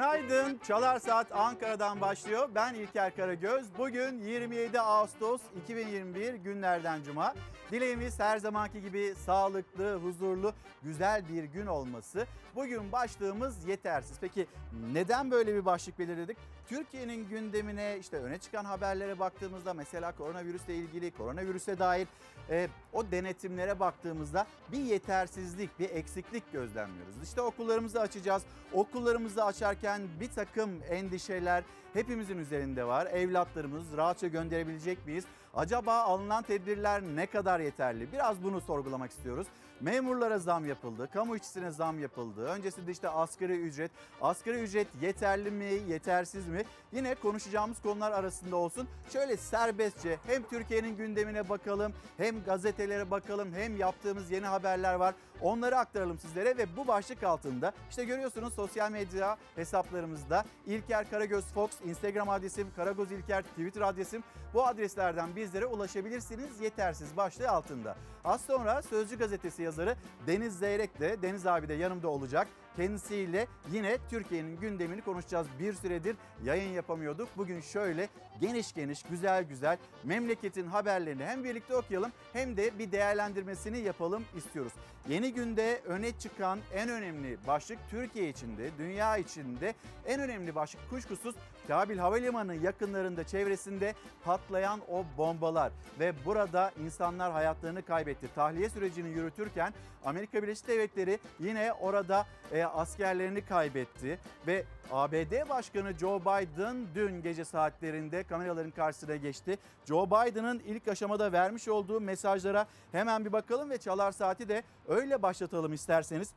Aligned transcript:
Günaydın. 0.00 0.60
Çalar 0.68 0.98
Saat 0.98 1.32
Ankara'dan 1.32 2.00
başlıyor. 2.00 2.48
Ben 2.54 2.74
İlker 2.74 3.16
Karagöz. 3.16 3.66
Bugün 3.78 4.20
27 4.20 4.80
Ağustos 4.80 5.40
2021 5.62 6.34
günlerden 6.34 7.02
cuma. 7.02 7.34
Dileğimiz 7.70 8.20
her 8.20 8.38
zamanki 8.38 8.80
gibi 8.80 9.14
sağlıklı, 9.26 9.96
huzurlu, 9.96 10.52
güzel 10.82 11.28
bir 11.28 11.44
gün 11.44 11.66
olması. 11.66 12.26
Bugün 12.54 12.92
başlığımız 12.92 13.68
yetersiz. 13.68 14.16
Peki 14.20 14.46
neden 14.92 15.30
böyle 15.30 15.54
bir 15.54 15.64
başlık 15.64 15.98
belirledik? 15.98 16.36
Türkiye'nin 16.70 17.28
gündemine 17.28 17.96
işte 18.00 18.16
öne 18.16 18.38
çıkan 18.38 18.64
haberlere 18.64 19.18
baktığımızda 19.18 19.74
mesela 19.74 20.12
koronavirüsle 20.12 20.74
ilgili, 20.74 21.10
koronavirüse 21.10 21.78
dair 21.78 22.08
e, 22.50 22.68
o 22.92 23.10
denetimlere 23.10 23.80
baktığımızda 23.80 24.46
bir 24.72 24.78
yetersizlik, 24.78 25.78
bir 25.78 25.90
eksiklik 25.90 26.52
gözlemliyoruz. 26.52 27.14
İşte 27.22 27.40
okullarımızı 27.40 28.00
açacağız. 28.00 28.42
Okullarımızı 28.72 29.44
açarken 29.44 30.02
bir 30.20 30.30
takım 30.30 30.70
endişeler 30.90 31.64
hepimizin 31.92 32.38
üzerinde 32.38 32.84
var. 32.84 33.06
Evlatlarımız 33.06 33.96
rahatça 33.96 34.26
gönderebilecek 34.26 35.06
miyiz? 35.06 35.24
Acaba 35.54 35.94
alınan 35.94 36.42
tedbirler 36.42 37.02
ne 37.02 37.26
kadar 37.26 37.60
yeterli? 37.60 38.12
Biraz 38.12 38.42
bunu 38.42 38.60
sorgulamak 38.60 39.10
istiyoruz. 39.10 39.46
Memurlara 39.80 40.38
zam 40.38 40.64
yapıldı, 40.64 41.08
kamu 41.12 41.36
işçisine 41.36 41.70
zam 41.70 41.98
yapıldı. 41.98 42.44
Öncesinde 42.44 42.90
işte 42.90 43.08
asgari 43.08 43.52
ücret. 43.52 43.90
Asgari 44.20 44.58
ücret 44.58 44.86
yeterli 45.02 45.50
mi, 45.50 45.78
yetersiz 45.88 46.48
mi? 46.48 46.64
Yine 46.92 47.14
konuşacağımız 47.14 47.82
konular 47.82 48.12
arasında 48.12 48.56
olsun. 48.56 48.88
Şöyle 49.12 49.36
serbestçe 49.36 50.18
hem 50.26 50.42
Türkiye'nin 50.42 50.96
gündemine 50.96 51.48
bakalım, 51.48 51.92
hem 52.16 52.44
gazetelere 52.44 53.10
bakalım, 53.10 53.54
hem 53.54 53.76
yaptığımız 53.76 54.30
yeni 54.30 54.46
haberler 54.46 54.94
var. 54.94 55.14
Onları 55.42 55.78
aktaralım 55.78 56.18
sizlere 56.18 56.56
ve 56.56 56.76
bu 56.76 56.86
başlık 56.86 57.22
altında 57.22 57.72
işte 57.90 58.04
görüyorsunuz 58.04 58.54
sosyal 58.54 58.90
medya 58.90 59.36
hesaplarımızda 59.54 60.44
İlker 60.66 61.10
Karagöz 61.10 61.44
Fox, 61.44 61.70
Instagram 61.84 62.28
adresim, 62.28 62.68
Karagöz 62.76 63.12
İlker, 63.12 63.42
Twitter 63.42 63.80
adresim. 63.80 64.22
Bu 64.54 64.66
adreslerden 64.66 65.36
bizlere 65.36 65.66
ulaşabilirsiniz 65.66 66.60
yetersiz 66.60 67.16
başlığı 67.16 67.50
altında. 67.50 67.96
Az 68.24 68.40
sonra 68.40 68.82
Sözcü 68.82 69.18
Gazetesi 69.18 69.62
yazarı 69.70 69.96
Deniz 70.26 70.58
Zeyrek 70.58 71.00
de 71.00 71.22
Deniz 71.22 71.46
abi 71.46 71.68
de 71.68 71.74
yanımda 71.74 72.08
olacak. 72.08 72.48
Kendisiyle 72.80 73.46
yine 73.72 73.98
Türkiye'nin 74.10 74.56
gündemini 74.60 75.02
konuşacağız. 75.02 75.46
Bir 75.58 75.72
süredir 75.72 76.16
yayın 76.44 76.72
yapamıyorduk. 76.72 77.28
Bugün 77.36 77.60
şöyle 77.60 78.08
geniş 78.40 78.72
geniş, 78.72 79.02
güzel 79.02 79.44
güzel 79.44 79.78
memleketin 80.04 80.66
haberlerini 80.66 81.24
hem 81.24 81.44
birlikte 81.44 81.76
okuyalım 81.76 82.12
hem 82.32 82.56
de 82.56 82.78
bir 82.78 82.92
değerlendirmesini 82.92 83.78
yapalım 83.78 84.24
istiyoruz. 84.36 84.72
Yeni 85.08 85.32
günde 85.32 85.80
öne 85.86 86.18
çıkan 86.18 86.58
en 86.74 86.88
önemli 86.88 87.38
başlık 87.46 87.78
Türkiye 87.90 88.28
içinde, 88.28 88.70
dünya 88.78 89.16
içinde 89.16 89.74
en 90.06 90.20
önemli 90.20 90.54
başlık 90.54 90.90
kuşkusuz 90.90 91.34
Kabil 91.68 91.98
Havalimanı 91.98 92.54
yakınlarında, 92.54 93.24
çevresinde 93.24 93.94
patlayan 94.24 94.80
o 94.90 95.04
bombalar 95.18 95.72
ve 96.00 96.12
burada 96.24 96.72
insanlar 96.84 97.32
hayatlarını 97.32 97.82
kaybetti. 97.82 98.28
Tahliye 98.34 98.68
sürecini 98.68 99.08
yürütürken 99.08 99.74
Amerika 100.04 100.42
Birleşik 100.42 100.68
Devletleri 100.68 101.18
yine 101.40 101.72
orada 101.72 102.26
e, 102.52 102.64
askerlerini 102.74 103.44
kaybetti 103.44 104.18
ve 104.46 104.64
ABD 104.92 105.48
Başkanı 105.48 105.92
Joe 105.98 106.20
Biden 106.20 106.86
dün 106.94 107.22
gece 107.22 107.44
saatlerinde 107.44 108.22
kameraların 108.22 108.70
karşısına 108.70 109.16
geçti. 109.16 109.58
Joe 109.84 110.06
Biden'ın 110.06 110.58
ilk 110.58 110.88
aşamada 110.88 111.32
vermiş 111.32 111.68
olduğu 111.68 112.00
mesajlara 112.00 112.66
hemen 112.92 113.24
bir 113.24 113.32
bakalım 113.32 113.70
ve 113.70 113.78
çalar 113.78 114.12
saati 114.12 114.48
de 114.48 114.62
öyle 114.88 115.22
başlatalım 115.22 115.72
isterseniz 115.72 116.34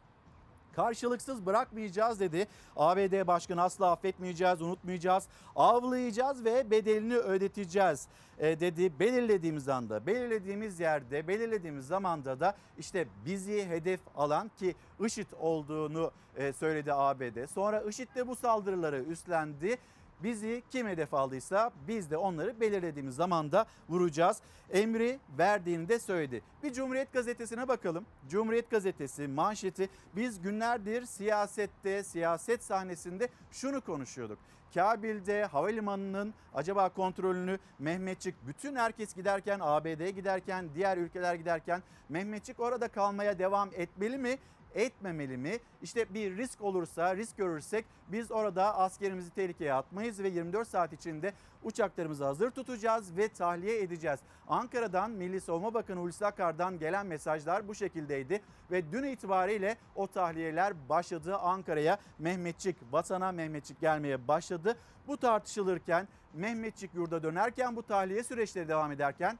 karşılıksız 0.75 1.45
bırakmayacağız 1.45 2.19
dedi. 2.19 2.47
ABD 2.75 3.27
Başkanı 3.27 3.61
asla 3.61 3.91
affetmeyeceğiz, 3.91 4.61
unutmayacağız, 4.61 5.27
avlayacağız 5.55 6.45
ve 6.45 6.71
bedelini 6.71 7.15
ödeteceğiz 7.15 8.07
e, 8.39 8.59
dedi. 8.59 8.99
Belirlediğimiz 8.99 9.69
anda, 9.69 10.05
belirlediğimiz 10.07 10.79
yerde, 10.79 11.27
belirlediğimiz 11.27 11.87
zamanda 11.87 12.39
da 12.39 12.55
işte 12.77 13.07
bizi 13.25 13.65
hedef 13.65 13.99
alan 14.15 14.51
ki 14.59 14.75
IŞİD 15.05 15.27
olduğunu 15.39 16.11
e, 16.37 16.53
söyledi 16.53 16.93
ABD. 16.93 17.47
Sonra 17.47 17.81
IŞİD 17.81 18.15
de 18.15 18.27
bu 18.27 18.35
saldırıları 18.35 19.03
üstlendi. 19.03 19.77
Bizi 20.23 20.63
kim 20.71 20.87
hedef 20.87 21.13
aldıysa 21.13 21.71
biz 21.87 22.11
de 22.11 22.17
onları 22.17 22.59
belirlediğimiz 22.59 23.15
zamanda 23.15 23.65
vuracağız. 23.89 24.41
Emri 24.69 25.19
verdiğini 25.37 25.89
de 25.89 25.99
söyledi. 25.99 26.41
Bir 26.63 26.73
Cumhuriyet 26.73 27.13
Gazetesi'ne 27.13 27.67
bakalım. 27.67 28.05
Cumhuriyet 28.29 28.71
Gazetesi 28.71 29.27
manşeti 29.27 29.89
biz 30.15 30.41
günlerdir 30.41 31.05
siyasette, 31.05 32.03
siyaset 32.03 32.63
sahnesinde 32.63 33.29
şunu 33.51 33.81
konuşuyorduk. 33.81 34.39
Kabil'de 34.73 35.45
havalimanının 35.45 36.33
acaba 36.53 36.89
kontrolünü 36.89 37.59
Mehmetçik 37.79 38.35
bütün 38.47 38.75
herkes 38.75 39.13
giderken 39.13 39.59
ABD'ye 39.61 40.11
giderken 40.11 40.69
diğer 40.75 40.97
ülkeler 40.97 41.35
giderken 41.35 41.83
Mehmetçik 42.09 42.59
orada 42.59 42.87
kalmaya 42.87 43.39
devam 43.39 43.69
etmeli 43.73 44.17
mi? 44.17 44.37
Etmemeli 44.75 45.37
mi? 45.37 45.59
İşte 45.81 46.13
bir 46.13 46.37
risk 46.37 46.61
olursa, 46.61 47.15
risk 47.15 47.37
görürsek 47.37 47.85
biz 48.07 48.31
orada 48.31 48.77
askerimizi 48.77 49.29
tehlikeye 49.29 49.73
atmayız 49.73 50.23
ve 50.23 50.27
24 50.27 50.67
saat 50.67 50.93
içinde 50.93 51.33
uçaklarımızı 51.63 52.25
hazır 52.25 52.51
tutacağız 52.51 53.17
ve 53.17 53.27
tahliye 53.27 53.81
edeceğiz. 53.81 54.19
Ankara'dan 54.47 55.11
Milli 55.11 55.41
Savunma 55.41 55.73
Bakanı 55.73 55.99
Hulusi 55.99 56.25
Akar'dan 56.25 56.79
gelen 56.79 57.05
mesajlar 57.05 57.67
bu 57.67 57.75
şekildeydi 57.75 58.41
ve 58.71 58.91
dün 58.91 59.03
itibariyle 59.03 59.77
o 59.95 60.07
tahliyeler 60.07 60.89
başladı. 60.89 61.37
Ankara'ya 61.37 61.97
Mehmetçik, 62.19 62.77
vatana 62.91 63.31
Mehmetçik 63.31 63.81
gelmeye 63.81 64.27
başladı. 64.27 64.77
Bu 65.07 65.17
tartışılırken 65.17 66.07
Mehmetçik 66.33 66.95
yurda 66.95 67.23
dönerken 67.23 67.75
bu 67.75 67.83
tahliye 67.83 68.23
süreçleri 68.23 68.67
devam 68.67 68.91
ederken 68.91 69.39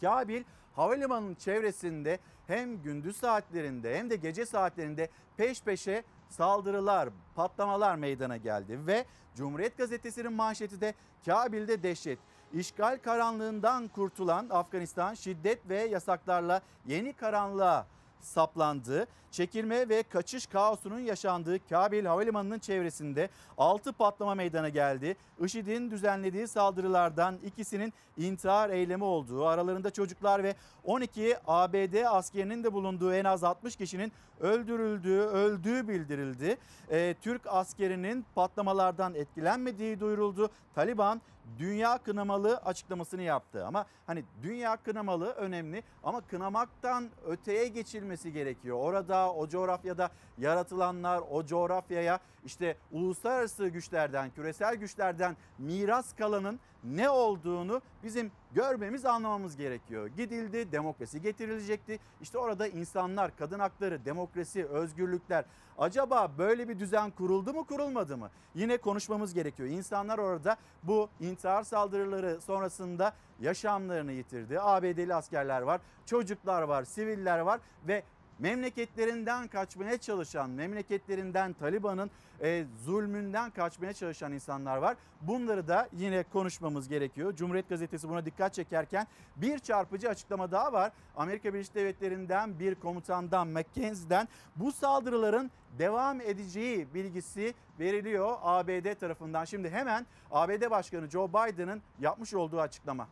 Kabil 0.00 0.44
havalimanının 0.76 1.34
çevresinde 1.34 2.18
hem 2.46 2.82
gündüz 2.82 3.16
saatlerinde 3.16 3.98
hem 3.98 4.10
de 4.10 4.16
gece 4.16 4.46
saatlerinde 4.46 5.08
peş 5.36 5.62
peşe 5.62 6.04
saldırılar, 6.28 7.08
patlamalar 7.34 7.96
meydana 7.96 8.36
geldi 8.36 8.86
ve 8.86 9.04
Cumhuriyet 9.34 9.78
Gazetesi'nin 9.78 10.32
manşeti 10.32 10.80
de 10.80 10.94
Kabil'de 11.26 11.82
dehşet. 11.82 12.18
İşgal 12.52 12.98
karanlığından 12.98 13.88
kurtulan 13.88 14.46
Afganistan 14.50 15.14
şiddet 15.14 15.68
ve 15.68 15.78
yasaklarla 15.78 16.60
yeni 16.86 17.12
karanlığa 17.12 17.86
saplandı. 18.20 19.06
Çekilme 19.34 19.88
ve 19.88 20.02
kaçış 20.02 20.46
kaosunun 20.46 20.98
yaşandığı 20.98 21.68
Kabil 21.68 22.04
Havalimanı'nın 22.04 22.58
çevresinde 22.58 23.28
6 23.58 23.92
patlama 23.92 24.34
meydana 24.34 24.68
geldi. 24.68 25.16
IŞİD'in 25.40 25.90
düzenlediği 25.90 26.48
saldırılardan 26.48 27.38
ikisinin 27.44 27.92
intihar 28.16 28.70
eylemi 28.70 29.04
olduğu, 29.04 29.46
aralarında 29.46 29.90
çocuklar 29.90 30.42
ve 30.42 30.54
12 30.84 31.36
ABD 31.46 32.04
askerinin 32.04 32.64
de 32.64 32.72
bulunduğu 32.72 33.14
en 33.14 33.24
az 33.24 33.44
60 33.44 33.76
kişinin 33.76 34.12
öldürüldüğü, 34.40 35.20
öldüğü 35.20 35.88
bildirildi. 35.88 36.56
Ee, 36.90 37.14
Türk 37.22 37.42
askerinin 37.46 38.26
patlamalardan 38.34 39.14
etkilenmediği 39.14 40.00
duyuruldu. 40.00 40.50
Taliban 40.74 41.20
dünya 41.58 41.98
kınamalı 41.98 42.56
açıklamasını 42.56 43.22
yaptı. 43.22 43.66
Ama 43.66 43.86
hani 44.06 44.24
dünya 44.42 44.76
kınamalı 44.76 45.30
önemli 45.30 45.82
ama 46.04 46.20
kınamaktan 46.20 47.10
öteye 47.26 47.68
geçilmesi 47.68 48.32
gerekiyor. 48.32 48.78
Orada 48.80 49.23
o 49.32 49.48
coğrafyada 49.48 50.10
yaratılanlar 50.38 51.22
o 51.30 51.46
coğrafyaya 51.46 52.18
işte 52.44 52.76
uluslararası 52.92 53.68
güçlerden, 53.68 54.30
küresel 54.30 54.74
güçlerden 54.74 55.36
miras 55.58 56.12
kalanın 56.12 56.60
ne 56.84 57.10
olduğunu 57.10 57.82
bizim 58.02 58.32
görmemiz, 58.52 59.04
anlamamız 59.04 59.56
gerekiyor. 59.56 60.06
Gidildi, 60.06 60.72
demokrasi 60.72 61.22
getirilecekti. 61.22 61.98
İşte 62.20 62.38
orada 62.38 62.66
insanlar, 62.66 63.36
kadın 63.36 63.58
hakları, 63.58 64.04
demokrasi, 64.04 64.66
özgürlükler. 64.66 65.44
Acaba 65.78 66.30
böyle 66.38 66.68
bir 66.68 66.78
düzen 66.78 67.10
kuruldu 67.10 67.54
mu, 67.54 67.66
kurulmadı 67.66 68.16
mı? 68.16 68.30
Yine 68.54 68.76
konuşmamız 68.76 69.34
gerekiyor. 69.34 69.68
İnsanlar 69.68 70.18
orada 70.18 70.56
bu 70.82 71.08
intihar 71.20 71.62
saldırıları 71.62 72.40
sonrasında 72.40 73.12
yaşamlarını 73.40 74.12
yitirdi. 74.12 74.60
ABD'li 74.60 75.14
askerler 75.14 75.62
var, 75.62 75.80
çocuklar 76.06 76.62
var, 76.62 76.84
siviller 76.84 77.38
var 77.38 77.60
ve 77.88 78.02
memleketlerinden 78.38 79.48
kaçmaya 79.48 79.98
çalışan, 79.98 80.50
memleketlerinden 80.50 81.52
Taliban'ın 81.52 82.10
e, 82.42 82.64
zulmünden 82.84 83.50
kaçmaya 83.50 83.92
çalışan 83.92 84.32
insanlar 84.32 84.76
var. 84.76 84.96
Bunları 85.20 85.68
da 85.68 85.88
yine 85.92 86.22
konuşmamız 86.22 86.88
gerekiyor. 86.88 87.36
Cumhuriyet 87.36 87.68
Gazetesi 87.68 88.08
buna 88.08 88.26
dikkat 88.26 88.54
çekerken 88.54 89.06
bir 89.36 89.58
çarpıcı 89.58 90.08
açıklama 90.08 90.50
daha 90.50 90.72
var. 90.72 90.92
Amerika 91.16 91.54
Birleşik 91.54 91.74
Devletleri'nden 91.74 92.58
bir 92.58 92.74
komutandan 92.74 93.48
Mackenzie'den 93.48 94.28
bu 94.56 94.72
saldırıların 94.72 95.50
devam 95.78 96.20
edeceği 96.20 96.94
bilgisi 96.94 97.54
veriliyor 97.80 98.36
ABD 98.42 98.94
tarafından. 98.94 99.44
Şimdi 99.44 99.70
hemen 99.70 100.06
ABD 100.30 100.70
Başkanı 100.70 101.10
Joe 101.10 101.28
Biden'ın 101.28 101.82
yapmış 102.00 102.34
olduğu 102.34 102.60
açıklama 102.60 103.08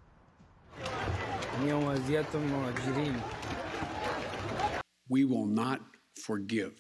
we 5.09 5.23
will 5.23 5.57
not 5.57 5.81
forgive. 6.15 6.75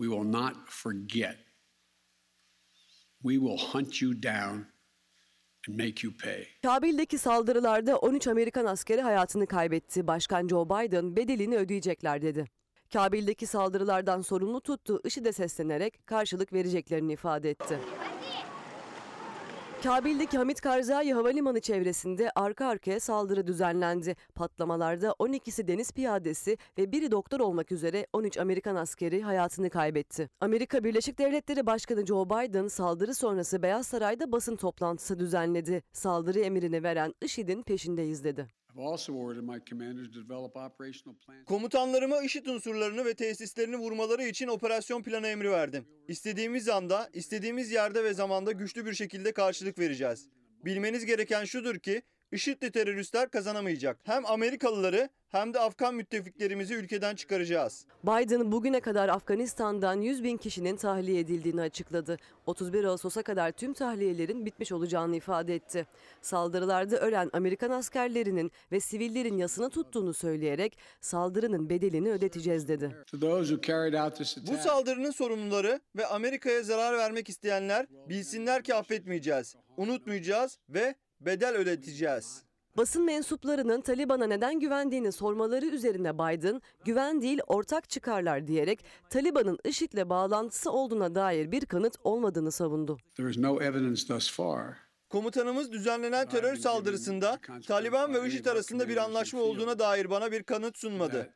We 0.00 0.08
will 0.08 0.32
not 0.32 0.54
forget. 0.68 1.36
We 3.22 3.38
will 3.38 3.58
hunt 3.58 4.02
you 4.02 4.22
down 4.22 4.66
and 5.68 5.76
make 5.76 6.06
you 6.06 6.12
pay. 6.22 6.46
Kabil'deki 6.62 7.18
saldırılarda 7.18 7.98
13 7.98 8.26
Amerikan 8.28 8.64
askeri 8.64 9.00
hayatını 9.00 9.46
kaybetti. 9.46 10.06
Başkan 10.06 10.48
Joe 10.48 10.64
Biden 10.64 11.16
bedelini 11.16 11.56
ödeyecekler 11.56 12.22
dedi. 12.22 12.46
Kabil'deki 12.92 13.46
saldırılardan 13.46 14.20
sorumlu 14.22 14.60
tuttuğu 14.60 15.00
IŞİD'e 15.04 15.32
seslenerek 15.32 16.06
karşılık 16.06 16.52
vereceklerini 16.52 17.12
ifade 17.12 17.50
etti. 17.50 17.78
Kabil'deki 19.84 20.38
Hamit 20.38 20.60
Karzai 20.60 21.12
Havalimanı 21.12 21.60
çevresinde 21.60 22.30
arka 22.34 22.66
arkaya 22.66 23.00
saldırı 23.00 23.46
düzenlendi. 23.46 24.16
Patlamalarda 24.34 25.08
12'si 25.08 25.68
deniz 25.68 25.92
piyadesi 25.92 26.58
ve 26.78 26.92
biri 26.92 27.10
doktor 27.10 27.40
olmak 27.40 27.72
üzere 27.72 28.06
13 28.12 28.38
Amerikan 28.38 28.76
askeri 28.76 29.22
hayatını 29.22 29.70
kaybetti. 29.70 30.30
Amerika 30.40 30.84
Birleşik 30.84 31.18
Devletleri 31.18 31.66
Başkanı 31.66 32.06
Joe 32.06 32.24
Biden 32.24 32.68
saldırı 32.68 33.14
sonrası 33.14 33.62
Beyaz 33.62 33.86
Saray'da 33.86 34.32
basın 34.32 34.56
toplantısı 34.56 35.18
düzenledi. 35.18 35.82
Saldırı 35.92 36.40
emrini 36.40 36.82
veren 36.82 37.14
IŞİD'in 37.22 37.62
peşindeyiz 37.62 38.24
dedi. 38.24 38.46
Komutanlarıma 41.44 42.22
IŞİD 42.22 42.46
unsurlarını 42.46 43.04
ve 43.04 43.14
tesislerini 43.14 43.76
vurmaları 43.76 44.24
için 44.24 44.48
operasyon 44.48 45.02
planı 45.02 45.26
emri 45.26 45.50
verdim. 45.50 45.86
İstediğimiz 46.08 46.68
anda, 46.68 47.10
istediğimiz 47.12 47.72
yerde 47.72 48.04
ve 48.04 48.14
zamanda 48.14 48.52
güçlü 48.52 48.86
bir 48.86 48.94
şekilde 48.94 49.32
karşılık 49.32 49.78
vereceğiz. 49.78 50.28
Bilmeniz 50.64 51.06
gereken 51.06 51.44
şudur 51.44 51.78
ki 51.78 52.02
IŞİD'li 52.34 52.70
teröristler 52.70 53.30
kazanamayacak. 53.30 53.98
Hem 54.04 54.26
Amerikalıları 54.26 55.08
hem 55.28 55.54
de 55.54 55.60
Afgan 55.60 55.94
müttefiklerimizi 55.94 56.74
ülkeden 56.74 57.14
çıkaracağız. 57.14 57.86
Biden 58.04 58.52
bugüne 58.52 58.80
kadar 58.80 59.08
Afganistan'dan 59.08 60.00
100 60.00 60.22
bin 60.22 60.36
kişinin 60.36 60.76
tahliye 60.76 61.20
edildiğini 61.20 61.60
açıkladı. 61.60 62.16
31 62.46 62.84
Ağustos'a 62.84 63.22
kadar 63.22 63.52
tüm 63.52 63.72
tahliyelerin 63.72 64.46
bitmiş 64.46 64.72
olacağını 64.72 65.16
ifade 65.16 65.54
etti. 65.54 65.86
Saldırılarda 66.22 66.96
ölen 66.96 67.30
Amerikan 67.32 67.70
askerlerinin 67.70 68.52
ve 68.72 68.80
sivillerin 68.80 69.36
yasını 69.38 69.70
tuttuğunu 69.70 70.14
söyleyerek 70.14 70.78
saldırının 71.00 71.70
bedelini 71.70 72.10
ödeteceğiz 72.10 72.68
dedi. 72.68 72.96
Bu 74.46 74.56
saldırının 74.56 75.10
sorumluları 75.10 75.80
ve 75.96 76.06
Amerika'ya 76.06 76.62
zarar 76.62 76.98
vermek 76.98 77.28
isteyenler 77.28 77.86
bilsinler 78.08 78.62
ki 78.62 78.74
affetmeyeceğiz, 78.74 79.56
unutmayacağız 79.76 80.58
ve 80.68 80.94
bedel 81.26 81.54
ödeteceğiz. 81.54 82.42
Basın 82.76 83.04
mensuplarının 83.04 83.80
Taliban'a 83.80 84.26
neden 84.26 84.60
güvendiğini 84.60 85.12
sormaları 85.12 85.66
üzerine 85.66 86.14
Biden, 86.14 86.62
güven 86.84 87.22
değil 87.22 87.40
ortak 87.46 87.90
çıkarlar 87.90 88.46
diyerek 88.46 88.84
Taliban'ın 89.10 89.58
IŞİD'le 89.64 90.08
bağlantısı 90.08 90.70
olduğuna 90.70 91.14
dair 91.14 91.52
bir 91.52 91.66
kanıt 91.66 91.96
olmadığını 92.04 92.52
savundu. 92.52 92.98
there 93.16 93.30
is 93.30 93.38
no 93.38 93.62
evidence 93.62 94.06
thus 94.06 94.32
far. 94.32 94.74
Komutanımız 95.10 95.72
düzenlenen 95.72 96.28
terör 96.28 96.56
saldırısında 96.56 97.38
Taliban 97.66 98.14
ve 98.14 98.28
IŞİD 98.28 98.46
arasında 98.46 98.88
bir 98.88 98.96
anlaşma 98.96 99.40
olduğuna 99.40 99.78
dair 99.78 100.10
bana 100.10 100.32
bir 100.32 100.42
kanıt 100.42 100.78
sunmadı. 100.78 101.34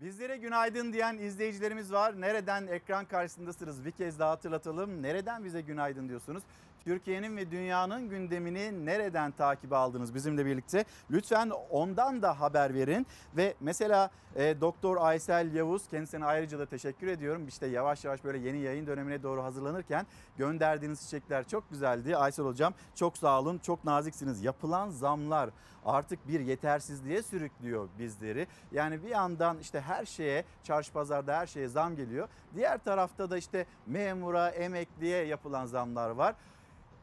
Bizlere 0.00 0.36
günaydın 0.36 0.92
diyen 0.92 1.18
izleyicilerimiz 1.18 1.92
var. 1.92 2.20
Nereden 2.20 2.66
ekran 2.66 3.04
karşısındasınız? 3.04 3.84
Bir 3.84 3.90
kez 3.90 4.18
daha 4.18 4.30
hatırlatalım. 4.30 5.02
Nereden 5.02 5.44
bize 5.44 5.60
günaydın 5.60 6.08
diyorsunuz? 6.08 6.42
Türkiye'nin 6.84 7.36
ve 7.36 7.50
dünyanın 7.50 8.08
gündemini 8.08 8.86
nereden 8.86 9.32
takip 9.32 9.72
aldınız 9.72 10.14
bizimle 10.14 10.46
birlikte? 10.46 10.84
Lütfen 11.10 11.50
ondan 11.70 12.22
da 12.22 12.40
haber 12.40 12.74
verin. 12.74 13.06
Ve 13.36 13.54
mesela 13.60 14.10
e, 14.36 14.60
Doktor 14.60 14.96
Aysel 15.00 15.54
Yavuz 15.54 15.88
kendisine 15.88 16.24
ayrıca 16.24 16.58
da 16.58 16.66
teşekkür 16.66 17.06
ediyorum. 17.06 17.48
İşte 17.48 17.66
yavaş 17.66 18.04
yavaş 18.04 18.24
böyle 18.24 18.38
yeni 18.38 18.58
yayın 18.58 18.86
dönemine 18.86 19.22
doğru 19.22 19.42
hazırlanırken 19.42 20.06
gönderdiğiniz 20.38 21.00
çiçekler 21.00 21.48
çok 21.48 21.70
güzeldi. 21.70 22.16
Aysel 22.16 22.46
Hocam 22.46 22.74
çok 22.94 23.18
sağ 23.18 23.40
olun, 23.40 23.58
çok 23.58 23.84
naziksiniz. 23.84 24.44
Yapılan 24.44 24.90
zamlar 24.90 25.50
artık 25.86 26.28
bir 26.28 26.40
yetersizliğe 26.40 27.22
sürüklüyor 27.22 27.88
bizleri. 27.98 28.46
Yani 28.72 29.02
bir 29.02 29.08
yandan 29.08 29.58
işte 29.58 29.80
her 29.80 30.04
şeye, 30.04 30.44
çarşı 30.64 30.92
pazarda 30.92 31.36
her 31.36 31.46
şeye 31.46 31.68
zam 31.68 31.96
geliyor. 31.96 32.28
Diğer 32.54 32.78
tarafta 32.78 33.30
da 33.30 33.38
işte 33.38 33.66
memura, 33.86 34.48
emekliye 34.48 35.24
yapılan 35.24 35.66
zamlar 35.66 36.10
var. 36.10 36.34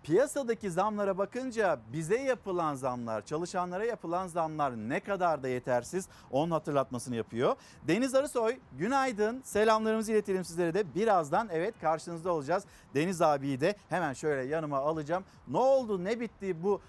Piyasadaki 0.04 0.72
zamlara 0.72 1.18
bakınca 1.18 1.80
bize 1.94 2.18
yapılan 2.18 2.76
zamlar, 2.76 3.26
çalışanlara 3.26 3.86
yapılan 3.86 4.28
zamlar 4.28 4.76
ne 4.76 5.00
kadar 5.00 5.44
da 5.44 5.48
yetersiz 5.48 6.08
onun 6.32 6.52
hatırlatmasını 6.52 7.16
yapıyor. 7.16 7.56
Deniz 7.88 8.16
Arısoy 8.16 8.58
günaydın 8.78 9.42
selamlarımızı 9.44 10.12
iletelim 10.12 10.46
sizlere 10.46 10.74
de 10.74 10.96
birazdan 10.96 11.50
evet 11.52 11.76
karşınızda 11.82 12.32
olacağız. 12.32 12.64
Deniz 12.96 13.22
abiyi 13.22 13.62
de 13.62 13.76
hemen 13.90 14.14
şöyle 14.14 14.42
yanıma 14.50 14.78
alacağım. 14.78 15.24
Ne 15.48 15.58
oldu 15.58 16.04
ne 16.04 16.20
bitti 16.20 16.64
bu 16.64 16.82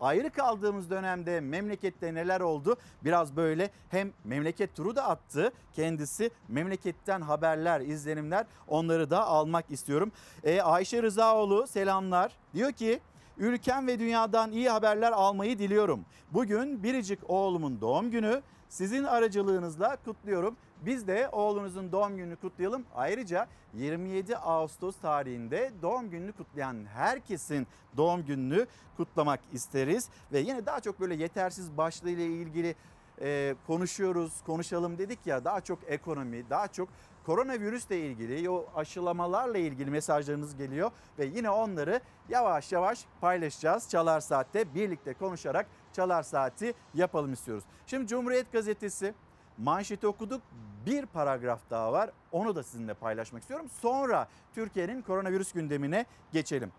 ayrı 0.00 0.30
kaldığımız 0.30 0.90
dönemde 0.90 1.40
memlekette 1.40 2.14
neler 2.14 2.40
oldu? 2.40 2.76
Biraz 3.04 3.36
böyle 3.36 3.70
hem 3.88 4.12
memleket 4.24 4.76
turu 4.76 4.96
da 4.96 5.08
attı 5.08 5.52
kendisi. 5.72 6.30
Memleketten 6.48 7.20
haberler, 7.20 7.80
izlenimler 7.80 8.46
onları 8.68 9.10
da 9.10 9.26
almak 9.26 9.70
istiyorum. 9.70 10.12
Ee, 10.44 10.60
Ayşe 10.60 11.02
Rızaoğlu 11.02 11.66
selamlar. 11.66 12.32
Diyor 12.54 12.72
ki 12.72 13.00
ülkem 13.38 13.86
ve 13.86 13.98
dünyadan 13.98 14.52
iyi 14.52 14.68
haberler 14.68 15.12
almayı 15.12 15.58
diliyorum. 15.58 16.04
Bugün 16.32 16.82
biricik 16.82 17.30
oğlumun 17.30 17.80
doğum 17.80 18.10
günü. 18.10 18.42
Sizin 18.68 19.04
aracılığınızla 19.04 19.96
kutluyorum. 20.04 20.56
Biz 20.82 21.06
de 21.06 21.28
oğlunuzun 21.32 21.92
doğum 21.92 22.16
gününü 22.16 22.36
kutlayalım. 22.36 22.84
Ayrıca 22.94 23.46
27 23.74 24.36
Ağustos 24.36 24.96
tarihinde 24.96 25.72
doğum 25.82 26.10
gününü 26.10 26.32
kutlayan 26.32 26.86
herkesin 26.86 27.66
doğum 27.96 28.26
gününü 28.26 28.66
kutlamak 28.96 29.40
isteriz. 29.52 30.08
Ve 30.32 30.38
yine 30.38 30.66
daha 30.66 30.80
çok 30.80 31.00
böyle 31.00 31.14
yetersiz 31.14 31.76
başlığıyla 31.76 32.24
ilgili 32.24 32.74
e, 33.20 33.54
konuşuyoruz, 33.66 34.32
konuşalım 34.46 34.98
dedik 34.98 35.26
ya 35.26 35.44
daha 35.44 35.60
çok 35.60 35.78
ekonomi, 35.86 36.50
daha 36.50 36.68
çok 36.68 36.88
koronavirüsle 37.26 38.00
ilgili, 38.00 38.50
o 38.50 38.66
aşılamalarla 38.74 39.58
ilgili 39.58 39.90
mesajlarınız 39.90 40.56
geliyor 40.56 40.90
ve 41.18 41.24
yine 41.24 41.50
onları 41.50 42.00
yavaş 42.28 42.72
yavaş 42.72 43.04
paylaşacağız. 43.20 43.88
Çalar 43.88 44.20
Saat'te 44.20 44.74
birlikte 44.74 45.14
konuşarak 45.14 45.66
Çalar 45.96 46.22
Saat'i 46.22 46.74
yapalım 46.94 47.32
istiyoruz. 47.32 47.64
Şimdi 47.86 48.06
Cumhuriyet 48.06 48.52
Gazetesi 48.52 49.14
manşeti 49.58 50.06
okuduk. 50.06 50.42
Bir 50.86 51.06
paragraf 51.06 51.60
daha 51.70 51.92
var. 51.92 52.10
Onu 52.32 52.56
da 52.56 52.62
sizinle 52.62 52.94
paylaşmak 52.94 53.42
istiyorum. 53.42 53.66
Sonra 53.82 54.28
Türkiye'nin 54.54 55.02
koronavirüs 55.02 55.52
gündemine 55.52 56.06
geçelim. 56.32 56.72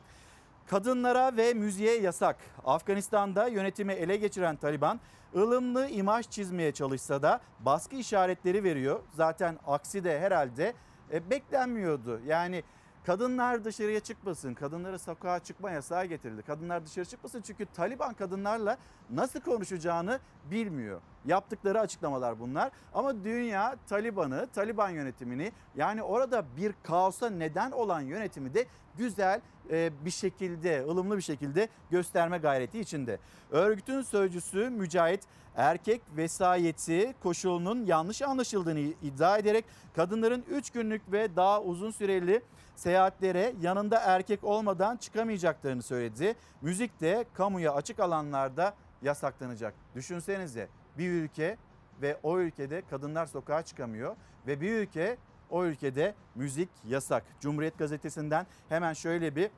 Kadınlara 0.68 1.38
ve 1.38 1.54
müziğe 1.54 2.02
yasak. 2.02 2.36
Afganistan'da 2.66 3.48
yönetimi 3.48 3.94
ele 3.94 4.18
geçiren 4.18 4.56
Taliban 4.56 5.00
ılımlı 5.36 5.88
imaj 5.88 6.30
çizmeye 6.30 6.72
çalışsa 6.72 7.22
da 7.22 7.42
baskı 7.60 7.96
işaretleri 7.96 8.64
veriyor. 8.64 9.00
Zaten 9.16 9.60
aksi 9.68 10.04
de 10.04 10.20
herhalde 10.20 10.74
e, 11.14 11.30
beklenmiyordu. 11.30 12.22
Yani 12.26 12.64
kadınlar 13.08 13.66
dışarıya 13.66 14.00
çıkmasın, 14.00 14.54
kadınlara 14.54 15.00
sokağa 15.00 15.40
çıkma 15.40 15.72
yasağı 15.72 16.06
getirildi. 16.06 16.42
Kadınlar 16.42 16.86
dışarı 16.86 17.06
çıkmasın 17.06 17.42
çünkü 17.42 17.66
Taliban 17.66 18.14
kadınlarla 18.14 18.78
nasıl 19.10 19.40
konuşacağını 19.40 20.20
bilmiyor. 20.52 21.02
Yaptıkları 21.26 21.80
açıklamalar 21.80 22.40
bunlar. 22.40 22.72
Ama 22.94 23.24
dünya 23.24 23.76
Taliban'ı, 23.90 24.48
Taliban 24.56 24.90
yönetimini 24.90 25.52
yani 25.76 26.04
orada 26.04 26.46
bir 26.58 26.74
kaosa 26.84 27.30
neden 27.30 27.72
olan 27.72 28.02
yönetimi 28.02 28.54
de 28.54 28.66
güzel 28.98 29.42
e, 29.72 29.92
bir 30.06 30.12
şekilde, 30.12 30.84
ılımlı 30.84 31.18
bir 31.18 31.22
şekilde 31.22 31.70
gösterme 31.92 32.38
gayreti 32.38 32.80
içinde. 32.80 33.20
Örgütün 33.52 34.02
sözcüsü 34.02 34.70
Mücahit 34.70 35.22
erkek 35.56 36.02
vesayeti 36.18 37.16
koşulunun 37.24 37.86
yanlış 37.86 38.22
anlaşıldığını 38.22 38.80
iddia 38.80 39.38
ederek 39.38 39.66
kadınların 39.96 40.44
3 40.50 40.70
günlük 40.70 41.12
ve 41.12 41.36
daha 41.36 41.62
uzun 41.62 41.92
süreli 41.92 42.42
seyahatlere 42.78 43.54
yanında 43.62 44.00
erkek 44.00 44.44
olmadan 44.44 44.98
çıkamayacaklarını 44.98 45.82
söyledi. 45.82 46.36
Müzik 46.62 47.02
de 47.02 47.26
kamuya 47.34 47.74
açık 47.74 48.00
alanlarda 48.00 48.74
yasaklanacak. 49.02 49.74
Düşünsenize 49.96 50.68
bir 50.98 51.12
ülke 51.12 51.58
ve 52.02 52.18
o 52.24 52.40
ülkede 52.40 52.82
kadınlar 52.90 53.26
sokağa 53.26 53.64
çıkamıyor 53.64 54.16
ve 54.48 54.62
bir 54.62 54.74
ülke 54.74 55.18
o 55.50 55.66
ülkede 55.66 56.16
müzik 56.36 56.70
yasak. 56.88 57.24
Cumhuriyet 57.40 57.78
Gazetesi'nden 57.78 58.48
hemen 58.70 58.94
şöyle 58.94 59.36
bir 59.36 59.50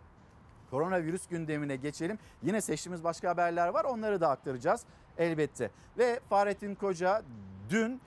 koronavirüs 0.71 1.27
gündemine 1.27 1.75
geçelim. 1.75 2.19
Yine 2.43 2.61
seçtiğimiz 2.61 3.03
başka 3.03 3.29
haberler 3.29 3.67
var 3.67 3.83
onları 3.83 4.21
da 4.21 4.29
aktaracağız 4.29 4.85
elbette. 5.17 5.71
Ve 5.97 6.19
Fahrettin 6.29 6.75
Koca 6.75 7.21
dün 7.69 8.01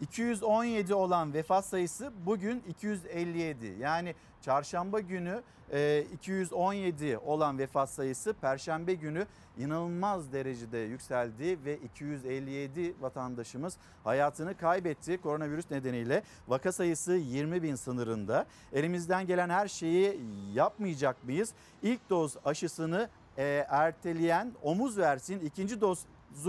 217 0.00 0.94
olan 0.94 1.34
vefat 1.34 1.64
sayısı 1.64 2.12
bugün 2.26 2.62
257. 2.68 3.76
Yani 3.80 4.14
çarşamba 4.42 5.00
günü 5.00 5.42
e, 5.72 6.04
217 6.14 7.18
olan 7.18 7.58
vefat 7.58 7.90
sayısı 7.90 8.32
perşembe 8.32 8.94
günü 8.94 9.26
inanılmaz 9.58 10.32
derecede 10.32 10.78
yükseldi 10.78 11.58
ve 11.64 11.76
257 11.76 12.94
vatandaşımız 13.00 13.76
hayatını 14.04 14.56
kaybetti 14.56 15.18
koronavirüs 15.20 15.70
nedeniyle. 15.70 16.22
Vaka 16.48 16.72
sayısı 16.72 17.12
20 17.12 17.62
bin 17.62 17.74
sınırında. 17.74 18.46
Elimizden 18.72 19.26
gelen 19.26 19.48
her 19.48 19.68
şeyi 19.68 20.20
yapmayacak 20.54 21.24
mıyız? 21.24 21.52
İlk 21.82 22.10
doz 22.10 22.36
aşısını 22.44 23.08
e, 23.38 23.66
erteleyen 23.68 24.52
omuz 24.62 24.98
versin, 24.98 25.40
ikinci 25.40 25.80
dozu 25.80 26.02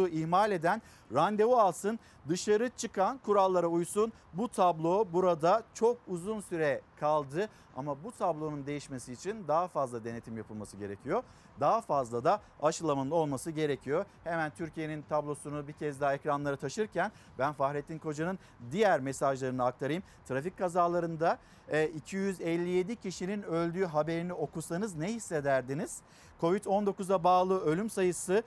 ihmal 0.07 0.51
eden 0.51 0.81
randevu 1.13 1.55
alsın, 1.55 2.00
dışarı 2.29 2.69
çıkan 2.77 3.17
kurallara 3.17 3.67
uysun. 3.67 4.13
Bu 4.33 4.48
tablo 4.48 5.07
burada 5.13 5.63
çok 5.74 5.98
uzun 6.07 6.41
süre 6.41 6.81
kaldı 7.00 7.50
ama 7.75 8.03
bu 8.03 8.12
tablonun 8.12 8.65
değişmesi 8.65 9.13
için 9.13 9.48
daha 9.48 9.67
fazla 9.67 10.03
denetim 10.03 10.38
yapılması 10.38 10.77
gerekiyor. 10.77 11.24
Daha 11.59 11.81
fazla 11.81 12.24
da 12.24 12.41
aşılamanın 12.62 13.12
olması 13.12 13.51
gerekiyor. 13.51 14.05
Hemen 14.24 14.51
Türkiye'nin 14.57 15.01
tablosunu 15.01 15.67
bir 15.67 15.74
kez 15.74 16.01
daha 16.01 16.13
ekranlara 16.13 16.55
taşırken 16.55 17.12
ben 17.39 17.53
Fahrettin 17.53 18.00
Koca'nın 18.00 18.39
diğer 18.71 19.00
mesajlarını 19.00 19.65
aktarayım. 19.65 20.03
Trafik 20.27 20.57
kazalarında 20.57 21.38
e, 21.67 21.88
257 21.88 22.95
kişinin 22.95 23.43
öldüğü 23.43 23.86
haberini 23.86 24.33
okusanız 24.33 24.95
ne 24.95 25.13
hissederdiniz? 25.13 26.01
Covid-19'a 26.41 27.24
bağlı 27.24 27.62
ölüm 27.62 27.89
sayısı 27.89 28.43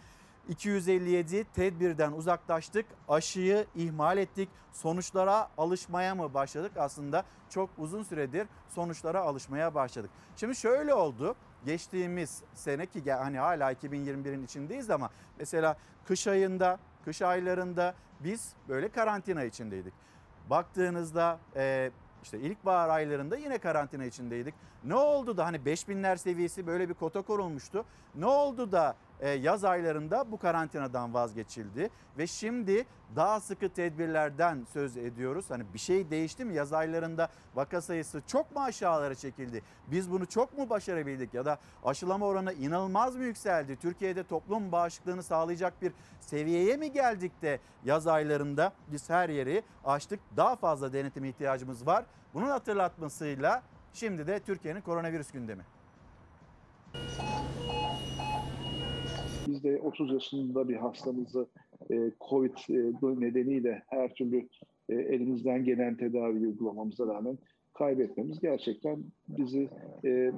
257 0.49 1.45
tedbirden 1.45 2.13
uzaklaştık, 2.13 2.87
aşıyı 3.09 3.67
ihmal 3.75 4.19
ettik, 4.19 4.49
sonuçlara 4.73 5.49
alışmaya 5.59 6.15
mı 6.15 6.35
başladık? 6.35 6.73
Aslında 6.77 7.25
çok 7.51 7.71
uzun 7.79 8.03
süredir 8.03 8.47
sonuçlara 8.69 9.21
alışmaya 9.21 9.75
başladık. 9.75 10.11
Şimdi 10.37 10.57
şöyle 10.57 10.95
oldu, 10.95 11.35
geçtiğimiz 11.65 12.43
sene 12.55 12.87
ki 12.87 13.13
hani 13.13 13.39
hala 13.39 13.73
2021'in 13.73 14.45
içindeyiz 14.45 14.91
ama 14.91 15.11
mesela 15.39 15.77
kış 16.05 16.27
ayında, 16.27 16.79
kış 17.05 17.23
aylarında 17.23 17.95
biz 18.21 18.53
böyle 18.69 18.89
karantina 18.89 19.45
içindeydik. 19.45 19.95
Baktığınızda 20.51 21.39
e, 21.57 21.91
işte 22.23 22.39
ilkbahar 22.39 22.89
aylarında 22.89 23.37
yine 23.37 23.59
karantina 23.59 24.05
içindeydik. 24.05 24.55
Ne 24.85 24.95
oldu 24.95 25.37
da 25.37 25.47
hani 25.47 25.57
5000'ler 25.57 26.19
seviyesi 26.19 26.67
böyle 26.67 26.89
bir 26.89 26.95
kota 26.95 27.23
korulmuştu. 27.23 27.85
Ne 28.15 28.27
oldu 28.27 28.73
da 28.73 28.97
yaz 29.29 29.65
aylarında 29.65 30.33
bu 30.33 30.39
karantinadan 30.39 31.15
vazgeçildi 31.15 31.91
ve 32.19 32.27
şimdi 32.27 32.87
daha 33.17 33.41
sıkı 33.41 33.69
tedbirlerden 33.69 34.67
söz 34.73 34.97
ediyoruz. 34.97 35.45
Hani 35.49 35.65
bir 35.75 35.79
şey 35.79 36.11
değişti 36.11 36.45
mi? 36.45 36.55
Yaz 36.55 36.73
aylarında 36.73 37.29
vaka 37.55 37.81
sayısı 37.81 38.23
çok 38.27 38.57
mu 38.57 38.63
aşağılara 38.63 39.15
çekildi? 39.15 39.63
Biz 39.87 40.11
bunu 40.11 40.27
çok 40.27 40.59
mu 40.59 40.71
başarabildik 40.71 41.35
ya 41.35 41.45
da 41.45 41.59
aşılama 41.85 42.27
oranı 42.27 42.53
inanılmaz 42.53 43.17
mı 43.17 43.25
yükseldi? 43.25 43.77
Türkiye'de 43.77 44.25
toplum 44.25 44.73
bağışıklığını 44.73 45.23
sağlayacak 45.23 45.83
bir 45.83 45.93
seviyeye 46.21 46.77
mi 46.77 46.93
geldik 46.93 47.43
de 47.43 47.61
yaz 47.85 48.07
aylarında 48.07 48.73
biz 48.93 49.11
her 49.11 49.29
yeri 49.29 49.63
açtık. 49.85 50.21
Daha 50.37 50.57
fazla 50.57 50.93
denetim 50.93 51.25
ihtiyacımız 51.25 51.87
var. 51.87 52.05
Bunun 52.35 52.49
hatırlatmasıyla 52.49 53.63
şimdi 53.93 54.27
de 54.27 54.41
Türkiye'nin 54.41 54.81
koronavirüs 54.81 55.31
gündemi. 55.31 55.63
Biz 59.53 59.65
de 59.65 59.81
30 59.81 60.13
yaşında 60.13 60.69
bir 60.69 60.77
hastamızı 60.77 61.47
e, 61.91 62.11
COVID 62.29 62.57
e, 62.71 63.21
nedeniyle 63.21 63.83
her 63.87 64.15
türlü 64.15 64.49
e, 64.89 64.95
elimizden 64.95 65.65
gelen 65.65 65.97
tedavi 65.97 66.47
uygulamamıza 66.47 67.07
rağmen 67.07 67.39
kaybetmemiz 67.75 68.41
gerçekten 68.41 69.05
bizi 69.29 69.69
e, 70.05 70.33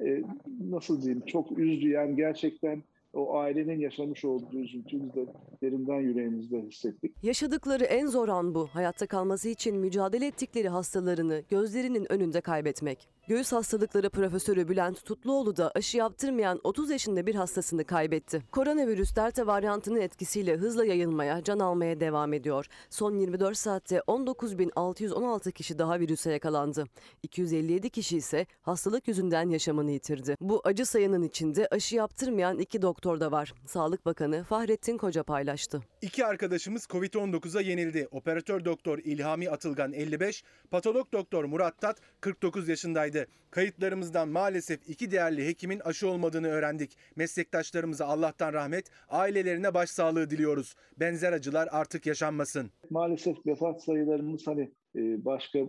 e, 0.00 0.22
nasıl 0.60 1.02
diyeyim 1.02 1.22
çok 1.26 1.58
üzdü. 1.58 1.88
Yani 1.88 2.16
gerçekten 2.16 2.82
o 3.12 3.36
ailenin 3.36 3.80
yaşamış 3.80 4.24
olduğu 4.24 4.58
üzüntüyü 4.58 5.02
de 5.02 5.26
derinden 5.62 6.00
yüreğimizde 6.00 6.62
hissettik. 6.62 7.14
Yaşadıkları 7.22 7.84
en 7.84 8.06
zor 8.06 8.28
an 8.28 8.54
bu. 8.54 8.66
Hayatta 8.66 9.06
kalması 9.06 9.48
için 9.48 9.76
mücadele 9.76 10.26
ettikleri 10.26 10.68
hastalarını 10.68 11.42
gözlerinin 11.50 12.12
önünde 12.12 12.40
kaybetmek. 12.40 13.08
Göğüs 13.28 13.52
hastalıkları 13.52 14.10
profesörü 14.10 14.68
Bülent 14.68 15.04
Tutluoğlu 15.04 15.56
da 15.56 15.72
aşı 15.74 15.96
yaptırmayan 15.96 16.60
30 16.64 16.90
yaşında 16.90 17.26
bir 17.26 17.34
hastasını 17.34 17.84
kaybetti. 17.84 18.42
Koronavirüs 18.52 19.16
delta 19.16 19.46
varyantının 19.46 20.00
etkisiyle 20.00 20.56
hızla 20.56 20.84
yayılmaya, 20.84 21.44
can 21.44 21.58
almaya 21.58 22.00
devam 22.00 22.32
ediyor. 22.32 22.66
Son 22.90 23.14
24 23.14 23.56
saatte 23.56 23.96
19.616 23.96 25.52
kişi 25.52 25.78
daha 25.78 26.00
virüse 26.00 26.32
yakalandı. 26.32 26.84
257 27.22 27.90
kişi 27.90 28.16
ise 28.16 28.46
hastalık 28.62 29.08
yüzünden 29.08 29.48
yaşamını 29.48 29.90
yitirdi. 29.90 30.36
Bu 30.40 30.60
acı 30.64 30.86
sayının 30.86 31.22
içinde 31.22 31.68
aşı 31.70 31.96
yaptırmayan 31.96 32.58
iki 32.58 32.82
doktor 32.82 33.20
da 33.20 33.32
var. 33.32 33.54
Sağlık 33.66 34.06
Bakanı 34.06 34.44
Fahrettin 34.44 34.98
Koca 34.98 35.22
paylaştı. 35.22 35.82
İki 36.02 36.26
arkadaşımız 36.26 36.84
Covid-19'a 36.84 37.60
yenildi. 37.60 38.08
Operatör 38.10 38.64
doktor 38.64 38.98
İlhami 38.98 39.50
Atılgan 39.50 39.92
55, 39.92 40.44
patolog 40.70 41.12
doktor 41.12 41.44
Murat 41.44 41.80
Tat 41.80 41.96
49 42.20 42.68
yaşındaydı. 42.68 43.17
Kayıtlarımızdan 43.50 44.28
maalesef 44.28 44.88
iki 44.88 45.10
değerli 45.10 45.46
hekimin 45.46 45.80
aşı 45.80 46.08
olmadığını 46.08 46.48
öğrendik. 46.48 46.96
Meslektaşlarımıza 47.16 48.06
Allah'tan 48.06 48.52
rahmet, 48.52 48.90
ailelerine 49.08 49.74
başsağlığı 49.74 50.30
diliyoruz. 50.30 50.74
Benzer 51.00 51.32
acılar 51.32 51.68
artık 51.70 52.06
yaşanmasın. 52.06 52.70
Maalesef 52.90 53.46
vefat 53.46 53.84
sayılarımız 53.84 54.46
hani 54.46 54.72
e, 54.96 55.24
başka 55.24 55.58
e, 55.58 55.68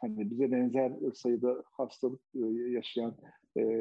hani 0.00 0.30
bize 0.30 0.52
benzer 0.52 0.92
sayıda 1.14 1.62
hastalık 1.70 2.20
e, 2.34 2.40
yaşayan 2.70 3.16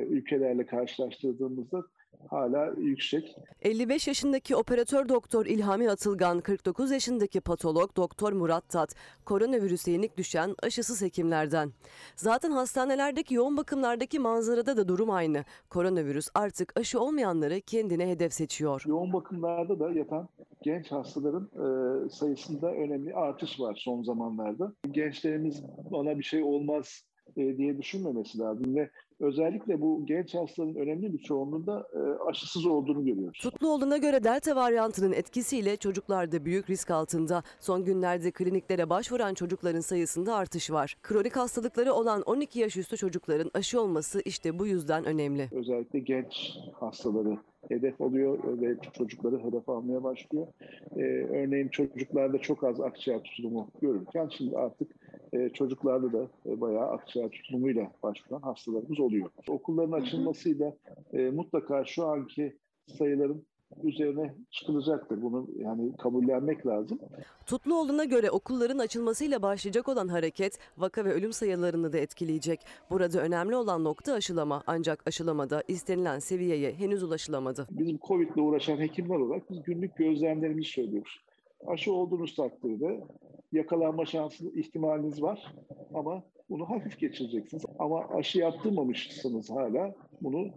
ülkelerle 0.09 0.65
karşılaştırdığımızda 0.65 1.83
hala 2.29 2.73
yüksek. 2.77 3.35
55 3.61 4.07
yaşındaki 4.07 4.55
operatör 4.55 5.09
doktor 5.09 5.45
İlhami 5.45 5.89
Atılgan, 5.89 6.39
49 6.39 6.91
yaşındaki 6.91 7.41
patolog 7.41 7.95
doktor 7.95 8.33
Murat 8.33 8.69
Tat, 8.69 8.95
koronavirüse 9.25 9.91
yenik 9.91 10.17
düşen 10.17 10.55
aşısız 10.63 11.01
hekimlerden. 11.01 11.71
Zaten 12.15 12.51
hastanelerdeki 12.51 13.33
yoğun 13.33 13.57
bakımlardaki 13.57 14.19
manzarada 14.19 14.77
da 14.77 14.87
durum 14.87 15.09
aynı. 15.09 15.43
Koronavirüs 15.69 16.27
artık 16.35 16.79
aşı 16.79 16.99
olmayanları 16.99 17.61
kendine 17.61 18.09
hedef 18.09 18.33
seçiyor. 18.33 18.83
Yoğun 18.87 19.13
bakımlarda 19.13 19.79
da 19.79 19.91
yatan 19.91 20.29
genç 20.61 20.91
hastaların 20.91 21.49
e, 21.55 22.09
sayısında 22.09 22.71
önemli 22.71 23.13
artış 23.13 23.59
var 23.59 23.75
son 23.83 24.03
zamanlarda. 24.03 24.73
Gençlerimiz 24.91 25.63
bana 25.91 26.19
bir 26.19 26.23
şey 26.23 26.43
olmaz 26.43 27.03
e, 27.37 27.57
diye 27.57 27.77
düşünmemesi 27.77 28.39
lazım 28.39 28.75
ve 28.75 28.89
özellikle 29.21 29.81
bu 29.81 30.05
genç 30.05 30.35
hastaların 30.35 30.75
önemli 30.75 31.13
bir 31.13 31.17
çoğunluğunda 31.17 31.87
e, 31.93 31.99
aşısız 32.29 32.65
olduğunu 32.65 33.05
görüyoruz. 33.05 33.39
Tutluoğlu'na 33.41 33.97
göre 33.97 34.23
delta 34.23 34.55
varyantının 34.55 35.13
etkisiyle 35.13 35.77
çocuklar 35.77 36.31
da 36.31 36.45
büyük 36.45 36.69
risk 36.69 36.91
altında. 36.91 37.43
Son 37.59 37.85
günlerde 37.85 38.31
kliniklere 38.31 38.89
başvuran 38.89 39.33
çocukların 39.33 39.79
sayısında 39.79 40.35
artış 40.35 40.71
var. 40.71 40.95
Kronik 41.03 41.35
hastalıkları 41.35 41.93
olan 41.93 42.21
12 42.21 42.59
yaş 42.59 42.77
üstü 42.77 42.97
çocukların 42.97 43.51
aşı 43.53 43.81
olması 43.81 44.21
işte 44.25 44.59
bu 44.59 44.67
yüzden 44.67 45.05
önemli. 45.05 45.49
Özellikle 45.51 45.99
genç 45.99 46.57
hastaları 46.73 47.37
hedef 47.69 48.01
alıyor 48.01 48.61
ve 48.61 48.75
çocukları 48.93 49.39
hedef 49.39 49.69
almaya 49.69 50.03
başlıyor. 50.03 50.47
Ee, 50.95 51.01
örneğin 51.29 51.67
çocuklarda 51.67 52.37
çok 52.37 52.63
az 52.63 52.81
akciğer 52.81 53.23
tutulumu 53.23 53.67
görürken 53.81 54.29
şimdi 54.37 54.57
artık 54.57 54.91
e, 55.33 55.49
çocuklarda 55.49 56.13
da 56.13 56.27
e, 56.45 56.61
bayağı 56.61 56.89
akciğer 56.89 57.29
tutulumuyla 57.29 57.91
başvuran 58.03 58.41
hastalarımız 58.41 58.99
oluyor. 58.99 59.29
Okulların 59.47 59.91
açılmasıyla 59.91 60.73
e, 61.13 61.29
mutlaka 61.29 61.85
şu 61.85 62.05
anki 62.05 62.57
sayıların 62.87 63.45
üzerine 63.83 64.33
çıkılacaktır. 64.51 65.21
Bunu 65.21 65.47
yani 65.55 65.97
kabullenmek 65.97 66.67
lazım. 66.67 66.99
Tutluoğlu'na 67.45 68.03
göre 68.03 68.31
okulların 68.31 68.77
açılmasıyla 68.79 69.41
başlayacak 69.41 69.89
olan 69.89 70.07
hareket 70.07 70.59
vaka 70.77 71.05
ve 71.05 71.13
ölüm 71.13 71.33
sayılarını 71.33 71.93
da 71.93 71.97
etkileyecek. 71.97 72.59
Burada 72.89 73.19
önemli 73.21 73.55
olan 73.55 73.83
nokta 73.83 74.13
aşılama 74.13 74.63
ancak 74.67 75.07
aşılamada 75.07 75.63
istenilen 75.67 76.19
seviyeye 76.19 76.73
henüz 76.73 77.03
ulaşılamadı. 77.03 77.67
Bizim 77.71 77.99
Covid 78.07 78.29
ile 78.29 78.41
uğraşan 78.41 78.77
hekimler 78.77 79.15
olarak 79.15 79.49
biz 79.49 79.63
günlük 79.63 79.95
gözlemlerimizi 79.95 80.69
söylüyoruz. 80.69 81.21
Aşı 81.67 81.93
olduğunuz 81.93 82.35
takdirde 82.35 83.03
yakalanma 83.51 84.05
şansı 84.05 84.45
ihtimaliniz 84.55 85.21
var 85.21 85.53
ama 85.93 86.23
bunu 86.49 86.69
hafif 86.69 86.99
geçireceksiniz. 86.99 87.65
Ama 87.79 88.07
aşı 88.09 88.39
yaptırmamışsınız 88.39 89.49
hala 89.49 89.95
bunu 90.21 90.49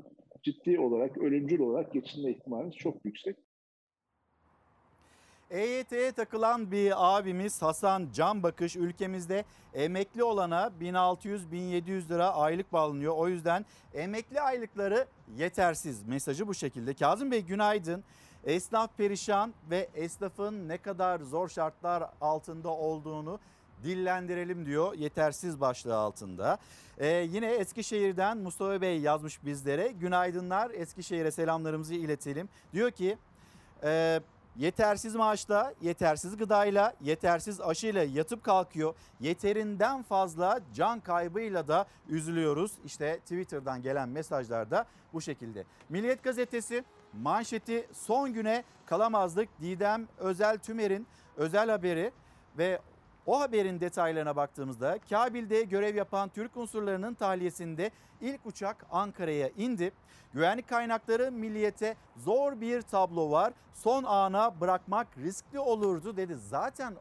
ciddi 0.44 0.78
olarak, 0.78 1.18
ölümcül 1.18 1.60
olarak 1.60 1.92
geçirme 1.92 2.30
ihtimaliniz 2.30 2.76
çok 2.76 3.04
yüksek. 3.04 3.36
EYT'ye 5.50 6.12
takılan 6.12 6.70
bir 6.70 7.16
abimiz 7.16 7.62
Hasan 7.62 8.08
Can 8.14 8.42
Bakış 8.42 8.76
ülkemizde 8.76 9.44
emekli 9.74 10.24
olana 10.24 10.70
1600-1700 10.80 12.08
lira 12.08 12.34
aylık 12.34 12.72
bağlanıyor. 12.72 13.14
O 13.16 13.28
yüzden 13.28 13.66
emekli 13.94 14.40
aylıkları 14.40 15.06
yetersiz 15.36 16.08
mesajı 16.08 16.48
bu 16.48 16.54
şekilde. 16.54 16.94
Kazım 16.94 17.30
Bey 17.30 17.42
günaydın. 17.42 18.04
Esnaf 18.44 18.96
perişan 18.96 19.54
ve 19.70 19.88
esnafın 19.94 20.68
ne 20.68 20.78
kadar 20.78 21.20
zor 21.20 21.48
şartlar 21.48 22.10
altında 22.20 22.68
olduğunu 22.68 23.38
dillendirelim 23.84 24.66
diyor 24.66 24.94
yetersiz 24.94 25.60
başlığı 25.60 25.96
altında. 25.96 26.58
Ee, 26.98 27.06
yine 27.08 27.50
Eskişehir'den 27.50 28.38
Mustafa 28.38 28.80
Bey 28.80 29.00
yazmış 29.00 29.44
bizlere. 29.44 29.88
Günaydınlar 29.88 30.70
Eskişehir'e 30.70 31.30
selamlarımızı 31.30 31.94
iletelim. 31.94 32.48
Diyor 32.72 32.90
ki 32.90 33.18
e, 33.84 34.20
yetersiz 34.56 35.14
maaşla, 35.14 35.74
yetersiz 35.82 36.36
gıdayla, 36.36 36.94
yetersiz 37.00 37.60
aşıyla 37.60 38.02
yatıp 38.02 38.44
kalkıyor. 38.44 38.94
Yeterinden 39.20 40.02
fazla 40.02 40.60
can 40.74 41.00
kaybıyla 41.00 41.68
da 41.68 41.86
üzülüyoruz. 42.08 42.72
İşte 42.84 43.18
Twitter'dan 43.18 43.82
gelen 43.82 44.08
mesajlar 44.08 44.70
da 44.70 44.86
bu 45.12 45.20
şekilde. 45.20 45.64
Milliyet 45.88 46.22
gazetesi 46.22 46.84
manşeti 47.12 47.86
son 47.92 48.32
güne 48.32 48.64
kalamazdık. 48.86 49.48
Didem 49.60 50.08
Özel 50.18 50.58
Tümer'in 50.58 51.06
özel 51.36 51.70
haberi 51.70 52.12
ve 52.58 52.78
o 53.26 53.40
haberin 53.40 53.80
detaylarına 53.80 54.36
baktığımızda 54.36 54.98
Kabil'de 55.10 55.62
görev 55.62 55.94
yapan 55.94 56.28
Türk 56.28 56.56
unsurlarının 56.56 57.14
tahliyesinde 57.14 57.90
ilk 58.20 58.46
uçak 58.46 58.86
Ankara'ya 58.90 59.48
indi. 59.48 59.92
Güvenlik 60.32 60.68
kaynakları 60.68 61.32
milliyete 61.32 61.96
zor 62.16 62.60
bir 62.60 62.82
tablo 62.82 63.30
var. 63.30 63.52
Son 63.74 64.04
ana 64.04 64.60
bırakmak 64.60 65.06
riskli 65.18 65.58
olurdu 65.58 66.16
dedi. 66.16 66.34
Zaten 66.34 66.94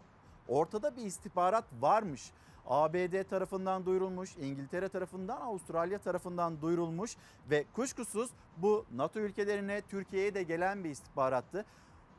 ortada 0.48 0.96
bir 0.96 1.06
istihbarat 1.06 1.66
varmış. 1.82 2.32
ABD 2.68 3.24
tarafından 3.24 3.86
duyurulmuş, 3.86 4.38
İngiltere 4.38 4.90
tarafından, 4.90 5.42
Avustralya 5.42 5.98
tarafından 6.00 6.62
duyurulmuş 6.62 7.18
ve 7.50 7.66
kuşkusuz 7.74 8.30
bu 8.58 8.86
NATO 8.96 9.20
ülkelerine, 9.20 9.82
Türkiye'ye 9.82 10.34
de 10.34 10.44
gelen 10.44 10.84
bir 10.84 10.90
istihbarattı. 10.90 11.66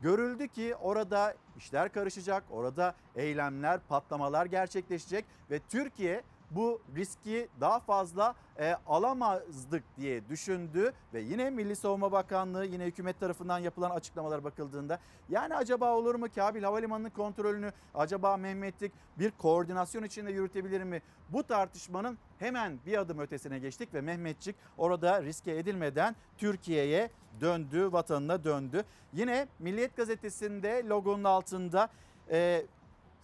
Görüldü 0.05 0.49
ki 0.49 0.75
orada 0.75 1.35
işler 1.57 1.93
karışacak, 1.93 2.45
orada 2.51 2.95
eylemler, 3.17 3.81
patlamalar 3.89 4.47
gerçekleşecek 4.47 5.25
ve 5.51 5.61
Türkiye 5.71 6.23
bu 6.55 6.81
riski 6.97 7.49
daha 7.61 7.81
fazla 7.81 8.35
e, 8.59 8.75
alamazdık 8.87 9.85
diye 9.97 10.29
düşündü 10.29 10.93
ve 11.15 11.21
yine 11.21 11.51
Milli 11.51 11.77
Savunma 11.77 12.13
Bakanlığı 12.13 12.67
yine 12.67 12.85
hükümet 12.85 13.21
tarafından 13.21 13.59
yapılan 13.59 13.91
açıklamalara 13.91 14.45
bakıldığında 14.45 14.99
yani 15.29 15.55
acaba 15.55 15.97
olur 15.97 16.15
mu 16.15 16.27
Kabil 16.35 16.63
Havalimanı'nın 16.63 17.11
kontrolünü 17.11 17.73
acaba 17.95 18.37
Mehmetlik 18.37 18.93
bir 19.19 19.31
koordinasyon 19.31 20.03
içinde 20.03 20.33
yürütebilir 20.33 20.83
mi? 20.83 21.03
Bu 21.29 21.43
tartışmanın 21.43 22.19
hemen 22.39 22.79
bir 22.87 22.99
adım 22.99 23.19
ötesine 23.19 23.59
geçtik 23.59 23.95
ve 23.95 24.01
Mehmetçik 24.01 24.57
orada 24.79 25.23
riske 25.23 25.57
edilmeden 25.57 26.17
Türkiye'ye 26.39 27.11
döndü, 27.41 27.93
vatanına 27.93 28.45
döndü. 28.45 28.85
Yine 29.13 29.49
Milliyet 29.59 29.97
Gazetesi'nde 29.97 30.83
logonun 30.89 31.25
altında 31.25 31.89
e, 32.31 32.67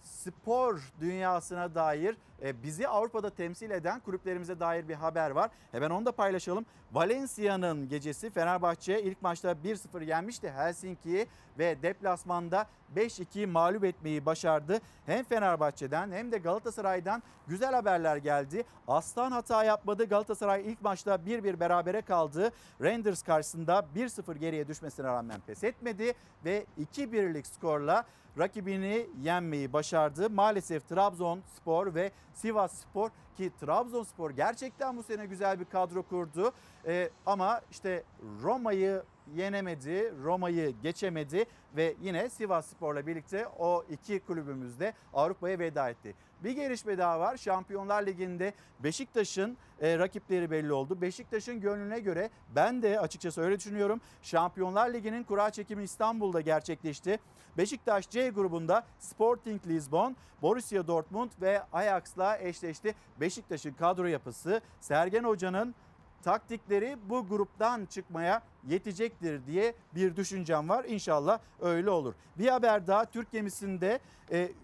spor 0.01 0.91
dünyasına 1.01 1.75
dair 1.75 2.17
bizi 2.63 2.87
Avrupa'da 2.87 3.29
temsil 3.29 3.71
eden 3.71 3.99
kulüplerimize 3.99 4.59
dair 4.59 4.87
bir 4.87 4.93
haber 4.93 5.31
var. 5.31 5.51
Hemen 5.71 5.89
onu 5.89 6.05
da 6.05 6.11
paylaşalım. 6.11 6.65
Valencia'nın 6.91 7.89
gecesi 7.89 8.29
Fenerbahçe 8.29 9.01
ilk 9.01 9.21
maçta 9.21 9.51
1-0 9.51 10.05
yenmişti 10.05 10.51
Helsinki'yi 10.51 11.27
ve 11.59 11.81
deplasmanda 11.81 12.67
5-2 12.95 13.45
mağlup 13.45 13.83
etmeyi 13.83 14.25
başardı. 14.25 14.79
Hem 15.05 15.23
Fenerbahçe'den 15.23 16.11
hem 16.11 16.31
de 16.31 16.37
Galatasaray'dan 16.37 17.23
güzel 17.47 17.73
haberler 17.73 18.17
geldi. 18.17 18.63
Aslan 18.87 19.31
hata 19.31 19.63
yapmadı. 19.63 20.05
Galatasaray 20.05 20.71
ilk 20.71 20.81
maçta 20.81 21.15
1-1 21.15 21.59
berabere 21.59 22.01
kaldı. 22.01 22.51
Rangers 22.81 23.23
karşısında 23.23 23.85
1-0 23.95 24.37
geriye 24.37 24.67
düşmesine 24.67 25.05
rağmen 25.05 25.41
pes 25.47 25.63
etmedi 25.63 26.13
ve 26.45 26.65
2-1'lik 26.79 27.47
skorla 27.47 28.05
rakibini 28.39 29.07
yenmeyi 29.21 29.73
başardı. 29.73 30.29
Maalesef 30.29 30.89
Trabzonspor 30.89 31.95
ve 31.95 32.11
Sivas 32.33 32.81
Spor 32.81 33.11
ki 33.37 33.51
Trabzonspor 33.59 34.31
gerçekten 34.31 34.97
bu 34.97 35.03
sene 35.03 35.25
güzel 35.25 35.59
bir 35.59 35.65
kadro 35.65 36.03
kurdu. 36.03 36.51
Ee, 36.85 37.09
ama 37.25 37.61
işte 37.71 38.03
Roma'yı 38.41 39.03
yenemedi, 39.35 40.13
Roma'yı 40.23 40.75
geçemedi 40.83 41.45
ve 41.75 41.95
yine 42.01 42.29
Sivas 42.29 42.65
Spor'la 42.65 43.07
birlikte 43.07 43.47
o 43.59 43.83
iki 43.89 44.19
kulübümüz 44.19 44.79
de 44.79 44.93
Avrupa'ya 45.13 45.59
veda 45.59 45.89
etti. 45.89 46.15
Bir 46.43 46.51
gelişme 46.51 46.97
daha 46.97 47.19
var. 47.19 47.37
Şampiyonlar 47.37 48.05
Ligi'nde 48.05 48.53
Beşiktaş'ın 48.79 49.57
e, 49.81 49.99
rakipleri 49.99 50.51
belli 50.51 50.73
oldu. 50.73 51.01
Beşiktaş'ın 51.01 51.61
gönlüne 51.61 51.99
göre 51.99 52.29
ben 52.55 52.81
de 52.81 52.99
açıkçası 52.99 53.41
öyle 53.41 53.59
düşünüyorum. 53.59 54.01
Şampiyonlar 54.21 54.93
Ligi'nin 54.93 55.23
kura 55.23 55.49
çekimi 55.49 55.83
İstanbul'da 55.83 56.41
gerçekleşti. 56.41 57.19
Beşiktaş 57.57 58.09
C 58.09 58.29
grubunda 58.29 58.85
Sporting 58.99 59.67
Lisbon, 59.67 60.15
Borussia 60.41 60.87
Dortmund 60.87 61.31
ve 61.41 61.61
Ajax'la 61.73 62.37
eşleşti. 62.37 62.95
Beşiktaş'ın 63.31 63.73
kadro 63.73 64.05
yapısı 64.05 64.61
Sergen 64.79 65.23
Hoca'nın 65.23 65.75
taktikleri 66.23 66.97
bu 67.09 67.27
gruptan 67.27 67.85
çıkmaya 67.85 68.41
yetecektir 68.67 69.45
diye 69.45 69.73
bir 69.95 70.15
düşüncem 70.15 70.69
var. 70.69 70.85
İnşallah 70.85 71.39
öyle 71.61 71.89
olur. 71.89 72.13
Bir 72.37 72.47
haber 72.47 72.87
daha 72.87 73.05
Türk 73.05 73.31
gemisinde 73.31 73.99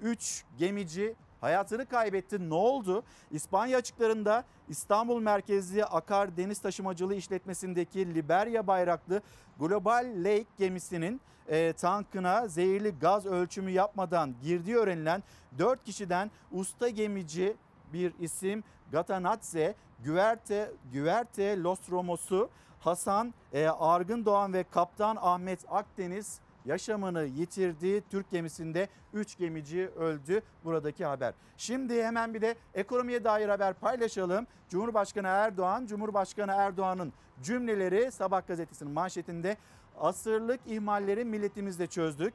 3 0.02 0.44
gemici 0.58 1.16
hayatını 1.42 1.86
kaybetti. 1.86 2.50
Ne 2.50 2.54
oldu? 2.54 3.04
İspanya 3.32 3.78
açıklarında 3.78 4.44
İstanbul 4.70 5.22
merkezli 5.22 5.86
Akar 5.86 6.38
Deniz 6.38 6.60
Taşımacılığı 6.60 7.16
işletmesindeki 7.16 8.16
Liberya 8.16 8.68
bayraklı 8.68 9.22
Global 9.60 10.14
Lake 10.18 10.46
gemisinin 10.58 11.22
e, 11.48 11.74
tankına 11.74 12.48
zehirli 12.48 13.00
gaz 13.00 13.26
ölçümü 13.26 13.72
yapmadan 13.72 14.36
girdiği 14.42 14.76
öğrenilen 14.76 15.24
4 15.58 15.84
kişiden 15.84 16.32
usta 16.52 16.90
gemici 16.90 17.56
bir 17.94 18.14
isim 18.20 18.64
Gatanatze, 18.92 19.76
Güverte, 20.04 20.72
Güverte 20.92 21.64
Lostromos'u 21.64 22.50
Hasan 22.80 23.34
e, 23.54 23.68
Argın 23.68 24.26
Doğan 24.26 24.54
ve 24.54 24.64
Kaptan 24.64 25.18
Ahmet 25.22 25.60
Akdeniz 25.70 26.40
yaşamını 26.66 27.24
yitirdiği 27.24 28.04
Türk 28.12 28.32
gemisinde 28.32 28.88
3 29.14 29.38
gemici 29.38 29.88
öldü 29.88 30.42
buradaki 30.66 31.06
haber. 31.06 31.34
Şimdi 31.58 32.04
hemen 32.04 32.34
bir 32.34 32.42
de 32.42 32.56
ekonomiye 32.74 33.24
dair 33.24 33.50
haber 33.50 33.74
paylaşalım. 33.74 34.48
Cumhurbaşkanı 34.70 35.28
Erdoğan, 35.28 35.86
Cumhurbaşkanı 35.86 36.52
Erdoğan'ın 36.52 37.14
cümleleri 37.44 38.12
Sabah 38.12 38.48
gazetesinin 38.48 38.92
manşetinde 38.92 39.58
asırlık 40.00 40.60
ihmalleri 40.68 41.26
milletimizde 41.26 41.88
çözdük. 41.88 42.34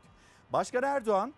Başkan 0.53 0.83
Erdoğan 0.83 1.35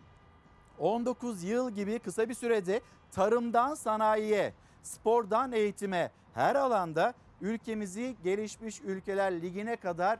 19 0.78 1.44
yıl 1.44 1.70
gibi 1.70 1.98
kısa 1.98 2.28
bir 2.28 2.34
sürede 2.34 2.80
tarımdan 3.14 3.74
sanayiye, 3.74 4.52
spordan 4.82 5.52
eğitime 5.52 6.10
her 6.34 6.54
alanda 6.54 7.14
ülkemizi 7.40 8.16
gelişmiş 8.24 8.80
ülkeler 8.80 9.42
ligine 9.42 9.76
kadar 9.76 10.18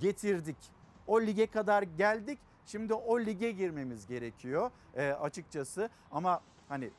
getirdik. 0.00 0.56
O 1.06 1.20
lige 1.20 1.46
kadar 1.46 1.82
geldik. 1.82 2.38
Şimdi 2.66 2.94
o 2.94 3.20
lige 3.20 3.50
girmemiz 3.50 4.06
gerekiyor 4.06 4.70
e, 4.94 5.10
açıkçası. 5.10 5.90
Ama 6.10 6.40
hani 6.68 6.90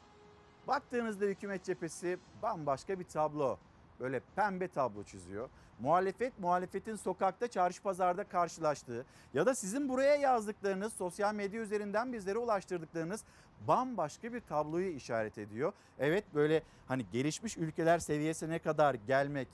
baktığınızda 0.68 1.26
hükümet 1.26 1.64
cephesi 1.64 2.18
bambaşka 2.42 3.00
bir 3.00 3.04
tablo. 3.04 3.58
Böyle 4.00 4.22
pembe 4.36 4.68
tablo 4.68 5.04
çiziyor. 5.04 5.50
Muhalefet, 5.80 6.40
muhalefetin 6.40 6.96
sokakta, 6.96 7.48
çarşı 7.48 7.82
pazarda 7.82 8.24
karşılaştığı 8.24 9.06
ya 9.34 9.46
da 9.46 9.56
sizin 9.56 9.90
buraya 9.90 10.16
yazdıklarınız, 10.16 10.94
sosyal 10.94 11.36
medya 11.36 11.62
üzerinden 11.62 12.14
bizlere 12.14 12.38
ulaştırdıklarınız 12.38 13.24
bambaşka 13.68 14.34
bir 14.34 14.40
tabloyu 14.40 14.90
işaret 14.90 15.38
ediyor. 15.38 15.74
Evet 16.00 16.24
böyle 16.34 16.64
hani 16.88 17.06
gelişmiş 17.12 17.58
ülkeler 17.58 18.00
seviyesine 18.00 18.60
kadar 18.60 18.94
gelmek 18.94 19.48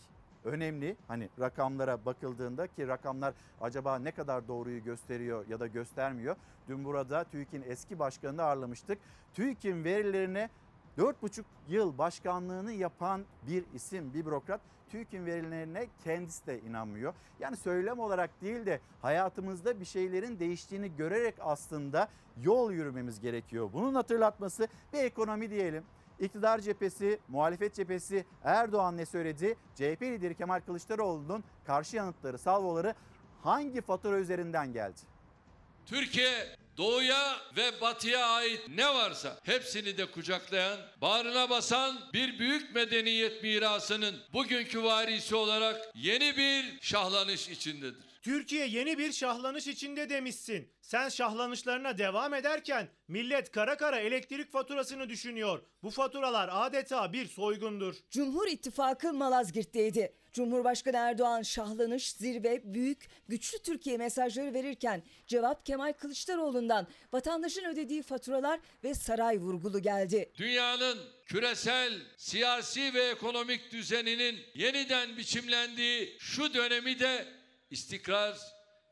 önemli. 0.45 0.95
Hani 1.07 1.29
rakamlara 1.39 2.05
bakıldığında 2.05 2.67
ki 2.67 2.87
rakamlar 2.87 3.33
acaba 3.61 3.99
ne 3.99 4.11
kadar 4.11 4.47
doğruyu 4.47 4.83
gösteriyor 4.83 5.47
ya 5.47 5.59
da 5.59 5.67
göstermiyor. 5.67 6.35
Dün 6.67 6.85
burada 6.85 7.23
TÜİK'in 7.23 7.63
eski 7.67 7.99
başkanını 7.99 8.43
ağırlamıştık. 8.43 8.97
TÜİK'in 9.33 9.83
verilerine 9.83 10.49
4,5 10.97 11.43
yıl 11.67 11.97
başkanlığını 11.97 12.71
yapan 12.71 13.25
bir 13.47 13.63
isim, 13.73 14.13
bir 14.13 14.25
bürokrat 14.25 14.61
TÜİK'in 14.89 15.25
verilerine 15.25 15.87
kendisi 16.03 16.47
de 16.47 16.61
inanmıyor. 16.61 17.13
Yani 17.39 17.57
söylem 17.57 17.99
olarak 17.99 18.41
değil 18.41 18.65
de 18.65 18.79
hayatımızda 19.01 19.79
bir 19.79 19.85
şeylerin 19.85 20.39
değiştiğini 20.39 20.95
görerek 20.95 21.35
aslında 21.39 22.07
yol 22.43 22.71
yürümemiz 22.71 23.19
gerekiyor. 23.19 23.69
Bunun 23.73 23.95
hatırlatması 23.95 24.67
bir 24.93 24.99
ekonomi 25.03 25.49
diyelim. 25.49 25.83
İktidar 26.19 26.59
cephesi, 26.59 27.19
muhalefet 27.27 27.73
cephesi 27.73 28.25
Erdoğan 28.43 28.97
ne 28.97 29.05
söyledi? 29.05 29.55
CHP 29.75 30.01
lideri 30.01 30.35
Kemal 30.35 30.59
Kılıçdaroğlu'nun 30.59 31.43
karşı 31.65 31.95
yanıtları, 31.95 32.37
salvoları 32.37 32.95
hangi 33.41 33.81
fatura 33.81 34.19
üzerinden 34.19 34.73
geldi? 34.73 34.99
Türkiye 35.85 36.60
doğuya 36.81 37.37
ve 37.57 37.81
batıya 37.81 38.25
ait 38.25 38.61
ne 38.75 38.87
varsa 38.87 39.39
hepsini 39.43 39.97
de 39.97 40.05
kucaklayan, 40.05 40.79
bağrına 41.01 41.49
basan 41.49 41.99
bir 42.13 42.39
büyük 42.39 42.75
medeniyet 42.75 43.43
mirasının 43.43 44.15
bugünkü 44.33 44.83
varisi 44.83 45.35
olarak 45.35 45.91
yeni 45.95 46.37
bir 46.37 46.79
şahlanış 46.81 47.49
içindedir. 47.49 48.11
Türkiye 48.21 48.67
yeni 48.67 48.97
bir 48.97 49.11
şahlanış 49.11 49.67
içinde 49.67 50.09
demişsin. 50.09 50.69
Sen 50.81 51.09
şahlanışlarına 51.09 51.97
devam 51.97 52.33
ederken 52.33 52.89
millet 53.07 53.51
kara 53.51 53.77
kara 53.77 53.99
elektrik 53.99 54.51
faturasını 54.51 55.09
düşünüyor. 55.09 55.61
Bu 55.83 55.89
faturalar 55.89 56.49
adeta 56.51 57.13
bir 57.13 57.27
soygundur. 57.27 57.95
Cumhur 58.11 58.47
İttifakı 58.47 59.13
Malazgirt'teydi. 59.13 60.13
Cumhurbaşkanı 60.33 60.97
Erdoğan 60.97 61.41
şahlanış, 61.41 62.11
zirve, 62.11 62.61
büyük, 62.73 63.09
güçlü 63.27 63.59
Türkiye 63.59 63.97
mesajları 63.97 64.53
verirken 64.53 65.03
cevap 65.27 65.65
Kemal 65.65 65.93
Kılıçdaroğlu'ndan 65.93 66.87
vatandaşın 67.13 67.65
ödediği 67.65 68.03
faturalar 68.03 68.59
ve 68.83 68.93
saray 68.93 69.37
vurgulu 69.37 69.81
geldi. 69.81 70.31
Dünyanın 70.37 70.99
küresel, 71.25 71.93
siyasi 72.17 72.93
ve 72.93 73.03
ekonomik 73.03 73.71
düzeninin 73.71 74.39
yeniden 74.55 75.17
biçimlendiği 75.17 76.15
şu 76.19 76.53
dönemi 76.53 76.99
de 76.99 77.25
istikrar 77.69 78.37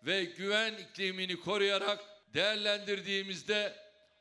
ve 0.05 0.23
güven 0.23 0.73
iklimini 0.73 1.39
koruyarak 1.39 1.99
değerlendirdiğimizde 2.33 3.75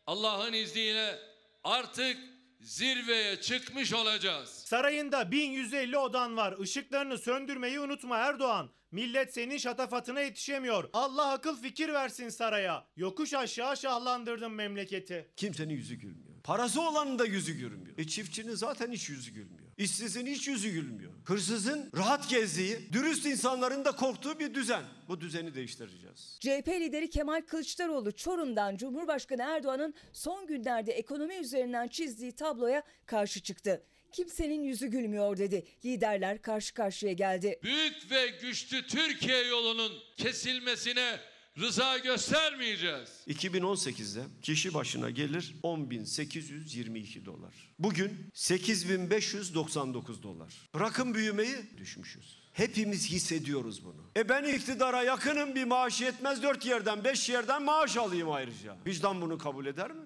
Allah'ın 0.07 0.53
izniyle 0.53 1.19
artık 1.65 2.17
zirveye 2.61 3.41
çıkmış 3.41 3.93
olacağız. 3.93 4.49
Sarayında 4.51 5.31
1150 5.31 5.99
odan 5.99 6.37
var. 6.37 6.55
Işıklarını 6.63 7.19
söndürmeyi 7.19 7.81
unutma 7.81 8.17
Erdoğan. 8.19 8.71
Millet 8.93 9.35
senin 9.35 9.59
şatafatına 9.59 10.21
yetişemiyor. 10.21 10.91
Allah 10.93 11.33
akıl 11.33 11.57
fikir 11.63 11.89
versin 11.93 12.29
saraya. 12.29 12.87
Yokuş 12.97 13.35
aşağı 13.35 13.77
şahlandırdın 13.77 14.53
memleketi. 14.53 15.31
Kimsenin 15.37 15.75
yüzü 15.75 15.95
gülmüyor. 15.95 16.43
Parası 16.45 16.81
olanın 16.81 17.19
da 17.19 17.25
yüzü 17.25 17.53
gülmüyor. 17.53 17.99
E 17.99 18.07
çiftçinin 18.07 18.55
zaten 18.55 18.93
hiç 18.93 19.09
yüzü 19.09 19.31
gülmüyor. 19.31 19.68
İşsizin 19.79 20.27
hiç 20.27 20.49
yüzü 20.49 20.71
gülmüyor. 20.71 21.13
Hırsızın 21.25 21.91
rahat 21.97 22.29
gezdiği, 22.31 22.93
dürüst 22.93 23.27
insanların 23.27 23.85
da 23.85 23.93
korktuğu 23.93 24.39
bir 24.39 24.55
düzen. 24.55 24.83
Bu 25.09 25.21
düzeni 25.21 25.55
değiştireceğiz. 25.55 26.39
CHP 26.41 26.69
lideri 26.69 27.11
Kemal 27.11 27.41
Kılıçdaroğlu 27.41 28.13
Çorum'dan 28.13 28.77
Cumhurbaşkanı 28.77 29.43
Erdoğan'ın 29.43 29.95
son 30.13 30.47
günlerde 30.47 30.93
ekonomi 30.93 31.35
üzerinden 31.35 31.89
çizdiği 31.89 32.33
tabloya 32.33 32.83
karşı 33.07 33.41
çıktı. 33.41 33.83
Kimsenin 34.13 34.63
yüzü 34.63 34.87
gülmüyor 34.87 35.37
dedi. 35.39 35.67
Liderler 35.85 36.43
karşı 36.43 36.75
karşıya 36.75 37.13
geldi. 37.13 37.61
Büyük 37.63 38.11
ve 38.11 38.27
güçlü 38.43 38.87
Türkiye 38.87 39.47
yolunun 39.47 39.93
kesilmesine 40.17 41.21
rıza 41.61 41.99
göstermeyeceğiz. 41.99 43.09
2018'de 43.29 44.23
kişi 44.43 44.75
başına 44.75 45.11
gelir 45.11 45.55
10.822 45.63 47.25
dolar. 47.25 47.55
Bugün 47.79 48.31
8.599 48.35 50.23
dolar. 50.23 50.55
Bırakın 50.75 51.15
büyümeyi 51.15 51.57
düşmüşüz. 51.79 52.39
Hepimiz 52.53 53.11
hissediyoruz 53.11 53.85
bunu. 53.85 54.03
E 54.17 54.29
ben 54.29 54.45
iktidara 54.45 55.03
yakınım 55.03 55.55
bir 55.55 55.65
maaş 55.65 56.01
yetmez 56.01 56.43
dört 56.43 56.67
yerden 56.67 57.05
beş 57.05 57.29
yerden 57.29 57.63
maaş 57.63 57.97
alayım 57.97 58.31
ayrıca. 58.31 58.77
Vicdan 58.87 59.21
bunu 59.21 59.39
kabul 59.39 59.67
eder 59.67 59.91
mi? 59.91 60.03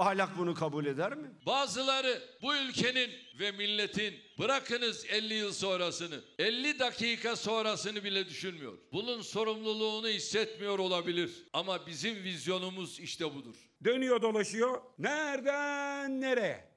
Ahlak 0.00 0.38
bunu 0.38 0.54
kabul 0.54 0.86
eder 0.86 1.14
mi? 1.14 1.30
Bazıları 1.46 2.22
bu 2.42 2.56
ülkenin 2.56 3.10
ve 3.40 3.50
milletin 3.50 4.14
bırakınız 4.38 5.06
50 5.08 5.34
yıl 5.34 5.52
sonrasını, 5.52 6.20
50 6.38 6.78
dakika 6.78 7.36
sonrasını 7.36 8.04
bile 8.04 8.28
düşünmüyor. 8.28 8.78
Bunun 8.92 9.22
sorumluluğunu 9.22 10.08
hissetmiyor 10.08 10.78
olabilir. 10.78 11.30
Ama 11.52 11.86
bizim 11.86 12.14
vizyonumuz 12.14 13.00
işte 13.00 13.34
budur. 13.34 13.54
Dönüyor 13.84 14.22
dolaşıyor. 14.22 14.80
Nereden 14.98 16.20
nereye? 16.20 16.70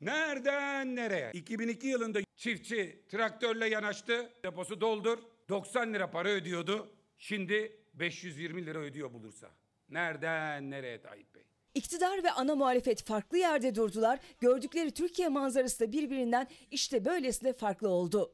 Nereden 0.00 0.96
nereye? 0.96 1.30
2002 1.32 1.86
yılında 1.86 2.20
çiftçi 2.36 3.04
traktörle 3.10 3.68
yanaştı. 3.68 4.32
Deposu 4.44 4.80
doldur. 4.80 5.18
90 5.48 5.94
lira 5.94 6.10
para 6.10 6.28
ödüyordu. 6.28 6.92
Şimdi 7.18 7.80
520 7.94 8.66
lira 8.66 8.78
ödüyor 8.78 9.12
bulursa. 9.12 9.50
Nereden 9.88 10.70
nereye 10.70 11.00
Tayyip? 11.00 11.35
İktidar 11.76 12.24
ve 12.24 12.32
ana 12.32 12.54
muhalefet 12.54 13.04
farklı 13.04 13.38
yerde 13.38 13.74
durdular. 13.74 14.18
Gördükleri 14.40 14.90
Türkiye 14.90 15.28
manzarası 15.28 15.80
da 15.80 15.92
birbirinden 15.92 16.46
işte 16.70 17.04
böylesine 17.04 17.52
farklı 17.52 17.88
oldu. 17.88 18.32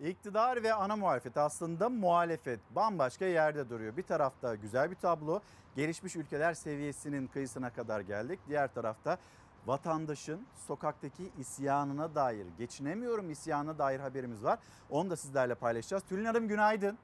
İktidar 0.00 0.62
ve 0.62 0.74
ana 0.74 0.96
muhalefet 0.96 1.36
aslında 1.36 1.88
muhalefet 1.88 2.60
bambaşka 2.70 3.24
yerde 3.24 3.70
duruyor. 3.70 3.96
Bir 3.96 4.02
tarafta 4.02 4.54
güzel 4.54 4.90
bir 4.90 4.96
tablo, 4.96 5.40
gelişmiş 5.76 6.16
ülkeler 6.16 6.54
seviyesinin 6.54 7.26
kıyısına 7.26 7.70
kadar 7.70 8.00
geldik. 8.00 8.40
Diğer 8.48 8.74
tarafta 8.74 9.18
vatandaşın 9.66 10.46
sokaktaki 10.66 11.30
isyanına 11.38 12.14
dair, 12.14 12.46
geçinemiyorum 12.58 13.30
isyanına 13.30 13.78
dair 13.78 14.00
haberimiz 14.00 14.44
var. 14.44 14.58
Onu 14.90 15.10
da 15.10 15.16
sizlerle 15.16 15.54
paylaşacağız. 15.54 16.02
Tülin 16.08 16.24
Hanım 16.24 16.48
günaydın. 16.48 16.98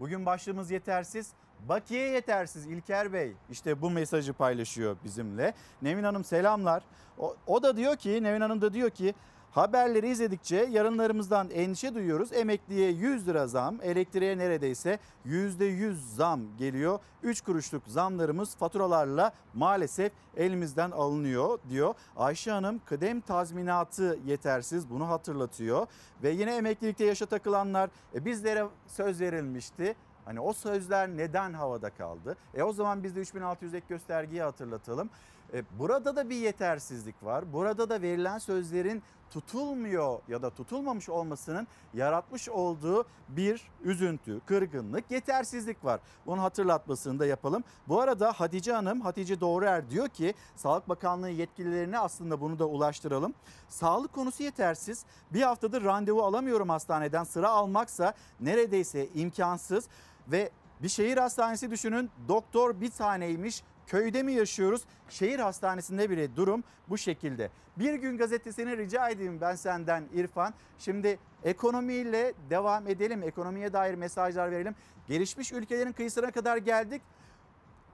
Bugün 0.00 0.26
başlığımız 0.26 0.70
yetersiz. 0.70 1.32
Bakiye 1.68 2.08
yetersiz 2.08 2.66
İlker 2.66 3.12
Bey 3.12 3.32
işte 3.50 3.82
bu 3.82 3.90
mesajı 3.90 4.32
paylaşıyor 4.32 4.96
bizimle. 5.04 5.54
Nevin 5.82 6.04
Hanım 6.04 6.24
selamlar. 6.24 6.82
O, 7.18 7.36
o 7.46 7.62
da 7.62 7.76
diyor 7.76 7.96
ki 7.96 8.22
Nevin 8.22 8.40
Hanım 8.40 8.60
da 8.60 8.72
diyor 8.72 8.90
ki 8.90 9.14
haberleri 9.56 10.08
izledikçe 10.08 10.56
yarınlarımızdan 10.56 11.50
endişe 11.50 11.94
duyuyoruz. 11.94 12.32
Emekliye 12.32 12.90
100 12.90 13.28
lira 13.28 13.46
zam, 13.46 13.76
elektriğe 13.82 14.38
neredeyse 14.38 14.98
%100 15.26 15.94
zam 15.94 16.40
geliyor. 16.58 16.98
3 17.22 17.40
kuruşluk 17.40 17.82
zamlarımız 17.86 18.56
faturalarla 18.56 19.32
maalesef 19.54 20.12
elimizden 20.36 20.90
alınıyor 20.90 21.58
diyor. 21.68 21.94
Ayşe 22.16 22.50
Hanım 22.50 22.80
kıdem 22.86 23.20
tazminatı 23.20 24.18
yetersiz 24.26 24.90
bunu 24.90 25.08
hatırlatıyor. 25.08 25.86
Ve 26.22 26.30
yine 26.30 26.56
emeklilikte 26.56 27.04
yaşa 27.04 27.26
takılanlar 27.26 27.90
e, 28.14 28.24
bizlere 28.24 28.66
söz 28.86 29.20
verilmişti. 29.20 29.94
Hani 30.26 30.40
o 30.40 30.52
sözler 30.52 31.08
neden 31.08 31.52
havada 31.52 31.90
kaldı? 31.90 32.36
E 32.54 32.62
o 32.62 32.72
zaman 32.72 33.02
biz 33.04 33.16
de 33.16 33.20
3600 33.20 33.74
ek 33.74 33.86
göstergeyi 33.88 34.42
hatırlatalım. 34.42 35.10
E 35.54 35.62
burada 35.78 36.16
da 36.16 36.30
bir 36.30 36.36
yetersizlik 36.36 37.24
var. 37.24 37.52
Burada 37.52 37.90
da 37.90 38.02
verilen 38.02 38.38
sözlerin 38.38 39.02
tutulmuyor 39.30 40.18
ya 40.28 40.42
da 40.42 40.50
tutulmamış 40.50 41.08
olmasının 41.08 41.66
yaratmış 41.94 42.48
olduğu 42.48 43.04
bir 43.28 43.70
üzüntü, 43.84 44.40
kırgınlık, 44.46 45.10
yetersizlik 45.10 45.84
var. 45.84 46.00
Bunun 46.26 46.38
hatırlatmasını 46.38 47.18
da 47.18 47.26
yapalım. 47.26 47.64
Bu 47.88 48.00
arada 48.00 48.32
Hatice 48.32 48.72
Hanım, 48.72 49.00
Hatice 49.00 49.40
Doğruer 49.40 49.90
diyor 49.90 50.08
ki 50.08 50.34
Sağlık 50.56 50.88
Bakanlığı 50.88 51.30
yetkililerine 51.30 51.98
aslında 51.98 52.40
bunu 52.40 52.58
da 52.58 52.66
ulaştıralım. 52.66 53.34
Sağlık 53.68 54.12
konusu 54.12 54.42
yetersiz. 54.42 55.04
Bir 55.32 55.42
haftadır 55.42 55.84
randevu 55.84 56.22
alamıyorum 56.22 56.68
hastaneden. 56.68 57.24
Sıra 57.24 57.48
almaksa 57.48 58.14
neredeyse 58.40 59.08
imkansız 59.14 59.88
ve 60.28 60.50
bir 60.82 60.88
şehir 60.88 61.16
hastanesi 61.16 61.70
düşünün. 61.70 62.10
Doktor 62.28 62.80
bir 62.80 62.90
taneymiş. 62.90 63.62
Köyde 63.86 64.22
mi 64.22 64.32
yaşıyoruz? 64.32 64.82
Şehir 65.08 65.38
hastanesinde 65.38 66.10
bile 66.10 66.36
durum 66.36 66.64
bu 66.88 66.98
şekilde. 66.98 67.50
Bir 67.76 67.94
gün 67.94 68.18
gazetesini 68.18 68.76
rica 68.76 69.08
edeyim 69.08 69.40
ben 69.40 69.54
senden 69.54 70.04
İrfan. 70.14 70.54
Şimdi 70.78 71.18
ekonomiyle 71.44 72.34
devam 72.50 72.88
edelim. 72.88 73.22
Ekonomiye 73.22 73.72
dair 73.72 73.94
mesajlar 73.94 74.50
verelim. 74.50 74.74
Gelişmiş 75.08 75.52
ülkelerin 75.52 75.92
kıyısına 75.92 76.30
kadar 76.30 76.56
geldik. 76.56 77.02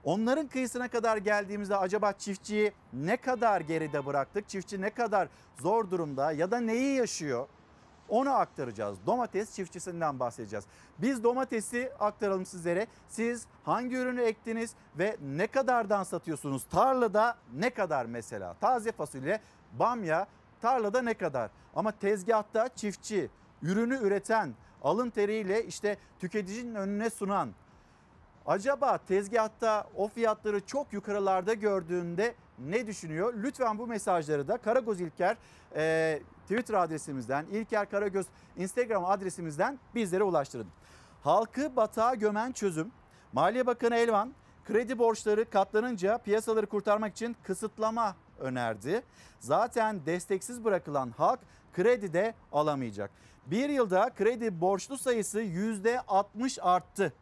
Onların 0.03 0.47
kıyısına 0.47 0.87
kadar 0.87 1.17
geldiğimizde 1.17 1.77
acaba 1.77 2.13
çiftçiyi 2.13 2.71
ne 2.93 3.17
kadar 3.17 3.61
geride 3.61 4.05
bıraktık? 4.05 4.49
Çiftçi 4.49 4.81
ne 4.81 4.89
kadar 4.89 5.27
zor 5.61 5.91
durumda 5.91 6.31
ya 6.31 6.51
da 6.51 6.59
neyi 6.59 6.97
yaşıyor? 6.97 7.47
Onu 8.13 8.33
aktaracağız. 8.33 8.97
Domates 9.05 9.55
çiftçisinden 9.55 10.19
bahsedeceğiz. 10.19 10.65
Biz 10.97 11.23
domatesi 11.23 11.91
aktaralım 11.99 12.45
sizlere. 12.45 12.87
Siz 13.07 13.45
hangi 13.63 13.95
ürünü 13.95 14.21
ektiniz 14.21 14.75
ve 14.99 15.17
ne 15.21 15.47
kadardan 15.47 16.03
satıyorsunuz? 16.03 16.63
Tarlada 16.63 17.37
ne 17.53 17.69
kadar 17.69 18.05
mesela? 18.05 18.53
Taze 18.53 18.91
fasulye, 18.91 19.39
bamya 19.79 20.27
tarlada 20.61 21.01
ne 21.01 21.13
kadar? 21.13 21.49
Ama 21.75 21.91
tezgahta 21.91 22.69
çiftçi, 22.75 23.29
ürünü 23.61 23.97
üreten, 23.97 24.53
alın 24.83 25.09
teriyle 25.09 25.65
işte 25.65 25.97
tüketicinin 26.19 26.75
önüne 26.75 27.09
sunan 27.09 27.49
Acaba 28.45 28.97
tezgahta 28.97 29.87
o 29.95 30.07
fiyatları 30.07 30.65
çok 30.65 30.93
yukarılarda 30.93 31.53
gördüğünde 31.53 32.35
ne 32.59 32.87
düşünüyor? 32.87 33.33
Lütfen 33.43 33.77
bu 33.77 33.87
mesajları 33.87 34.47
da 34.47 34.57
Karagöz 34.57 35.01
İlker 35.01 35.37
e, 35.75 36.19
Twitter 36.43 36.73
adresimizden, 36.73 37.45
İlker 37.45 37.89
Karagöz 37.89 38.25
Instagram 38.57 39.05
adresimizden 39.05 39.79
bizlere 39.95 40.23
ulaştırın. 40.23 40.67
Halkı 41.23 41.75
batağa 41.75 42.15
gömen 42.15 42.51
çözüm. 42.51 42.91
Maliye 43.33 43.65
Bakanı 43.65 43.95
Elvan 43.95 44.33
kredi 44.65 44.99
borçları 44.99 45.49
katlanınca 45.49 46.17
piyasaları 46.17 46.65
kurtarmak 46.65 47.11
için 47.11 47.35
kısıtlama 47.43 48.15
önerdi. 48.39 49.03
Zaten 49.39 50.05
desteksiz 50.05 50.63
bırakılan 50.63 51.13
halk 51.17 51.39
kredi 51.73 52.13
de 52.13 52.33
alamayacak. 52.51 53.11
Bir 53.45 53.69
yılda 53.69 54.09
kredi 54.09 54.61
borçlu 54.61 54.97
sayısı 54.97 55.41
%60 55.41 56.61
arttı. 56.61 57.13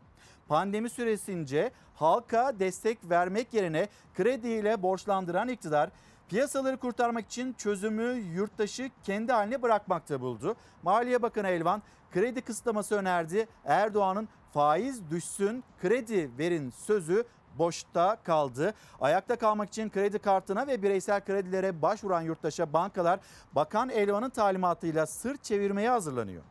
Pandemi 0.47 0.89
süresince 0.89 1.71
halka 1.95 2.59
destek 2.59 3.09
vermek 3.09 3.53
yerine 3.53 3.87
krediyle 4.15 4.81
borçlandıran 4.81 5.47
iktidar 5.47 5.89
piyasaları 6.31 6.77
kurtarmak 6.77 7.25
için 7.25 7.53
çözümü 7.53 8.13
yurttaşı 8.13 8.89
kendi 9.03 9.31
haline 9.31 9.61
bırakmakta 9.61 10.21
buldu. 10.21 10.55
Maliye 10.83 11.21
Bakanı 11.21 11.47
Elvan 11.47 11.81
kredi 12.11 12.41
kısıtlaması 12.41 12.95
önerdi. 12.95 13.47
Erdoğan'ın 13.65 14.29
faiz 14.53 15.09
düşsün, 15.09 15.63
kredi 15.81 16.31
verin 16.37 16.69
sözü 16.69 17.23
boşta 17.57 18.17
kaldı. 18.23 18.73
Ayakta 19.01 19.35
kalmak 19.35 19.69
için 19.69 19.89
kredi 19.89 20.19
kartına 20.19 20.67
ve 20.67 20.83
bireysel 20.83 21.25
kredilere 21.25 21.81
başvuran 21.81 22.21
yurttaşa 22.21 22.73
bankalar 22.73 23.19
Bakan 23.51 23.89
Elvan'ın 23.89 24.29
talimatıyla 24.29 25.05
sırt 25.05 25.43
çevirmeye 25.43 25.89
hazırlanıyor. 25.89 26.43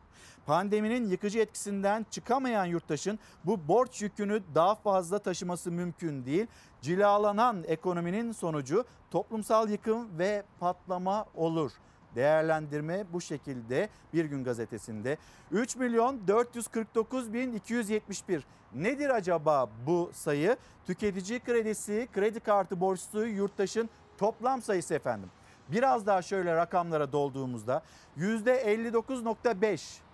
Pandeminin 0.45 1.09
yıkıcı 1.09 1.39
etkisinden 1.39 2.05
çıkamayan 2.11 2.65
yurttaşın 2.65 3.19
bu 3.45 3.67
borç 3.67 4.01
yükünü 4.01 4.41
daha 4.55 4.75
fazla 4.75 5.19
taşıması 5.19 5.71
mümkün 5.71 6.25
değil. 6.25 6.47
Cilalanan 6.81 7.63
ekonominin 7.67 8.31
sonucu 8.31 8.85
toplumsal 9.11 9.69
yıkım 9.69 10.19
ve 10.19 10.43
patlama 10.59 11.25
olur. 11.35 11.71
Değerlendirme 12.15 13.05
bu 13.13 13.21
şekilde 13.21 13.89
Bir 14.13 14.25
Gün 14.25 14.43
Gazetesi'nde. 14.43 15.17
3 15.51 15.75
milyon 15.75 16.27
449 16.27 17.33
bin 17.33 17.53
271. 17.53 18.45
Nedir 18.75 19.09
acaba 19.09 19.69
bu 19.87 20.09
sayı? 20.13 20.57
Tüketici 20.85 21.39
kredisi, 21.39 22.07
kredi 22.13 22.39
kartı 22.39 22.79
borçlu 22.79 23.25
yurttaşın 23.25 23.89
toplam 24.17 24.61
sayısı 24.61 24.93
efendim. 24.93 25.29
Biraz 25.69 26.05
daha 26.05 26.21
şöyle 26.21 26.55
rakamlara 26.55 27.11
dolduğumuzda 27.11 27.83
%59.5. 28.17 30.10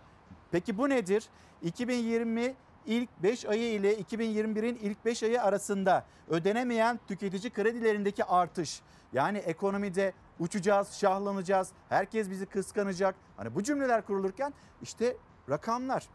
Peki 0.51 0.77
bu 0.77 0.89
nedir? 0.89 1.29
2020 1.61 2.55
ilk 2.85 3.09
5 3.23 3.45
ayı 3.45 3.73
ile 3.73 3.99
2021'in 3.99 4.75
ilk 4.75 5.05
5 5.05 5.23
ayı 5.23 5.43
arasında 5.43 6.05
ödenemeyen 6.29 6.99
tüketici 7.07 7.53
kredilerindeki 7.53 8.23
artış. 8.23 8.81
Yani 9.13 9.37
ekonomide 9.37 10.13
uçacağız, 10.39 10.93
şahlanacağız, 10.93 11.69
herkes 11.89 12.29
bizi 12.29 12.45
kıskanacak. 12.45 13.15
Hani 13.37 13.55
bu 13.55 13.63
cümleler 13.63 14.05
kurulurken 14.05 14.53
işte 14.81 15.17
rakamlar. 15.49 16.07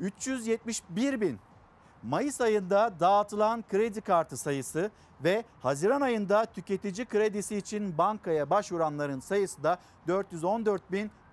371 0.00 1.20
bin 1.20 1.38
Mayıs 2.02 2.40
ayında 2.40 2.92
dağıtılan 3.00 3.64
kredi 3.70 4.00
kartı 4.00 4.36
sayısı 4.36 4.90
ve 5.24 5.44
Haziran 5.60 6.00
ayında 6.00 6.44
tüketici 6.44 7.06
kredisi 7.06 7.56
için 7.56 7.98
bankaya 7.98 8.50
başvuranların 8.50 9.20
sayısı 9.20 9.62
da 9.62 9.78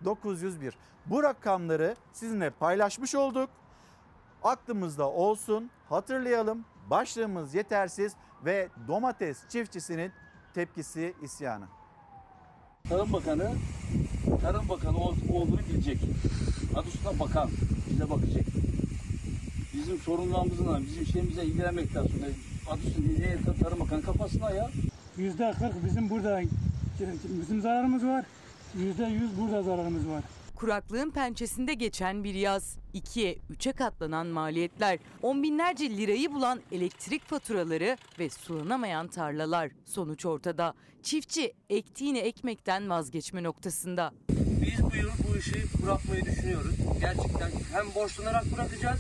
414.901. 0.04 0.74
Bu 1.06 1.24
rakamları 1.24 1.96
sizinle 2.14 2.50
paylaşmış 2.50 3.16
olduk. 3.16 3.50
Aklımızda 4.44 5.10
olsun, 5.10 5.70
hatırlayalım. 5.90 6.66
Başlığımız 6.90 7.56
yetersiz 7.56 8.14
ve 8.46 8.70
domates 8.88 9.38
çiftçisinin 9.50 10.12
tepkisi 10.54 11.14
isyanı. 11.24 11.66
Tarım 12.90 13.14
Bakanı, 13.14 13.52
Tarım 14.42 14.70
Bakanı 14.70 14.98
ol- 14.98 15.16
olduğunu 15.34 15.60
bilecek. 15.60 15.98
Adı 16.76 16.88
üstüne 16.88 17.20
bakan, 17.20 17.50
bize 17.90 18.10
bakacak. 18.10 18.46
Bizim 19.74 19.98
sorunlarımızla, 19.98 20.80
bizim 20.80 21.06
şeyimize 21.06 21.44
ilgilenmekten 21.46 22.02
sonra 22.08 22.26
adı 22.72 22.80
üstünde 22.88 23.38
Tarım 23.64 23.80
Bakanı 23.80 24.02
kafasına 24.02 24.52
ya. 24.52 24.70
Yüzde 25.18 25.54
40 25.60 25.86
bizim 25.86 26.10
burada 26.10 26.42
bizim 27.40 27.62
zararımız 27.62 28.06
var. 28.06 28.26
Yüzde 28.80 29.06
100 29.06 29.40
burada 29.40 29.64
zararımız 29.64 30.08
var. 30.08 30.24
Kuraklığın 30.56 31.12
pençesinde 31.12 31.74
geçen 31.74 32.24
bir 32.24 32.34
yaz, 32.34 32.78
ikiye, 32.94 33.38
üçe 33.50 33.72
katlanan 33.72 34.28
maliyetler, 34.28 35.00
on 35.22 35.44
binlerce 35.44 35.90
lirayı 35.90 36.34
bulan 36.34 36.60
elektrik 36.72 37.26
faturaları 37.26 37.98
ve 38.20 38.30
sulanamayan 38.30 39.08
tarlalar. 39.08 39.72
Sonuç 39.86 40.26
ortada. 40.26 40.74
Çiftçi 41.04 41.54
ektiğini 41.70 42.18
ekmekten 42.18 42.90
vazgeçme 42.90 43.44
noktasında. 43.44 44.14
Biz 44.62 44.84
bu 44.84 44.96
yıl 44.96 45.10
bu 45.30 45.38
işi 45.38 45.64
bırakmayı 45.84 46.26
düşünüyoruz. 46.26 46.76
Gerçekten 47.02 47.52
hem 47.72 47.96
borçlanarak 47.96 48.46
bırakacağız 48.56 49.00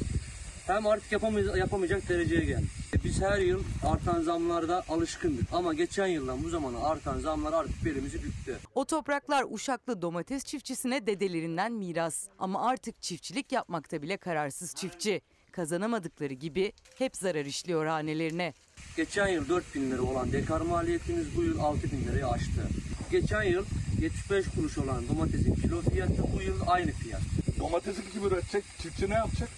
hem 0.67 0.87
artık 0.87 1.11
yapamayacak, 1.11 1.57
yapamayacak 1.57 2.09
dereceye 2.09 2.45
geldik. 2.45 2.69
Biz 3.03 3.21
her 3.21 3.39
yıl 3.39 3.63
artan 3.83 4.21
zamlarda 4.21 4.83
alışkındık 4.89 5.45
ama 5.51 5.73
geçen 5.73 6.07
yıldan 6.07 6.43
bu 6.43 6.49
zamana 6.49 6.79
artan 6.79 7.19
zamlar 7.19 7.53
artık 7.53 7.85
belimizi 7.85 8.23
büktü. 8.23 8.57
O 8.75 8.85
topraklar 8.85 9.45
Uşaklı 9.49 10.01
domates 10.01 10.43
çiftçisine 10.43 11.07
dedelerinden 11.07 11.71
miras. 11.73 12.27
Ama 12.39 12.69
artık 12.69 13.01
çiftçilik 13.01 13.51
yapmakta 13.51 14.01
bile 14.01 14.17
kararsız 14.17 14.75
çiftçi. 14.75 15.21
Kazanamadıkları 15.51 16.33
gibi 16.33 16.71
hep 16.97 17.17
zarar 17.17 17.45
işliyor 17.45 17.85
hanelerine. 17.85 18.53
Geçen 18.97 19.27
yıl 19.27 19.49
4 19.49 19.75
bin 19.75 19.91
lira 19.91 20.01
olan 20.01 20.31
dekar 20.31 20.61
maliyetimiz 20.61 21.37
bu 21.37 21.43
yıl 21.43 21.59
6 21.59 21.91
bin 21.91 22.03
lirayı 22.07 22.27
aştı. 22.27 22.67
Geçen 23.11 23.43
yıl 23.43 23.65
75 24.01 24.45
kuruş 24.55 24.77
olan 24.77 25.07
domatesin 25.09 25.55
kilo 25.55 25.81
fiyatı 25.81 26.23
bu 26.37 26.41
yıl 26.41 26.59
aynı 26.67 26.91
fiyat. 26.91 27.21
Domatesi 27.59 28.11
kim 28.11 28.25
üretecek? 28.27 28.63
Çiftçi 28.81 29.09
ne 29.09 29.13
yapacak? 29.13 29.49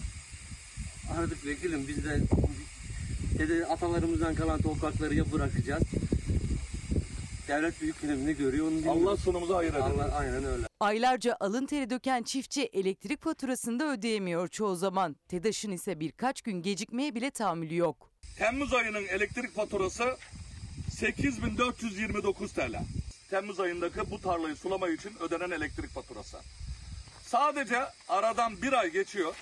Artık 1.15 1.45
vekilim 1.45 1.87
biz 1.87 2.05
de 2.05 2.21
dede 3.39 3.65
atalarımızdan 3.65 4.35
kalan 4.35 4.61
toprakları 4.61 5.15
ya 5.15 5.31
bırakacağız. 5.31 5.83
Devlet 7.47 7.81
büyük 7.81 8.03
önemini 8.03 8.37
görüyor 8.37 8.67
onu. 8.67 8.91
Allah 8.91 9.17
sonumuzu 9.17 9.55
hayır 9.55 9.71
eder. 9.71 9.79
Allah 9.79 10.15
aynen 10.15 10.45
öyle. 10.45 10.65
Aylarca 10.79 11.37
alın 11.39 11.65
teri 11.65 11.89
döken 11.89 12.23
çiftçi 12.23 12.63
elektrik 12.73 13.23
faturasını 13.23 13.79
da 13.79 13.91
ödeyemiyor 13.91 14.47
çoğu 14.47 14.75
zaman. 14.75 15.15
TEDAŞ'ın 15.27 15.71
ise 15.71 15.99
birkaç 15.99 16.41
gün 16.41 16.61
gecikmeye 16.61 17.15
bile 17.15 17.31
tahammülü 17.31 17.75
yok. 17.75 18.11
Temmuz 18.37 18.73
ayının 18.73 19.05
elektrik 19.07 19.55
faturası 19.55 20.17
8429 20.91 22.53
TL. 22.53 22.75
Temmuz 23.29 23.59
ayındaki 23.59 24.11
bu 24.11 24.21
tarlayı 24.21 24.55
sulama 24.55 24.89
için 24.89 25.11
ödenen 25.19 25.51
elektrik 25.51 25.89
faturası. 25.89 26.37
Sadece 27.25 27.79
aradan 28.09 28.61
bir 28.61 28.73
ay 28.73 28.91
geçiyor. 28.91 29.35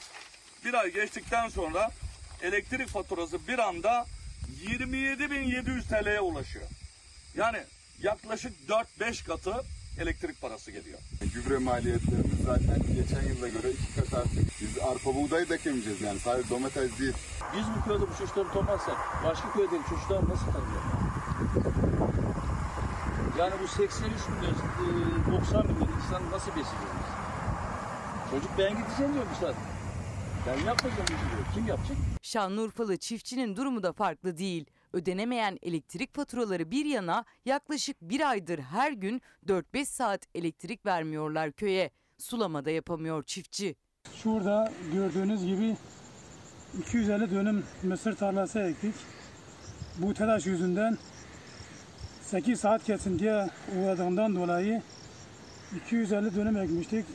Bir 0.65 0.73
ay 0.73 0.93
geçtikten 0.93 1.49
sonra 1.49 1.91
elektrik 2.41 2.87
faturası 2.87 3.47
bir 3.47 3.59
anda 3.59 4.05
27.700 4.65 5.83
TL'ye 5.83 6.19
ulaşıyor. 6.19 6.65
Yani 7.35 7.57
yaklaşık 8.01 8.53
4-5 8.99 9.25
katı 9.27 9.53
elektrik 10.01 10.41
parası 10.41 10.71
geliyor. 10.71 10.99
Gübre 11.33 11.57
maliyetlerimiz 11.57 12.43
zaten 12.45 12.79
geçen 12.95 13.33
yıla 13.33 13.47
göre 13.47 13.71
iki 13.71 13.95
kat 13.95 14.13
arttık. 14.13 14.61
Biz 14.61 14.77
arpa 14.77 15.15
buğday 15.15 15.49
da 15.49 15.55
ekemeyeceğiz 15.55 16.01
yani 16.01 16.19
sadece 16.19 16.49
domates 16.49 16.99
değil. 16.99 17.13
Biz 17.57 17.65
bu 17.77 17.87
köyde 17.87 18.01
bu 18.01 18.17
çocukları 18.17 18.47
toplarsak 18.49 18.97
başka 19.25 19.53
köydeki 19.53 19.89
çocuklar 19.89 20.29
nasıl 20.29 20.45
kalacak? 20.45 20.83
Yani 23.39 23.53
bu 23.63 23.67
83 23.67 24.01
milyon, 24.01 24.53
e, 25.33 25.41
90 25.41 25.67
milyon 25.67 25.89
insan 25.97 26.31
nasıl 26.31 26.51
besleyeceğiz 26.51 26.95
biz? 26.99 28.31
Çocuk 28.31 28.51
ben 28.57 28.77
gideceğim 28.77 29.13
diyor 29.13 29.25
bu 29.35 29.45
saat. 29.45 29.74
Ben 30.47 30.65
yapmayacağım 30.65 31.07
diyor. 31.07 31.45
Kim 31.53 31.67
yapacak? 31.67 31.97
Şanlıurfalı 32.21 32.97
çiftçinin 32.97 33.55
durumu 33.55 33.83
da 33.83 33.93
farklı 33.93 34.37
değil. 34.37 34.65
Ödenemeyen 34.93 35.57
elektrik 35.61 36.15
faturaları 36.15 36.71
bir 36.71 36.85
yana 36.85 37.25
yaklaşık 37.45 38.01
bir 38.01 38.29
aydır 38.29 38.59
her 38.59 38.91
gün 38.91 39.21
4-5 39.47 39.85
saat 39.85 40.21
elektrik 40.35 40.85
vermiyorlar 40.85 41.51
köye. 41.51 41.91
Sulama 42.17 42.65
da 42.65 42.71
yapamıyor 42.71 43.23
çiftçi. 43.23 43.75
Şurada 44.23 44.71
gördüğünüz 44.93 45.45
gibi 45.45 45.77
250 46.79 47.31
dönüm 47.31 47.63
mısır 47.83 48.15
tarlası 48.15 48.59
ektik. 48.59 48.95
Bu 49.97 50.13
telaş 50.13 50.45
yüzünden 50.45 50.97
8 52.21 52.59
saat 52.59 52.83
kesintiye 52.83 53.47
uğradığından 53.77 54.35
dolayı 54.35 54.81
250 55.75 56.35
dönüm 56.35 56.57
ekmiştik. 56.57 57.05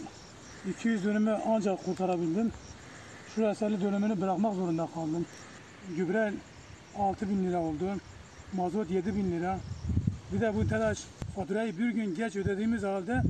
200 0.70 1.04
dönümü 1.04 1.38
ancak 1.46 1.84
kurtarabildim. 1.84 2.52
Şurası 3.34 3.64
50 3.64 3.80
dönümünü 3.80 4.20
bırakmak 4.20 4.54
zorunda 4.54 4.88
kaldım. 4.94 5.26
Gübre 5.96 6.32
6 6.98 7.30
bin 7.30 7.44
lira 7.44 7.60
oldu. 7.60 7.84
Mazot 8.52 8.90
7 8.90 9.16
bin 9.16 9.30
lira. 9.30 9.58
Bir 10.32 10.40
de 10.40 10.54
bu 10.54 10.68
telaş 10.68 11.04
faturayı 11.36 11.78
bir 11.78 11.90
gün 11.90 12.14
geç 12.14 12.36
ödediğimiz 12.36 12.82
halde 12.82 13.22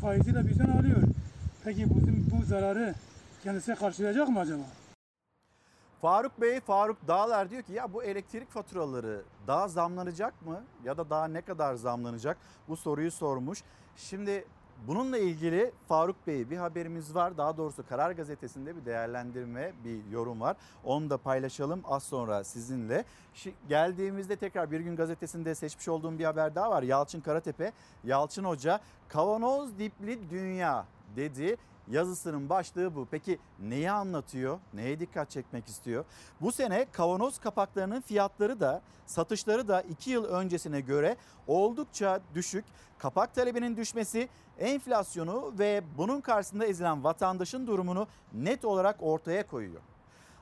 faiziyle 0.00 0.48
bizden 0.48 0.68
alıyor. 0.68 1.02
Peki 1.64 1.86
bizim 1.90 2.26
bu 2.30 2.44
zararı 2.44 2.94
kendisi 3.42 3.74
karşılayacak 3.74 4.28
mı 4.28 4.40
acaba? 4.40 4.62
Faruk 6.02 6.40
Bey, 6.40 6.60
Faruk 6.60 7.08
Dağlar 7.08 7.50
diyor 7.50 7.62
ki 7.62 7.72
ya 7.72 7.92
bu 7.92 8.04
elektrik 8.04 8.50
faturaları 8.50 9.22
daha 9.46 9.68
zamlanacak 9.68 10.46
mı 10.46 10.62
ya 10.84 10.96
da 10.96 11.10
daha 11.10 11.28
ne 11.28 11.40
kadar 11.40 11.74
zamlanacak 11.74 12.36
bu 12.68 12.76
soruyu 12.76 13.10
sormuş. 13.10 13.62
Şimdi 13.96 14.44
bununla 14.86 15.18
ilgili 15.18 15.72
Faruk 15.88 16.26
Bey 16.26 16.50
bir 16.50 16.56
haberimiz 16.56 17.14
var. 17.14 17.36
Daha 17.36 17.56
doğrusu 17.56 17.88
Karar 17.88 18.10
Gazetesi'nde 18.10 18.76
bir 18.76 18.84
değerlendirme, 18.84 19.72
bir 19.84 20.06
yorum 20.12 20.40
var. 20.40 20.56
Onu 20.84 21.10
da 21.10 21.16
paylaşalım 21.18 21.80
az 21.84 22.02
sonra 22.02 22.44
sizinle. 22.44 23.04
Şi- 23.34 23.52
geldiğimizde 23.68 24.36
tekrar 24.36 24.70
Bir 24.70 24.80
Gün 24.80 24.96
Gazetesi'nde 24.96 25.54
seçmiş 25.54 25.88
olduğum 25.88 26.18
bir 26.18 26.24
haber 26.24 26.54
daha 26.54 26.70
var. 26.70 26.82
Yalçın 26.82 27.20
Karatepe, 27.20 27.72
Yalçın 28.04 28.44
Hoca 28.44 28.80
kavanoz 29.08 29.78
dipli 29.78 30.30
dünya 30.30 30.86
dedi. 31.16 31.56
Yazısının 31.90 32.48
başlığı 32.48 32.94
bu. 32.94 33.06
Peki 33.10 33.38
neyi 33.60 33.90
anlatıyor? 33.90 34.58
Neye 34.74 35.00
dikkat 35.00 35.30
çekmek 35.30 35.68
istiyor? 35.68 36.04
Bu 36.40 36.52
sene 36.52 36.86
kavanoz 36.92 37.38
kapaklarının 37.38 38.00
fiyatları 38.00 38.60
da 38.60 38.82
satışları 39.06 39.68
da 39.68 39.82
2 39.82 40.10
yıl 40.10 40.24
öncesine 40.24 40.80
göre 40.80 41.16
oldukça 41.46 42.20
düşük. 42.34 42.64
Kapak 42.98 43.34
talebinin 43.34 43.76
düşmesi 43.76 44.28
enflasyonu 44.58 45.52
ve 45.58 45.82
bunun 45.98 46.20
karşısında 46.20 46.66
ezilen 46.66 47.04
vatandaşın 47.04 47.66
durumunu 47.66 48.06
net 48.32 48.64
olarak 48.64 48.96
ortaya 49.00 49.46
koyuyor. 49.46 49.80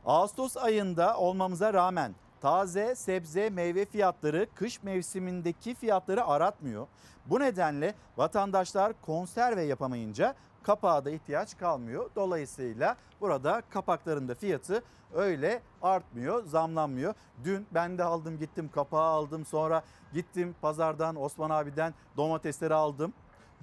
Ağustos 0.06 0.56
ayında 0.56 1.18
olmamıza 1.18 1.74
rağmen 1.74 2.14
taze 2.40 2.94
sebze 2.94 3.50
meyve 3.50 3.84
fiyatları 3.84 4.46
kış 4.54 4.82
mevsimindeki 4.82 5.74
fiyatları 5.74 6.26
aratmıyor. 6.26 6.86
Bu 7.26 7.40
nedenle 7.40 7.94
vatandaşlar 8.16 8.92
konserve 9.02 9.62
yapamayınca 9.62 10.34
kapağa 10.66 11.04
da 11.04 11.10
ihtiyaç 11.10 11.58
kalmıyor. 11.58 12.10
Dolayısıyla 12.16 12.96
burada 13.20 13.62
kapakların 13.70 14.28
da 14.28 14.34
fiyatı 14.34 14.82
öyle 15.14 15.62
artmıyor, 15.82 16.44
zamlanmıyor. 16.44 17.14
Dün 17.44 17.66
ben 17.74 17.98
de 17.98 18.04
aldım 18.04 18.38
gittim 18.38 18.70
kapağı 18.74 19.04
aldım 19.04 19.44
sonra 19.44 19.82
gittim 20.12 20.54
pazardan 20.60 21.16
Osman 21.16 21.50
abiden 21.50 21.94
domatesleri 22.16 22.74
aldım. 22.74 23.12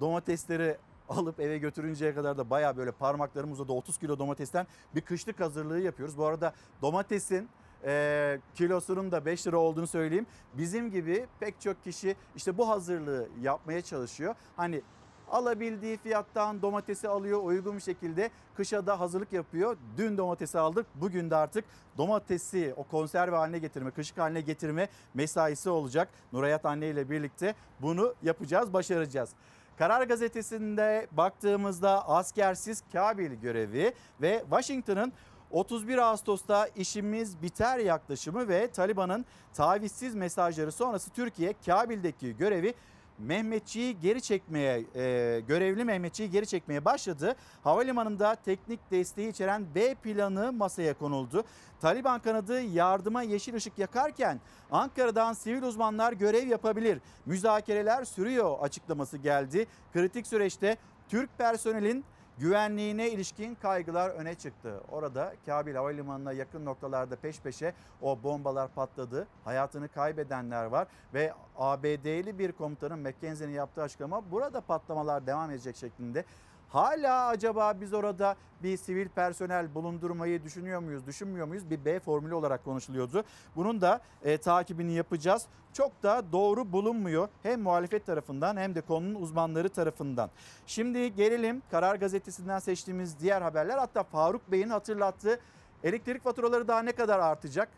Domatesleri 0.00 0.78
alıp 1.08 1.40
eve 1.40 1.58
götürünceye 1.58 2.14
kadar 2.14 2.38
da 2.38 2.50
baya 2.50 2.76
böyle 2.76 2.92
parmaklarım 2.92 3.52
uzadı 3.52 3.72
30 3.72 3.98
kilo 3.98 4.18
domatesten 4.18 4.66
bir 4.94 5.00
kışlık 5.00 5.40
hazırlığı 5.40 5.80
yapıyoruz. 5.80 6.18
Bu 6.18 6.26
arada 6.26 6.54
domatesin 6.82 7.48
e, 7.84 8.40
kilosunun 8.54 9.12
da 9.12 9.26
5 9.26 9.46
lira 9.46 9.56
olduğunu 9.56 9.86
söyleyeyim. 9.86 10.26
Bizim 10.54 10.90
gibi 10.90 11.26
pek 11.40 11.60
çok 11.60 11.84
kişi 11.84 12.16
işte 12.36 12.58
bu 12.58 12.68
hazırlığı 12.68 13.28
yapmaya 13.42 13.82
çalışıyor. 13.82 14.34
Hani 14.56 14.82
alabildiği 15.30 15.96
fiyattan 15.96 16.62
domatesi 16.62 17.08
alıyor 17.08 17.42
uygun 17.42 17.76
bir 17.76 17.82
şekilde 17.82 18.30
kışa 18.56 18.86
da 18.86 19.00
hazırlık 19.00 19.32
yapıyor. 19.32 19.76
Dün 19.96 20.18
domatesi 20.18 20.58
aldık 20.58 20.86
bugün 20.94 21.30
de 21.30 21.36
artık 21.36 21.64
domatesi 21.98 22.74
o 22.76 22.84
konserve 22.84 23.36
haline 23.36 23.58
getirme 23.58 23.90
kışlık 23.90 24.18
haline 24.18 24.40
getirme 24.40 24.88
mesaisi 25.14 25.70
olacak. 25.70 26.08
Nurayat 26.32 26.64
anne 26.66 26.88
ile 26.88 27.10
birlikte 27.10 27.54
bunu 27.80 28.14
yapacağız 28.22 28.72
başaracağız. 28.72 29.30
Karar 29.78 30.02
gazetesinde 30.02 31.06
baktığımızda 31.12 32.08
askersiz 32.08 32.82
Kabil 32.92 33.32
görevi 33.32 33.94
ve 34.20 34.44
Washington'ın 34.50 35.12
31 35.50 35.98
Ağustos'ta 35.98 36.66
işimiz 36.66 37.42
biter 37.42 37.78
yaklaşımı 37.78 38.48
ve 38.48 38.70
Taliban'ın 38.70 39.24
tavizsiz 39.54 40.14
mesajları 40.14 40.72
sonrası 40.72 41.10
Türkiye 41.10 41.54
Kabil'deki 41.66 42.36
görevi 42.36 42.74
Mehmetçiği 43.18 44.00
geri 44.00 44.22
çekmeye, 44.22 44.78
e, 44.94 45.40
görevli 45.48 45.84
Mehmetçiği 45.84 46.30
geri 46.30 46.46
çekmeye 46.46 46.84
başladı. 46.84 47.36
Havalimanında 47.64 48.34
teknik 48.34 48.90
desteği 48.90 49.28
içeren 49.28 49.74
B 49.74 49.94
planı 49.94 50.52
masaya 50.52 50.94
konuldu. 50.94 51.44
Taliban 51.80 52.20
kanadı 52.20 52.60
yardıma 52.60 53.22
yeşil 53.22 53.54
ışık 53.54 53.78
yakarken 53.78 54.40
Ankara'dan 54.70 55.32
sivil 55.32 55.62
uzmanlar 55.62 56.12
görev 56.12 56.46
yapabilir. 56.46 56.98
Müzakereler 57.26 58.04
sürüyor 58.04 58.56
açıklaması 58.60 59.18
geldi. 59.18 59.66
Kritik 59.92 60.26
süreçte 60.26 60.76
Türk 61.08 61.38
personelin 61.38 62.04
güvenliğine 62.38 63.10
ilişkin 63.10 63.54
kaygılar 63.54 64.10
öne 64.10 64.34
çıktı. 64.34 64.80
Orada 64.90 65.34
Kabil 65.46 65.74
Havalimanı'na 65.74 66.32
yakın 66.32 66.64
noktalarda 66.64 67.16
peş 67.16 67.40
peşe 67.40 67.74
o 68.02 68.22
bombalar 68.22 68.68
patladı. 68.68 69.26
Hayatını 69.44 69.88
kaybedenler 69.88 70.64
var 70.64 70.88
ve 71.14 71.32
ABD'li 71.56 72.38
bir 72.38 72.52
komutanın 72.52 72.98
McKenzie'nin 72.98 73.52
yaptığı 73.52 73.82
açıklama 73.82 74.30
burada 74.30 74.60
patlamalar 74.60 75.26
devam 75.26 75.50
edecek 75.50 75.76
şeklinde. 75.76 76.24
Hala 76.74 77.26
acaba 77.26 77.80
biz 77.80 77.94
orada 77.94 78.36
bir 78.62 78.76
sivil 78.76 79.08
personel 79.08 79.74
bulundurmayı 79.74 80.44
düşünüyor 80.44 80.80
muyuz, 80.80 81.06
düşünmüyor 81.06 81.46
muyuz? 81.46 81.70
Bir 81.70 81.84
B 81.84 82.00
formülü 82.00 82.34
olarak 82.34 82.64
konuşuluyordu. 82.64 83.24
Bunun 83.56 83.80
da 83.80 84.00
e, 84.22 84.38
takibini 84.38 84.92
yapacağız. 84.92 85.46
Çok 85.72 86.02
da 86.02 86.32
doğru 86.32 86.72
bulunmuyor 86.72 87.28
hem 87.42 87.60
muhalefet 87.60 88.06
tarafından 88.06 88.56
hem 88.56 88.74
de 88.74 88.80
konunun 88.80 89.14
uzmanları 89.14 89.68
tarafından. 89.68 90.30
Şimdi 90.66 91.14
gelelim 91.14 91.62
Karar 91.70 91.96
Gazetesi'nden 91.96 92.58
seçtiğimiz 92.58 93.20
diğer 93.20 93.42
haberler. 93.42 93.78
Hatta 93.78 94.02
Faruk 94.02 94.52
Bey'in 94.52 94.70
hatırlattığı 94.70 95.40
elektrik 95.84 96.22
faturaları 96.22 96.68
daha 96.68 96.82
ne 96.82 96.92
kadar 96.92 97.18
artacak? 97.18 97.68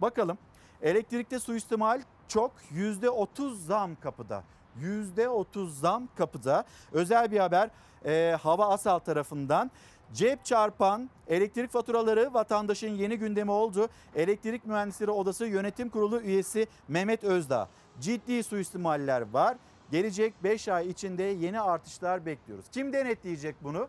Bakalım. 0.00 0.38
Elektrikte 0.82 1.38
suistimal 1.38 2.02
çok 2.28 2.52
%30 2.74 3.54
zam 3.54 3.94
kapıda. 3.94 4.44
%30 4.82 5.68
zam 5.68 6.08
kapıda. 6.16 6.64
Özel 6.92 7.30
bir 7.30 7.38
haber 7.38 7.70
e, 8.04 8.36
Hava 8.42 8.68
Asal 8.68 8.98
tarafından. 8.98 9.70
Cep 10.12 10.44
çarpan 10.44 11.10
elektrik 11.28 11.70
faturaları 11.70 12.34
vatandaşın 12.34 12.88
yeni 12.88 13.18
gündemi 13.18 13.50
oldu. 13.50 13.88
Elektrik 14.14 14.66
Mühendisleri 14.66 15.10
Odası 15.10 15.46
Yönetim 15.46 15.88
Kurulu 15.88 16.20
üyesi 16.20 16.66
Mehmet 16.88 17.24
Özdağ. 17.24 17.68
Ciddi 18.00 18.42
suistimaller 18.42 19.32
var. 19.32 19.56
Gelecek 19.90 20.34
5 20.44 20.68
ay 20.68 20.88
içinde 20.88 21.22
yeni 21.22 21.60
artışlar 21.60 22.26
bekliyoruz. 22.26 22.66
Kim 22.72 22.92
denetleyecek 22.92 23.56
bunu? 23.62 23.88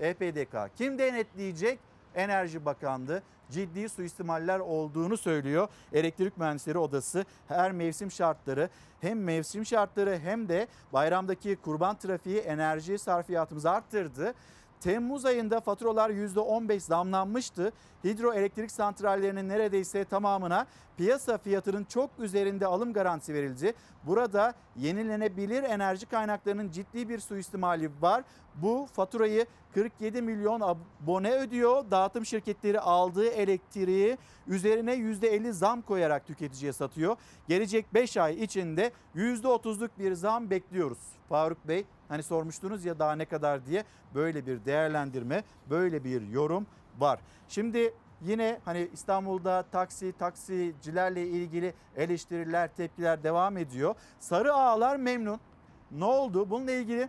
EPDK. 0.00 0.76
Kim 0.76 0.98
denetleyecek? 0.98 1.78
Enerji 2.14 2.64
Bakanlığı 2.64 3.22
ciddi 3.50 3.88
suistimaller 3.88 4.58
olduğunu 4.58 5.16
söylüyor. 5.16 5.68
Elektrik 5.92 6.38
Mühendisleri 6.38 6.78
Odası 6.78 7.24
her 7.48 7.72
mevsim 7.72 8.10
şartları 8.10 8.68
hem 9.00 9.22
mevsim 9.22 9.66
şartları 9.66 10.18
hem 10.18 10.48
de 10.48 10.68
bayramdaki 10.92 11.56
kurban 11.56 11.96
trafiği 11.98 12.38
enerji 12.38 12.98
sarfiyatımızı 12.98 13.70
arttırdı. 13.70 14.34
Temmuz 14.80 15.24
ayında 15.24 15.60
faturalar 15.60 16.10
%15 16.10 16.80
zamlanmıştı. 16.80 17.72
Hidroelektrik 18.04 18.70
santrallerinin 18.70 19.48
neredeyse 19.48 20.04
tamamına 20.04 20.66
piyasa 20.96 21.38
fiyatının 21.38 21.84
çok 21.84 22.10
üzerinde 22.18 22.66
alım 22.66 22.92
garantisi 22.92 23.34
verildi. 23.34 23.72
Burada 24.04 24.54
yenilenebilir 24.76 25.62
enerji 25.62 26.06
kaynaklarının 26.06 26.70
ciddi 26.70 27.08
bir 27.08 27.18
suistimali 27.18 27.90
var. 28.00 28.24
Bu 28.54 28.88
faturayı 28.92 29.46
47 29.74 30.22
milyon 30.22 30.60
abone 30.60 31.32
ödüyor. 31.32 31.90
Dağıtım 31.90 32.26
şirketleri 32.26 32.80
aldığı 32.80 33.28
elektriği 33.28 34.18
üzerine 34.46 34.94
%50 34.94 35.52
zam 35.52 35.82
koyarak 35.82 36.26
tüketiciye 36.26 36.72
satıyor. 36.72 37.16
Gelecek 37.48 37.94
5 37.94 38.16
ay 38.16 38.44
içinde 38.44 38.92
%30'luk 39.16 39.90
bir 39.98 40.12
zam 40.12 40.50
bekliyoruz. 40.50 40.98
Faruk 41.28 41.68
Bey 41.68 41.84
hani 42.08 42.22
sormuştunuz 42.22 42.84
ya 42.84 42.98
daha 42.98 43.12
ne 43.12 43.24
kadar 43.24 43.66
diye 43.66 43.84
böyle 44.14 44.46
bir 44.46 44.64
değerlendirme, 44.64 45.44
böyle 45.70 46.04
bir 46.04 46.28
yorum 46.28 46.66
var. 46.98 47.20
Şimdi 47.48 47.94
yine 48.20 48.60
hani 48.64 48.88
İstanbul'da 48.92 49.62
taksi, 49.62 50.12
taksicilerle 50.12 51.26
ilgili 51.26 51.74
eleştiriler, 51.96 52.74
tepkiler 52.76 53.22
devam 53.22 53.56
ediyor. 53.56 53.94
Sarı 54.18 54.54
ağlar 54.54 54.96
memnun. 54.96 55.40
Ne 55.90 56.04
oldu? 56.04 56.50
Bununla 56.50 56.72
ilgili 56.72 57.08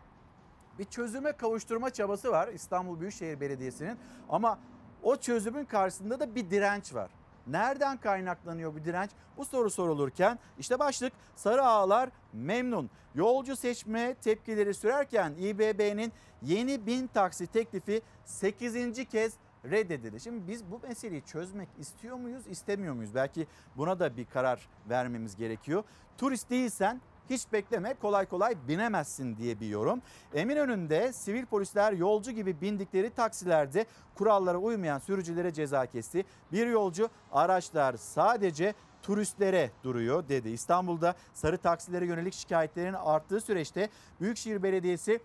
bir 0.80 0.84
çözüme 0.84 1.32
kavuşturma 1.32 1.90
çabası 1.90 2.32
var 2.32 2.48
İstanbul 2.48 3.00
Büyükşehir 3.00 3.40
Belediyesi'nin 3.40 3.98
ama 4.30 4.60
o 5.04 5.16
çözümün 5.16 5.66
karşısında 5.66 6.20
da 6.20 6.36
bir 6.36 6.50
direnç 6.50 6.94
var. 6.94 7.12
Nereden 7.52 7.98
kaynaklanıyor 7.98 8.74
bu 8.74 8.84
direnç? 8.84 9.10
Bu 9.38 9.46
soru 9.46 9.70
sorulurken 9.70 10.40
işte 10.60 10.80
başlık 10.80 11.14
sarı 11.36 11.66
ağlar 11.66 12.10
memnun. 12.34 12.90
Yolcu 13.16 13.56
seçme 13.56 14.14
tepkileri 14.14 14.74
sürerken 14.74 15.34
İBB'nin 15.40 16.14
yeni 16.42 16.86
bin 16.86 17.08
taksi 17.08 17.48
teklifi 17.48 18.02
8. 18.26 19.06
kez 19.06 19.34
reddedildi. 19.66 20.20
Şimdi 20.20 20.48
biz 20.48 20.72
bu 20.72 20.80
meseleyi 20.88 21.22
çözmek 21.22 21.70
istiyor 21.80 22.18
muyuz, 22.18 22.48
istemiyor 22.48 22.94
muyuz? 22.94 23.16
Belki 23.16 23.48
buna 23.78 24.00
da 24.00 24.18
bir 24.18 24.26
karar 24.26 24.70
vermemiz 24.90 25.36
gerekiyor. 25.36 25.84
Turist 26.18 26.50
değilsen 26.50 27.02
hiç 27.30 27.52
bekleme 27.54 27.94
kolay 27.94 28.26
kolay 28.26 28.56
binemezsin 28.68 29.38
diye 29.38 29.60
bir 29.60 29.68
yorum. 29.68 30.02
Eminönü'nde 30.34 31.14
sivil 31.14 31.46
polisler 31.46 31.92
yolcu 31.92 32.32
gibi 32.32 32.62
bindikleri 32.62 33.10
taksilerde 33.10 33.86
kurallara 34.16 34.58
uymayan 34.58 35.00
sürücülere 35.00 35.54
ceza 35.54 35.86
kesti. 35.86 36.26
Bir 36.52 36.68
yolcu 36.68 37.10
araçlar 37.32 37.98
sadece 37.98 38.74
turistlere 39.04 39.72
duruyor 39.84 40.28
dedi. 40.30 40.50
İstanbul'da 40.50 41.16
sarı 41.34 41.58
taksilere 41.58 42.06
yönelik 42.06 42.34
şikayetlerin 42.34 42.94
arttığı 42.94 43.42
süreçte 43.42 43.90
Büyükşehir 44.22 44.64
Belediyesi 44.64 45.20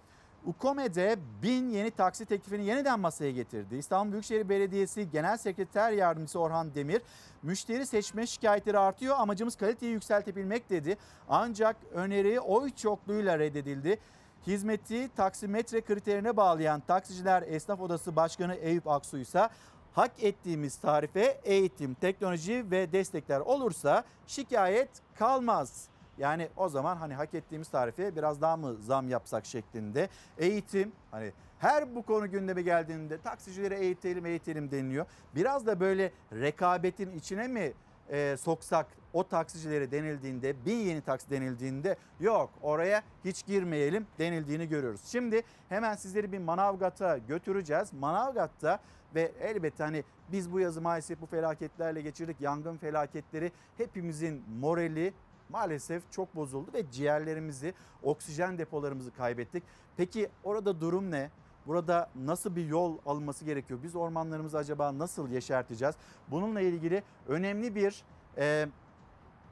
UKOME'de 0.46 1.18
bin 1.42 1.68
yeni 1.68 1.90
taksi 1.90 2.24
teklifini 2.24 2.64
yeniden 2.64 3.00
masaya 3.00 3.30
getirdi. 3.30 3.76
İstanbul 3.76 4.12
Büyükşehir 4.12 4.48
Belediyesi 4.48 5.10
Genel 5.10 5.36
Sekreter 5.36 5.92
Yardımcısı 5.92 6.40
Orhan 6.40 6.74
Demir, 6.74 7.02
müşteri 7.42 7.86
seçme 7.86 8.26
şikayetleri 8.26 8.78
artıyor 8.78 9.16
amacımız 9.18 9.56
kaliteyi 9.56 9.92
yükseltebilmek 9.92 10.70
dedi. 10.70 10.96
Ancak 11.28 11.76
öneri 11.94 12.40
oy 12.40 12.70
çokluğuyla 12.70 13.38
reddedildi. 13.38 13.98
Hizmeti 14.46 15.08
taksimetre 15.16 15.80
kriterine 15.80 16.36
bağlayan 16.36 16.80
Taksiciler 16.80 17.42
Esnaf 17.42 17.80
Odası 17.80 18.16
Başkanı 18.16 18.54
Eyüp 18.54 18.88
Aksu 18.88 19.18
ise 19.18 19.48
hak 19.92 20.22
ettiğimiz 20.22 20.76
tarife 20.76 21.40
eğitim, 21.44 21.94
teknoloji 21.94 22.70
ve 22.70 22.92
destekler 22.92 23.40
olursa 23.40 24.04
şikayet 24.26 24.88
kalmaz. 25.14 25.88
Yani 26.18 26.48
o 26.56 26.68
zaman 26.68 26.96
hani 26.96 27.14
hak 27.14 27.34
ettiğimiz 27.34 27.68
tarife 27.68 28.16
biraz 28.16 28.40
daha 28.40 28.56
mı 28.56 28.76
zam 28.80 29.08
yapsak 29.08 29.46
şeklinde. 29.46 30.08
Eğitim 30.38 30.92
hani 31.10 31.32
her 31.58 31.94
bu 31.94 32.02
konu 32.02 32.30
gündeme 32.30 32.62
geldiğinde 32.62 33.18
taksicileri 33.18 33.74
eğitelim 33.74 34.26
eğitelim 34.26 34.70
deniliyor. 34.70 35.06
Biraz 35.34 35.66
da 35.66 35.80
böyle 35.80 36.12
rekabetin 36.32 37.10
içine 37.12 37.48
mi 37.48 37.72
e, 38.10 38.36
soksak 38.36 38.86
o 39.12 39.28
taksicileri 39.28 39.90
denildiğinde 39.90 40.66
bin 40.66 40.76
yeni 40.76 41.00
taksi 41.00 41.30
denildiğinde 41.30 41.96
yok 42.20 42.50
oraya 42.62 43.02
hiç 43.24 43.46
girmeyelim 43.46 44.06
denildiğini 44.18 44.68
görüyoruz. 44.68 45.00
Şimdi 45.04 45.42
hemen 45.68 45.94
sizleri 45.94 46.32
bir 46.32 46.38
Manavgat'a 46.38 47.18
götüreceğiz. 47.18 47.92
Manavgat'ta 47.92 48.78
ve 49.14 49.32
elbette 49.40 49.84
hani 49.84 50.04
biz 50.32 50.52
bu 50.52 50.60
yazı 50.60 50.80
maalesef 50.80 51.20
bu 51.20 51.26
felaketlerle 51.26 52.00
geçirdik. 52.00 52.40
Yangın 52.40 52.76
felaketleri 52.76 53.52
hepimizin 53.76 54.44
morali 54.60 55.14
maalesef 55.48 56.12
çok 56.12 56.36
bozuldu 56.36 56.70
ve 56.74 56.90
ciğerlerimizi, 56.90 57.74
oksijen 58.02 58.58
depolarımızı 58.58 59.10
kaybettik. 59.10 59.62
Peki 59.96 60.28
orada 60.44 60.80
durum 60.80 61.10
ne? 61.10 61.30
Burada 61.66 62.10
nasıl 62.14 62.56
bir 62.56 62.66
yol 62.66 62.98
alınması 63.06 63.44
gerekiyor? 63.44 63.80
Biz 63.82 63.96
ormanlarımızı 63.96 64.58
acaba 64.58 64.98
nasıl 64.98 65.28
yeşerteceğiz? 65.28 65.94
Bununla 66.28 66.60
ilgili 66.60 67.02
önemli 67.28 67.74
bir 67.74 68.04
e, 68.38 68.68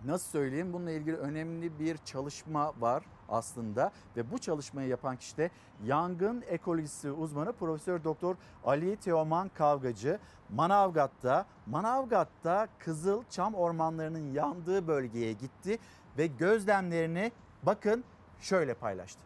nasıl 0.04 0.30
söyleyeyim? 0.30 0.72
Bununla 0.72 0.90
ilgili 0.90 1.16
önemli 1.16 1.78
bir 1.78 1.96
çalışma 1.96 2.72
var 2.80 3.04
aslında 3.32 3.92
ve 4.16 4.30
bu 4.30 4.38
çalışmayı 4.38 4.88
yapan 4.88 5.16
kişi 5.16 5.36
de 5.36 5.50
yangın 5.84 6.42
ekolojisi 6.48 7.10
uzmanı 7.10 7.52
Profesör 7.52 8.04
Doktor 8.04 8.36
Ali 8.64 8.96
Teoman 8.96 9.48
Kavgacı. 9.48 10.18
Manavgat'ta, 10.50 11.46
Manavgat'ta 11.66 12.68
kızıl 12.78 13.22
çam 13.30 13.54
ormanlarının 13.54 14.32
yandığı 14.32 14.86
bölgeye 14.86 15.32
gitti 15.32 15.78
ve 16.18 16.26
gözlemlerini 16.26 17.32
bakın 17.62 18.04
şöyle 18.40 18.74
paylaştı. 18.74 19.20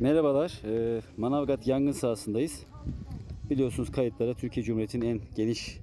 Merhabalar, 0.00 0.62
e, 0.64 1.02
Manavgat 1.16 1.66
yangın 1.66 1.92
sahasındayız. 1.92 2.66
Biliyorsunuz 3.50 3.92
kayıtlara 3.92 4.34
Türkiye 4.34 4.64
Cumhuriyeti'nin 4.64 5.06
en 5.06 5.20
geniş 5.36 5.80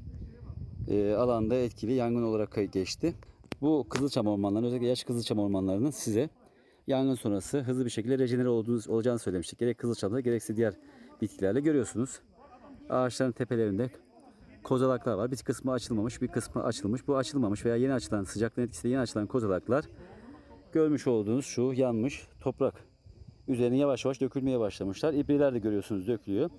e, 0.88 1.14
alanda 1.14 1.56
etkili 1.56 1.94
yangın 1.94 2.24
olarak 2.24 2.74
geçti. 2.74 3.14
Bu 3.62 3.86
Kızılçam 3.90 4.28
ormanlarının 4.28 4.68
özellikle 4.68 4.88
yaş 4.88 5.04
Kızılçam 5.04 5.40
ormanlarının 5.40 5.90
size 5.90 6.30
yangın 6.88 7.16
sonrası 7.16 7.60
hızlı 7.60 7.86
bir 7.86 7.90
şekilde 7.90 8.20
rejenere 8.20 8.50
olduğunuz, 8.50 8.88
olacağını 8.88 9.20
söylemiştik. 9.20 9.60
Gerek 9.60 9.78
Kızılçam'da 9.78 10.20
gerekse 10.20 10.56
diğer 10.56 10.74
bitkilerle 11.22 11.60
görüyorsunuz. 11.60 12.20
Ağaçların 12.90 13.32
tepelerinde 13.32 13.90
kozalaklar 14.64 15.14
var. 15.14 15.32
Bir 15.32 15.38
kısmı 15.38 15.72
açılmamış, 15.72 16.22
bir 16.22 16.28
kısmı 16.28 16.64
açılmış. 16.64 17.08
Bu 17.08 17.18
açılmamış 17.18 17.66
veya 17.66 17.76
yeni 17.76 17.94
açılan 17.94 18.24
sıcaklığın 18.24 18.64
etkisiyle 18.64 18.92
yeni 18.92 19.02
açılan 19.02 19.28
kozalaklar 19.28 19.86
görmüş 20.74 21.08
olduğunuz 21.08 21.46
şu 21.46 21.74
yanmış 21.76 22.28
toprak 22.42 22.74
üzerine 23.48 23.78
yavaş 23.78 24.06
yavaş 24.06 24.22
dökülmeye 24.22 24.60
başlamışlar. 24.60 25.14
İbreler 25.14 25.54
de 25.54 25.60
görüyorsunuz 25.60 26.08
dökülüyor. 26.08 26.50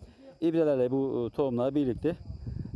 İbrelerle 0.41 0.91
bu 0.91 1.29
e, 1.33 1.37
tohumlar 1.37 1.75
birlikte 1.75 2.17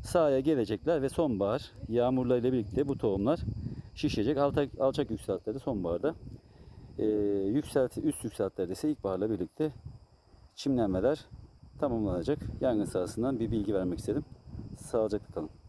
sahaya 0.05 0.41
gelecekler 0.41 1.03
ve 1.03 1.09
sonbahar 1.09 1.73
yağmurlarıyla 1.89 2.53
birlikte 2.53 2.89
bu 2.89 2.99
tohumlar 2.99 3.41
şişecek. 3.95 4.38
Alçak, 4.38 4.80
alçak 4.80 5.11
yükseltilerde 5.11 5.59
sonbaharda 5.59 6.14
e, 6.99 7.05
yükselti, 7.47 8.01
üst 8.01 8.24
yükseltilerde 8.24 8.72
ise 8.72 8.90
ilkbaharla 8.90 9.30
birlikte 9.30 9.72
çimlenmeler 10.55 11.24
tamamlanacak. 11.80 12.38
Yangın 12.61 12.84
sahasından 12.84 13.40
bir 13.40 13.51
bilgi 13.51 13.74
vermek 13.74 13.99
istedim. 13.99 14.24
Sağlıcakla 14.78 15.34
kalın. 15.34 15.61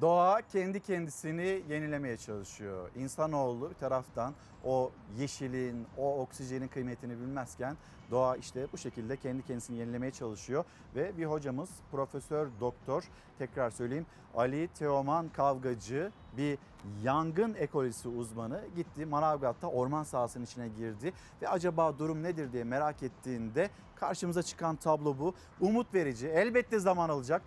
Doğa 0.00 0.42
kendi 0.42 0.80
kendisini 0.80 1.62
yenilemeye 1.68 2.16
çalışıyor. 2.16 2.90
İnsanoğlu 2.96 3.70
bir 3.70 3.74
taraftan 3.74 4.34
o 4.64 4.90
yeşilin, 5.18 5.86
o 5.96 6.20
oksijenin 6.20 6.68
kıymetini 6.68 7.20
bilmezken 7.20 7.76
doğa 8.10 8.36
işte 8.36 8.66
bu 8.72 8.78
şekilde 8.78 9.16
kendi 9.16 9.42
kendisini 9.42 9.78
yenilemeye 9.78 10.12
çalışıyor. 10.12 10.64
Ve 10.94 11.16
bir 11.16 11.24
hocamız 11.24 11.70
Profesör 11.90 12.48
Doktor 12.60 13.04
tekrar 13.38 13.70
söyleyeyim 13.70 14.06
Ali 14.34 14.68
Teoman 14.68 15.28
Kavgacı 15.28 16.12
bir 16.36 16.58
yangın 17.02 17.54
ekolojisi 17.54 18.08
uzmanı 18.08 18.60
gitti 18.76 19.06
Manavgat'ta 19.06 19.66
orman 19.66 20.02
sahasının 20.02 20.44
içine 20.44 20.68
girdi 20.68 21.12
ve 21.42 21.48
acaba 21.48 21.98
durum 21.98 22.22
nedir 22.22 22.52
diye 22.52 22.64
merak 22.64 23.02
ettiğinde 23.02 23.70
karşımıza 23.96 24.42
çıkan 24.42 24.76
tablo 24.76 25.18
bu. 25.18 25.34
Umut 25.60 25.94
verici 25.94 26.28
elbette 26.28 26.78
zaman 26.78 27.08
alacak 27.08 27.42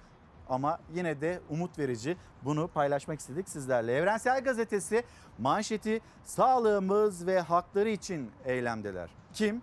ama 0.49 0.79
yine 0.95 1.21
de 1.21 1.39
umut 1.49 1.79
verici. 1.79 2.17
Bunu 2.41 2.67
paylaşmak 2.67 3.19
istedik 3.19 3.49
sizlerle. 3.49 3.93
Evrensel 3.93 4.43
Gazetesi 4.43 5.03
manşeti 5.37 6.01
sağlığımız 6.23 7.27
ve 7.27 7.39
hakları 7.39 7.89
için 7.89 8.31
eylemdeler. 8.45 9.09
Kim? 9.33 9.61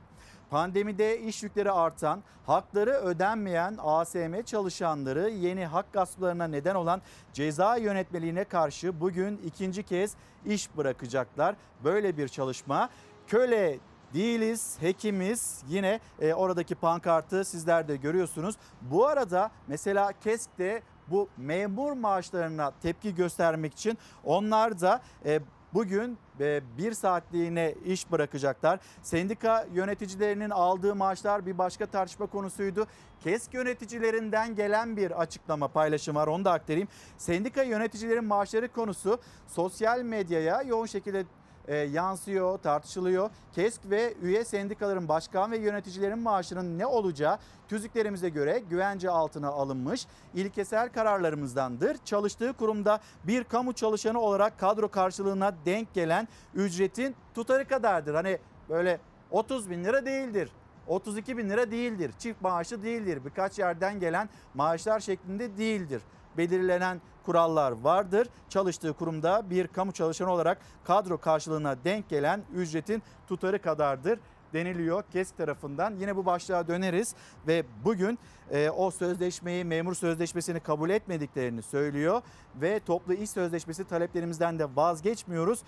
Pandemide 0.51 1.21
iş 1.21 1.43
yükleri 1.43 1.71
artan, 1.71 2.23
hakları 2.47 2.91
ödenmeyen 2.91 3.77
ASM 3.79 4.43
çalışanları 4.47 5.31
yeni 5.31 5.67
hak 5.67 5.93
gasplarına 5.93 6.47
neden 6.47 6.75
olan 6.75 7.03
ceza 7.33 7.77
yönetmeliğine 7.77 8.45
karşı 8.45 9.01
bugün 9.01 9.41
ikinci 9.45 9.83
kez 9.83 10.15
iş 10.47 10.77
bırakacaklar. 10.77 11.57
Böyle 11.85 12.17
bir 12.17 12.29
çalışma 12.29 12.89
köle 13.27 13.79
değiliz, 14.15 14.77
hekimiz 14.81 15.63
yine 15.69 16.01
e, 16.21 16.35
oradaki 16.35 16.75
pankartı 16.75 17.45
sizler 17.45 17.89
de 17.89 17.97
görüyorsunuz. 17.97 18.55
Bu 18.83 19.07
arada 19.07 19.51
mesela 19.69 20.13
KESK'te 20.13 20.83
bu 21.09 21.29
memur 21.37 21.93
maaşlarına 21.93 22.73
tepki 22.83 23.15
göstermek 23.15 23.73
için 23.73 23.99
onlar 24.25 24.81
da 24.81 25.01
e, 25.25 25.41
bugün 25.75 26.19
e, 26.41 26.61
bir 26.79 26.93
saatliğine 26.93 27.75
iş 27.85 28.13
bırakacaklar. 28.13 28.81
Sendika 29.03 29.67
yöneticilerinin 29.73 30.51
aldığı 30.51 30.95
maaşlar 30.95 31.47
bir 31.47 31.59
başka 31.59 31.87
tartışma 31.87 32.27
konusuydu. 32.27 32.87
KESK 33.21 33.55
yöneticilerinden 33.55 34.55
gelen 34.55 34.97
bir 34.97 35.21
açıklama 35.21 35.69
paylaşım 35.69 36.17
var 36.17 36.27
onu 36.27 36.45
da 36.45 36.53
aktarayım. 36.53 36.89
Sendika 37.19 37.63
yöneticilerin 37.63 38.25
maaşları 38.25 38.73
konusu 38.73 39.21
sosyal 39.49 40.03
medyaya 40.03 40.63
yoğun 40.63 40.87
şekilde 40.87 41.25
e, 41.71 41.77
yansıyor, 41.77 42.59
tartışılıyor. 42.59 43.31
KESK 43.53 43.81
ve 43.91 44.15
üye 44.23 44.45
sendikaların 44.45 45.09
başkan 45.09 45.53
ve 45.53 45.59
yöneticilerin 45.59 46.19
maaşının 46.19 46.79
ne 46.79 46.87
olacağı 46.87 47.39
tüzüklerimize 47.69 48.29
göre 48.29 48.63
güvence 48.71 49.11
altına 49.11 49.49
alınmış 49.49 50.07
ilkesel 50.35 50.89
kararlarımızdandır. 50.89 51.97
Çalıştığı 52.05 52.53
kurumda 52.53 53.01
bir 53.25 53.45
kamu 53.45 53.73
çalışanı 53.73 54.21
olarak 54.21 54.59
kadro 54.59 54.89
karşılığına 54.89 55.55
denk 55.67 55.95
gelen 55.95 56.29
ücretin 56.55 57.17
tutarı 57.35 57.69
kadardır. 57.69 58.15
Hani 58.15 58.39
böyle 58.69 59.01
30 59.31 59.71
bin 59.71 59.85
lira 59.85 60.07
değildir. 60.07 60.51
32 60.87 61.39
bin 61.39 61.51
lira 61.51 61.71
değildir. 61.71 62.11
Çift 62.19 62.43
maaşı 62.43 62.83
değildir. 62.83 63.25
Birkaç 63.25 63.59
yerden 63.59 64.01
gelen 64.01 64.29
maaşlar 64.55 65.01
şeklinde 65.01 65.57
değildir 65.57 66.03
belirlenen 66.37 67.01
kurallar 67.31 67.73
vardır. 67.73 68.29
Çalıştığı 68.49 68.93
kurumda 68.93 69.51
bir 69.51 69.67
kamu 69.67 69.93
çalışanı 69.93 70.33
olarak 70.33 70.59
kadro 70.85 71.19
karşılığına 71.19 71.77
denk 71.85 72.09
gelen 72.09 72.43
ücretin 72.55 73.03
tutarı 73.29 73.63
kadardır 73.63 74.19
deniliyor 74.53 75.03
KESK 75.13 75.37
tarafından. 75.37 75.95
Yine 76.01 76.17
bu 76.17 76.27
başlığa 76.27 76.69
döneriz 76.69 77.15
ve 77.47 77.65
bugün 77.85 78.19
e, 78.51 78.71
o 78.71 78.91
sözleşmeyi 78.91 79.65
memur 79.65 79.95
sözleşmesini 79.95 80.61
kabul 80.61 80.91
etmediklerini 80.91 81.63
söylüyor 81.63 82.23
ve 82.61 82.81
toplu 82.81 83.15
iş 83.15 83.31
sözleşmesi 83.31 83.85
taleplerimizden 83.85 84.59
de 84.59 84.77
vazgeçmiyoruz 84.77 85.63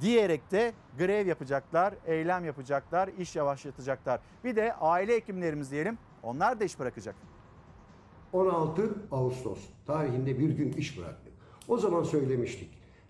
diyerek 0.00 0.50
de 0.50 0.72
grev 0.98 1.26
yapacaklar, 1.26 1.94
eylem 2.06 2.44
yapacaklar, 2.44 3.08
iş 3.18 3.36
yavaşlatacaklar. 3.36 4.20
Bir 4.44 4.56
de 4.56 4.74
aile 4.74 5.14
hekimlerimiz 5.14 5.70
diyelim 5.70 5.98
onlar 6.22 6.60
da 6.60 6.64
iş 6.64 6.78
bırakacak. 6.78 7.14
16 8.32 8.94
Ağustos 9.12 9.58
tarihinde 9.86 10.38
bir 10.38 10.50
gün 10.50 10.72
iş 10.72 10.98
bıraktık. 10.98 11.32
O 11.68 11.78
zaman 11.78 12.02
söylemiştik. 12.02 12.68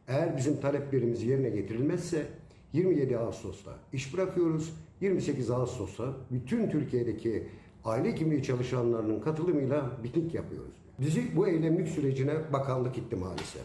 Eğer 0.08 0.36
bizim 0.36 0.60
taleplerimiz 0.60 1.22
yerine 1.22 1.50
getirilmezse 1.50 2.26
27 2.72 3.18
Ağustos'ta 3.18 3.70
iş 3.92 4.14
bırakıyoruz. 4.14 4.72
28 5.00 5.50
Ağustos'ta 5.50 6.12
bütün 6.30 6.70
Türkiye'deki 6.70 7.48
aile 7.84 8.12
hekimliği 8.12 8.42
çalışanlarının 8.42 9.20
katılımıyla 9.20 9.90
miting 10.02 10.34
yapıyoruz. 10.34 10.74
Bizi 10.98 11.36
bu 11.36 11.48
eylemlik 11.48 11.88
sürecine 11.88 12.52
bakanlık 12.52 12.94
gitti 12.94 13.16
maalesef. 13.16 13.62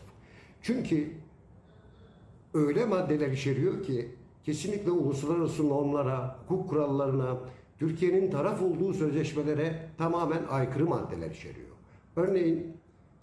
Çünkü 0.62 1.08
öyle 2.54 2.86
maddeler 2.86 3.32
içeriyor 3.32 3.84
ki 3.84 4.10
kesinlikle 4.46 4.92
uluslararası 4.92 5.70
normlara, 5.70 6.40
hukuk 6.48 6.70
kurallarına, 6.70 7.38
Türkiye'nin 7.84 8.32
taraf 8.32 8.62
olduğu 8.62 8.94
sözleşmelere 8.94 9.90
tamamen 9.98 10.44
aykırı 10.50 10.86
maddeler 10.86 11.32
içeriyor. 11.32 11.68
Örneğin 12.16 12.78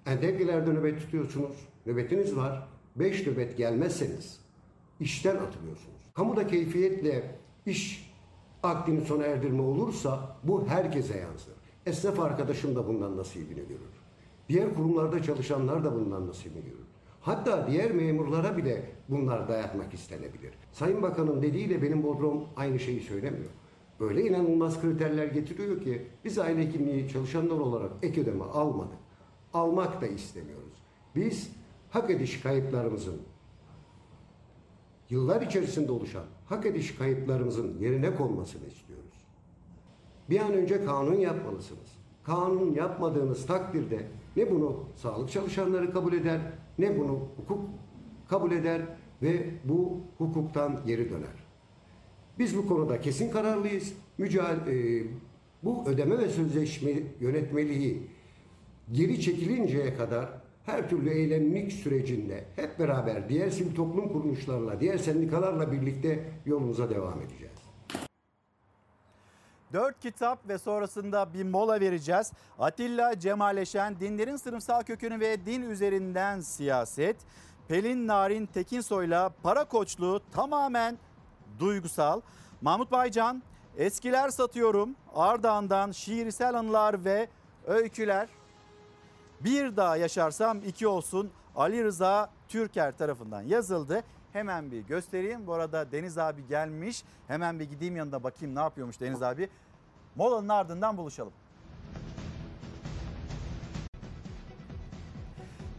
endeklilerde 0.06 0.72
nöbet 0.72 1.00
tutuyorsunuz, 1.00 1.68
nöbetiniz 1.86 2.36
var, 2.36 2.68
5 2.96 3.26
nöbet 3.26 3.56
gelmezseniz 3.56 4.40
işten 5.00 5.36
atılıyorsunuz. 5.36 6.00
Kamuda 6.14 6.46
keyfiyetle 6.46 7.34
iş 7.66 8.12
akdini 8.62 9.00
sona 9.00 9.24
erdirme 9.24 9.62
olursa 9.62 10.36
bu 10.44 10.66
herkese 10.66 11.18
yansır. 11.18 11.54
Esnaf 11.86 12.20
arkadaşım 12.20 12.76
da 12.76 12.88
bundan 12.88 13.16
nasibini 13.16 13.68
görür. 13.68 14.00
Diğer 14.48 14.74
kurumlarda 14.74 15.22
çalışanlar 15.22 15.84
da 15.84 15.94
bundan 15.94 16.26
nasibini 16.26 16.64
görür. 16.64 16.86
Hatta 17.20 17.66
diğer 17.70 17.90
memurlara 17.90 18.56
bile 18.56 18.82
bunlar 19.08 19.48
dayatmak 19.48 19.94
istenebilir. 19.94 20.52
Sayın 20.72 21.02
Bakan'ın 21.02 21.42
dediğiyle 21.42 21.82
benim 21.82 22.02
Bodrum 22.02 22.44
aynı 22.56 22.78
şeyi 22.78 23.00
söylemiyor. 23.00 23.50
Öyle 24.00 24.22
inanılmaz 24.22 24.80
kriterler 24.80 25.26
getiriyor 25.26 25.82
ki 25.82 26.06
biz 26.24 26.38
aile 26.38 26.66
hekimliği 26.66 27.08
çalışanlar 27.08 27.58
olarak 27.58 27.90
ek 28.02 28.20
ödeme 28.20 28.44
almadık. 28.44 28.98
Almak 29.54 30.00
da 30.00 30.06
istemiyoruz. 30.06 30.82
Biz 31.16 31.50
hak 31.90 32.10
ediş 32.10 32.40
kayıplarımızın 32.40 33.22
yıllar 35.10 35.42
içerisinde 35.42 35.92
oluşan 35.92 36.24
hak 36.46 36.66
ediş 36.66 36.94
kayıplarımızın 36.94 37.78
yerine 37.78 38.16
konmasını 38.16 38.66
istiyoruz. 38.66 39.26
Bir 40.30 40.40
an 40.40 40.52
önce 40.52 40.84
kanun 40.84 41.14
yapmalısınız. 41.14 41.98
Kanun 42.22 42.74
yapmadığınız 42.74 43.46
takdirde 43.46 44.06
ne 44.36 44.50
bunu 44.50 44.84
sağlık 44.96 45.30
çalışanları 45.30 45.92
kabul 45.92 46.12
eder, 46.12 46.40
ne 46.78 46.98
bunu 46.98 47.18
hukuk 47.36 47.64
kabul 48.28 48.52
eder 48.52 48.82
ve 49.22 49.50
bu 49.64 50.00
hukuktan 50.18 50.80
geri 50.86 51.10
döner. 51.10 51.49
Biz 52.38 52.56
bu 52.56 52.68
konuda 52.68 53.00
kesin 53.00 53.30
kararlıyız. 53.30 53.92
Mücadele, 54.18 54.98
e, 54.98 55.04
bu 55.62 55.84
ödeme 55.86 56.18
ve 56.18 56.28
sözleşme 56.28 56.92
yönetmeliği 57.20 58.02
geri 58.92 59.20
çekilinceye 59.20 59.94
kadar 59.94 60.28
her 60.66 60.90
türlü 60.90 61.10
eylemlilik 61.10 61.72
sürecinde 61.72 62.44
hep 62.56 62.78
beraber 62.78 63.28
diğer 63.28 63.50
sivil 63.50 63.74
toplum 63.74 64.12
kuruluşlarla, 64.12 64.80
diğer 64.80 64.98
sendikalarla 64.98 65.72
birlikte 65.72 66.24
yolumuza 66.46 66.90
devam 66.90 67.22
edeceğiz. 67.22 67.60
Dört 69.72 70.00
kitap 70.00 70.48
ve 70.48 70.58
sonrasında 70.58 71.34
bir 71.34 71.44
mola 71.44 71.80
vereceğiz. 71.80 72.32
Atilla 72.58 73.18
Cemalleşen, 73.18 74.00
dinlerin 74.00 74.36
sınıfsal 74.36 74.82
kökünü 74.82 75.20
ve 75.20 75.46
din 75.46 75.62
üzerinden 75.62 76.40
siyaset. 76.40 77.16
Pelin 77.68 78.06
Narin 78.06 78.46
Tekinsoy'la 78.46 79.30
para 79.42 79.64
koçluğu 79.64 80.20
tamamen 80.32 80.98
duygusal. 81.60 82.20
Mahmut 82.60 82.92
Baycan, 82.92 83.42
eskiler 83.76 84.28
satıyorum. 84.28 84.96
Ardahan'dan 85.14 85.92
şiirsel 85.92 86.54
anılar 86.58 87.04
ve 87.04 87.28
öyküler. 87.66 88.28
Bir 89.40 89.76
daha 89.76 89.96
yaşarsam 89.96 90.58
iki 90.66 90.88
olsun 90.88 91.30
Ali 91.56 91.84
Rıza 91.84 92.30
Türker 92.48 92.96
tarafından 92.96 93.42
yazıldı. 93.42 94.02
Hemen 94.32 94.70
bir 94.70 94.80
göstereyim. 94.80 95.46
Bu 95.46 95.54
arada 95.54 95.92
Deniz 95.92 96.18
abi 96.18 96.46
gelmiş. 96.46 97.04
Hemen 97.28 97.58
bir 97.58 97.64
gideyim 97.64 97.96
yanına 97.96 98.22
bakayım 98.22 98.54
ne 98.54 98.60
yapıyormuş 98.60 99.00
Deniz 99.00 99.22
abi. 99.22 99.48
Molanın 100.16 100.48
ardından 100.48 100.96
buluşalım. 100.96 101.32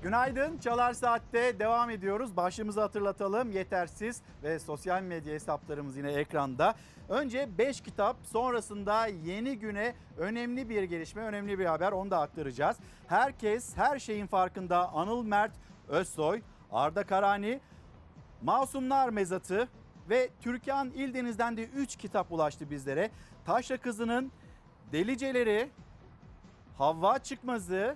Günaydın. 0.01 0.57
Çalar 0.57 0.93
Saat'te 0.93 1.59
devam 1.59 1.89
ediyoruz. 1.89 2.37
Başlığımızı 2.37 2.81
hatırlatalım. 2.81 3.51
Yetersiz 3.51 4.21
ve 4.43 4.59
sosyal 4.59 5.01
medya 5.01 5.33
hesaplarımız 5.33 5.97
yine 5.97 6.11
ekranda. 6.11 6.75
Önce 7.09 7.49
5 7.57 7.81
kitap, 7.81 8.17
sonrasında 8.23 9.05
yeni 9.07 9.59
güne 9.59 9.95
önemli 10.17 10.69
bir 10.69 10.83
gelişme, 10.83 11.21
önemli 11.21 11.59
bir 11.59 11.65
haber 11.65 11.91
onu 11.91 12.11
da 12.11 12.19
aktaracağız. 12.19 12.77
Herkes 13.07 13.77
her 13.77 13.99
şeyin 13.99 14.27
farkında 14.27 14.89
Anıl 14.93 15.23
Mert 15.23 15.51
Özsoy, 15.87 16.41
Arda 16.71 17.03
Karani, 17.03 17.59
Masumlar 18.41 19.09
Mezatı 19.09 19.67
ve 20.09 20.29
Türkan 20.41 20.91
İldeniz'den 20.91 21.57
de 21.57 21.63
3 21.63 21.95
kitap 21.95 22.31
ulaştı 22.31 22.69
bizlere. 22.69 23.11
Taşra 23.45 23.77
Kızı'nın 23.77 24.31
Deliceleri, 24.91 25.69
Havva 26.77 27.19
Çıkmazı 27.19 27.95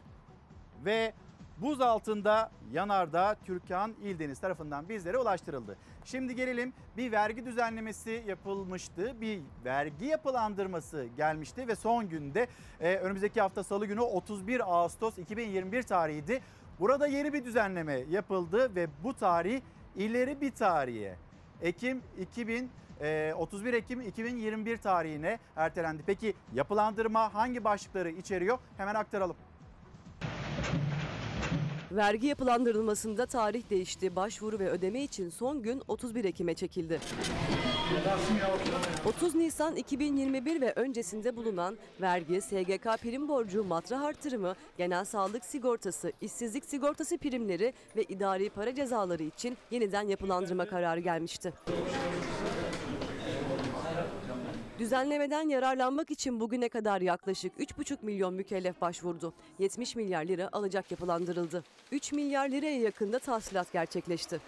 ve 0.85 1.13
Buz 1.57 1.81
altında 1.81 2.51
yanarda 2.71 3.35
Türkan 3.45 3.93
İldeniz 4.03 4.39
tarafından 4.39 4.89
bizlere 4.89 5.17
ulaştırıldı. 5.17 5.77
Şimdi 6.05 6.35
gelelim 6.35 6.73
bir 6.97 7.11
vergi 7.11 7.45
düzenlemesi 7.45 8.23
yapılmıştı. 8.27 9.21
Bir 9.21 9.41
vergi 9.65 10.05
yapılandırması 10.05 11.07
gelmişti 11.17 11.67
ve 11.67 11.75
son 11.75 12.09
günde 12.09 12.47
e, 12.79 12.95
önümüzdeki 12.95 13.41
hafta 13.41 13.63
salı 13.63 13.85
günü 13.85 14.01
31 14.01 14.73
Ağustos 14.73 15.17
2021 15.17 15.83
tarihiydi. 15.83 16.41
Burada 16.79 17.07
yeni 17.07 17.33
bir 17.33 17.45
düzenleme 17.45 17.93
yapıldı 18.09 18.75
ve 18.75 18.87
bu 19.03 19.13
tarih 19.13 19.61
ileri 19.95 20.41
bir 20.41 20.51
tarihe 20.51 21.15
Ekim 21.61 22.01
2000 22.19 22.71
e, 23.01 23.33
31 23.37 23.73
Ekim 23.73 24.01
2021 24.01 24.77
tarihine 24.77 25.39
ertelendi. 25.55 26.03
Peki 26.05 26.33
yapılandırma 26.53 27.33
hangi 27.33 27.63
başlıkları 27.63 28.09
içeriyor? 28.09 28.57
Hemen 28.77 28.95
aktaralım. 28.95 29.35
Vergi 31.95 32.27
yapılandırılmasında 32.27 33.25
tarih 33.25 33.69
değişti. 33.69 34.15
Başvuru 34.15 34.59
ve 34.59 34.69
ödeme 34.69 35.03
için 35.03 35.29
son 35.29 35.61
gün 35.61 35.81
31 35.87 36.25
Ekim'e 36.25 36.53
çekildi. 36.53 36.99
30 39.05 39.35
Nisan 39.35 39.75
2021 39.75 40.61
ve 40.61 40.73
öncesinde 40.75 41.35
bulunan 41.35 41.77
vergi, 42.01 42.41
SGK 42.41 42.83
prim 43.01 43.27
borcu, 43.27 43.63
matrah 43.63 44.01
artırımı, 44.01 44.55
genel 44.77 45.05
sağlık 45.05 45.45
sigortası, 45.45 46.11
işsizlik 46.21 46.65
sigortası 46.65 47.17
primleri 47.17 47.73
ve 47.95 48.03
idari 48.03 48.49
para 48.49 48.75
cezaları 48.75 49.23
için 49.23 49.57
yeniden 49.71 50.07
yapılandırma 50.07 50.65
kararı 50.65 50.99
gelmişti. 50.99 51.53
Düzenlemeden 54.79 55.49
yararlanmak 55.49 56.11
için 56.11 56.39
bugüne 56.39 56.69
kadar 56.69 57.01
yaklaşık 57.01 57.53
3,5 57.59 57.97
milyon 58.01 58.33
mükellef 58.33 58.81
başvurdu. 58.81 59.33
70 59.59 59.95
milyar 59.95 60.25
lira 60.25 60.49
alacak 60.51 60.91
yapılandırıldı. 60.91 61.63
3 61.91 62.11
milyar 62.13 62.49
liraya 62.49 62.79
yakında 62.79 63.19
tahsilat 63.19 63.73
gerçekleşti. 63.73 64.39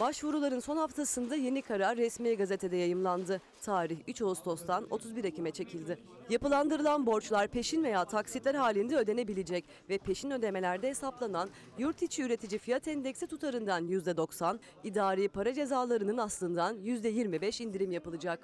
Başvuruların 0.00 0.60
son 0.60 0.76
haftasında 0.76 1.36
yeni 1.36 1.62
karar 1.62 1.96
resmi 1.96 2.36
gazetede 2.36 2.76
yayımlandı. 2.76 3.40
Tarih 3.62 3.98
3 4.08 4.22
Ağustos'tan 4.22 4.86
31 4.90 5.24
Ekim'e 5.24 5.50
çekildi. 5.50 5.98
Yapılandırılan 6.30 7.06
borçlar 7.06 7.48
peşin 7.48 7.84
veya 7.84 8.04
taksitler 8.04 8.54
halinde 8.54 8.96
ödenebilecek 8.96 9.64
ve 9.88 9.98
peşin 9.98 10.30
ödemelerde 10.30 10.88
hesaplanan 10.88 11.48
yurt 11.78 12.02
içi 12.02 12.22
üretici 12.22 12.58
fiyat 12.58 12.88
endeksi 12.88 13.26
tutarından 13.26 13.88
%90, 13.88 14.58
idari 14.84 15.28
para 15.28 15.54
cezalarının 15.54 16.18
aslından 16.18 16.76
%25 16.76 17.62
indirim 17.62 17.92
yapılacak. 17.92 18.40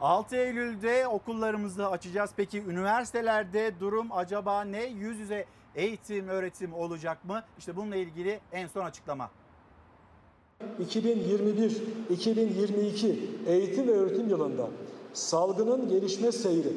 6 0.00 0.36
Eylül'de 0.36 1.06
okullarımızı 1.06 1.88
açacağız. 1.88 2.30
Peki 2.36 2.58
üniversitelerde 2.62 3.80
durum 3.80 4.12
acaba 4.12 4.64
ne? 4.64 4.84
Yüz 4.84 5.18
yüze 5.18 5.46
eğitim, 5.78 6.28
öğretim 6.28 6.74
olacak 6.74 7.24
mı? 7.24 7.42
İşte 7.58 7.76
bununla 7.76 7.96
ilgili 7.96 8.40
en 8.52 8.66
son 8.66 8.84
açıklama. 8.84 9.30
2021-2022 10.82 13.16
eğitim 13.46 13.88
ve 13.88 13.92
öğretim 13.92 14.28
yılında 14.28 14.68
salgının 15.12 15.88
gelişme 15.88 16.32
seyri 16.32 16.72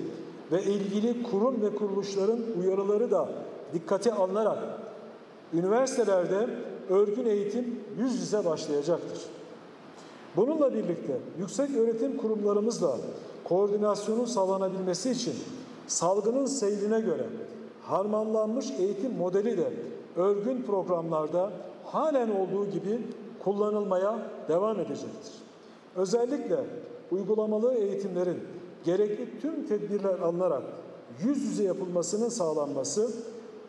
ve 0.52 0.64
ilgili 0.64 1.24
kurum 1.24 1.62
ve 1.62 1.76
kuruluşların 1.76 2.40
uyarıları 2.60 3.12
da 3.12 3.30
dikkate 3.74 4.14
alınarak 4.14 4.60
üniversitelerde 5.54 6.50
örgün 6.90 7.26
eğitim 7.26 7.80
yüz 8.00 8.14
yüze 8.14 8.46
başlayacaktır. 8.46 9.22
Bununla 10.36 10.74
birlikte 10.74 11.18
yüksek 11.40 11.76
öğretim 11.76 12.18
kurumlarımızla 12.18 12.98
koordinasyonun 13.44 14.26
sağlanabilmesi 14.26 15.12
için 15.12 15.36
salgının 15.88 16.46
seyrine 16.46 17.02
göre 17.02 17.26
harmanlanmış 17.92 18.72
eğitim 18.80 19.18
modeli 19.18 19.58
de 19.58 19.74
örgün 20.16 20.64
programlarda 20.64 21.52
halen 21.86 22.30
olduğu 22.30 22.70
gibi 22.70 23.08
kullanılmaya 23.44 24.20
devam 24.48 24.80
edecektir. 24.80 25.34
Özellikle 25.96 26.58
uygulamalı 27.12 27.74
eğitimlerin 27.74 28.40
gerekli 28.86 29.42
tüm 29.42 29.68
tedbirler 29.68 30.20
alınarak 30.20 30.64
yüz 31.24 31.44
yüze 31.44 31.64
yapılmasının 31.64 32.30
sağlanması 32.30 33.12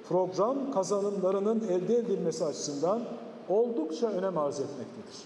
program 0.08 0.72
kazanımlarının 0.72 1.60
elde 1.68 1.96
edilmesi 1.96 2.44
açısından 2.44 3.02
oldukça 3.48 4.06
önem 4.06 4.38
arz 4.38 4.60
etmektedir. 4.60 5.18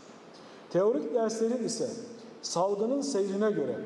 Teorik 0.71 1.15
derslerin 1.15 1.65
ise 1.65 1.89
salgının 2.43 3.01
seyrine 3.01 3.51
göre 3.51 3.77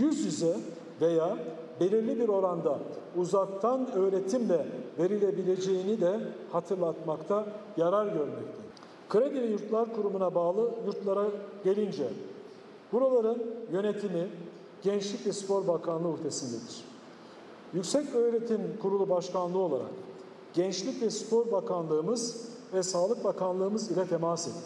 yüz 0.00 0.26
yüze 0.26 0.56
veya 1.00 1.36
belirli 1.82 2.18
bir 2.18 2.28
oranda 2.28 2.78
uzaktan 3.16 3.92
öğretimle 3.92 4.66
verilebileceğini 4.98 6.00
de 6.00 6.20
hatırlatmakta 6.52 7.46
yarar 7.76 8.06
görmektedir. 8.06 8.62
Kredili 9.08 9.52
Yurtlar 9.52 9.94
Kurumu'na 9.94 10.34
bağlı 10.34 10.70
yurtlara 10.86 11.24
gelince 11.64 12.08
buraların 12.92 13.42
yönetimi 13.72 14.28
Gençlik 14.82 15.26
ve 15.26 15.32
Spor 15.32 15.66
Bakanlığı 15.66 16.08
uhdesindedir. 16.08 16.84
Yüksek 17.74 18.14
Öğretim 18.14 18.60
Kurulu 18.82 19.08
Başkanlığı 19.08 19.58
olarak 19.58 19.90
Gençlik 20.54 21.02
ve 21.02 21.10
Spor 21.10 21.52
Bakanlığımız 21.52 22.48
ve 22.74 22.82
Sağlık 22.82 23.24
Bakanlığımız 23.24 23.90
ile 23.90 24.06
temas 24.06 24.48
ettik. 24.48 24.62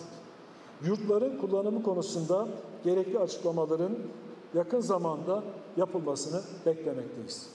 Yurtların 0.84 1.38
kullanımı 1.38 1.82
konusunda 1.82 2.48
gerekli 2.84 3.18
açıklamaların 3.18 3.92
yakın 4.54 4.80
zamanda 4.80 5.42
yapılmasını 5.76 6.40
beklemekteyiz. 6.66 7.46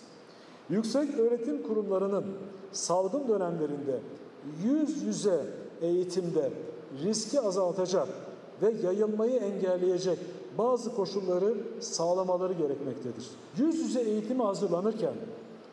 Yüksek 0.70 1.20
öğretim 1.20 1.64
kurumlarının 1.64 2.26
salgın 2.72 3.28
dönemlerinde 3.28 4.00
yüz 4.64 5.04
yüze 5.04 5.46
eğitimde 5.82 6.52
riski 7.04 7.42
azaltacak 7.42 8.08
ve 8.62 8.74
yayılmayı 8.84 9.40
engelleyecek 9.40 10.20
bazı 10.58 10.96
koşulları 10.96 11.54
sağlamaları 11.80 12.54
gerekmektedir. 12.54 13.28
Yüz 13.58 13.80
yüze 13.80 14.02
eğitime 14.02 14.44
hazırlanırken 14.44 15.14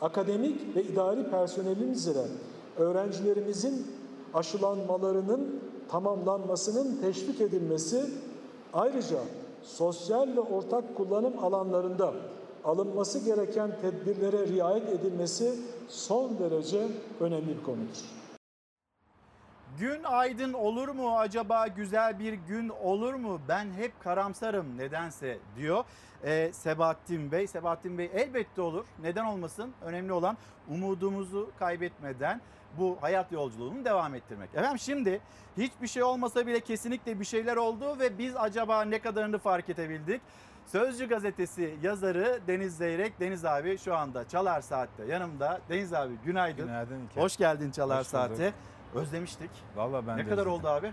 akademik 0.00 0.76
ve 0.76 0.82
idari 0.82 1.30
personelimiz 1.30 2.06
ile 2.06 2.24
öğrencilerimizin 2.76 3.86
aşılanmalarının 4.34 5.60
tamamlanmasının 5.88 6.96
teşvik 7.00 7.40
edilmesi 7.40 8.04
ayrıca 8.72 9.18
sosyal 9.68 10.36
ve 10.36 10.40
ortak 10.40 10.96
kullanım 10.96 11.44
alanlarında 11.44 12.12
alınması 12.64 13.24
gereken 13.24 13.70
tedbirlere 13.80 14.46
riayet 14.46 14.88
edilmesi 14.88 15.54
son 15.88 16.38
derece 16.38 16.88
önemli 17.20 17.58
bir 17.58 17.62
konudur. 17.62 18.04
Gün 19.78 20.02
aydın 20.04 20.52
olur 20.52 20.88
mu 20.88 21.18
acaba 21.18 21.66
güzel 21.66 22.18
bir 22.18 22.32
gün 22.32 22.68
olur 22.68 23.14
mu? 23.14 23.40
Ben 23.48 23.70
hep 23.72 24.00
karamsarım 24.00 24.78
nedense 24.78 25.38
diyor 25.56 25.84
ee, 26.24 26.50
Sebahattin 26.52 27.32
Bey. 27.32 27.46
Sebahattin 27.46 27.98
Bey 27.98 28.10
elbette 28.14 28.60
olur. 28.60 28.84
Neden 29.02 29.24
olmasın? 29.24 29.72
Önemli 29.82 30.12
olan 30.12 30.36
umudumuzu 30.68 31.50
kaybetmeden 31.58 32.40
bu 32.78 32.98
hayat 33.00 33.32
yolculuğunu 33.32 33.84
devam 33.84 34.14
ettirmek. 34.14 34.50
Efendim 34.54 34.78
şimdi 34.78 35.20
hiçbir 35.56 35.86
şey 35.86 36.02
olmasa 36.02 36.46
bile 36.46 36.60
kesinlikle 36.60 37.20
bir 37.20 37.24
şeyler 37.24 37.56
oldu 37.56 37.98
ve 37.98 38.18
biz 38.18 38.36
acaba 38.36 38.82
ne 38.84 38.98
kadarını 38.98 39.38
fark 39.38 39.68
edebildik? 39.68 40.20
Sözcü 40.66 41.08
gazetesi 41.08 41.76
yazarı 41.82 42.40
Deniz 42.46 42.76
Zeyrek. 42.76 43.20
Deniz 43.20 43.44
abi 43.44 43.78
şu 43.78 43.96
anda 43.96 44.28
Çalar 44.28 44.60
Saat'te 44.60 45.04
yanımda. 45.04 45.60
Deniz 45.68 45.94
abi 45.94 46.14
günaydın. 46.24 46.66
Günaydın 46.66 47.00
İlker. 47.00 47.22
Hoş 47.22 47.36
geldin 47.36 47.70
Çalar 47.70 48.00
Hoş. 48.00 48.06
Saat'e. 48.06 48.52
Özlemiştik. 48.94 49.50
Vallahi 49.76 50.06
ben 50.06 50.16
ne 50.16 50.24
kadar 50.24 50.32
özledim. 50.32 50.52
oldu 50.52 50.68
abi? 50.68 50.92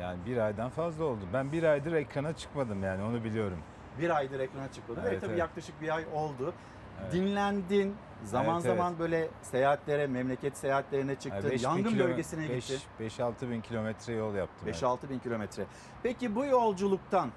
Yani 0.00 0.18
bir 0.26 0.36
aydan 0.36 0.70
fazla 0.70 1.04
oldu. 1.04 1.20
Ben 1.32 1.52
bir 1.52 1.62
aydır 1.62 1.92
ekrana 1.92 2.32
çıkmadım 2.36 2.82
yani 2.82 3.02
onu 3.02 3.24
biliyorum. 3.24 3.58
Bir 4.00 4.16
aydır 4.16 4.40
ekrana 4.40 4.72
çıkmadı. 4.72 5.00
Evet, 5.02 5.12
Evet, 5.12 5.20
tabii 5.20 5.30
evet. 5.30 5.40
yaklaşık 5.40 5.82
bir 5.82 5.94
ay 5.96 6.04
oldu. 6.14 6.54
Evet. 7.02 7.12
Dinlendin. 7.12 7.96
Zaman 8.24 8.54
Evet, 8.54 8.62
zaman 8.64 8.90
evet. 8.90 9.00
böyle 9.00 9.28
seyahatlere, 9.42 10.06
memleket 10.06 10.56
seyahatlerine 10.56 11.14
çıktın. 11.14 11.52
Yangın 11.62 11.98
bölgesine 11.98 12.46
gittin. 12.46 12.78
5-6 13.00 13.50
bin 13.50 13.60
kilometre 13.60 14.12
yol 14.12 14.34
yaptım. 14.34 14.68
5-6 14.68 15.10
bin 15.10 15.18
kilometre. 15.18 15.66
Peki 16.02 16.34
bu 16.34 16.44
yolculuktan, 16.44 17.30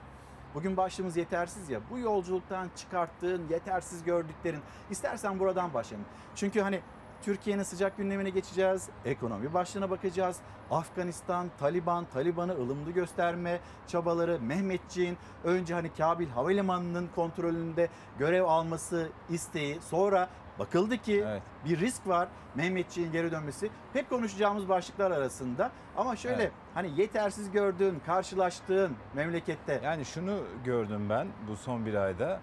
bugün 0.56 0.78
başlığımız 0.78 1.18
yetersiz 1.18 1.70
ya, 1.70 1.80
bu 1.90 2.00
yolculuktan 2.00 2.68
çıkarttığın, 2.76 3.48
yetersiz 3.50 4.04
gördüklerin, 4.04 4.60
istersen 4.90 5.40
buradan 5.40 5.74
başlayalım. 5.74 6.08
Çünkü 6.36 6.62
hani 6.62 6.82
Türkiye'nin 7.22 7.64
sıcak 7.64 7.98
gündemine 7.98 8.30
geçeceğiz, 8.30 8.90
ekonomi 9.06 9.54
başlığına 9.54 9.90
bakacağız. 9.90 10.38
Afganistan, 10.72 11.48
Taliban, 11.60 12.06
Taliban'ı 12.14 12.52
ılımlı 12.52 12.92
gösterme 12.92 13.60
çabaları, 13.88 14.40
Mehmetçiğin 14.40 15.18
önce 15.44 15.74
hani 15.74 15.94
Kabil 15.94 16.30
Havalimanı'nın 16.30 17.10
kontrolünde 17.16 17.90
görev 18.20 18.44
alması 18.44 19.10
isteği, 19.30 19.80
sonra 19.82 20.30
bakıldı 20.60 20.98
ki 20.98 21.26
bir 21.66 21.80
risk 21.80 22.08
var 22.08 22.28
Mehmetçiğin 22.56 23.12
geri 23.12 23.32
dönmesi. 23.32 23.70
Hep 23.94 24.10
konuşacağımız 24.10 24.70
başlıklar 24.70 25.12
arasında 25.12 25.72
ama 25.98 26.16
şöyle 26.16 26.44
Evet. 26.44 26.52
hani 26.74 27.02
yetersiz 27.02 27.52
gördüğün, 27.52 28.02
karşılaştığın 28.06 28.96
memlekette. 29.14 29.82
Yani 29.84 30.06
şunu 30.06 30.38
gördüm 30.66 31.10
ben 31.10 31.28
bu 31.48 31.56
son 31.56 31.86
bir 31.86 31.94
ayda. 31.94 32.40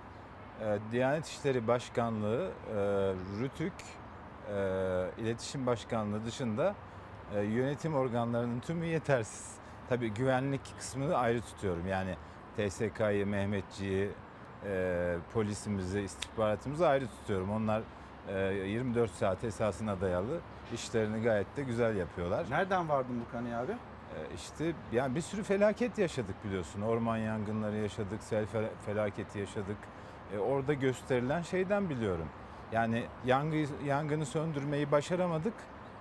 Ee, 0.61 0.79
Diyanet 0.93 1.27
İşleri 1.27 1.69
Başkanlığı, 1.69 2.51
e, 2.71 2.75
RÜTÜK, 3.41 3.73
e, 4.55 5.11
İletişim 5.19 5.67
Başkanlığı 5.67 6.25
dışında 6.25 6.75
e, 7.35 7.41
yönetim 7.41 7.95
organlarının 7.95 8.61
tümü 8.61 8.87
yetersiz. 8.87 9.55
Tabii 9.89 10.11
güvenlik 10.11 10.61
kısmını 10.79 11.17
ayrı 11.17 11.41
tutuyorum. 11.41 11.87
Yani 11.87 12.15
TSK'yı, 12.57 13.27
Mehmetçiği, 13.27 14.11
e, 14.65 15.17
polisimizi, 15.35 16.01
istihbaratımızı 16.01 16.89
ayrı 16.89 17.07
tutuyorum. 17.07 17.51
Onlar 17.51 17.83
e, 18.29 18.39
24 18.55 19.11
saat 19.11 19.45
esasına 19.45 20.01
dayalı 20.01 20.41
işlerini 20.75 21.23
gayet 21.23 21.57
de 21.57 21.63
güzel 21.63 21.97
yapıyorlar. 21.97 22.47
Nereden 22.51 22.89
vardın 22.89 23.21
bu 23.27 23.33
kanıya 23.33 23.61
abi? 23.61 23.73
işte 24.35 24.73
yani 24.93 25.15
bir 25.15 25.21
sürü 25.21 25.43
felaket 25.43 25.99
yaşadık 25.99 26.35
biliyorsun. 26.45 26.83
Orman 26.83 27.17
yangınları 27.17 27.77
yaşadık, 27.77 28.23
sel 28.23 28.45
fel- 28.45 28.71
felaketi 28.87 29.39
yaşadık. 29.39 29.77
E, 30.35 30.39
orada 30.39 30.75
gösterilen 30.75 31.43
şeyden 31.43 31.91
biliyorum. 31.91 32.29
Yani 32.73 33.05
yangı, 33.27 33.67
yangını 33.87 34.27
söndürmeyi 34.27 34.91
başaramadık 34.93 35.55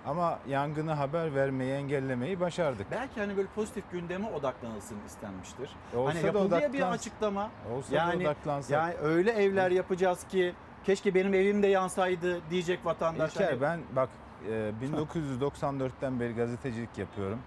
ama 0.06 0.38
yangını 0.48 0.92
haber 0.92 1.34
vermeyi 1.34 1.72
engellemeyi 1.72 2.40
başardık. 2.40 2.86
Belki 2.90 3.20
hani 3.20 3.36
böyle 3.36 3.48
pozitif 3.54 3.90
gündeme 3.92 4.28
odaklanılsın 4.28 4.96
istenmiştir. 5.06 5.70
Olsa 5.96 6.14
hani 6.14 6.22
da 6.22 6.26
yapıldı 6.26 6.60
ya 6.60 6.72
bir 6.72 6.78
odaklans- 6.80 6.90
açıklama. 6.94 7.50
Olsa 7.72 7.92
da 7.92 7.96
yani, 7.96 8.22
odaklansak. 8.28 8.70
Yani 8.70 8.94
öyle 8.94 9.30
evler 9.30 9.70
yapacağız 9.70 10.24
ki 10.24 10.54
keşke 10.84 11.14
benim 11.14 11.34
evim 11.34 11.62
de 11.62 11.66
yansaydı 11.66 12.50
diyecek 12.50 12.86
vatandaş. 12.86 13.32
İlker 13.34 13.44
Hani- 13.46 13.60
ben 13.60 13.80
bak 13.96 14.08
e, 14.50 14.72
1994'ten 14.82 16.20
beri 16.20 16.34
gazetecilik 16.34 16.98
yapıyorum. 16.98 17.38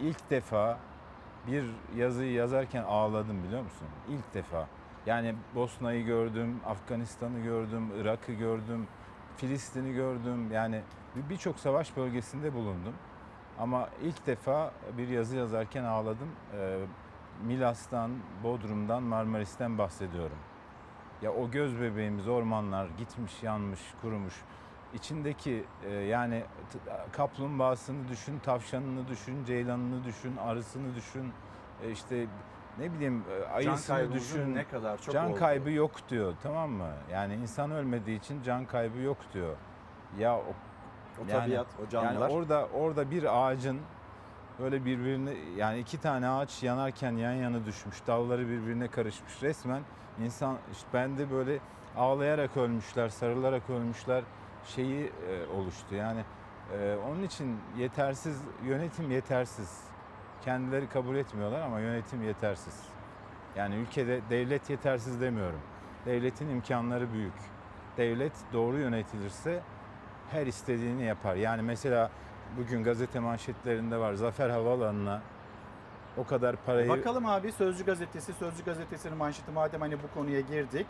İlk 0.00 0.30
defa 0.30 0.78
bir 1.46 1.64
yazıyı 1.96 2.32
yazarken 2.32 2.82
ağladım 2.82 3.42
biliyor 3.44 3.62
musun? 3.62 3.86
İlk 4.08 4.34
defa. 4.34 4.66
Yani 5.06 5.34
Bosna'yı 5.54 6.04
gördüm, 6.04 6.60
Afganistan'ı 6.66 7.40
gördüm, 7.40 7.88
Irak'ı 8.00 8.32
gördüm, 8.32 8.86
Filistin'i 9.36 9.92
gördüm. 9.94 10.52
Yani 10.52 10.82
bir- 11.16 11.30
birçok 11.30 11.58
savaş 11.58 11.96
bölgesinde 11.96 12.54
bulundum. 12.54 12.94
Ama 13.58 13.88
ilk 14.02 14.26
defa 14.26 14.72
bir 14.98 15.08
yazı 15.08 15.36
yazarken 15.36 15.84
ağladım. 15.84 16.28
E, 16.60 16.78
Milas'tan, 17.46 18.10
Bodrum'dan, 18.44 19.02
Marmaris'ten 19.02 19.78
bahsediyorum. 19.78 20.36
Ya 21.22 21.32
o 21.32 21.50
göz 21.50 21.80
bebeğimiz 21.80 22.28
ormanlar 22.28 22.88
gitmiş, 22.98 23.42
yanmış, 23.42 23.80
kurumuş. 24.02 24.34
İçindeki 24.94 25.64
e, 25.84 25.90
yani 25.94 26.44
kaplumbağasını 27.12 28.08
düşün, 28.08 28.38
tavşanını 28.38 29.08
düşün, 29.08 29.44
ceylanını 29.44 30.04
düşün, 30.04 30.36
arısını 30.36 30.94
düşün. 30.94 31.32
E, 31.82 31.90
işte 31.90 32.26
ne 32.80 32.92
bileyim 32.92 33.24
e, 33.30 33.48
ayısını 33.52 34.12
düşün. 34.12 34.54
ne 34.54 34.64
kadar 34.68 34.98
çok 35.02 35.14
Can 35.14 35.30
olduğu. 35.30 35.38
kaybı 35.38 35.70
yok 35.70 35.90
diyor 36.08 36.34
tamam 36.42 36.70
mı? 36.70 36.88
Yani 37.12 37.34
insan 37.34 37.70
ölmediği 37.70 38.18
için 38.18 38.42
can 38.42 38.64
kaybı 38.66 38.98
yok 38.98 39.16
diyor. 39.34 39.56
Ya 40.18 40.36
o, 40.36 40.44
O 41.24 41.26
tabiat, 41.26 41.66
o 41.86 41.88
canlılar. 41.88 42.12
Yani 42.28 42.32
orada 42.34 42.68
orada 42.74 43.10
bir 43.10 43.46
ağacın 43.46 43.80
böyle 44.60 44.84
birbirine 44.84 45.30
yani 45.56 45.78
iki 45.78 46.00
tane 46.00 46.28
ağaç 46.28 46.62
yanarken 46.62 47.12
yan 47.12 47.32
yana 47.32 47.66
düşmüş. 47.66 47.96
Dalları 48.06 48.48
birbirine 48.48 48.88
karışmış. 48.88 49.42
Resmen 49.42 49.82
insan 50.24 50.56
işte 50.72 50.88
ben 50.94 51.18
de 51.18 51.30
böyle 51.30 51.58
ağlayarak 51.96 52.56
ölmüşler, 52.56 53.08
sarılarak 53.08 53.70
ölmüşler 53.70 54.24
şeyi 54.64 55.04
e, 55.28 55.46
oluştu. 55.56 55.94
Yani 55.94 56.20
e, 56.78 56.96
onun 57.08 57.22
için 57.22 57.56
yetersiz 57.78 58.42
yönetim 58.64 59.10
yetersiz. 59.10 59.89
Kendileri 60.44 60.88
kabul 60.88 61.16
etmiyorlar 61.16 61.60
ama 61.60 61.80
yönetim 61.80 62.22
yetersiz. 62.22 62.82
Yani 63.56 63.74
ülkede 63.74 64.20
devlet 64.30 64.70
yetersiz 64.70 65.20
demiyorum. 65.20 65.60
Devletin 66.06 66.48
imkanları 66.48 67.12
büyük. 67.12 67.34
Devlet 67.96 68.32
doğru 68.52 68.78
yönetilirse 68.78 69.60
her 70.30 70.46
istediğini 70.46 71.02
yapar. 71.02 71.36
Yani 71.36 71.62
mesela 71.62 72.10
bugün 72.58 72.84
gazete 72.84 73.20
manşetlerinde 73.20 73.96
var. 73.96 74.14
Zafer 74.14 74.50
Havaalanı'na 74.50 75.22
o 76.16 76.24
kadar 76.24 76.56
parayı... 76.56 76.88
Bakalım 76.88 77.26
abi 77.26 77.52
Sözcü 77.52 77.84
Gazetesi, 77.84 78.32
Sözcü 78.32 78.64
Gazetesi'nin 78.64 79.16
manşeti 79.16 79.50
madem 79.50 79.80
hani 79.80 79.96
bu 80.02 80.14
konuya 80.14 80.40
girdik. 80.40 80.86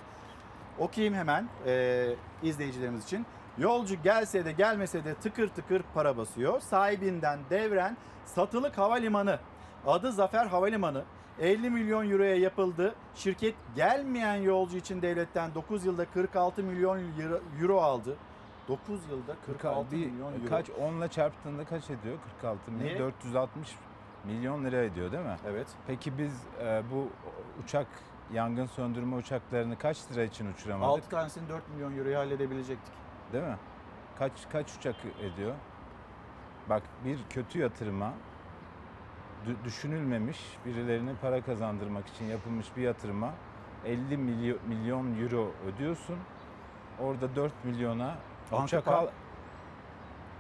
Okuyayım 0.78 1.14
hemen 1.14 1.48
e, 1.66 2.07
izleyicilerimiz 2.42 3.05
için. 3.05 3.26
Yolcu 3.61 4.03
gelse 4.03 4.45
de 4.45 4.53
gelmese 4.53 5.05
de 5.05 5.15
tıkır 5.15 5.49
tıkır 5.49 5.83
para 5.95 6.17
basıyor. 6.17 6.61
Sahibinden 6.61 7.39
devren 7.51 7.97
satılık 8.27 8.79
havalimanı. 8.79 9.39
Adı 9.87 10.13
Zafer 10.13 10.47
Havalimanı. 10.47 11.05
50 11.41 11.71
milyon 11.71 12.11
euroya 12.11 12.37
yapıldı. 12.37 12.95
Şirket 13.15 13.55
gelmeyen 13.77 14.35
yolcu 14.35 14.77
için 14.77 15.03
devletten 15.03 15.55
9 15.55 15.85
yılda 15.85 16.05
46 16.05 16.63
milyon 16.63 16.99
euro- 17.61 17.81
aldı. 17.81 18.17
9 18.69 19.01
yılda 19.11 19.37
46 19.47 19.91
bir, 19.91 20.07
milyon 20.07 20.33
euro. 20.33 20.49
kaç 20.49 20.69
10'la 20.69 21.09
çarptığında 21.09 21.65
kaç 21.65 21.85
ediyor? 21.91 22.17
46 22.41 22.71
milyon. 22.71 22.87
Niye? 22.87 22.99
460 22.99 23.69
milyon 24.25 24.65
lira 24.65 24.83
ediyor 24.83 25.13
değil 25.13 25.25
mi? 25.25 25.37
Evet. 25.47 25.67
Peki 25.87 26.19
biz 26.19 26.33
e, 26.63 26.83
bu 26.93 27.09
uçak 27.65 27.87
yangın 28.33 28.67
söndürme 28.67 29.17
uçaklarını 29.17 29.79
kaç 29.79 30.11
lira 30.13 30.23
için 30.23 30.53
uçuramadık? 30.53 31.05
6 31.05 31.09
tanesini 31.11 31.49
4 31.49 31.69
milyon 31.75 31.97
euroya 31.99 32.21
halledebilecektik. 32.21 32.93
Değil 33.33 33.45
mi? 33.45 33.57
Kaç 34.18 34.33
kaç 34.53 34.76
uçak 34.76 34.95
ediyor? 35.22 35.55
Bak 36.68 36.83
bir 37.05 37.18
kötü 37.31 37.59
yatırıma 37.59 38.12
dü- 39.47 39.64
düşünülmemiş 39.64 40.39
birilerine 40.66 41.11
para 41.22 41.41
kazandırmak 41.43 42.09
için 42.09 42.24
yapılmış 42.24 42.66
bir 42.76 42.83
yatırıma 42.83 43.31
50 43.85 44.16
milyon, 44.16 44.59
milyon 44.68 45.20
euro 45.22 45.51
ödüyorsun. 45.66 46.16
Orada 47.01 47.37
4 47.37 47.53
milyona 47.64 48.14
Anka 48.53 48.64
uçak 48.64 48.85
Park- 48.85 48.97
al. 49.03 49.09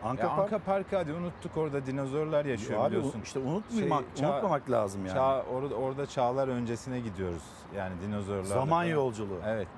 Anka 0.04 0.22
Ya 0.22 0.28
Park- 0.28 0.40
Anka 0.40 0.58
Park'ı 0.58 0.96
hadi 0.96 1.12
unuttuk 1.12 1.56
orada 1.56 1.86
dinozorlar 1.86 2.44
yaşıyor 2.44 2.84
Abi 2.84 2.90
biliyorsun. 2.96 3.20
işte 3.24 3.38
unutmamak- 3.38 4.04
unutmamak 4.22 4.70
lazım 4.70 5.06
yani. 5.06 5.14
Çağ, 5.14 5.42
orada, 5.42 5.74
orada 5.74 6.06
çağlar 6.06 6.48
öncesine 6.48 7.00
gidiyoruz 7.00 7.42
yani 7.76 7.94
dinozorlar. 8.02 8.44
Zaman 8.44 8.84
yolculuğu. 8.84 9.38
Evet. 9.46 9.68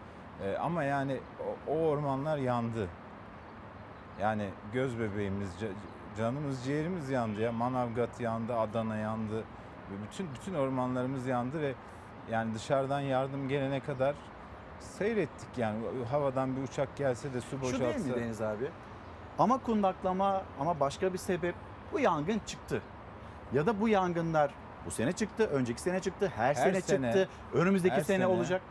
Ee, 0.45 0.57
ama 0.57 0.85
yani 0.85 1.21
o, 1.69 1.73
o 1.73 1.79
ormanlar 1.89 2.37
yandı. 2.39 2.89
Yani 4.23 4.49
göz 4.73 4.99
bebeğimiz, 5.01 5.49
ca- 5.61 6.17
canımız, 6.19 6.65
ciğerimiz 6.65 7.11
yandı 7.11 7.41
ya. 7.41 7.53
Manavgat 7.53 8.21
yandı, 8.21 8.57
Adana 8.57 8.97
yandı. 8.97 9.45
Bütün 10.05 10.29
bütün 10.35 10.55
ormanlarımız 10.55 11.27
yandı 11.27 11.61
ve 11.63 11.75
Yani 12.31 12.55
dışarıdan 12.55 13.01
yardım 13.01 13.49
gelene 13.49 13.81
kadar 13.81 14.15
seyrettik 14.81 15.49
yani 15.59 15.79
havadan 16.11 16.57
bir 16.57 16.63
uçak 16.63 16.97
gelse 16.97 17.35
de 17.35 17.41
su 17.41 17.47
Şu 17.57 17.63
değil 17.63 17.73
mi 17.75 17.81
boşaltsa. 17.89 18.17
Deniz 18.21 18.43
abi? 18.43 18.69
Ama 19.39 19.59
kundaklama 19.59 20.43
ama 20.61 20.81
başka 20.81 21.13
bir 21.13 21.19
sebep 21.19 21.55
bu 21.93 22.01
yangın 22.01 22.41
çıktı. 22.47 22.83
Ya 23.53 23.67
da 23.67 23.81
bu 23.81 23.89
yangınlar 23.89 24.55
bu 24.87 24.91
sene 24.91 25.13
çıktı, 25.13 25.47
önceki 25.47 25.81
sene 25.81 26.01
çıktı, 26.01 26.33
her, 26.37 26.49
Her 26.49 26.55
sene, 26.55 26.81
sene, 26.81 27.13
çıktı, 27.13 27.29
önümüzdeki 27.55 27.95
her 27.95 28.01
sene, 28.01 28.17
sene. 28.17 28.27
olacak. 28.27 28.63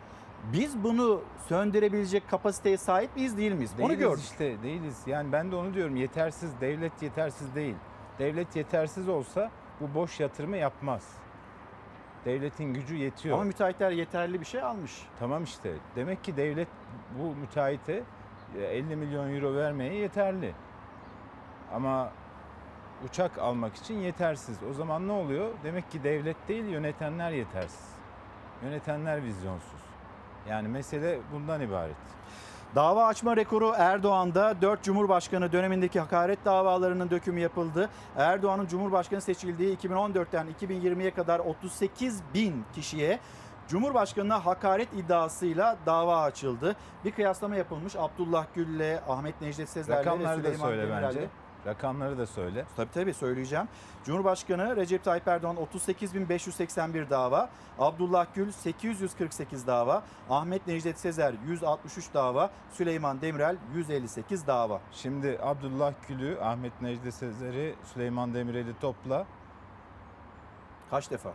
Biz 0.44 0.84
bunu 0.84 1.22
söndürebilecek 1.48 2.30
kapasiteye 2.30 2.78
sahip 2.78 3.16
miyiz 3.16 3.38
değil 3.38 3.52
miyiz? 3.52 3.72
Onu 3.80 3.90
Değiliz 3.90 4.00
gördük. 4.00 4.24
işte 4.24 4.64
değiliz. 4.64 5.02
Yani 5.06 5.32
ben 5.32 5.52
de 5.52 5.56
onu 5.56 5.74
diyorum 5.74 5.96
yetersiz 5.96 6.62
devlet 6.62 7.02
yetersiz 7.02 7.56
değil. 7.56 7.76
Devlet 8.20 8.56
yetersiz 8.56 9.10
olsa 9.10 9.52
bu 9.82 9.96
boş 9.96 10.20
yatırımı 10.20 10.58
yapmaz. 10.58 11.10
Devletin 12.26 12.74
gücü 12.74 12.96
yetiyor. 12.96 13.36
Ama 13.36 13.44
müteahhitler 13.44 13.92
yeterli 13.92 14.40
bir 14.40 14.46
şey 14.46 14.62
almış. 14.62 15.08
Tamam 15.20 15.44
işte. 15.44 15.74
Demek 15.96 16.24
ki 16.24 16.38
devlet 16.38 16.68
bu 17.20 17.36
müteahhite 17.36 18.04
e, 18.58 18.64
50 18.64 18.96
milyon 18.96 19.36
euro 19.36 19.56
vermeye 19.56 19.94
yeterli. 19.94 20.54
Ama 21.74 22.12
uçak 23.06 23.38
almak 23.38 23.76
için 23.76 24.00
yetersiz. 24.00 24.58
O 24.72 24.74
zaman 24.74 25.08
ne 25.08 25.12
oluyor? 25.12 25.50
Demek 25.64 25.92
ki 25.92 26.04
devlet 26.04 26.48
değil 26.48 26.66
yönetenler 26.66 27.32
yetersiz. 27.32 27.90
Yönetenler 28.64 29.24
vizyonsuz. 29.24 29.81
Yani 30.50 30.68
mesele 30.68 31.20
bundan 31.34 31.62
ibaret. 31.62 31.96
Dava 32.76 33.06
açma 33.06 33.38
rekoru 33.38 33.74
Erdoğan'da 33.78 34.62
4 34.62 34.84
Cumhurbaşkanı 34.84 35.52
dönemindeki 35.52 36.00
hakaret 36.00 36.46
davalarının 36.46 37.10
dökümü 37.10 37.40
yapıldı. 37.40 37.90
Erdoğan'ın 38.18 38.68
Cumhurbaşkanı 38.68 39.22
seçildiği 39.22 39.78
2014'ten 39.78 40.48
2020'ye 40.62 41.12
kadar 41.12 41.40
38 41.40 42.22
bin 42.34 42.66
kişiye 42.76 43.20
Cumhurbaşkanı'na 43.68 44.46
hakaret 44.46 44.94
iddiasıyla 44.94 45.78
dava 45.86 46.22
açıldı. 46.22 46.76
Bir 47.06 47.12
kıyaslama 47.12 47.56
yapılmış 47.56 47.96
Abdullah 47.96 48.46
Gül'le, 48.56 49.00
Ahmet 49.10 49.42
Necdet 49.42 49.70
Sezer'le 49.70 49.98
ve 49.98 50.36
Süleyman 50.36 50.68
söyle 50.68 50.82
Demirel'le. 50.82 51.28
Rakamları 51.66 52.18
da 52.18 52.26
söyle. 52.26 52.66
Tabii 52.76 52.92
tabii 52.92 53.14
söyleyeceğim. 53.14 53.68
Cumhurbaşkanı 54.04 54.76
Recep 54.76 55.04
Tayyip 55.04 55.28
Erdoğan 55.28 55.56
38.581 55.74 57.10
dava, 57.10 57.50
Abdullah 57.80 58.26
Gül 58.36 58.52
848 58.52 59.68
dava, 59.68 60.04
Ahmet 60.30 60.68
Necdet 60.68 61.00
Sezer 61.00 61.34
163 61.48 62.14
dava, 62.14 62.50
Süleyman 62.72 63.22
Demirel 63.22 63.58
158 63.74 64.48
dava. 64.48 64.80
Şimdi 64.92 65.40
Abdullah 65.42 65.94
Gül'ü, 66.08 66.40
Ahmet 66.42 66.82
Necdet 66.82 67.14
Sezer'i, 67.14 67.76
Süleyman 67.94 68.34
Demirel'i 68.34 68.80
topla. 68.80 69.26
Kaç 70.90 71.12
defa? 71.12 71.34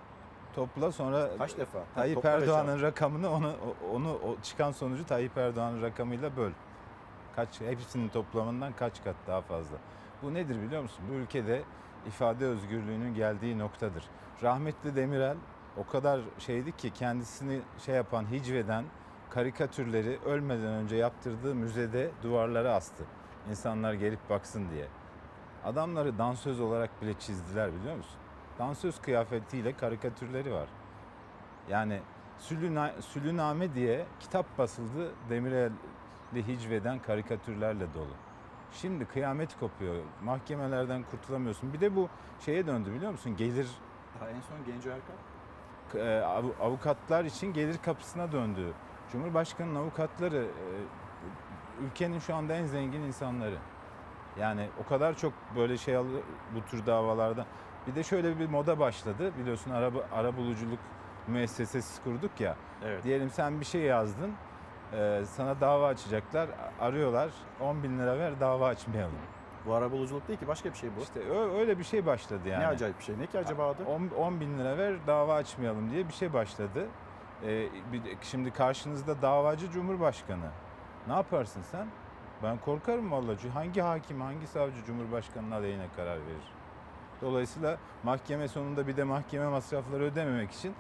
Topla 0.55 0.93
sonra 0.93 1.29
Kaç 1.39 1.59
defa? 1.59 1.79
Tayyip 1.95 2.25
ve 2.25 2.29
Erdoğan'ın 2.29 2.83
rakamını 2.83 3.31
onu 3.31 3.53
onu 3.95 4.13
o 4.13 4.37
çıkan 4.43 4.73
sonucu 4.73 5.07
Tayyip 5.07 5.39
Erdoğan'ın 5.39 5.83
rakamıyla 5.83 6.37
böl. 6.37 6.51
Kaç 7.37 7.61
hepsinin 7.61 8.09
toplamından 8.09 8.73
kaç 8.73 9.05
kat 9.05 9.15
daha 9.27 9.41
fazla. 9.41 9.77
Bu 10.23 10.35
nedir 10.35 10.63
biliyor 10.63 10.83
musun? 10.83 11.05
Bu 11.11 11.15
ülkede 11.15 11.63
ifade 12.07 12.47
özgürlüğünün 12.47 13.15
geldiği 13.15 13.59
noktadır. 13.59 14.05
Rahmetli 14.43 14.97
Demirel 14.97 15.37
o 15.77 15.87
kadar 15.87 16.21
şeydi 16.39 16.77
ki 16.77 16.91
kendisini 16.91 17.61
şey 17.79 17.95
yapan, 17.95 18.31
hicveden 18.31 18.85
karikatürleri 19.31 20.19
ölmeden 20.25 20.73
önce 20.73 20.97
yaptırdığı 20.97 21.55
müzede 21.55 22.11
duvarlara 22.23 22.75
astı. 22.75 23.05
İnsanlar 23.51 23.93
gelip 23.93 24.31
baksın 24.31 24.71
diye. 24.71 24.87
Adamları 25.65 26.19
dansöz 26.19 26.61
olarak 26.61 27.03
bile 27.03 27.15
çizdiler 27.15 27.75
biliyor 27.75 27.97
musun? 27.97 28.17
Dansöz 28.59 29.01
kıyafetiyle 29.01 29.77
karikatürleri 29.77 30.53
var. 30.53 30.69
Yani 31.71 32.01
Sülüna, 32.39 32.93
Sülüname 33.01 33.75
diye 33.75 34.07
kitap 34.21 34.59
basıldı 34.59 35.13
Demirel'li 35.31 36.47
hicveden 36.47 36.99
karikatürlerle 36.99 37.95
dolu. 37.95 38.26
Şimdi 38.81 39.05
kıyamet 39.05 39.59
kopuyor. 39.61 39.95
Mahkemelerden 40.25 41.03
kurtulamıyorsun. 41.11 41.73
Bir 41.73 41.81
de 41.81 41.97
bu 41.97 42.09
şeye 42.41 42.67
döndü 42.67 42.93
biliyor 42.95 43.13
musun? 43.13 43.37
Gelir 43.37 43.69
Daha 44.21 44.31
en 44.31 44.41
son 44.41 44.65
Genco 44.67 44.89
Erkan. 44.91 46.23
av- 46.29 46.67
avukatlar 46.67 47.25
için 47.25 47.53
gelir 47.53 47.79
kapısına 47.85 48.33
döndü. 48.33 48.73
Cumhurbaşkanının 49.13 49.75
avukatları 49.75 50.37
e, 50.37 51.85
ülkenin 51.87 52.19
şu 52.19 52.35
anda 52.35 52.55
en 52.55 52.67
zengin 52.67 53.01
insanları. 53.03 53.57
Yani 54.41 54.69
o 54.85 54.89
kadar 54.89 55.17
çok 55.17 55.33
böyle 55.57 55.77
şey 55.77 55.97
bu 56.55 56.65
tür 56.71 56.87
davalarda. 56.87 57.47
Bir 57.87 57.95
de 57.95 58.03
şöyle 58.03 58.39
bir 58.39 58.49
moda 58.49 58.79
başladı. 58.79 59.33
Biliyorsun 59.39 59.71
araba 59.71 59.99
ara 60.13 60.37
buluculuk 60.37 60.79
müessesesi 61.29 62.03
kurduk 62.05 62.41
ya. 62.41 62.57
Evet. 62.85 63.05
Diyelim 63.05 63.31
sen 63.31 63.61
bir 63.61 63.65
şey 63.65 63.83
yazdın. 63.83 64.33
E, 64.93 65.23
sana 65.27 65.61
dava 65.61 65.87
açacaklar. 65.87 66.49
Arıyorlar. 66.81 67.31
10 67.61 67.83
bin 67.83 67.99
lira 67.99 68.19
ver 68.19 68.41
dava 68.41 68.67
açmayalım. 68.69 69.15
Bu 69.67 69.75
arabuluculuk 69.75 70.29
değil 70.29 70.39
ki 70.39 70.49
başka 70.49 70.71
bir 70.73 70.75
şey 70.79 70.91
bu. 70.97 71.01
İşte 71.01 71.21
ö- 71.21 71.59
öyle 71.59 71.79
bir 71.79 71.85
şey 71.85 72.07
başladı 72.07 72.49
yani. 72.49 72.63
Ne 72.63 72.67
acayip 72.67 72.99
bir 72.99 73.05
şey. 73.05 73.19
Ne 73.19 73.27
ki 73.27 73.39
acaba 73.39 73.69
adı? 73.71 73.85
10, 73.85 74.11
10 74.19 74.41
bin 74.41 74.59
lira 74.59 74.79
ver 74.79 74.95
dava 75.07 75.35
açmayalım 75.35 75.91
diye 75.91 76.09
bir 76.09 76.13
şey 76.13 76.33
başladı. 76.33 76.87
Ee, 77.45 77.69
bir 77.93 78.03
şimdi 78.23 78.51
karşınızda 78.51 79.23
davacı 79.23 79.71
cumhurbaşkanı. 79.71 80.51
Ne 81.09 81.13
yaparsın 81.15 81.63
sen? 81.63 81.87
Ben 82.43 82.59
korkarım 82.59 83.11
vallahi. 83.13 83.49
Hangi 83.55 83.81
hakim, 83.81 84.21
hangi 84.21 84.47
savcı 84.47 84.85
cumhurbaşkanının 84.87 85.51
aleyhine 85.51 85.87
karar 85.97 86.17
verir? 86.17 86.53
Dolayısıyla 87.23 87.77
mahkeme 88.03 88.49
sonunda 88.49 88.87
bir 88.87 88.97
de 88.97 89.05
mahkeme 89.05 89.49
masrafları 89.49 90.03
ödememek 90.05 90.51
için 90.53 90.75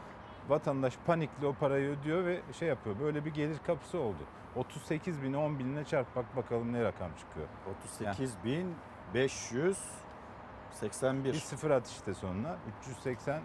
vatandaş 0.49 0.94
panikli 1.07 1.47
o 1.47 1.55
parayı 1.55 1.90
ödüyor 1.90 2.24
ve 2.24 2.40
şey 2.59 2.68
yapıyor. 2.68 2.97
Böyle 3.01 3.24
bir 3.24 3.34
gelir 3.34 3.57
kapısı 3.66 3.99
oldu. 3.99 4.18
38 4.57 5.22
bin 5.22 5.32
10 5.32 5.59
binle 5.59 5.84
çarp 5.84 6.16
bak 6.16 6.36
bakalım 6.36 6.72
ne 6.72 6.84
rakam 6.84 7.11
çıkıyor. 7.18 7.47
38 7.84 8.34
bin 8.44 8.74
581. 9.14 11.24
Bir 11.24 11.34
sıfır 11.34 11.70
at 11.70 11.88
işte 11.88 12.14
sonuna. 12.14 12.57
380 12.80 13.40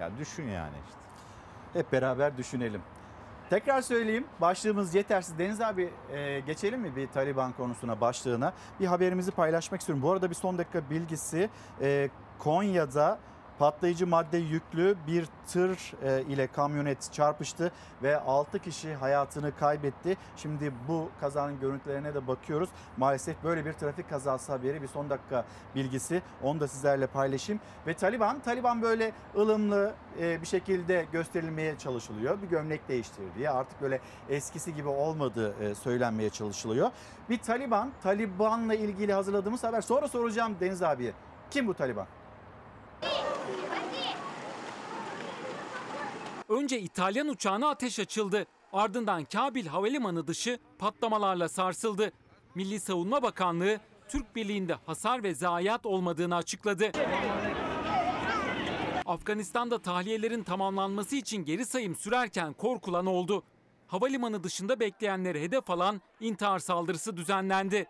ya 0.00 0.10
düşün 0.18 0.48
yani 0.48 0.76
işte. 0.88 0.98
Hep 1.72 1.92
beraber 1.92 2.36
düşünelim. 2.36 2.82
Tekrar 3.50 3.82
söyleyeyim 3.82 4.26
başlığımız 4.40 4.94
yetersiz. 4.94 5.38
Deniz 5.38 5.60
abi 5.60 5.90
e, 6.12 6.40
geçelim 6.40 6.80
mi 6.80 6.96
bir 6.96 7.08
Taliban 7.08 7.52
konusuna 7.52 8.00
başlığına? 8.00 8.52
Bir 8.80 8.86
haberimizi 8.86 9.30
paylaşmak 9.30 9.80
istiyorum. 9.80 10.02
Bu 10.02 10.12
arada 10.12 10.30
bir 10.30 10.34
son 10.34 10.58
dakika 10.58 10.90
bilgisi 10.90 11.50
e, 11.80 12.10
Konya'da 12.38 13.18
patlayıcı 13.58 14.06
madde 14.06 14.38
yüklü 14.38 14.96
bir 15.06 15.26
tır 15.46 15.92
e, 16.04 16.22
ile 16.22 16.46
kamyonet 16.46 17.12
çarpıştı 17.12 17.72
ve 18.02 18.20
6 18.20 18.58
kişi 18.58 18.94
hayatını 18.94 19.56
kaybetti. 19.56 20.16
Şimdi 20.36 20.72
bu 20.88 21.08
kazanın 21.20 21.60
görüntülerine 21.60 22.14
de 22.14 22.26
bakıyoruz. 22.26 22.68
Maalesef 22.96 23.44
böyle 23.44 23.64
bir 23.64 23.72
trafik 23.72 24.10
kazası 24.10 24.52
haberi 24.52 24.82
bir 24.82 24.88
son 24.88 25.10
dakika 25.10 25.44
bilgisi. 25.74 26.22
Onu 26.42 26.60
da 26.60 26.68
sizlerle 26.68 27.06
paylaşayım. 27.06 27.62
Ve 27.86 27.94
Taliban, 27.94 28.40
Taliban 28.40 28.82
böyle 28.82 29.12
ılımlı 29.36 29.94
e, 30.20 30.42
bir 30.42 30.46
şekilde 30.46 31.06
gösterilmeye 31.12 31.78
çalışılıyor. 31.78 32.42
Bir 32.42 32.48
gömlek 32.48 32.88
değiştirdiği 32.88 33.50
artık 33.50 33.82
böyle 33.82 34.00
eskisi 34.28 34.74
gibi 34.74 34.88
olmadığı 34.88 35.64
e, 35.64 35.74
söylenmeye 35.74 36.30
çalışılıyor. 36.30 36.90
Bir 37.30 37.38
Taliban, 37.38 37.92
Taliban'la 38.02 38.74
ilgili 38.74 39.12
hazırladığımız 39.12 39.64
haber. 39.64 39.80
Sonra 39.80 40.08
soracağım 40.08 40.56
Deniz 40.60 40.82
abiye. 40.82 41.12
Kim 41.50 41.66
bu 41.66 41.74
Taliban? 41.74 42.06
Önce 46.52 46.80
İtalyan 46.80 47.28
uçağına 47.28 47.68
ateş 47.68 47.98
açıldı. 47.98 48.46
Ardından 48.72 49.24
Kabil 49.24 49.66
Havalimanı 49.66 50.26
dışı 50.26 50.58
patlamalarla 50.78 51.48
sarsıldı. 51.48 52.12
Milli 52.54 52.80
Savunma 52.80 53.22
Bakanlığı 53.22 53.80
Türk 54.08 54.36
Birliği'nde 54.36 54.74
hasar 54.86 55.22
ve 55.22 55.34
zayiat 55.34 55.86
olmadığını 55.86 56.36
açıkladı. 56.36 56.92
Afganistan'da 59.06 59.82
tahliyelerin 59.82 60.42
tamamlanması 60.42 61.16
için 61.16 61.44
geri 61.44 61.66
sayım 61.66 61.96
sürerken 61.96 62.52
korkulan 62.52 63.06
oldu. 63.06 63.42
Havalimanı 63.86 64.44
dışında 64.44 64.80
bekleyenleri 64.80 65.42
hedef 65.42 65.70
alan 65.70 66.00
intihar 66.20 66.58
saldırısı 66.58 67.16
düzenlendi. 67.16 67.86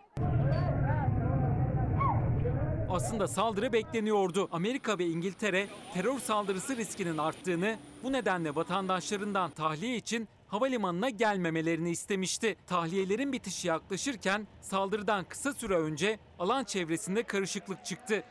Aslında 2.93 3.27
saldırı 3.27 3.73
bekleniyordu. 3.73 4.49
Amerika 4.51 4.99
ve 4.99 5.07
İngiltere 5.07 5.67
terör 5.93 6.19
saldırısı 6.19 6.77
riskinin 6.77 7.17
arttığını, 7.17 7.77
bu 8.03 8.11
nedenle 8.11 8.55
vatandaşlarından 8.55 9.51
tahliye 9.51 9.95
için 9.95 10.27
havalimanına 10.47 11.09
gelmemelerini 11.09 11.91
istemişti. 11.91 12.55
Tahliyelerin 12.67 13.33
bitişi 13.33 13.67
yaklaşırken 13.67 14.47
saldırıdan 14.61 15.25
kısa 15.29 15.53
süre 15.53 15.75
önce 15.75 16.19
alan 16.39 16.63
çevresinde 16.63 17.23
karışıklık 17.23 17.85
çıktı. 17.85 18.23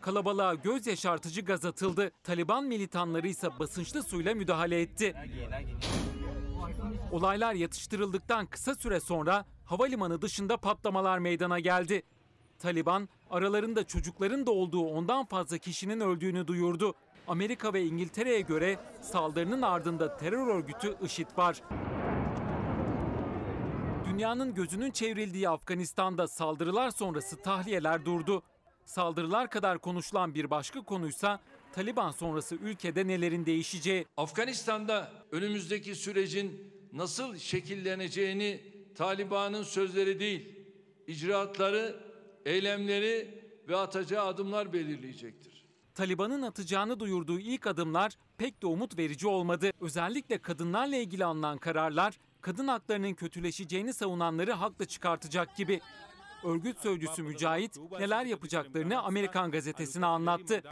Kalabalığa 0.00 0.54
göz 0.54 0.86
yaşartıcı 0.86 1.40
gaz 1.40 1.64
atıldı. 1.64 2.10
Taliban 2.24 2.64
militanları 2.64 3.28
ise 3.28 3.48
basınçlı 3.58 4.02
suyla 4.02 4.34
müdahale 4.34 4.80
etti. 4.80 5.14
Olaylar 7.12 7.54
yatıştırıldıktan 7.54 8.46
kısa 8.46 8.74
süre 8.74 9.00
sonra 9.00 9.44
havalimanı 9.64 10.22
dışında 10.22 10.56
patlamalar 10.56 11.18
meydana 11.18 11.60
geldi. 11.60 12.02
Taliban 12.58 13.08
aralarında 13.30 13.84
çocukların 13.86 14.46
da 14.46 14.50
olduğu 14.50 14.86
ondan 14.86 15.24
fazla 15.24 15.58
kişinin 15.58 16.00
öldüğünü 16.00 16.46
duyurdu. 16.46 16.94
Amerika 17.28 17.72
ve 17.72 17.84
İngiltere'ye 17.84 18.40
göre 18.40 18.78
saldırının 19.02 19.62
ardında 19.62 20.16
terör 20.16 20.46
örgütü 20.46 20.96
IŞİD 21.02 21.26
var. 21.36 21.62
Dünyanın 24.06 24.54
gözünün 24.54 24.90
çevrildiği 24.90 25.48
Afganistan'da 25.48 26.28
saldırılar 26.28 26.90
sonrası 26.90 27.42
tahliyeler 27.42 28.04
durdu. 28.04 28.42
Saldırılar 28.84 29.50
kadar 29.50 29.78
konuşulan 29.78 30.34
bir 30.34 30.50
başka 30.50 30.80
konuysa 30.84 31.40
Taliban 31.72 32.10
sonrası 32.10 32.54
ülkede 32.54 33.06
nelerin 33.06 33.46
değişeceği. 33.46 34.06
Afganistan'da 34.16 35.12
önümüzdeki 35.32 35.94
sürecin 35.94 36.72
nasıl 36.92 37.36
şekilleneceğini 37.36 38.60
Taliban'ın 38.94 39.62
sözleri 39.62 40.20
değil, 40.20 40.58
icraatları, 41.06 42.07
eylemleri 42.48 43.44
ve 43.68 43.76
atacağı 43.76 44.26
adımlar 44.26 44.72
belirleyecektir. 44.72 45.66
Taliban'ın 45.94 46.42
atacağını 46.42 47.00
duyurduğu 47.00 47.40
ilk 47.40 47.66
adımlar 47.66 48.12
pek 48.38 48.62
de 48.62 48.66
umut 48.66 48.98
verici 48.98 49.26
olmadı. 49.26 49.70
Özellikle 49.80 50.38
kadınlarla 50.38 50.96
ilgili 50.96 51.24
alınan 51.24 51.58
kararlar 51.58 52.18
kadın 52.40 52.68
haklarının 52.68 53.14
kötüleşeceğini 53.14 53.92
savunanları 53.92 54.52
haklı 54.52 54.86
çıkartacak 54.86 55.56
gibi. 55.56 55.80
Örgüt 56.44 56.78
sözcüsü 56.78 57.22
Mücahit 57.22 57.76
neler 57.98 58.24
yapacaklarını 58.24 59.02
Amerikan 59.02 59.50
gazetesine 59.50 60.06
anlattı. 60.06 60.62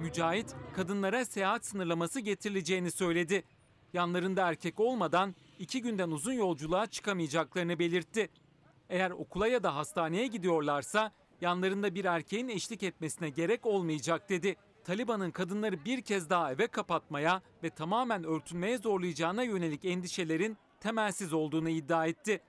Mücahit 0.00 0.54
kadınlara 0.74 1.24
seyahat 1.24 1.66
sınırlaması 1.66 2.20
getirileceğini 2.20 2.90
söyledi. 2.90 3.44
Yanlarında 3.92 4.48
erkek 4.48 4.80
olmadan 4.80 5.34
iki 5.58 5.82
günden 5.82 6.10
uzun 6.10 6.32
yolculuğa 6.32 6.86
çıkamayacaklarını 6.86 7.78
belirtti. 7.78 8.28
Eğer 8.90 9.10
okula 9.10 9.48
ya 9.48 9.62
da 9.62 9.76
hastaneye 9.76 10.26
gidiyorlarsa 10.26 11.12
yanlarında 11.40 11.94
bir 11.94 12.04
erkeğin 12.04 12.48
eşlik 12.48 12.82
etmesine 12.82 13.30
gerek 13.30 13.66
olmayacak 13.66 14.28
dedi. 14.28 14.56
Taliban'ın 14.84 15.30
kadınları 15.30 15.84
bir 15.84 16.02
kez 16.02 16.30
daha 16.30 16.52
eve 16.52 16.66
kapatmaya 16.66 17.42
ve 17.62 17.70
tamamen 17.70 18.24
örtünmeye 18.24 18.78
zorlayacağına 18.78 19.42
yönelik 19.42 19.84
endişelerin 19.84 20.56
temelsiz 20.80 21.32
olduğunu 21.32 21.68
iddia 21.68 22.06
etti. 22.06 22.42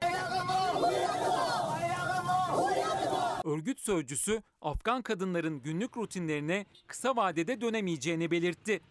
Örgüt 3.45 3.79
sözcüsü 3.79 4.41
Afgan 4.61 5.01
kadınların 5.01 5.61
günlük 5.61 5.97
rutinlerine 5.97 6.65
kısa 6.87 7.15
vadede 7.15 7.61
dönemeyeceğini 7.61 8.31
belirtti. 8.31 8.81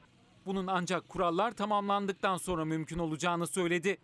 Bunun 0.46 0.66
ancak 0.66 1.08
kurallar 1.08 1.52
tamamlandıktan 1.52 2.36
sonra 2.36 2.64
mümkün 2.64 2.98
olacağını 2.98 3.46
söyledi. 3.46 3.98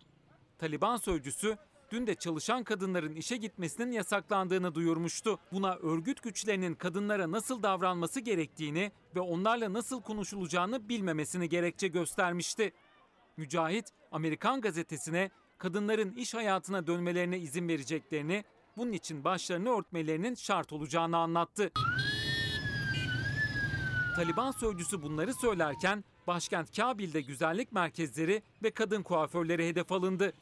Taliban 0.57 0.97
sözcüsü 0.97 1.57
dün 1.93 2.07
de 2.07 2.15
çalışan 2.15 2.63
kadınların 2.63 3.15
işe 3.15 3.37
gitmesinin 3.37 3.91
yasaklandığını 3.91 4.75
duyurmuştu. 4.75 5.39
Buna 5.51 5.75
örgüt 5.75 6.23
güçlerinin 6.23 6.75
kadınlara 6.75 7.31
nasıl 7.31 7.63
davranması 7.63 8.19
gerektiğini 8.19 8.91
ve 9.15 9.19
onlarla 9.19 9.73
nasıl 9.73 10.01
konuşulacağını 10.01 10.89
bilmemesini 10.89 11.49
gerekçe 11.49 11.87
göstermişti. 11.87 12.73
Mücahit, 13.37 13.85
Amerikan 14.11 14.61
gazetesine 14.61 15.29
kadınların 15.57 16.15
iş 16.15 16.33
hayatına 16.33 16.87
dönmelerine 16.87 17.39
izin 17.39 17.67
vereceklerini, 17.67 18.43
bunun 18.77 18.91
için 18.91 19.23
başlarını 19.23 19.69
örtmelerinin 19.69 20.35
şart 20.35 20.73
olacağını 20.73 21.17
anlattı. 21.17 21.71
Taliban 24.15 24.51
sözcüsü 24.51 25.01
bunları 25.01 25.33
söylerken 25.33 26.03
başkent 26.27 26.77
Kabil'de 26.77 27.21
güzellik 27.21 27.71
merkezleri 27.71 28.41
ve 28.63 28.71
kadın 28.71 29.03
kuaförleri 29.03 29.67
hedef 29.67 29.91
alındı. 29.91 30.33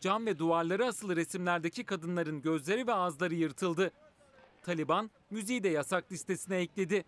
Cam 0.00 0.26
ve 0.26 0.38
duvarlara 0.38 0.86
asılı 0.86 1.16
resimlerdeki 1.16 1.84
kadınların 1.84 2.42
gözleri 2.42 2.86
ve 2.86 2.92
ağızları 2.92 3.34
yırtıldı. 3.34 3.90
Taliban 4.62 5.10
müziği 5.30 5.62
de 5.62 5.68
yasak 5.68 6.12
listesine 6.12 6.56
ekledi. 6.56 7.04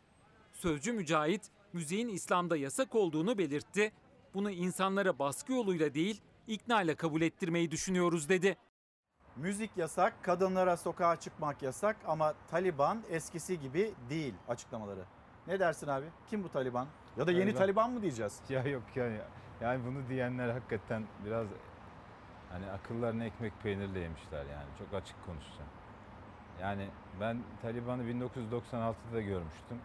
Sözcü 0.53 0.93
Mücahit, 0.93 1.51
müziğin 1.73 2.09
İslam'da 2.09 2.57
yasak 2.57 2.95
olduğunu 2.95 3.39
belirtti. 3.39 3.93
Bunu 4.35 4.51
insanlara 4.51 5.19
baskı 5.19 5.53
yoluyla 5.53 5.95
değil, 5.95 6.21
ikna 6.47 6.83
ile 6.83 6.95
kabul 6.95 7.23
ettirmeyi 7.23 7.71
düşünüyoruz 7.71 8.29
dedi. 8.29 8.57
Müzik 9.37 9.77
yasak, 9.77 10.25
kadınlara 10.25 10.77
sokağa 10.77 11.17
çıkmak 11.17 11.63
yasak 11.63 11.97
ama 12.07 12.35
Taliban 12.51 13.03
eskisi 13.11 13.61
gibi 13.61 13.95
değil 14.11 14.35
açıklamaları. 14.49 15.05
Ne 15.47 15.61
dersin 15.61 15.87
abi? 15.87 16.07
Kim 16.31 16.45
bu 16.45 16.49
Taliban? 16.49 16.87
Ya 17.17 17.27
da 17.27 17.33
yeni 17.33 17.41
Taliban. 17.41 17.59
Taliban 17.59 17.93
mı 17.93 18.03
diyeceğiz? 18.03 18.41
Ya 18.49 18.63
yok 18.63 18.83
yani 18.95 19.19
yani 19.61 19.85
bunu 19.87 20.09
diyenler 20.09 20.49
hakikaten 20.49 21.07
biraz 21.27 21.47
hani 22.53 22.71
akıllarını 22.71 23.25
ekmek 23.25 23.63
peynirle 23.63 23.99
yemişler 23.99 24.45
yani 24.45 24.69
çok 24.79 24.95
açık 24.95 25.27
konuşacağım. 25.27 25.71
Yani 26.61 26.89
ben 27.21 27.39
Taliban'ı 27.63 28.03
1996'da 28.03 29.21
görmüştüm. 29.21 29.79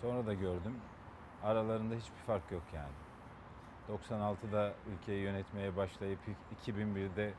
Sonra 0.00 0.26
da 0.26 0.34
gördüm. 0.34 0.76
Aralarında 1.44 1.94
hiçbir 1.94 2.18
fark 2.26 2.52
yok 2.52 2.62
yani. 2.74 2.92
96'da 3.88 4.72
ülkeyi 4.92 5.22
yönetmeye 5.22 5.76
başlayıp 5.76 6.18
2001'de 6.66 7.32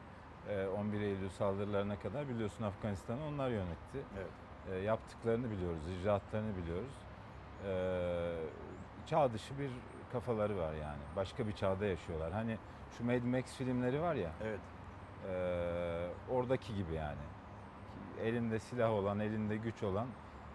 e, 0.50 0.68
11 0.68 1.02
Eylül 1.02 1.30
saldırılarına 1.30 2.00
kadar 2.00 2.30
biliyorsun 2.30 2.64
Afganistan'ı 2.64 3.26
onlar 3.26 3.50
yönetti. 3.50 4.00
Evet. 4.18 4.32
E, 4.72 4.76
yaptıklarını 4.76 5.52
biliyoruz, 5.52 5.82
icraatlarını 6.00 6.58
biliyoruz. 6.58 6.94
E, 7.68 7.74
çağ 9.06 9.34
dışı 9.34 9.60
bir 9.60 9.72
kafaları 10.12 10.58
var 10.58 10.74
yani. 10.74 11.02
Başka 11.16 11.48
bir 11.48 11.54
çağda 11.54 11.86
yaşıyorlar. 11.86 12.32
Hani 12.32 12.58
şu 12.98 13.06
Mad 13.06 13.24
Max 13.24 13.44
filmleri 13.44 14.02
var 14.02 14.16
ya. 14.16 14.32
Evet. 14.44 14.60
e, 15.30 16.34
oradaki 16.34 16.76
gibi 16.76 16.94
yani. 16.94 17.18
Elinde 18.22 18.60
silah 18.60 18.92
olan, 18.92 19.20
elinde 19.20 19.58
güç 19.58 19.84
olan 19.84 20.08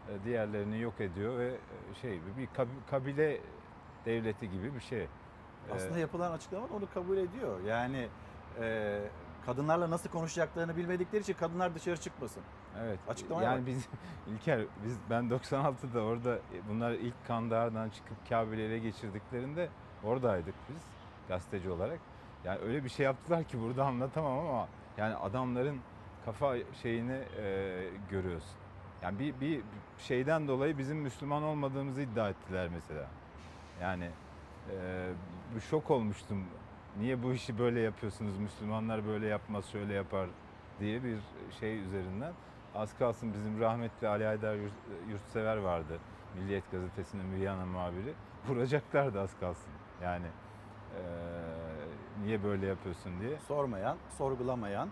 e, 0.09 0.24
diğerlerini 0.24 0.80
yok 0.80 1.01
ediyor 1.01 1.39
ve 1.39 1.55
şey 2.03 2.20
bir 2.39 2.47
kab- 2.47 2.91
kabile 2.91 3.41
devleti 4.05 4.51
gibi 4.51 4.74
bir 4.74 4.80
şey. 4.80 5.07
Aslında 5.74 5.99
yapılan 5.99 6.32
açıklama 6.32 6.66
onu 6.76 6.89
kabul 6.95 7.16
ediyor. 7.16 7.61
Yani 7.61 8.09
e, 8.61 9.01
kadınlarla 9.47 9.91
nasıl 9.91 10.11
konuşacaklarını 10.11 10.76
bilmedikleri 10.76 11.22
için 11.22 11.34
kadınlar 11.34 11.74
dışarı 11.74 11.97
çıkmasın. 11.97 12.43
Evet. 12.84 12.99
Açıklamaya 13.09 13.51
yani 13.51 13.61
bak. 13.61 13.66
biz 13.66 13.89
İlker 14.34 14.61
biz 14.84 14.99
ben 15.11 15.24
96'da 15.24 16.01
orada 16.01 16.37
e, 16.37 16.68
bunlar 16.68 16.93
ilk 16.93 17.26
Kandahar'dan 17.26 17.91
çıkıp 17.91 18.28
Kabil'i 18.28 18.62
ele 18.62 18.78
geçirdiklerinde 18.78 19.68
oradaydık 20.05 20.55
biz 20.68 20.82
gazeteci 21.28 21.70
olarak. 21.70 21.99
Yani 22.47 22.59
öyle 22.59 22.85
bir 22.85 22.89
şey 22.89 23.07
yaptılar 23.07 23.45
ki 23.45 23.61
burada 23.63 23.85
anlatamam 23.85 24.39
ama 24.39 24.69
yani 24.97 25.15
adamların 25.15 25.81
kafa 26.25 26.57
şeyini 26.83 27.19
e, 27.39 27.75
görüyorsun. 28.11 28.57
Yani 29.03 29.19
bir, 29.19 29.41
bir 29.41 29.63
şeyden 29.99 30.49
dolayı 30.49 30.79
bizim 30.79 30.97
Müslüman 30.99 31.43
olmadığımızı 31.43 32.03
iddia 32.03 32.29
ettiler 32.29 32.69
mesela. 32.75 33.07
Yani 33.83 34.11
e, 34.71 35.61
şok 35.71 35.91
olmuştum. 35.91 36.45
Niye 36.99 37.23
bu 37.23 37.33
işi 37.33 37.59
böyle 37.59 37.81
yapıyorsunuz? 37.81 38.39
Müslümanlar 38.39 39.07
böyle 39.07 39.27
yapmaz, 39.27 39.67
şöyle 39.67 39.95
yapar 39.95 40.29
diye 40.81 41.05
bir 41.05 41.19
şey 41.61 41.79
üzerinden. 41.79 42.33
Az 42.75 42.99
kalsın 42.99 43.33
bizim 43.33 43.61
rahmetli 43.61 44.09
Ali 44.09 44.29
Aydar 44.29 44.55
Yurt- 44.55 45.11
Yurtsever 45.11 45.57
vardı. 45.57 45.99
Milliyet 46.35 46.71
Gazetesi'nin 46.73 47.35
Viyana 47.35 47.67
muhabiri. 47.67 48.13
Vuracaklardı 48.49 49.21
az 49.21 49.31
kalsın. 49.41 49.73
Yani 50.03 50.27
e, 50.97 51.03
niye 52.25 52.45
böyle 52.45 52.67
yapıyorsun 52.67 53.21
diye. 53.21 53.39
Sormayan, 53.39 53.97
sorgulamayan 54.19 54.89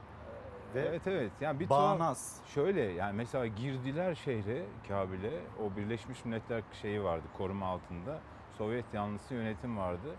ve 0.74 0.80
evet 0.80 1.06
evet. 1.06 1.32
Yani 1.40 1.60
bir 1.60 1.68
bağnaz. 1.70 2.40
tuhaf- 2.42 2.54
şöyle 2.54 2.80
yani 2.80 3.16
mesela 3.16 3.46
girdiler 3.46 4.14
şehre 4.14 4.62
Kabil'e. 4.88 5.40
O 5.64 5.76
Birleşmiş 5.76 6.24
Milletler 6.24 6.62
şeyi 6.82 7.02
vardı 7.02 7.24
koruma 7.36 7.66
altında. 7.66 8.20
Sovyet 8.58 8.94
yanlısı 8.94 9.34
yönetim 9.34 9.78
vardı. 9.78 10.14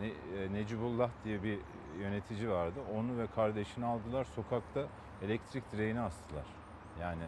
Ne, 0.00 0.06
e, 0.06 0.52
Necibullah 0.52 1.10
diye 1.24 1.42
bir 1.42 1.58
yönetici 1.98 2.50
vardı. 2.50 2.80
Onu 2.96 3.18
ve 3.18 3.26
kardeşini 3.34 3.86
aldılar 3.86 4.24
sokakta 4.24 4.86
elektrik 5.22 5.72
direğine 5.72 6.00
astılar. 6.00 6.44
Yani 7.00 7.22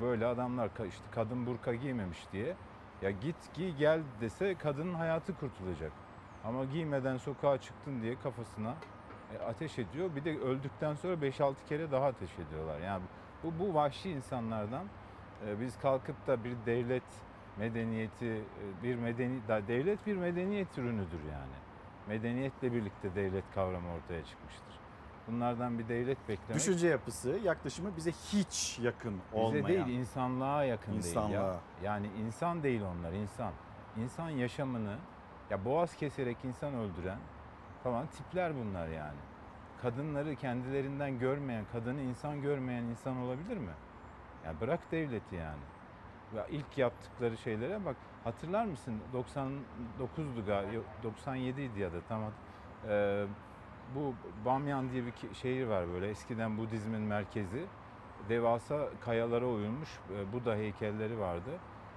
böyle, 0.00 0.26
adamlar 0.26 0.68
işte 0.88 1.04
kadın 1.10 1.46
burka 1.46 1.74
giymemiş 1.74 2.18
diye 2.32 2.56
ya 3.02 3.10
git 3.10 3.36
giy 3.54 3.70
gel 3.76 4.00
dese 4.20 4.54
kadının 4.54 4.94
hayatı 4.94 5.34
kurtulacak. 5.36 5.92
Ama 6.44 6.64
giymeden 6.64 7.16
sokağa 7.16 7.58
çıktın 7.58 8.02
diye 8.02 8.18
kafasına 8.18 8.74
e, 9.34 9.44
ateş 9.44 9.78
ediyor. 9.78 10.10
Bir 10.16 10.24
de 10.24 10.38
öldükten 10.38 10.94
sonra 10.94 11.14
5-6 11.14 11.54
kere 11.68 11.90
daha 11.90 12.06
ateş 12.06 12.30
ediyorlar. 12.38 12.80
Yani 12.80 13.02
bu, 13.44 13.52
bu 13.58 13.74
vahşi 13.74 14.10
insanlardan 14.10 14.84
e, 15.46 15.60
biz 15.60 15.78
kalkıp 15.78 16.26
da 16.26 16.44
bir 16.44 16.56
devlet 16.66 17.02
medeniyeti, 17.58 18.26
e, 18.26 18.82
bir 18.82 18.96
medeni, 18.96 19.48
da 19.48 19.68
devlet 19.68 20.06
bir 20.06 20.16
medeniyet 20.16 20.78
ürünüdür 20.78 21.20
yani. 21.32 21.54
Medeniyetle 22.08 22.72
birlikte 22.72 23.14
devlet 23.14 23.44
kavramı 23.54 23.88
ortaya 23.94 24.24
çıkmıştır. 24.24 24.74
Bunlardan 25.28 25.78
bir 25.78 25.88
devlet 25.88 26.28
beklemek 26.28 26.54
Düşünce 26.54 26.88
yapısı, 26.88 27.38
yaklaşımı 27.44 27.96
bize 27.96 28.10
hiç 28.10 28.78
yakın 28.78 29.20
olmayan. 29.32 29.66
bize 29.68 29.86
değil 29.86 29.98
insanlığa 29.98 30.64
yakın 30.64 30.92
değil. 30.92 31.04
İnsanlığa. 31.04 31.52
Ya. 31.52 31.60
Yani 31.84 32.06
insan 32.26 32.62
değil 32.62 32.82
onlar 32.82 33.12
insan. 33.12 33.52
İnsan 33.96 34.30
yaşamını 34.30 34.96
ya 35.50 35.64
boğaz 35.64 35.96
keserek 35.96 36.36
insan 36.44 36.74
öldüren 36.74 37.18
falan 37.82 38.06
tipler 38.06 38.52
bunlar 38.56 38.88
yani. 38.88 39.18
Kadınları 39.82 40.36
kendilerinden 40.36 41.18
görmeyen, 41.18 41.64
kadını 41.72 42.00
insan 42.00 42.42
görmeyen 42.42 42.82
insan 42.82 43.16
olabilir 43.16 43.56
mi? 43.56 43.72
Ya 44.44 44.60
bırak 44.60 44.80
devleti 44.92 45.34
yani. 45.36 45.62
Ya 46.36 46.46
ilk 46.46 46.78
yaptıkları 46.78 47.36
şeylere 47.36 47.84
bak 47.84 47.96
hatırlar 48.24 48.64
mısın 48.64 48.94
99'du 49.14 50.46
galiba 50.46 50.82
97 51.02 51.62
idi 51.62 51.80
ya 51.80 51.92
da 51.92 51.96
tamam. 52.08 52.32
Ee, 52.88 53.26
bu 53.94 54.14
Bamyan 54.44 54.90
diye 54.90 55.02
bir 55.06 55.34
şehir 55.34 55.66
var 55.66 55.88
böyle 55.88 56.08
eskiden 56.08 56.58
Budizmin 56.58 57.00
merkezi. 57.00 57.66
Devasa 58.28 58.88
kayalara 59.00 59.46
oyulmuş 59.46 59.88
e, 60.16 60.32
Buda 60.32 60.54
heykelleri 60.54 61.18
vardı. 61.18 61.50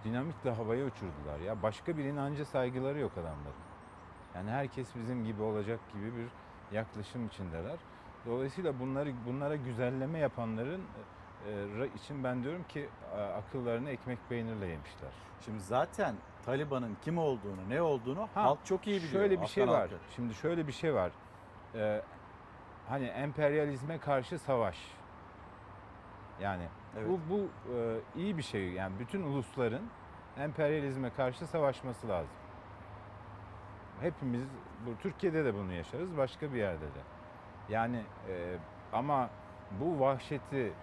Dinamitle 0.03 0.51
havaya 0.51 0.85
uçurdular 0.85 1.39
ya. 1.45 1.61
Başka 1.63 1.97
bir 1.97 2.03
inanca 2.05 2.45
saygıları 2.45 2.99
yok 2.99 3.11
adamların. 3.13 3.67
Yani 4.35 4.49
herkes 4.51 4.95
bizim 4.95 5.25
gibi 5.25 5.41
olacak 5.41 5.79
gibi 5.93 6.05
bir 6.15 6.27
yaklaşım 6.75 7.27
içindeler. 7.27 7.77
Dolayısıyla 8.25 8.79
bunları 8.79 9.13
bunlara 9.27 9.55
güzelleme 9.55 10.19
yapanların 10.19 10.81
e, 11.47 11.87
için 11.95 12.23
ben 12.23 12.43
diyorum 12.43 12.63
ki 12.63 12.89
akıllarını 13.37 13.89
ekmek 13.89 14.19
peynirle 14.29 14.65
yemişler. 14.65 15.11
Şimdi 15.45 15.59
zaten 15.59 16.15
Taliban'ın 16.45 16.97
kim 17.01 17.17
olduğunu, 17.17 17.69
ne 17.69 17.81
olduğunu 17.81 18.27
halk 18.35 18.65
çok 18.65 18.87
iyi 18.87 18.97
biliyor. 18.97 19.11
Şöyle 19.11 19.41
bir 19.41 19.47
şey 19.47 19.63
Afgan 19.63 19.75
var. 19.75 19.81
halkı. 19.89 20.03
Şimdi 20.15 20.33
şöyle 20.33 20.67
bir 20.67 20.71
şey 20.71 20.93
var. 20.93 21.11
Ee, 21.75 22.01
hani 22.89 23.05
emperyalizme 23.05 23.97
karşı 23.97 24.39
savaş. 24.39 24.77
Yani 26.41 26.63
Evet. 26.97 27.07
bu 27.09 27.19
bu 27.33 27.39
e, 27.75 27.97
iyi 28.15 28.37
bir 28.37 28.43
şey. 28.43 28.69
Yani 28.71 28.99
bütün 28.99 29.23
ulusların 29.23 29.81
emperyalizme 30.37 31.09
karşı 31.09 31.47
savaşması 31.47 32.07
lazım. 32.09 32.31
Hepimiz 34.01 34.41
bu 34.85 35.01
Türkiye'de 35.01 35.45
de 35.45 35.53
bunu 35.53 35.73
yaşarız, 35.73 36.17
başka 36.17 36.53
bir 36.53 36.57
yerde 36.57 36.85
de. 36.85 36.99
Yani 37.69 38.03
e, 38.29 38.55
ama 38.93 39.29
bu 39.79 39.99
vahşeti 39.99 40.73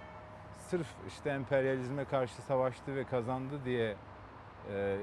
sırf 0.58 0.86
işte 1.08 1.30
emperyalizme 1.30 2.04
karşı 2.04 2.42
savaştı 2.42 2.94
ve 2.96 3.04
kazandı 3.04 3.60
diye 3.64 3.96
e, 4.72 4.96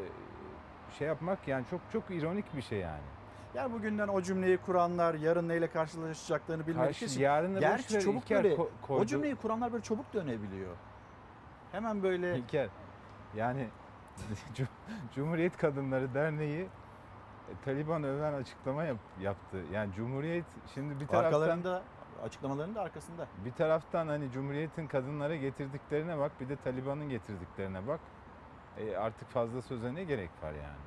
şey 0.97 1.07
yapmak 1.07 1.47
yani 1.47 1.65
çok 1.69 1.81
çok 1.93 2.03
ironik 2.09 2.55
bir 2.55 2.61
şey 2.61 2.79
yani. 2.79 3.01
Yani 3.53 3.73
bugünden 3.73 4.07
o 4.07 4.21
cümleyi 4.21 4.57
kuranlar 4.57 5.13
yarın 5.13 5.49
neyle 5.49 5.67
karşılaşacaklarını 5.67 6.67
bilmek 6.67 6.85
Karşı- 6.85 7.05
için. 7.05 7.21
yarını 7.21 7.53
boş 7.55 7.59
Gerçi 7.61 7.99
çabuk 7.99 8.29
böyle 8.29 8.55
ko- 8.55 8.61
o 8.83 8.87
koydu. 8.87 9.05
cümleyi 9.05 9.35
kuranlar 9.35 9.73
böyle 9.73 9.83
çabuk 9.83 10.13
dönebiliyor. 10.13 10.75
Hemen 11.71 12.03
böyle 12.03 12.37
İlker 12.37 12.69
yani 13.35 13.67
Cum- 14.55 14.67
Cumhuriyet 15.15 15.57
Kadınları 15.57 16.13
Derneği 16.13 16.61
e, 16.61 16.67
Taliban 17.65 18.03
öven 18.03 18.33
açıklama 18.33 18.83
yap- 18.83 18.97
yaptı. 19.21 19.57
Yani 19.73 19.93
Cumhuriyet 19.93 20.45
şimdi 20.73 20.99
bir 20.99 21.07
taraftan 21.07 21.27
arkalarında 21.27 21.83
açıklamalarının 22.23 22.75
da 22.75 22.81
arkasında. 22.81 23.27
bir 23.45 23.51
taraftan 23.53 24.07
hani 24.07 24.31
Cumhuriyet'in 24.31 24.87
kadınlara 24.87 25.35
getirdiklerine 25.35 26.17
bak 26.19 26.31
bir 26.41 26.49
de 26.49 26.55
Taliban'ın 26.55 27.09
getirdiklerine 27.09 27.87
bak. 27.87 27.99
E, 28.77 28.97
artık 28.97 29.29
fazla 29.29 29.61
söze 29.61 29.95
ne 29.95 30.03
gerek 30.03 30.29
var 30.43 30.51
yani? 30.51 30.81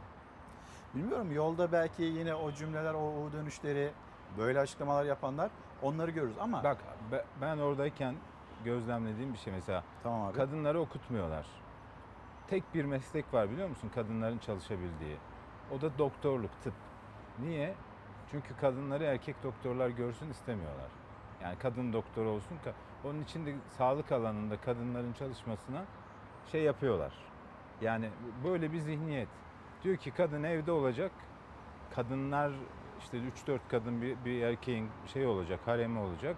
Bilmiyorum 0.94 1.32
yolda 1.32 1.72
belki 1.72 2.02
yine 2.02 2.34
o 2.34 2.52
cümleler, 2.52 2.94
o, 2.94 2.98
o 3.24 3.32
dönüşleri 3.32 3.90
böyle 4.38 4.60
açıklamalar 4.60 5.04
yapanlar 5.04 5.50
onları 5.82 6.10
görürüz 6.10 6.38
ama 6.38 6.64
Bak 6.64 6.78
be- 7.12 7.24
ben 7.40 7.58
oradayken 7.58 8.14
gözlemlediğim 8.64 9.32
bir 9.32 9.38
şey 9.38 9.52
mesela. 9.52 9.84
Tamam 10.02 10.22
abi. 10.22 10.36
Kadınları 10.36 10.80
okutmuyorlar. 10.80 11.46
Tek 12.46 12.74
bir 12.74 12.84
meslek 12.84 13.34
var 13.34 13.50
biliyor 13.50 13.68
musun 13.68 13.90
kadınların 13.94 14.38
çalışabildiği. 14.38 15.16
O 15.72 15.80
da 15.80 15.98
doktorluk, 15.98 16.50
tıp. 16.62 16.74
Niye? 17.38 17.74
Çünkü 18.30 18.56
kadınları 18.56 19.04
erkek 19.04 19.42
doktorlar 19.42 19.88
görsün 19.88 20.30
istemiyorlar. 20.30 20.90
Yani 21.42 21.58
kadın 21.58 21.92
doktor 21.92 22.26
olsun. 22.26 22.58
Onun 23.04 23.22
için 23.22 23.46
de 23.46 23.54
sağlık 23.78 24.12
alanında 24.12 24.60
kadınların 24.60 25.12
çalışmasına 25.12 25.84
şey 26.52 26.62
yapıyorlar. 26.62 27.12
Yani 27.80 28.10
böyle 28.44 28.72
bir 28.72 28.78
zihniyet. 28.78 29.28
Diyor 29.84 29.96
ki 29.96 30.10
kadın 30.10 30.42
evde 30.42 30.72
olacak. 30.72 31.12
Kadınlar 31.94 32.52
işte 32.98 33.18
3-4 33.46 33.58
kadın 33.68 34.02
bir, 34.02 34.16
bir 34.24 34.42
erkeğin 34.42 34.88
şey 35.06 35.26
olacak, 35.26 35.60
haremi 35.66 35.98
olacak. 35.98 36.36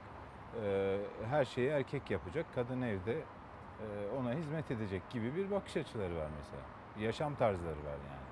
Ee, 0.65 0.99
her 1.31 1.45
şeyi 1.45 1.69
erkek 1.69 2.11
yapacak. 2.11 2.47
Kadın 2.55 2.83
evde 2.83 3.13
e, 3.15 3.87
ona 4.21 4.33
hizmet 4.33 4.71
edecek 4.71 5.11
gibi 5.11 5.37
bir 5.37 5.51
bakış 5.51 5.77
açıları 5.77 6.17
var 6.17 6.29
mesela. 6.39 6.63
Yaşam 7.07 7.35
tarzları 7.35 7.77
var 7.85 7.99
yani. 8.11 8.27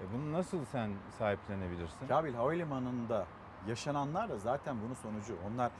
E 0.00 0.04
bunu 0.14 0.32
nasıl 0.32 0.64
sen 0.64 0.90
sahiplenebilirsin? 1.18 2.06
Kabil 2.08 2.34
Havalimanı'nda 2.34 3.26
yaşananlar 3.68 4.28
da 4.28 4.38
zaten 4.38 4.76
bunun 4.84 4.94
sonucu. 4.94 5.36
Onlar 5.48 5.70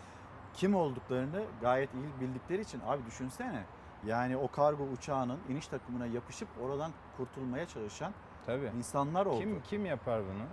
kim 0.55 0.75
olduklarını 0.75 1.45
gayet 1.61 1.91
iyi 1.95 2.21
bildikleri 2.29 2.63
için 2.63 2.81
abi 2.87 3.07
düşünsene. 3.07 3.63
Yani 4.07 4.37
o 4.37 4.49
kargo 4.51 4.85
uçağının 4.85 5.39
iniş 5.49 5.67
takımına 5.67 6.07
yapışıp 6.07 6.49
oradan 6.63 6.91
kurtulmaya 7.17 7.67
çalışan 7.67 8.13
Tabii. 8.47 8.71
insanlar 8.79 9.27
oldu. 9.27 9.39
Kim 9.41 9.63
kim 9.63 9.87
yapar 9.87 10.21
bunu? 10.21 10.45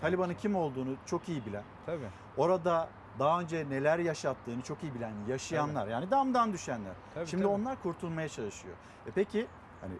Taliban'ın 0.00 0.34
kim 0.34 0.56
olduğunu 0.56 0.96
çok 1.06 1.28
iyi 1.28 1.46
bilen, 1.46 1.62
Tabii. 1.86 2.08
orada 2.36 2.88
daha 3.18 3.40
önce 3.40 3.70
neler 3.70 3.98
yaşattığını 3.98 4.62
çok 4.62 4.82
iyi 4.82 4.94
bilen 4.94 5.12
yaşayanlar 5.28 5.86
yani 5.86 6.10
damdan 6.10 6.52
düşenler. 6.52 6.92
Tabii, 7.14 7.26
Şimdi 7.26 7.42
tabii. 7.42 7.52
onlar 7.52 7.82
kurtulmaya 7.82 8.28
çalışıyor. 8.28 8.74
E 9.06 9.10
peki 9.14 9.46
hani 9.80 9.94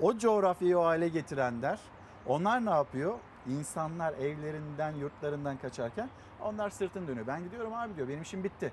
o 0.00 0.18
coğrafyayı 0.18 0.78
o 0.78 0.84
hale 0.84 1.08
getirenler 1.08 1.78
onlar 2.26 2.66
ne 2.66 2.70
yapıyor? 2.70 3.14
İnsanlar 3.48 4.12
evlerinden, 4.12 4.92
yurtlarından 4.92 5.56
kaçarken 5.56 6.08
onlar 6.40 6.70
sırtını 6.70 7.08
dönüyor. 7.08 7.26
Ben 7.26 7.44
gidiyorum 7.44 7.74
abi 7.74 7.96
diyor. 7.96 8.08
Benim 8.08 8.22
işim 8.22 8.44
bitti. 8.44 8.72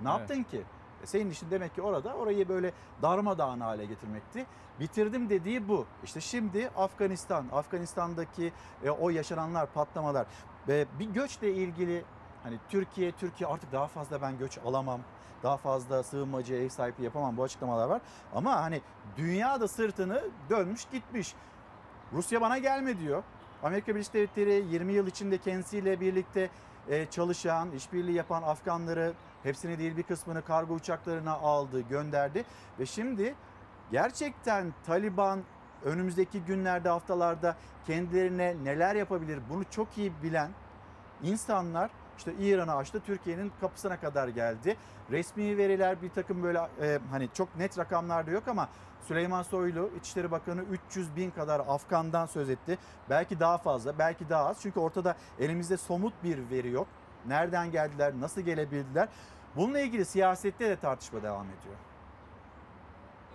Ne 0.00 0.10
Evet. 0.10 0.20
yaptın 0.20 0.42
ki? 0.42 0.62
E 1.02 1.06
senin 1.06 1.30
işin 1.30 1.50
demek 1.50 1.74
ki 1.74 1.82
orada 1.82 2.14
orayı 2.14 2.48
böyle 2.48 2.72
darmadağın 3.02 3.60
hale 3.60 3.86
getirmekti. 3.86 4.46
Bitirdim 4.80 5.30
dediği 5.30 5.68
bu. 5.68 5.86
İşte 6.04 6.20
şimdi 6.20 6.70
Afganistan, 6.76 7.44
Afganistan'daki 7.52 8.52
e, 8.84 8.90
o 8.90 9.10
yaşananlar, 9.10 9.66
patlamalar 9.72 10.26
ve 10.68 10.86
bir 10.98 11.06
göçle 11.10 11.52
ilgili 11.54 12.04
hani 12.42 12.58
Türkiye, 12.68 13.12
Türkiye 13.12 13.50
artık 13.50 13.72
daha 13.72 13.86
fazla 13.86 14.22
ben 14.22 14.38
göç 14.38 14.58
alamam. 14.58 15.00
Daha 15.42 15.56
fazla 15.56 16.02
sığınmacı 16.02 16.54
ev 16.54 16.68
sahipliği 16.68 17.04
yapamam 17.04 17.36
bu 17.36 17.42
açıklamalar 17.42 17.88
var. 17.88 18.00
Ama 18.34 18.56
hani 18.62 18.80
dünya 19.16 19.60
da 19.60 19.68
sırtını 19.68 20.22
dönmüş 20.50 20.84
gitmiş. 20.92 21.34
Rusya 22.12 22.40
bana 22.40 22.58
gelme 22.58 22.98
diyor. 22.98 23.22
Amerika 23.62 23.94
Birleşik 23.94 24.14
Devletleri 24.14 24.64
20 24.70 24.92
yıl 24.92 25.06
içinde 25.06 25.38
kendisiyle 25.38 26.00
birlikte 26.00 26.50
e, 26.88 27.06
çalışan, 27.06 27.70
işbirliği 27.70 28.16
yapan 28.16 28.42
Afganları 28.42 29.12
hepsini 29.42 29.78
değil 29.78 29.96
bir 29.96 30.02
kısmını 30.02 30.42
kargo 30.42 30.74
uçaklarına 30.74 31.32
aldı, 31.32 31.80
gönderdi. 31.80 32.44
Ve 32.78 32.86
şimdi 32.86 33.34
gerçekten 33.90 34.74
Taliban 34.86 35.40
önümüzdeki 35.84 36.40
günlerde, 36.40 36.88
haftalarda 36.88 37.56
kendilerine 37.86 38.56
neler 38.64 38.94
yapabilir 38.94 39.40
bunu 39.50 39.64
çok 39.70 39.98
iyi 39.98 40.12
bilen 40.22 40.50
insanlar 41.22 41.90
işte 42.18 42.34
İran'ı 42.40 42.74
açtı, 42.76 43.02
Türkiye'nin 43.06 43.52
kapısına 43.60 44.00
kadar 44.00 44.28
geldi. 44.28 44.76
Resmi 45.10 45.56
veriler 45.56 46.02
bir 46.02 46.10
takım 46.10 46.42
böyle 46.42 46.58
e, 46.58 46.98
hani 47.10 47.28
çok 47.34 47.56
net 47.56 47.78
rakamlar 47.78 48.26
da 48.26 48.30
yok 48.30 48.48
ama 48.48 48.68
Süleyman 49.08 49.42
Soylu 49.42 49.90
İçişleri 50.00 50.30
Bakanı 50.30 50.62
300 50.62 51.16
bin 51.16 51.30
kadar 51.30 51.60
Afgan'dan 51.60 52.26
söz 52.26 52.50
etti. 52.50 52.78
Belki 53.10 53.40
daha 53.40 53.58
fazla, 53.58 53.98
belki 53.98 54.28
daha 54.28 54.46
az. 54.46 54.58
Çünkü 54.62 54.80
ortada 54.80 55.16
elimizde 55.38 55.76
somut 55.76 56.14
bir 56.24 56.50
veri 56.50 56.70
yok. 56.70 56.88
Nereden 57.26 57.70
geldiler, 57.70 58.12
nasıl 58.20 58.40
gelebildiler? 58.40 59.08
Bununla 59.56 59.80
ilgili 59.80 60.04
siyasette 60.04 60.70
de 60.70 60.76
tartışma 60.76 61.22
devam 61.22 61.46
ediyor. 61.46 61.76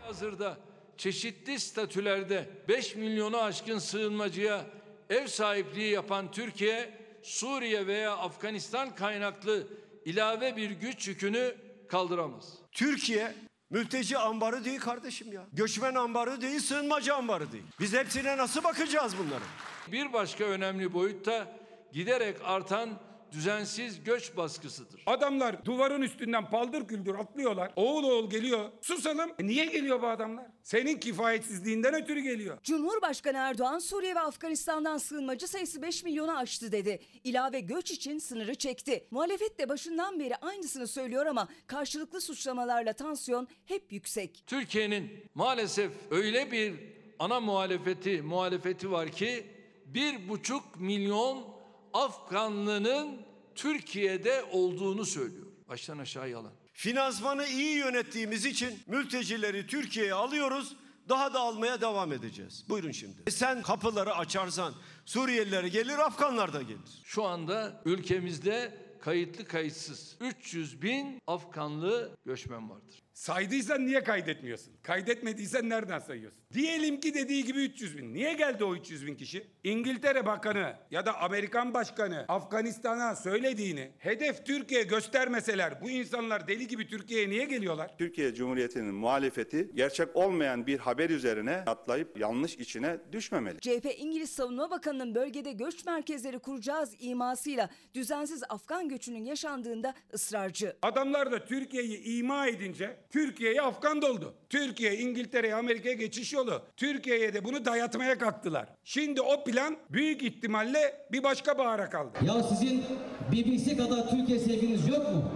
Hazırda 0.02 0.58
çeşitli 0.98 1.60
statülerde 1.60 2.50
5 2.68 2.96
milyonu 2.96 3.38
aşkın 3.38 3.80
sığınmacıya 3.80 4.66
ev 5.10 5.28
sahipliği 5.28 5.92
yapan 5.92 6.32
Türkiye, 6.32 7.03
Suriye 7.24 7.88
veya 7.88 8.18
Afganistan 8.18 8.96
kaynaklı 8.96 9.68
ilave 10.06 10.56
bir 10.56 10.72
güç 10.72 11.08
yükünü 11.08 11.56
kaldıramaz. 11.90 12.54
Türkiye 12.72 13.36
mülteci 13.70 14.18
ambarı 14.18 14.66
değil 14.66 14.80
kardeşim 14.80 15.34
ya. 15.34 15.46
Göçmen 15.54 15.96
ambarı 15.96 16.42
değil, 16.42 16.60
sığınmacı 16.60 17.16
ambarı 17.16 17.52
değil. 17.52 17.64
Biz 17.80 17.94
hepsine 17.94 18.38
nasıl 18.38 18.64
bakacağız 18.64 19.14
bunların? 19.18 19.48
Bir 19.92 20.14
başka 20.14 20.44
önemli 20.44 20.94
boyutta 20.94 21.48
giderek 21.94 22.38
artan 22.44 22.90
düzensiz 23.34 24.04
göç 24.04 24.38
baskısıdır. 24.38 25.04
Adamlar 25.06 25.66
duvarın 25.66 26.02
üstünden 26.02 26.50
paldır 26.50 26.88
küldür 26.88 27.16
atlıyorlar. 27.16 27.72
Oğul 27.76 28.04
oğul 28.04 28.30
geliyor. 28.30 28.70
Susalım. 28.82 29.32
E 29.40 29.48
niye 29.48 29.66
geliyor 29.66 30.02
bu 30.02 30.08
adamlar? 30.08 30.46
Senin 30.64 31.00
kifayetsizliğinden 31.00 31.94
ötürü 31.94 32.20
geliyor. 32.20 32.58
Cumhurbaşkanı 32.64 33.38
Erdoğan 33.38 33.80
Suriye 33.80 34.16
ve 34.16 34.20
Afganistan'dan 34.20 34.98
sığınmacı 34.98 35.48
sayısı 35.48 35.82
5 35.82 36.04
milyonu 36.04 36.38
aştı 36.38 36.72
dedi. 36.72 37.00
İlave 37.24 37.60
göç 37.60 37.92
için 37.92 38.18
sınırı 38.20 38.56
çekti. 38.56 39.08
Muhalefet 39.12 39.60
de 39.60 39.70
başından 39.70 40.20
beri 40.20 40.36
aynısını 40.36 40.88
söylüyor 40.88 41.26
ama 41.26 41.48
karşılıklı 41.68 42.22
suçlamalarla 42.22 42.94
tansiyon 42.94 43.48
hep 43.66 43.92
yüksek. 43.92 44.44
Türkiye'nin 44.48 45.10
maalesef 45.36 45.92
öyle 46.12 46.52
bir 46.52 46.74
ana 47.20 47.40
muhalefeti 47.40 48.22
muhalefeti 48.22 48.92
var 48.92 49.12
ki 49.12 49.46
bir 49.86 50.30
buçuk 50.30 50.80
milyon 50.80 51.53
Afganlının 51.94 53.22
Türkiye'de 53.56 54.44
olduğunu 54.52 55.06
söylüyor. 55.06 55.46
Baştan 55.70 55.98
aşağı 55.98 56.30
yalan. 56.30 56.52
Finansmanı 56.74 57.46
iyi 57.48 57.78
yönettiğimiz 57.78 58.46
için 58.46 58.80
mültecileri 58.88 59.68
Türkiye'ye 59.68 60.14
alıyoruz. 60.14 60.76
Daha 61.10 61.34
da 61.34 61.40
almaya 61.40 61.82
devam 61.82 62.14
edeceğiz. 62.14 62.66
Buyurun 62.70 62.92
şimdi. 62.92 63.16
E 63.28 63.32
sen 63.32 63.62
kapıları 63.62 64.16
açarsan 64.16 64.74
Suriyeliler 65.06 65.64
gelir, 65.64 65.98
Afganlar 65.98 66.54
da 66.54 66.62
gelir. 66.62 67.02
Şu 67.04 67.24
anda 67.24 67.82
ülkemizde 67.86 68.78
kayıtlı 69.02 69.46
kayıtsız 69.46 70.16
300 70.20 70.82
bin 70.82 71.22
Afganlı 71.28 72.18
göçmen 72.26 72.70
vardır. 72.70 73.03
Saydıysan 73.14 73.86
niye 73.86 74.04
kaydetmiyorsun? 74.04 74.74
Kaydetmediysen 74.84 75.70
nereden 75.70 76.00
sayıyorsun? 76.00 76.40
Diyelim 76.54 77.00
ki 77.00 77.14
dediği 77.14 77.44
gibi 77.46 77.60
300 77.60 77.98
bin. 77.98 78.14
Niye 78.14 78.34
geldi 78.34 78.64
o 78.64 78.76
300 78.76 79.06
bin 79.06 79.16
kişi? 79.16 79.48
İngiltere 79.64 80.26
Bakanı 80.26 80.76
ya 80.92 81.06
da 81.06 81.18
Amerikan 81.22 81.74
Başkanı 81.74 82.26
Afganistan'a 82.28 83.16
söylediğini 83.16 83.92
hedef 83.98 84.46
Türkiye 84.46 84.84
göstermeseler 84.84 85.82
bu 85.82 85.90
insanlar 85.90 86.48
deli 86.48 86.68
gibi 86.68 86.88
Türkiye'ye 86.88 87.30
niye 87.30 87.46
geliyorlar? 87.46 87.98
Türkiye 87.98 88.34
Cumhuriyeti'nin 88.34 88.96
muhalefeti 88.96 89.70
gerçek 89.74 90.16
olmayan 90.16 90.68
bir 90.68 90.80
haber 90.80 91.10
üzerine 91.10 91.56
atlayıp 91.56 92.20
yanlış 92.20 92.56
içine 92.56 92.98
düşmemeli. 93.12 93.60
CHP 93.60 93.86
İngiliz 93.98 94.30
Savunma 94.30 94.72
Bakanı'nın 94.72 95.16
bölgede 95.16 95.52
göç 95.52 95.86
merkezleri 95.86 96.40
kuracağız 96.40 96.96
imasıyla 97.00 97.70
düzensiz 97.94 98.44
Afgan 98.50 98.90
göçünün 98.90 99.26
yaşandığında 99.26 99.94
ısrarcı. 100.14 100.76
Adamlar 100.82 101.32
da 101.32 101.46
Türkiye'yi 101.46 102.04
ima 102.04 102.48
edince 102.48 103.03
Türkiye'ye 103.14 103.62
Afgan 103.62 104.02
doldu. 104.02 104.34
Türkiye, 104.50 104.98
İngiltere'ye, 104.98 105.56
Amerika'ya 105.56 105.96
geçiş 105.96 106.34
yolu. 106.34 106.62
Türkiye'ye 106.78 107.34
de 107.34 107.44
bunu 107.44 107.66
dayatmaya 107.66 108.18
kalktılar. 108.18 108.70
Şimdi 108.84 109.22
o 109.22 109.44
plan 109.44 109.78
büyük 109.90 110.24
ihtimalle 110.24 111.08
bir 111.12 111.24
başka 111.24 111.58
bahara 111.58 111.90
kaldı. 111.90 112.12
Ya 112.26 112.44
sizin 112.44 112.84
BBC 113.32 113.78
kadar 113.78 114.10
Türkiye 114.10 114.40
sevginiz 114.40 114.88
yok 114.88 115.12
mu? 115.12 115.32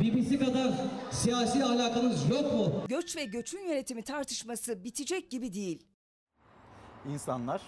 BBC 0.00 0.38
kadar 0.38 0.72
siyasi 1.10 1.64
alakanız 1.64 2.30
yok 2.30 2.52
mu? 2.52 2.84
Göç 2.88 3.16
ve 3.16 3.24
göçün 3.24 3.68
yönetimi 3.68 4.02
tartışması 4.02 4.84
bitecek 4.84 5.30
gibi 5.30 5.54
değil. 5.54 5.86
İnsanlar 7.08 7.62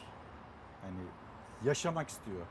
hani 0.82 1.02
yaşamak 1.64 2.08
istiyor. 2.08 2.46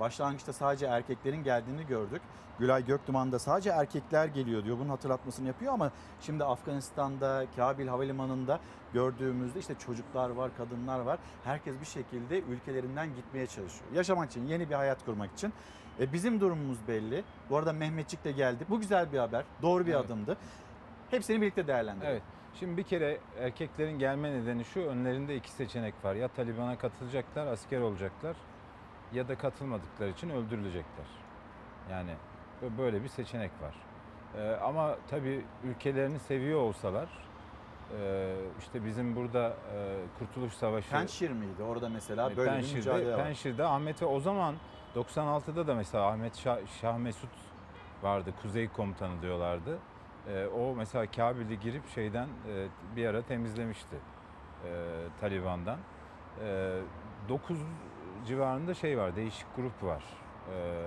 Başlangıçta 0.00 0.52
sadece 0.52 0.86
erkeklerin 0.86 1.44
geldiğini 1.44 1.86
gördük. 1.86 2.22
Gülay 2.58 2.86
Göktuman'da 2.86 3.38
sadece 3.38 3.70
erkekler 3.70 4.26
geliyor 4.26 4.64
diyor. 4.64 4.78
Bunun 4.78 4.88
hatırlatmasını 4.88 5.46
yapıyor 5.46 5.72
ama 5.72 5.90
şimdi 6.20 6.44
Afganistan'da 6.44 7.46
Kabil 7.56 7.88
Havalimanı'nda 7.88 8.60
gördüğümüzde 8.92 9.58
işte 9.58 9.74
çocuklar 9.74 10.30
var, 10.30 10.50
kadınlar 10.56 11.00
var. 11.00 11.18
Herkes 11.44 11.80
bir 11.80 11.86
şekilde 11.86 12.40
ülkelerinden 12.40 13.14
gitmeye 13.14 13.46
çalışıyor. 13.46 13.90
Yaşamak 13.94 14.30
için, 14.30 14.46
yeni 14.46 14.70
bir 14.70 14.74
hayat 14.74 15.04
kurmak 15.04 15.32
için. 15.32 15.52
E 16.00 16.12
bizim 16.12 16.40
durumumuz 16.40 16.78
belli. 16.88 17.24
Bu 17.50 17.56
arada 17.56 17.72
Mehmetçik 17.72 18.24
de 18.24 18.32
geldi. 18.32 18.64
Bu 18.68 18.80
güzel 18.80 19.12
bir 19.12 19.18
haber. 19.18 19.44
Doğru 19.62 19.86
bir 19.86 19.94
Evet. 19.94 20.04
adımdı. 20.06 20.36
Hepsini 21.10 21.40
birlikte 21.40 21.66
değerlendirelim. 21.66 22.12
Evet. 22.12 22.22
Şimdi 22.54 22.76
bir 22.76 22.82
kere 22.82 23.18
erkeklerin 23.40 23.98
gelme 23.98 24.32
nedeni 24.32 24.64
şu 24.64 24.80
önlerinde 24.80 25.36
iki 25.36 25.50
seçenek 25.50 25.94
var. 26.04 26.14
Ya 26.14 26.28
Taliban'a 26.28 26.78
katılacaklar, 26.78 27.46
asker 27.46 27.80
olacaklar 27.80 28.36
ya 29.14 29.28
da 29.28 29.38
katılmadıkları 29.38 30.10
için 30.10 30.30
öldürülecekler. 30.30 31.06
Yani 31.90 32.10
bö- 32.62 32.78
böyle 32.78 33.02
bir 33.02 33.08
seçenek 33.08 33.50
var. 33.62 33.74
Ee, 34.36 34.56
ama 34.56 34.96
tabii 35.10 35.44
ülkelerini 35.64 36.18
seviyor 36.18 36.60
olsalar 36.60 37.08
e, 38.00 38.34
işte 38.58 38.84
bizim 38.84 39.16
burada 39.16 39.48
e, 39.48 39.96
Kurtuluş 40.18 40.52
Savaşı... 40.52 40.90
Penşir 40.90 41.30
miydi? 41.30 41.62
Orada 41.62 41.88
mesela 41.88 42.36
böyle 42.36 42.50
bir 42.50 42.56
Penşir'de, 42.56 42.76
mücadele 42.76 43.12
var. 43.12 43.24
Penşir'de 43.24 43.64
Ahmet'e 43.64 44.06
o 44.06 44.20
zaman 44.20 44.54
96'da 44.96 45.66
da 45.66 45.74
mesela 45.74 46.06
Ahmet 46.06 46.36
Şah, 46.36 46.58
Şah 46.80 46.98
Mesut 46.98 47.30
vardı. 48.02 48.34
Kuzey 48.42 48.68
komutanı 48.68 49.22
diyorlardı. 49.22 49.78
Ee, 50.28 50.46
o 50.46 50.74
mesela 50.76 51.06
Kabil'i 51.10 51.60
girip 51.60 51.88
şeyden 51.88 52.28
e, 52.48 52.66
bir 52.96 53.06
ara 53.06 53.22
temizlemişti 53.22 53.96
e, 54.64 54.70
Taliban'dan. 55.20 55.78
E, 56.44 56.78
9 57.28 57.58
civarında 58.26 58.74
şey 58.74 58.98
var, 58.98 59.16
değişik 59.16 59.56
grup 59.56 59.82
var. 59.82 60.04
E, 60.52 60.86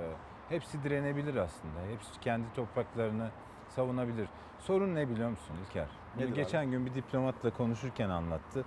hepsi 0.49 0.83
direnebilir 0.83 1.35
aslında. 1.35 1.79
Hepsi 1.91 2.19
kendi 2.19 2.53
topraklarını 2.53 3.29
savunabilir. 3.69 4.29
Sorun 4.59 4.95
ne 4.95 5.09
biliyor 5.09 5.29
musun 5.29 5.55
İlker? 5.65 5.88
Nedir 6.17 6.35
geçen 6.35 6.71
gün 6.71 6.85
bir 6.85 6.93
diplomatla 6.93 7.49
konuşurken 7.49 8.09
anlattı. 8.09 8.65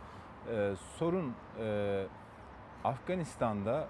E, 0.52 0.72
sorun 0.98 1.34
e, 1.60 2.06
Afganistan'da 2.84 3.88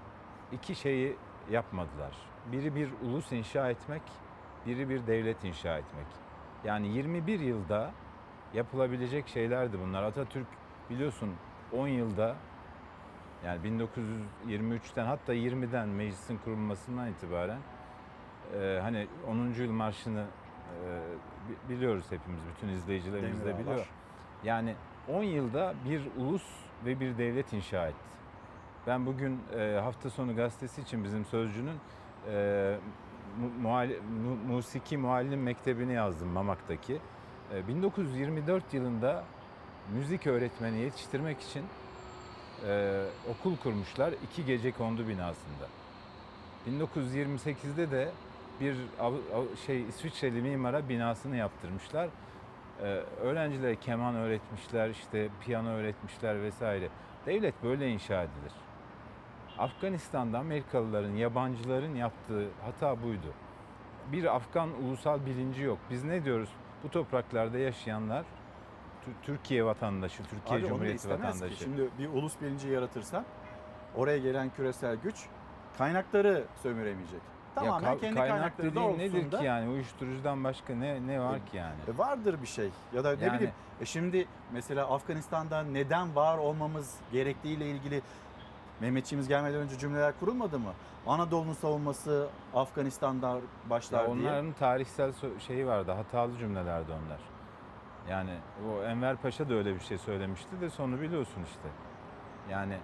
iki 0.53 0.75
şeyi 0.75 1.17
yapmadılar. 1.51 2.17
Biri 2.53 2.75
bir 2.75 2.91
ulus 3.03 3.33
inşa 3.33 3.71
etmek, 3.71 4.03
biri 4.67 4.89
bir 4.89 5.07
devlet 5.07 5.45
inşa 5.45 5.79
etmek. 5.79 6.07
Yani 6.65 6.89
21 6.89 7.41
yılda 7.41 7.91
yapılabilecek 8.55 9.29
şeylerdi 9.29 9.79
bunlar. 9.81 10.03
Atatürk 10.03 10.47
biliyorsun 10.91 11.35
10 11.73 11.89
yılda 11.89 12.37
yani 13.45 13.61
1923'ten 14.49 15.07
hatta 15.07 15.35
20'den 15.35 15.89
meclisin 15.89 16.39
kurulmasından 16.45 17.09
itibaren 17.11 17.59
e, 18.61 18.79
hani 18.83 19.07
10. 19.29 19.37
yıl 19.63 19.73
marşını 19.73 20.25
e, 20.87 20.99
bi- 21.49 21.75
biliyoruz 21.75 22.05
hepimiz, 22.11 22.41
bütün 22.57 22.69
izleyicilerimiz 22.69 23.45
de 23.45 23.59
biliyor. 23.59 23.87
Yani 24.45 24.75
10 25.09 25.23
yılda 25.23 25.75
bir 25.89 26.03
ulus 26.19 26.43
ve 26.87 27.01
bir 27.01 27.19
devlet 27.19 27.53
inşa 27.53 27.87
etti. 27.87 28.11
Ben 28.87 29.07
bugün 29.07 29.41
e, 29.59 29.81
hafta 29.85 30.11
sonu 30.11 30.37
gazetesi 30.37 30.81
için 30.81 31.05
bizim 31.05 31.25
sözcünün 31.25 31.77
e, 32.33 32.77
mu, 33.41 33.69
muhalli- 33.69 34.01
mu- 34.01 34.55
musiki 34.55 34.97
muallim 34.99 35.43
mektebini 35.43 35.93
yazdım 35.93 36.29
Mamak'taki. 36.29 36.99
E, 37.55 37.69
1924 37.69 38.75
yılında 38.75 39.25
müzik 39.95 40.27
öğretmeni 40.27 40.79
yetiştirmek 40.79 41.41
için 41.41 41.65
e, 42.69 43.05
okul 43.31 43.57
kurmuşlar 43.57 44.15
iki 44.25 44.45
gece 44.45 44.73
kondu 44.73 45.09
binasında. 45.09 45.67
1928'de 46.69 47.91
de 47.91 48.09
bir 48.61 48.77
şey 49.67 49.83
İsviçreli 49.83 50.43
mimara 50.43 50.89
binasını 50.89 51.37
yaptırmışlar. 51.37 52.09
Ee, 52.83 52.85
öğrencilere 53.23 53.77
keman 53.77 54.15
öğretmişler, 54.15 54.91
işte 54.91 55.29
piyano 55.41 55.69
öğretmişler 55.69 56.43
vesaire. 56.43 56.89
Devlet 57.27 57.63
böyle 57.63 57.89
inşa 57.89 58.23
edilir. 58.23 58.53
Afganistan'da 59.59 60.39
Amerikalıların, 60.39 61.13
yabancıların 61.13 61.95
yaptığı 61.95 62.49
hata 62.65 63.03
buydu. 63.03 63.35
Bir 64.13 64.37
Afgan 64.37 64.69
ulusal 64.85 65.27
bilinci 65.27 65.63
yok. 65.63 65.79
Biz 65.91 66.05
ne 66.05 66.25
diyoruz? 66.25 66.49
Bu 66.85 66.89
topraklarda 66.89 67.59
yaşayanlar 67.59 68.25
Türkiye 69.23 69.65
vatandaşı, 69.65 70.23
Türkiye 70.23 70.59
Abi 70.59 70.65
da 70.65 70.69
Cumhuriyeti 70.69 70.97
istemez 70.97 71.21
ki. 71.21 71.27
vatandaşı. 71.27 71.65
Şimdi 71.65 71.89
bir 71.99 72.09
ulus 72.09 72.41
bilinci 72.41 72.69
yaratırsan 72.69 73.25
oraya 73.97 74.19
gelen 74.19 74.51
küresel 74.57 74.97
güç 74.97 75.27
kaynakları 75.79 76.45
sömüremeyecek. 76.63 77.21
Tamamen 77.55 77.87
ya 77.89 77.95
ka- 77.97 78.01
kendi 78.01 78.15
kaynak 78.17 78.37
kaynakları 78.39 78.71
dediğin 78.71 78.99
nedir 78.99 79.39
ki 79.39 79.45
yani 79.45 79.69
uyuşturucudan 79.71 80.45
başka 80.45 80.75
ne 80.75 81.07
ne 81.07 81.21
var 81.21 81.47
ki 81.47 81.57
yani? 81.57 81.75
E, 81.95 81.99
vardır 81.99 82.37
bir 82.43 82.47
şey 82.47 82.71
ya 82.93 83.05
da 83.05 83.17
ne 83.17 83.25
Yani- 83.25 83.35
bileyim. 83.37 83.55
E 83.81 83.85
şimdi 83.85 84.27
mesela 84.53 84.91
Afganistan'da 84.95 85.63
neden 85.63 86.17
var 86.17 86.39
olmamız 86.39 86.95
gerektiğiyle 87.13 87.71
ilgili 87.71 88.03
Mehmetçiğimiz 88.81 89.29
gelmeden 89.29 89.61
önce 89.61 89.79
cümleler 89.79 90.13
kurulmadı 90.21 90.59
mı? 90.59 90.73
Anadolu'nun 91.07 91.53
savunması 91.53 92.29
Afganistan'da 92.55 93.37
başlar 93.71 93.99
Ya 94.05 94.15
diye. 94.15 94.15
onların 94.29 94.53
tarihsel 94.53 95.13
şeyi 95.47 95.67
vardı, 95.67 95.93
hatalı 95.93 96.39
cümlelerdi 96.39 96.91
onlar. 96.93 97.19
Yani 98.11 98.31
o 98.69 98.83
Enver 98.83 99.17
Paşa 99.17 99.49
da 99.49 99.55
öyle 99.55 99.75
bir 99.75 99.81
şey 99.81 99.99
söylemişti 99.99 100.61
de 100.61 100.71
sonu 100.71 101.01
biliyorsun 101.01 101.43
işte. 101.45 101.69
Yani 102.51 102.75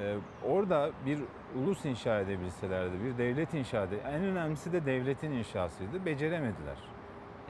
e, 0.00 0.16
orada 0.48 0.90
bir 1.06 1.18
ulus 1.58 1.84
inşa 1.84 2.20
edebilselerdi, 2.20 3.04
bir 3.04 3.18
devlet 3.18 3.54
inşa 3.54 3.82
ede 3.82 3.98
en 3.98 4.24
önemlisi 4.24 4.72
de 4.72 4.86
devletin 4.86 5.30
inşasıydı. 5.30 6.04
Beceremediler. 6.06 6.76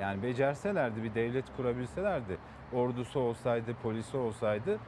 Yani 0.00 0.22
becerselerdi, 0.22 1.02
bir 1.02 1.14
devlet 1.14 1.44
kurabilselerdi, 1.56 2.38
ordusu 2.72 3.20
olsaydı, 3.20 3.74
polisi 3.82 4.16
olsaydı, 4.16 4.78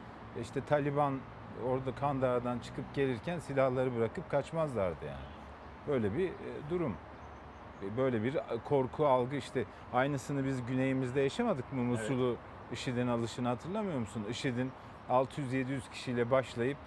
işte 0.43 0.61
Taliban 0.65 1.19
orada 1.67 1.95
Kandahar'dan 1.95 2.59
çıkıp 2.59 2.95
gelirken 2.95 3.39
silahları 3.39 3.97
bırakıp 3.97 4.31
kaçmazlardı 4.31 5.05
yani. 5.05 5.27
Böyle 5.89 6.15
bir 6.19 6.29
e, 6.29 6.71
durum. 6.71 6.97
E, 7.83 7.97
Böyle 7.97 8.23
bir 8.25 8.37
korku 8.65 9.07
algı 9.07 9.37
işte 9.37 9.65
aynısını 9.93 10.45
biz 10.45 10.67
güneyimizde 10.67 11.21
yaşamadık 11.21 11.73
mı? 11.73 11.83
Musul'u 11.83 12.37
IŞİD'in 12.73 13.07
alışını 13.07 13.49
hatırlamıyor 13.49 13.99
musun? 13.99 14.25
IŞİD'in 14.31 14.73
600-700 15.11 15.91
kişiyle 15.93 16.31
başlayıp 16.31 16.79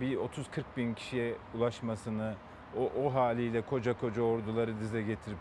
bir 0.00 0.16
30-40 0.16 0.28
bin 0.76 0.94
kişiye 0.94 1.34
ulaşmasını, 1.54 2.34
o, 2.78 2.90
o 3.04 3.14
haliyle 3.14 3.62
koca 3.62 3.98
koca 4.00 4.22
orduları 4.22 4.80
dize 4.80 5.02
getirip 5.02 5.38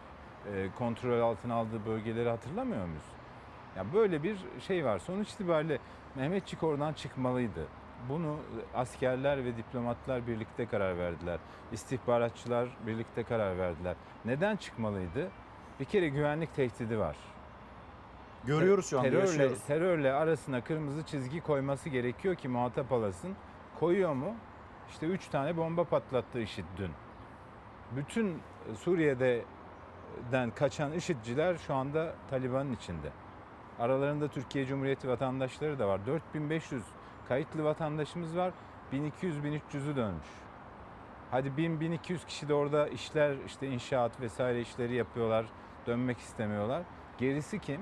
e, 0.54 0.68
kontrol 0.78 1.20
altına 1.20 1.54
aldığı 1.56 1.86
bölgeleri 1.86 2.30
hatırlamıyor 2.30 2.86
muyuz? 2.86 3.04
Ya 3.78 3.86
böyle 3.94 4.24
bir 4.24 4.38
şey 4.68 4.86
var. 4.86 5.00
Sonuç 5.00 5.30
itibariyle 5.30 5.80
Mehmetçik 6.16 6.64
oradan 6.64 6.94
çıkmalıydı. 6.94 7.68
Bunu 8.10 8.38
askerler 8.76 9.46
ve 9.46 9.58
diplomatlar 9.58 10.28
birlikte 10.28 10.66
karar 10.66 10.98
verdiler. 10.98 11.40
İstihbaratçılar 11.72 12.70
birlikte 12.88 13.24
karar 13.24 13.58
verdiler. 13.58 13.96
Neden 14.26 14.56
çıkmalıydı? 14.56 15.30
Bir 15.80 15.86
kere 15.86 16.10
güvenlik 16.10 16.56
tehdidi 16.56 17.00
var. 17.00 17.16
Görüyoruz 18.46 18.90
şu 18.90 19.00
anda, 19.00 19.10
terörle, 19.10 19.28
yaşıyoruz. 19.28 19.64
terörle 19.64 20.14
arasına 20.14 20.64
kırmızı 20.64 21.06
çizgi 21.06 21.42
koyması 21.42 21.90
gerekiyor 21.90 22.36
ki 22.36 22.48
muhatap 22.48 22.92
alasın. 22.92 23.36
Koyuyor 23.80 24.14
mu? 24.14 24.36
İşte 24.90 25.06
3 25.06 25.28
tane 25.28 25.58
bomba 25.58 25.84
patlattı 25.84 26.40
IŞİD 26.40 26.66
dün. 26.78 26.92
Bütün 27.96 28.42
Suriye'den 28.80 30.52
kaçan 30.56 30.92
IŞİD'ciler 30.92 31.58
şu 31.58 31.74
anda 31.74 32.16
Taliban'ın 32.30 32.74
içinde. 32.74 33.12
Aralarında 33.80 34.28
Türkiye 34.28 34.66
Cumhuriyeti 34.66 35.08
vatandaşları 35.10 35.80
da 35.80 35.88
var. 35.88 36.06
4500 36.06 36.84
kayıtlı 37.28 37.64
vatandaşımız 37.64 38.38
var. 38.38 38.54
1200-1300'ü 38.94 39.96
dönmüş. 39.96 40.28
Hadi 41.32 41.48
1000-1200 41.48 42.26
kişi 42.28 42.50
de 42.50 42.54
orada 42.54 42.88
işler 42.88 43.36
işte 43.46 43.68
inşaat 43.68 44.22
vesaire 44.22 44.62
işleri 44.62 44.96
yapıyorlar. 44.96 45.46
Dönmek 45.88 46.18
istemiyorlar. 46.18 46.84
Gerisi 47.18 47.60
kim? 47.60 47.82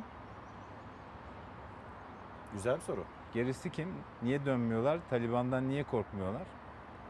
Güzel 2.53 2.75
bir 2.75 2.81
soru. 2.81 3.03
Gerisi 3.33 3.69
kim? 3.69 3.93
Niye 4.23 4.45
dönmüyorlar? 4.45 4.99
Taliban'dan 5.09 5.69
niye 5.69 5.83
korkmuyorlar? 5.83 6.47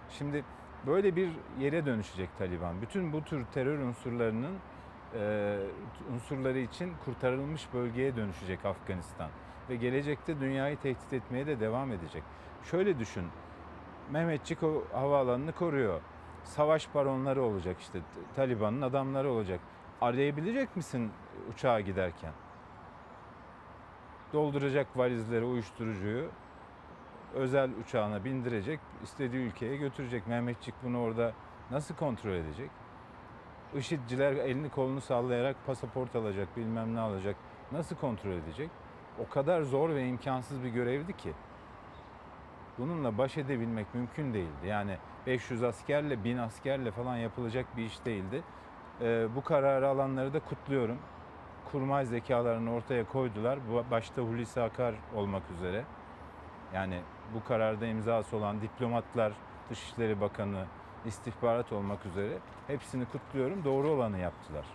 Şimdi 0.10 0.44
böyle 0.88 1.16
bir 1.16 1.32
yere 1.60 1.86
dönüşecek 1.86 2.30
Taliban. 2.38 2.82
Bütün 2.82 3.14
bu 3.14 3.24
tür 3.24 3.46
terör 3.46 3.80
unsurlarının 3.80 4.58
e, 5.16 5.58
unsurları 6.14 6.60
için 6.60 6.94
kurtarılmış 7.06 7.74
bölgeye 7.74 8.16
dönüşecek 8.16 8.66
Afganistan. 8.66 9.30
Ve 9.70 9.76
gelecekte 9.76 10.40
dünyayı 10.40 10.78
tehdit 10.78 11.14
etmeye 11.14 11.48
de 11.48 11.60
devam 11.60 11.91
edecek. 11.91 12.24
Şöyle 12.64 13.00
düşün. 13.00 13.26
Mehmetçik 14.12 14.64
o 14.64 14.84
havaalanını 14.94 15.52
koruyor. 15.52 16.02
Savaş 16.44 16.96
baronları 16.96 17.41
olacak 17.41 17.80
işte. 17.80 18.00
Taliban'ın 18.36 18.82
adamları 18.82 19.32
olacak. 19.32 19.60
Arayabilecek 20.02 20.76
misin 20.76 21.12
uçağa 21.54 21.80
giderken? 21.80 22.32
Dolduracak 24.34 24.98
valizleri, 24.98 25.46
uyuşturucuyu 25.46 26.30
özel 27.34 27.70
uçağına 27.84 28.26
bindirecek, 28.26 28.80
istediği 29.04 29.48
ülkeye 29.48 29.76
götürecek. 29.76 30.28
Mehmetçik 30.28 30.76
bunu 30.84 31.02
orada 31.02 31.34
nasıl 31.72 31.96
kontrol 31.96 32.32
edecek? 32.32 32.72
IŞİD'ciler 33.76 34.34
elini 34.34 34.70
kolunu 34.70 35.02
sallayarak 35.02 35.56
pasaport 35.66 36.16
alacak, 36.16 36.58
bilmem 36.58 36.96
ne 36.96 37.00
alacak. 37.00 37.36
Nasıl 37.72 37.96
kontrol 37.96 38.32
edecek? 38.32 38.70
O 39.20 39.30
kadar 39.30 39.62
zor 39.62 39.90
ve 39.90 40.08
imkansız 40.08 40.64
bir 40.64 40.70
görevdi 40.70 41.18
ki. 41.18 41.34
Bununla 42.78 43.18
baş 43.18 43.38
edebilmek 43.38 43.96
mümkün 43.96 44.34
değildi. 44.34 44.68
Yani 44.68 44.98
500 45.28 45.64
askerle, 45.64 46.24
1000 46.24 46.38
askerle 46.38 46.91
falan 46.91 47.18
yapılacak 47.18 47.78
bir 47.78 47.84
iş 47.84 48.06
değildi. 48.06 48.44
Ee, 49.02 49.28
bu 49.36 49.44
kararı 49.44 49.88
alanları 49.88 50.34
da 50.34 50.40
kutluyorum. 50.40 50.98
Kurmay 51.72 52.06
zekalarını 52.06 52.74
ortaya 52.74 53.08
koydular. 53.08 53.60
Başta 53.91 54.22
Hulusi 54.22 54.62
Akar 54.62 54.96
olmak 55.16 55.44
üzere. 55.58 55.84
Yani 56.74 57.02
bu 57.34 57.44
kararda 57.48 57.86
imzası 57.86 58.38
olan 58.38 58.62
diplomatlar, 58.62 59.34
Dışişleri 59.70 60.22
Bakanı, 60.22 60.66
istihbarat 61.06 61.72
olmak 61.72 62.06
üzere 62.06 62.38
hepsini 62.68 63.06
kutluyorum. 63.06 63.64
Doğru 63.64 63.90
olanı 63.90 64.18
yaptılar. 64.18 64.66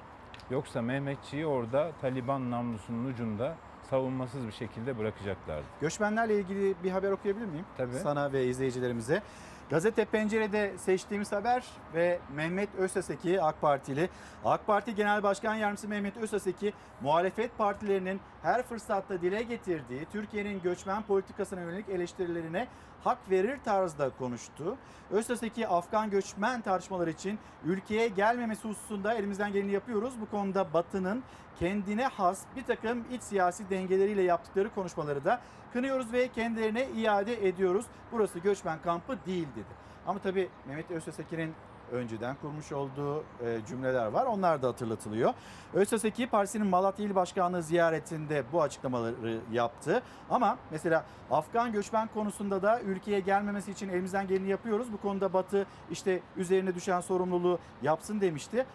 Yoksa 0.51 0.83
Mehmetçiği 0.83 1.47
orada 1.47 1.93
Taliban 2.01 2.51
namlusunun 2.51 3.05
ucunda 3.05 3.57
savunmasız 3.95 4.47
bir 4.47 4.53
şekilde 4.53 4.99
bırakacaklardı. 4.99 5.65
Göçmenlerle 5.81 6.39
ilgili 6.39 6.75
bir 6.85 6.91
haber 6.91 7.11
okuyabilir 7.11 7.47
miyim? 7.47 7.65
Tabii. 7.77 7.95
Sana 7.95 8.33
ve 8.33 8.47
izleyicilerimize. 8.47 9.23
Gazete 9.71 10.05
Pencere'de 10.05 10.79
seçtiğimiz 10.79 11.33
haber 11.33 11.65
ve 11.95 12.19
Mehmet 12.35 12.75
Özseseki 12.75 13.43
AK 13.43 13.61
Partili. 13.61 14.09
AK 14.45 14.67
Parti 14.67 14.95
Genel 14.95 15.23
Başkan 15.23 15.55
Yardımcısı 15.55 15.89
Mehmet 15.89 16.17
Özseseki 16.17 16.73
muhalefet 17.01 17.59
partilerinin 17.59 18.21
her 18.43 18.63
fırsatta 18.63 19.23
dile 19.23 19.43
getirdiği 19.43 20.07
Türkiye'nin 20.13 20.63
göçmen 20.63 21.03
politikasına 21.03 21.61
yönelik 21.61 21.89
eleştirilerine 21.89 22.69
hak 23.05 23.31
verir 23.31 23.59
tarzda 23.65 24.11
konuştu. 24.11 24.77
Özseseki 25.11 25.69
Afgan 25.69 26.11
göçmen 26.11 26.61
tartışmaları 26.61 27.11
için 27.11 27.39
ülkeye 27.65 28.09
gelmemesi 28.09 28.69
hususunda 28.69 29.15
elimizden 29.15 29.53
geleni 29.53 29.73
yapıyoruz. 29.73 30.15
Bu 30.21 30.31
konuda 30.31 30.73
Batı'nın 30.73 31.23
kendine 31.59 32.07
has 32.07 32.43
bir 32.57 32.63
takım 32.63 33.05
iç 33.13 33.23
siyasi 33.23 33.71
dengeleriyle 33.71 34.23
yaptıkları 34.23 34.75
konuşmaları 34.75 35.25
da 35.25 35.41
kınıyoruz 35.73 36.13
ve 36.13 36.29
kendilerine 36.29 36.89
iade 36.97 37.49
ediyoruz. 37.49 37.87
Burası 38.13 38.39
göçmen 38.39 38.79
kampı 38.85 39.19
değil 39.27 39.49
dedi. 39.57 39.85
Ama 40.07 40.19
tabii 40.19 40.49
Mehmet 40.67 40.91
Özseseki'nin 40.91 41.55
önceden 41.93 42.37
kurmuş 42.41 42.73
olduğu 42.73 43.21
e, 43.21 43.61
cümleler 43.69 44.07
var. 44.07 44.27
Onlar 44.27 44.63
da 44.63 44.69
hatırlatılıyor. 44.69 45.35
Özseseki 45.75 46.27
partisinin 46.27 46.67
Malatya 46.67 47.07
İl 47.07 47.15
Başkanlığı 47.15 47.63
ziyaretinde 47.63 48.45
bu 48.53 48.63
açıklamaları 48.63 49.41
yaptı. 49.53 50.03
Ama 50.31 50.59
mesela 50.71 51.05
Afgan 51.31 51.73
göçmen 51.73 52.09
konusunda 52.15 52.63
da 52.63 52.81
ülkeye 52.81 53.21
gelmemesi 53.21 53.71
için 53.71 53.89
elimizden 53.89 54.27
geleni 54.27 54.49
yapıyoruz. 54.49 54.93
Bu 54.93 54.97
konuda 54.97 55.33
Batı 55.33 55.67
işte 55.91 56.21
üzerine 56.37 56.75
düşen 56.75 57.01
sorumluluğu 57.01 57.59
yapsın 57.83 58.21
demişti. 58.21 58.67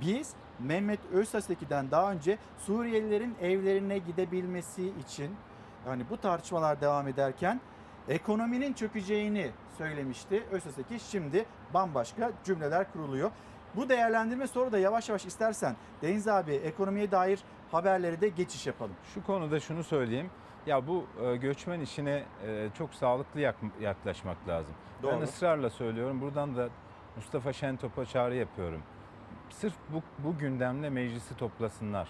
Biz 0.00 0.32
Mehmet 0.58 1.00
Özseseki'den 1.12 1.90
daha 1.90 2.12
önce 2.12 2.38
Suriyelilerin 2.58 3.34
evlerine 3.42 3.98
gidebilmesi 3.98 4.92
için 5.06 5.30
yani 5.88 6.02
bu 6.10 6.16
tartışmalar 6.16 6.80
devam 6.80 7.08
ederken 7.08 7.60
ekonominin 8.08 8.72
çökeceğini 8.72 9.50
söylemişti 9.78 10.42
Özseseki. 10.50 11.00
Şimdi 11.00 11.44
bambaşka 11.74 12.32
cümleler 12.44 12.92
kuruluyor. 12.92 13.30
Bu 13.76 13.88
değerlendirme 13.88 14.46
sonra 14.46 14.72
da 14.72 14.78
yavaş 14.78 15.08
yavaş 15.08 15.26
istersen 15.26 15.76
Deniz 16.02 16.28
abi 16.28 16.52
ekonomiye 16.54 17.10
dair 17.10 17.40
haberleri 17.72 18.20
de 18.20 18.28
geçiş 18.28 18.66
yapalım. 18.66 18.94
Şu 19.14 19.24
konuda 19.26 19.60
şunu 19.60 19.84
söyleyeyim. 19.84 20.30
Ya 20.66 20.86
bu 20.86 21.06
e, 21.24 21.36
göçmen 21.36 21.80
işine 21.80 22.22
e, 22.46 22.68
çok 22.78 22.94
sağlıklı 22.94 23.40
yak- 23.40 23.56
yaklaşmak 23.80 24.48
lazım. 24.48 24.74
Ben 25.02 25.10
Doğru. 25.12 25.22
ısrarla 25.22 25.70
söylüyorum. 25.70 26.20
Buradan 26.20 26.56
da 26.56 26.68
Mustafa 27.16 27.52
Şentop'a 27.52 28.04
çağrı 28.04 28.34
yapıyorum. 28.36 28.82
Sırf 29.50 29.74
bu, 29.92 30.02
bu 30.18 30.38
gündemle 30.38 30.90
meclisi 30.90 31.36
toplasınlar. 31.36 32.08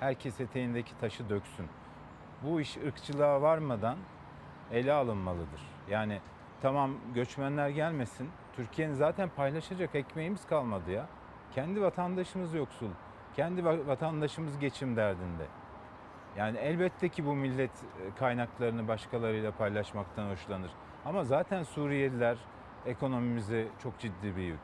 Herkes 0.00 0.40
eteğindeki 0.40 0.98
taşı 1.00 1.28
döksün. 1.28 1.66
Bu 2.42 2.60
iş 2.60 2.76
ırkçılığa 2.76 3.42
varmadan 3.42 3.96
ele 4.72 4.92
alınmalıdır. 4.92 5.60
Yani 5.90 6.20
tamam 6.62 6.90
göçmenler 7.14 7.68
gelmesin. 7.68 8.30
Türkiye'nin 8.56 8.94
zaten 8.94 9.28
paylaşacak 9.36 9.94
ekmeğimiz 9.94 10.46
kalmadı 10.46 10.90
ya. 10.90 11.06
Kendi 11.54 11.82
vatandaşımız 11.82 12.54
yoksul. 12.54 12.90
Kendi 13.36 13.60
va- 13.60 13.86
vatandaşımız 13.86 14.58
geçim 14.58 14.96
derdinde. 14.96 15.46
Yani 16.36 16.58
elbette 16.58 17.08
ki 17.08 17.26
bu 17.26 17.34
millet 17.34 17.70
e, 17.70 18.14
kaynaklarını 18.18 18.88
başkalarıyla 18.88 19.52
paylaşmaktan 19.52 20.30
hoşlanır. 20.30 20.70
Ama 21.04 21.24
zaten 21.24 21.62
Suriyeliler 21.62 22.38
ekonomimize 22.86 23.68
çok 23.82 23.98
ciddi 23.98 24.36
bir 24.36 24.42
yük. 24.42 24.60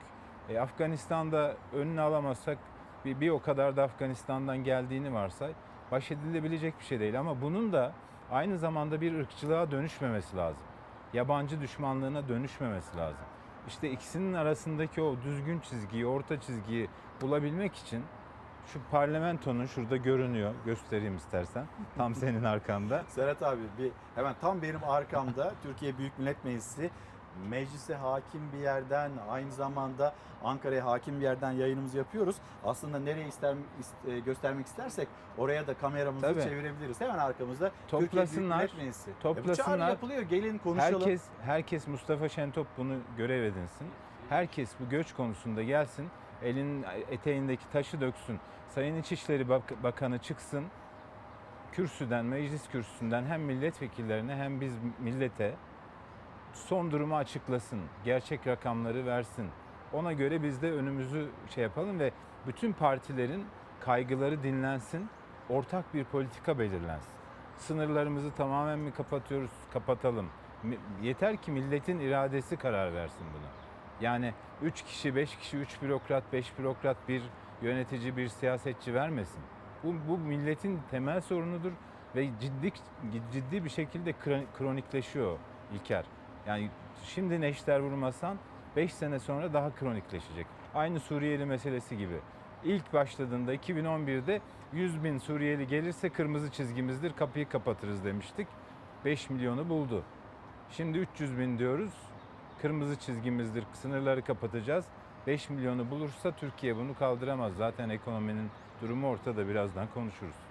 E, 0.48 0.60
Afganistan'da 0.60 1.54
önünü 1.72 2.00
alamazsak 2.00 2.58
bir, 3.04 3.20
bir 3.20 3.30
o 3.30 3.42
kadar 3.42 3.76
da 3.76 3.82
Afganistan'dan 3.82 4.64
geldiğini 4.64 5.14
varsay 5.14 5.52
baş 5.90 6.10
edilebilecek 6.10 6.78
bir 6.80 6.84
şey 6.84 7.00
değil. 7.00 7.20
Ama 7.20 7.40
bunun 7.40 7.72
da 7.72 7.92
aynı 8.30 8.58
zamanda 8.58 9.00
bir 9.00 9.18
ırkçılığa 9.18 9.70
dönüşmemesi 9.70 10.36
lazım. 10.36 10.67
Yabancı 11.12 11.60
düşmanlığına 11.60 12.28
dönüşmemesi 12.28 12.96
lazım. 12.96 13.26
İşte 13.68 13.90
ikisinin 13.90 14.34
arasındaki 14.34 15.02
o 15.02 15.16
düzgün 15.22 15.60
çizgiyi, 15.60 16.06
orta 16.06 16.40
çizgiyi 16.40 16.88
bulabilmek 17.20 17.76
için 17.76 18.04
şu 18.72 18.80
parlamentonun 18.90 19.66
şurada 19.66 19.96
görünüyor. 19.96 20.54
Göstereyim 20.64 21.16
istersen. 21.16 21.66
Tam 21.96 22.14
senin 22.14 22.44
arkanda. 22.44 23.04
Serhat 23.08 23.42
abi 23.42 23.60
bir 23.78 23.90
hemen 24.14 24.34
tam 24.40 24.62
benim 24.62 24.84
arkamda 24.84 25.52
Türkiye 25.62 25.98
Büyük 25.98 26.18
Millet 26.18 26.44
Meclisi 26.44 26.90
meclise 27.48 27.94
hakim 27.94 28.40
bir 28.52 28.58
yerden 28.58 29.10
aynı 29.30 29.52
zamanda 29.52 30.14
Ankara'ya 30.44 30.84
hakim 30.86 31.16
bir 31.20 31.24
yerden 31.24 31.50
yayınımızı 31.52 31.98
yapıyoruz. 31.98 32.36
Aslında 32.64 32.98
nereye 32.98 33.28
ister, 33.28 33.54
ist- 33.80 34.10
e, 34.12 34.18
göstermek 34.20 34.66
istersek 34.66 35.08
oraya 35.38 35.66
da 35.66 35.74
kameramızı 35.74 36.26
Tabii. 36.26 36.42
çevirebiliriz. 36.42 37.00
Hemen 37.00 37.18
arkamızda 37.18 37.70
Türkiye 37.88 38.08
Toplasınlar. 38.10 38.56
Millet 38.56 38.76
Meclisi. 38.78 39.10
E 39.10 39.14
bu 39.14 39.22
Toplasınlar. 39.22 39.88
yapılıyor. 39.88 40.22
Gelin 40.22 40.58
konuşalım. 40.58 41.00
Herkes 41.00 41.22
herkes 41.42 41.86
Mustafa 41.88 42.28
Şentop 42.28 42.66
bunu 42.76 42.94
görev 43.16 43.42
edinsin. 43.42 43.86
Herkes 44.28 44.70
bu 44.80 44.88
göç 44.88 45.12
konusunda 45.14 45.62
gelsin. 45.62 46.08
Elin 46.42 46.84
eteğindeki 47.10 47.70
taşı 47.72 48.00
döksün. 48.00 48.40
Sayın 48.68 48.96
İçişleri 48.96 49.48
Bak- 49.48 49.82
Bakanı 49.82 50.18
çıksın. 50.18 50.64
Kürsüden, 51.72 52.24
meclis 52.24 52.68
kürsüsünden 52.68 53.24
hem 53.24 53.42
milletvekillerine 53.42 54.36
hem 54.36 54.60
biz 54.60 54.72
millete 54.98 55.54
son 56.52 56.90
durumu 56.90 57.16
açıklasın. 57.16 57.80
Gerçek 58.04 58.46
rakamları 58.46 59.06
versin. 59.06 59.50
Ona 59.92 60.12
göre 60.12 60.42
biz 60.42 60.62
de 60.62 60.72
önümüzü 60.72 61.28
şey 61.54 61.64
yapalım 61.64 61.98
ve 61.98 62.10
bütün 62.46 62.72
partilerin 62.72 63.44
kaygıları 63.80 64.42
dinlensin. 64.42 65.08
Ortak 65.48 65.94
bir 65.94 66.04
politika 66.04 66.58
belirlensin. 66.58 67.10
Sınırlarımızı 67.56 68.30
tamamen 68.30 68.78
mi 68.78 68.92
kapatıyoruz? 68.92 69.50
Kapatalım. 69.72 70.26
Yeter 71.02 71.36
ki 71.36 71.50
milletin 71.50 71.98
iradesi 72.00 72.56
karar 72.56 72.94
versin 72.94 73.26
buna. 73.34 73.48
Yani 74.00 74.34
3 74.62 74.82
kişi, 74.82 75.16
5 75.16 75.36
kişi, 75.36 75.56
3 75.56 75.82
bürokrat, 75.82 76.24
5 76.32 76.58
bürokrat 76.58 76.96
bir 77.08 77.22
yönetici, 77.62 78.16
bir 78.16 78.28
siyasetçi 78.28 78.94
vermesin. 78.94 79.40
Bu, 79.84 79.94
bu 80.08 80.18
milletin 80.18 80.80
temel 80.90 81.20
sorunudur. 81.20 81.72
ve 82.16 82.30
ciddi 82.40 82.72
ciddi 83.32 83.64
bir 83.64 83.70
şekilde 83.70 84.10
kro- 84.10 84.44
kronikleşiyor 84.58 85.38
İlker. 85.74 86.04
Yani 86.48 86.70
şimdi 87.04 87.40
neşter 87.40 87.80
vurmasan 87.80 88.36
5 88.76 88.94
sene 88.94 89.18
sonra 89.18 89.52
daha 89.52 89.74
kronikleşecek. 89.74 90.46
Aynı 90.74 91.00
Suriyeli 91.00 91.44
meselesi 91.44 91.98
gibi. 91.98 92.20
İlk 92.64 92.92
başladığında 92.92 93.54
2011'de 93.54 94.40
100 94.72 95.04
bin 95.04 95.18
Suriyeli 95.18 95.66
gelirse 95.66 96.08
kırmızı 96.08 96.50
çizgimizdir 96.50 97.12
kapıyı 97.12 97.48
kapatırız 97.48 98.04
demiştik. 98.04 98.48
5 99.04 99.30
milyonu 99.30 99.68
buldu. 99.68 100.02
Şimdi 100.70 100.98
300 100.98 101.38
bin 101.38 101.58
diyoruz. 101.58 101.92
Kırmızı 102.62 102.98
çizgimizdir. 102.98 103.64
Sınırları 103.72 104.22
kapatacağız. 104.22 104.84
5 105.26 105.50
milyonu 105.50 105.90
bulursa 105.90 106.32
Türkiye 106.32 106.76
bunu 106.76 106.98
kaldıramaz. 106.98 107.52
Zaten 107.54 107.88
ekonominin 107.88 108.50
durumu 108.82 109.08
ortada. 109.08 109.48
Birazdan 109.48 109.86
konuşuruz. 109.94 110.47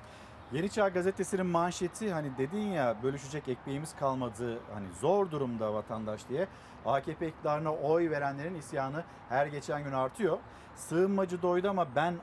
Yeni 0.52 0.70
Çağ 0.70 0.90
Gazetesi'nin 0.90 1.46
manşeti 1.46 2.14
hani 2.14 2.38
dedin 2.38 2.68
ya 2.68 2.96
bölüşecek 3.04 3.48
ekmeğimiz 3.48 3.96
kalmadı 3.96 4.60
hani 4.74 4.88
zor 5.02 5.32
durumda 5.32 5.74
vatandaş 5.74 6.30
diye. 6.30 6.48
AKP 6.86 7.28
iktidarına 7.28 7.74
oy 7.74 8.10
verenlerin 8.10 8.56
isyanı 8.56 9.04
her 9.30 9.48
geçen 9.48 9.84
gün 9.84 9.92
artıyor. 9.92 10.38
Sığınmacı 10.76 11.42
doydu 11.42 11.70
ama 11.70 11.88
ben 11.96 12.16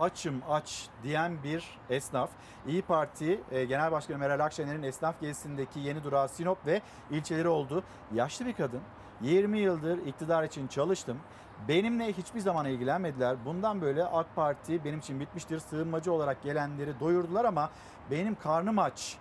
açım 0.00 0.42
aç 0.48 0.88
diyen 1.02 1.42
bir 1.42 1.78
esnaf. 1.90 2.30
İyi 2.66 2.82
Parti 2.82 3.40
e, 3.50 3.64
Genel 3.64 3.92
Başkanı 3.92 4.18
Meral 4.18 4.44
Akşener'in 4.44 4.82
esnaf 4.82 5.20
gezisindeki 5.20 5.80
yeni 5.80 6.04
durağı 6.04 6.28
Sinop 6.28 6.66
ve 6.66 6.82
ilçeleri 7.10 7.48
oldu. 7.48 7.84
Yaşlı 8.14 8.46
bir 8.46 8.54
kadın. 8.54 8.80
20 9.20 9.58
yıldır 9.58 10.06
iktidar 10.06 10.44
için 10.44 10.66
çalıştım. 10.66 11.18
Benimle 11.68 12.12
hiçbir 12.12 12.40
zaman 12.40 12.66
ilgilenmediler. 12.66 13.36
Bundan 13.44 13.80
böyle 13.80 14.04
AK 14.04 14.26
Parti 14.36 14.84
benim 14.84 14.98
için 14.98 15.20
bitmiştir. 15.20 15.58
Sığınmacı 15.58 16.12
olarak 16.12 16.42
gelenleri 16.42 17.00
doyurdular 17.00 17.44
ama 17.44 17.70
benim 18.10 18.34
karnım 18.34 18.78
aç 18.78 19.16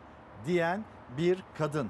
diyen 0.45 0.85
bir 1.17 1.43
kadın. 1.57 1.89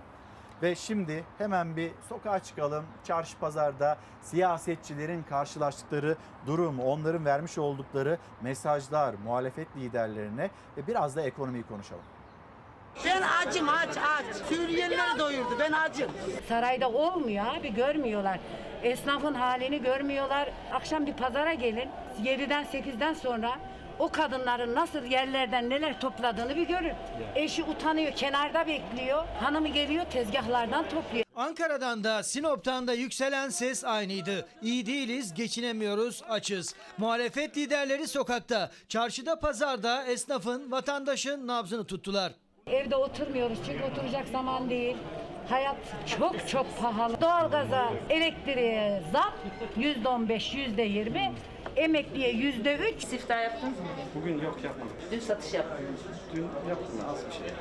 Ve 0.62 0.76
şimdi 0.76 1.24
hemen 1.38 1.78
bir 1.78 1.92
sokağa 2.10 2.40
çıkalım. 2.40 2.86
Çarşı 3.04 3.38
pazarda 3.40 3.98
siyasetçilerin 4.22 5.24
karşılaştıkları 5.24 6.18
durum, 6.46 6.80
onların 6.80 7.26
vermiş 7.26 7.58
oldukları 7.58 8.18
mesajlar 8.42 9.16
muhalefet 9.26 9.78
liderlerine 9.78 10.50
ve 10.78 10.88
biraz 10.88 11.16
da 11.16 11.22
ekonomiyi 11.22 11.64
konuşalım. 11.64 12.04
Ben 13.06 13.22
acım 13.22 13.70
aç 13.70 13.98
aç. 13.98 14.36
Suriyelileri 14.36 15.20
doyurdu 15.20 15.56
ben 15.60 15.72
acım. 15.72 16.12
Sarayda 16.50 16.90
olmuyor 16.90 17.46
abi 17.46 17.74
görmüyorlar. 17.74 18.40
Esnafın 18.84 19.34
halini 19.34 19.82
görmüyorlar. 19.82 20.50
Akşam 20.74 21.06
bir 21.06 21.14
pazara 21.14 21.54
gelin. 21.54 21.90
7'den 22.24 22.64
8'den 22.64 23.14
sonra 23.14 23.52
o 24.00 24.10
kadınların 24.12 24.76
nasıl 24.76 25.04
yerlerden 25.04 25.70
neler 25.70 26.02
topladığını 26.02 26.56
bir 26.56 26.68
görün. 26.68 26.94
Eşi 27.36 27.64
utanıyor 27.64 28.12
kenarda 28.12 28.68
bekliyor. 28.68 29.24
Hanımı 29.40 29.68
geliyor 29.68 30.06
tezgahlardan 30.06 30.90
topluyor. 30.90 31.24
Ankara'dan 31.36 32.04
da 32.04 32.24
Sinop'tan 32.24 32.88
da 32.88 32.94
yükselen 32.94 33.50
ses 33.50 33.84
aynıydı. 33.86 34.48
İyi 34.62 34.86
değiliz, 34.86 35.34
geçinemiyoruz, 35.34 36.24
açız. 36.30 36.76
Muhalefet 36.98 37.58
liderleri 37.58 38.08
sokakta, 38.08 38.72
çarşıda, 38.90 39.40
pazarda 39.40 40.04
esnafın, 40.06 40.72
vatandaşın 40.72 41.48
nabzını 41.48 41.86
tuttular. 41.86 42.32
Evde 42.68 42.96
oturmuyoruz 42.96 43.60
çünkü 43.66 43.84
oturacak 43.84 44.28
zaman 44.28 44.70
değil. 44.70 44.98
Hayat 45.50 45.76
çok 46.18 46.48
çok 46.48 46.82
pahalı. 46.82 47.22
Doğalgaza, 47.22 47.94
elektriğe 48.10 49.02
zam 49.12 49.34
yüzde 49.78 50.10
on 50.10 50.30
beş, 50.30 50.54
yüzde 50.54 50.82
yirmi. 50.82 51.32
Emekliye 51.76 52.32
yüzde 52.32 52.76
üç. 52.76 53.06
Siftah 53.06 53.44
yaptınız 53.44 53.80
mı? 53.80 53.86
Bugün 54.16 54.42
yok 54.42 54.58
yapmadım. 54.64 54.94
Dün 55.12 55.20
satış 55.20 55.54
yaptım. 55.54 55.86
Dün 56.36 56.48
yaptım 56.70 57.00
az 57.10 57.26
bir 57.28 57.32
şey. 57.32 57.56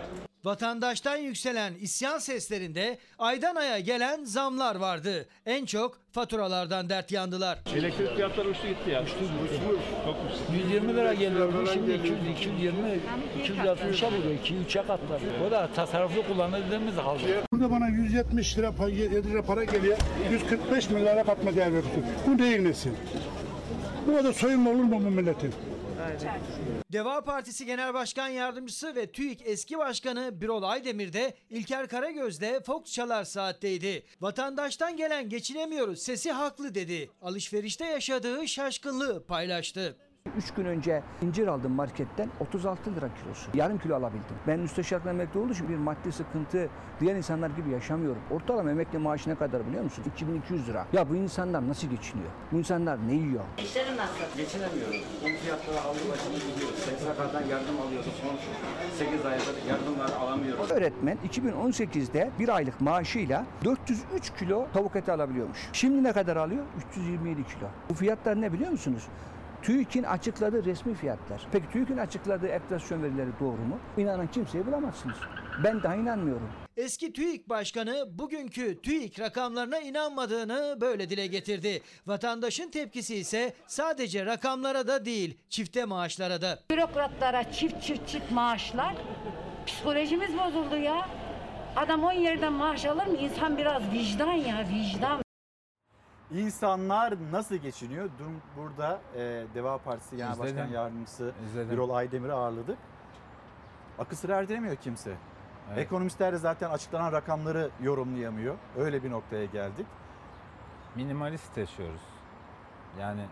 Vatandaştan 0.44 1.16
yükselen 1.16 1.74
isyan 1.74 2.18
seslerinde 2.18 2.98
aydan 3.18 3.56
aya 3.56 3.78
gelen 3.80 4.24
zamlar 4.24 4.76
vardı. 4.76 5.26
En 5.46 5.64
çok 5.66 5.98
faturalardan 6.12 6.88
dert 6.88 7.12
yandılar. 7.12 7.58
Elektrik 7.76 8.14
fiyatları 8.16 8.48
uçtu 8.48 8.66
gitti 8.68 8.90
ya. 8.90 9.02
Uçtu, 9.02 9.16
uçmuş. 9.44 9.50
Çok 10.04 10.16
uçtu. 10.30 10.42
120 10.68 10.96
lira 10.96 11.14
geliyordu 11.14 11.64
şimdi 11.72 11.92
200, 11.92 12.18
220, 12.38 13.00
260'a 13.44 14.12
buluyor, 14.12 14.38
2-3'e 14.44 14.86
katladı. 14.86 15.22
O 15.48 15.50
da 15.50 15.68
tasarruflu 15.74 16.26
kullanıldığımız 16.26 16.96
halde. 16.96 17.42
Burada 17.52 17.70
bana 17.70 17.88
170 17.88 18.58
lira, 18.58 18.72
7 18.88 19.30
lira 19.30 19.42
para 19.42 19.64
geliyor. 19.64 19.98
145 20.30 20.90
milyara 20.90 21.24
katma 21.24 21.54
değer 21.54 21.66
veriyorsun. 21.66 22.04
Bu 22.26 22.38
değil 22.38 22.60
nesin? 22.60 22.96
Bu 24.06 24.16
kadar 24.16 24.32
soyunma 24.32 24.70
olur 24.70 24.82
mu 24.82 24.92
bu 25.04 25.10
milletin? 25.10 25.54
Deva 26.92 27.24
Partisi 27.24 27.66
Genel 27.66 27.94
Başkan 27.94 28.28
Yardımcısı 28.28 28.94
ve 28.94 29.12
TÜİK 29.12 29.42
eski 29.44 29.78
başkanı 29.78 30.40
Birol 30.40 30.62
Aydemir 30.62 31.12
de 31.12 31.34
İlker 31.50 31.88
Karagöz'de 31.88 32.60
Fox 32.60 32.92
Çalar 32.92 33.24
Saat'teydi. 33.24 34.06
Vatandaştan 34.20 34.96
gelen 34.96 35.28
geçinemiyoruz 35.28 36.02
sesi 36.02 36.32
haklı 36.32 36.74
dedi. 36.74 37.10
Alışverişte 37.22 37.84
yaşadığı 37.84 38.48
şaşkınlığı 38.48 39.26
paylaştı. 39.26 39.96
3 40.38 40.50
gün 40.54 40.64
önce 40.64 41.02
incir 41.22 41.46
aldım 41.46 41.72
marketten 41.72 42.28
36 42.40 42.94
lira 42.94 43.08
kilosu. 43.22 43.50
Yarım 43.54 43.78
kilo 43.78 43.96
alabildim. 43.96 44.36
Ben 44.46 44.60
müsteşarlıkla 44.60 45.10
emekli 45.10 45.40
olduğu 45.40 45.52
için 45.52 45.68
bir 45.68 45.76
maddi 45.76 46.12
sıkıntı 46.12 46.68
diğer 47.00 47.16
insanlar 47.16 47.50
gibi 47.50 47.70
yaşamıyorum. 47.70 48.22
Ortalama 48.30 48.70
emekli 48.70 48.98
maaşı 48.98 49.30
ne 49.30 49.34
kadar 49.34 49.66
biliyor 49.66 49.84
musun? 49.84 50.04
2200 50.14 50.68
lira. 50.68 50.86
Ya 50.92 51.10
bu 51.10 51.16
insanlar 51.16 51.68
nasıl 51.68 51.88
geçiniyor? 51.88 52.30
Bu 52.52 52.58
insanlar 52.58 52.98
ne 53.08 53.14
yiyor? 53.14 53.44
İşlerin 53.58 53.96
nasıl? 53.96 54.36
Geçinemiyoruz. 54.36 54.96
Un 55.24 55.36
fiyatları 55.42 55.80
aldı 55.80 55.98
başını 56.12 56.34
gidiyor. 56.34 56.70
SSK'dan 56.72 57.40
yardım 57.50 57.80
alıyoruz. 57.86 58.12
Son 58.22 58.36
8 59.06 59.26
aydır 59.26 59.54
yardımlar 59.68 60.10
alamıyoruz. 60.20 60.70
Öğretmen 60.70 61.18
2018'de 61.28 62.30
bir 62.38 62.48
aylık 62.48 62.80
maaşıyla 62.80 63.44
403 63.64 64.32
kilo 64.38 64.66
tavuk 64.72 64.96
eti 64.96 65.12
alabiliyormuş. 65.12 65.68
Şimdi 65.72 66.02
ne 66.02 66.12
kadar 66.12 66.36
alıyor? 66.36 66.64
327 66.90 67.44
kilo. 67.44 67.66
Bu 67.90 67.94
fiyatlar 67.94 68.40
ne 68.40 68.52
biliyor 68.52 68.70
musunuz? 68.70 69.02
TÜİK'in 69.62 70.02
açıkladığı 70.02 70.64
resmi 70.64 70.94
fiyatlar. 70.94 71.42
Peki 71.52 71.70
TÜİK'in 71.72 71.96
açıkladığı 71.96 72.46
enflasyon 72.46 73.02
verileri 73.02 73.30
doğru 73.40 73.56
mu? 73.62 73.78
İnanan 73.96 74.26
kimseyi 74.26 74.66
bulamazsınız. 74.66 75.16
Ben 75.64 75.82
daha 75.82 75.94
inanmıyorum. 75.94 76.50
Eski 76.76 77.12
TÜİK 77.12 77.48
Başkanı 77.48 78.04
bugünkü 78.18 78.82
TÜİK 78.82 79.20
rakamlarına 79.20 79.78
inanmadığını 79.78 80.78
böyle 80.80 81.10
dile 81.10 81.26
getirdi. 81.26 81.82
Vatandaşın 82.06 82.70
tepkisi 82.70 83.16
ise 83.16 83.52
sadece 83.66 84.26
rakamlara 84.26 84.86
da 84.86 85.04
değil 85.04 85.38
çifte 85.48 85.84
maaşlara 85.84 86.42
da. 86.42 86.58
Bürokratlara 86.70 87.52
çift 87.52 87.82
çift 87.82 88.08
çift 88.08 88.30
maaşlar. 88.30 88.94
Psikolojimiz 89.66 90.30
bozuldu 90.38 90.76
ya. 90.76 91.08
Adam 91.76 92.04
10 92.04 92.12
yerden 92.12 92.52
maaş 92.52 92.84
alır 92.84 93.06
mı? 93.06 93.16
İnsan 93.16 93.58
biraz 93.58 93.82
vicdan 93.92 94.32
ya 94.32 94.64
vicdan. 94.68 95.21
İnsanlar 96.34 97.14
nasıl 97.32 97.54
geçiniyor? 97.56 98.10
Dün 98.18 98.42
burada 98.56 99.00
e, 99.16 99.44
Deva 99.54 99.78
Partisi 99.78 100.16
Genel 100.16 100.32
İzledim. 100.32 100.56
Başkan 100.56 100.72
Yardımcısı 100.72 101.32
İzledim. 101.46 101.70
Birol 101.70 101.90
Aydemir'i 101.90 102.32
ağırladık. 102.32 102.78
Akıl 103.98 104.16
sır 104.16 104.28
erdiremiyor 104.28 104.76
kimse. 104.76 105.14
Evet. 105.68 105.78
Ekonomistler 105.78 106.32
de 106.32 106.38
zaten 106.38 106.70
açıklanan 106.70 107.12
rakamları 107.12 107.70
yorumlayamıyor. 107.82 108.54
Öyle 108.78 109.02
bir 109.02 109.10
noktaya 109.10 109.44
geldik. 109.44 109.86
Minimalist 110.96 111.56
yaşıyoruz. 111.56 112.00
Yani 113.00 113.24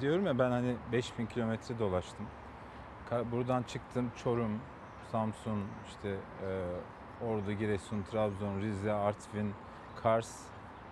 diyorum 0.00 0.26
ya 0.26 0.38
ben 0.38 0.50
hani 0.50 0.76
5000 0.92 1.26
kilometre 1.26 1.78
dolaştım. 1.78 2.26
Buradan 3.32 3.62
çıktım 3.62 4.12
Çorum, 4.24 4.60
Samsun, 5.12 5.64
işte 5.88 6.08
e, 6.08 7.24
Ordu, 7.24 7.52
Giresun, 7.52 8.02
Trabzon, 8.02 8.60
Rize, 8.60 8.92
Artvin, 8.92 9.54
Kars, 10.02 10.38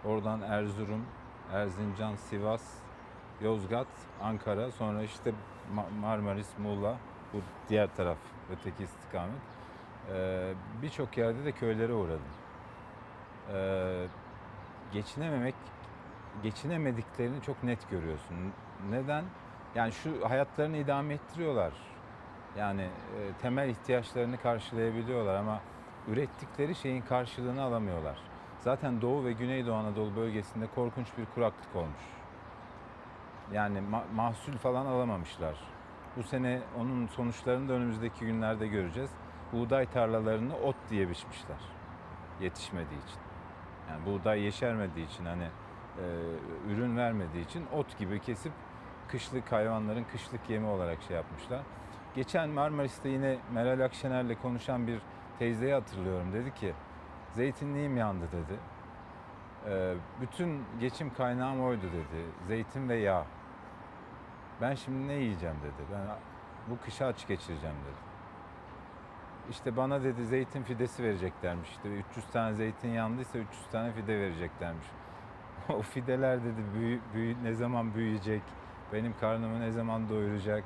oradan 0.04 0.40
Erzurum, 0.42 1.04
Erzincan, 1.52 2.16
Sivas, 2.16 2.62
Yozgat, 3.40 3.86
Ankara, 4.22 4.70
sonra 4.70 5.02
işte 5.02 5.32
Ma- 5.74 6.00
Marmaris, 6.00 6.58
Muğla, 6.58 6.96
bu 7.32 7.38
diğer 7.68 7.96
taraf, 7.96 8.18
öteki 8.52 8.84
istikamet. 8.84 9.40
E, 10.14 10.52
Birçok 10.82 11.16
yerde 11.18 11.44
de 11.44 11.52
köylere 11.52 11.92
uğradım. 11.92 12.20
E, 13.54 14.06
geçinememek, 14.92 15.54
geçinemediklerini 16.42 17.42
çok 17.42 17.62
net 17.62 17.90
görüyorsun. 17.90 18.36
Neden? 18.90 19.24
Yani 19.74 19.92
şu 19.92 20.30
hayatlarını 20.30 20.76
idame 20.76 21.14
ettiriyorlar. 21.14 21.72
Yani 22.58 22.82
e, 22.82 23.32
temel 23.42 23.68
ihtiyaçlarını 23.68 24.36
karşılayabiliyorlar 24.38 25.34
ama 25.34 25.60
ürettikleri 26.08 26.74
şeyin 26.74 27.02
karşılığını 27.02 27.62
alamıyorlar. 27.62 28.18
Zaten 28.60 29.01
Doğu 29.01 29.24
ve 29.24 29.32
Güneydoğu 29.32 29.74
Anadolu 29.74 30.16
bölgesinde 30.16 30.66
korkunç 30.74 31.06
bir 31.18 31.26
kuraklık 31.35 31.76
olmuş. 31.76 32.05
Yani 33.52 33.78
ma- 33.78 34.14
mahsul 34.14 34.52
falan 34.52 34.86
alamamışlar. 34.86 35.56
Bu 36.16 36.22
sene 36.22 36.60
onun 36.78 37.06
sonuçlarını 37.06 37.68
da 37.68 37.72
önümüzdeki 37.72 38.26
günlerde 38.26 38.66
göreceğiz. 38.66 39.10
Buğday 39.52 39.86
tarlalarını 39.86 40.56
ot 40.56 40.76
diye 40.90 41.09
biçmişler. 41.09 41.56
Yetişmediği 42.40 43.01
için. 43.05 43.20
Yani 43.90 44.06
buğday 44.06 44.40
yeşermediği 44.40 45.06
için 45.06 45.24
hani 45.24 45.44
e, 45.98 46.05
ürün 46.72 46.97
vermediği 46.97 47.44
için 47.44 47.66
ot 47.76 47.98
gibi 47.98 48.20
kesip 48.20 48.52
kışlık 49.09 49.52
hayvanların 49.52 50.05
kışlık 50.05 50.51
yemi 50.51 50.66
olarak 50.66 51.02
şey 51.02 51.16
yapmışlar. 51.16 51.60
Geçen 52.14 52.48
Marmaris'te 52.48 53.09
yine 53.09 53.39
Meral 53.52 53.85
Akşener'le 53.85 54.35
konuşan 54.43 54.86
bir 54.86 54.98
teyzeyi 55.39 55.72
hatırlıyorum. 55.72 56.32
Dedi 56.32 56.55
ki 56.55 56.74
zeytinliğim 57.32 57.96
yandı 57.96 58.24
dedi. 58.32 58.59
Ee, 59.66 59.94
bütün 60.20 60.64
geçim 60.80 61.14
kaynağım 61.14 61.64
oydu 61.64 61.82
dedi. 61.82 62.24
Zeytin 62.46 62.88
ve 62.88 62.96
yağ. 62.96 63.24
Ben 64.60 64.74
şimdi 64.74 65.09
ne 65.09 65.12
yiyeceğim 65.12 65.56
dedi. 65.62 65.88
Ben 65.92 66.00
bu 66.70 66.84
kışı 66.84 67.06
aç 67.06 67.26
geçireceğim 67.26 67.76
dedi. 67.76 68.09
İşte 69.50 69.76
bana 69.76 70.02
dedi 70.02 70.26
zeytin 70.26 70.62
fidesi 70.62 71.02
vereceklermiş. 71.02 71.70
İşte 71.70 71.88
300 71.88 72.26
tane 72.26 72.55
zeytin 72.55 72.88
yandıysa 72.88 73.38
300 73.38 73.66
tane 73.72 73.92
fide 73.92 74.18
vereceklermiş. 74.20 74.86
o 75.68 75.82
fideler 75.82 76.44
dedi 76.44 76.62
büyü, 76.74 77.00
büyü, 77.14 77.44
ne 77.44 77.55
zaman 77.55 77.94
büyüyecek? 77.94 78.42
Benim 78.92 79.14
karnımı 79.20 79.60
ne 79.60 79.70
zaman 79.70 80.09
doyuracak? 80.09 80.64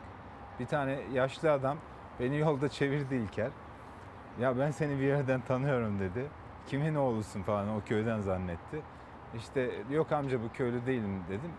Bir 0.60 0.66
tane 0.66 1.00
yaşlı 1.12 1.52
adam 1.52 1.78
beni 2.20 2.38
yolda 2.38 2.68
çevirdi 2.68 3.14
İlker. 3.14 3.50
Ya 4.40 4.58
ben 4.58 4.70
seni 4.70 4.98
bir 4.98 5.04
yerden 5.04 5.40
tanıyorum 5.40 6.00
dedi. 6.00 6.26
Kimin 6.66 6.94
oğlusun 6.94 7.42
falan 7.42 7.68
o 7.68 7.80
köyden 7.86 8.20
zannetti. 8.20 8.82
İşte 9.36 9.70
yok 9.90 10.12
amca 10.12 10.42
bu 10.42 10.52
köylü 10.52 10.86
değilim 10.86 11.24
dedim. 11.28 11.50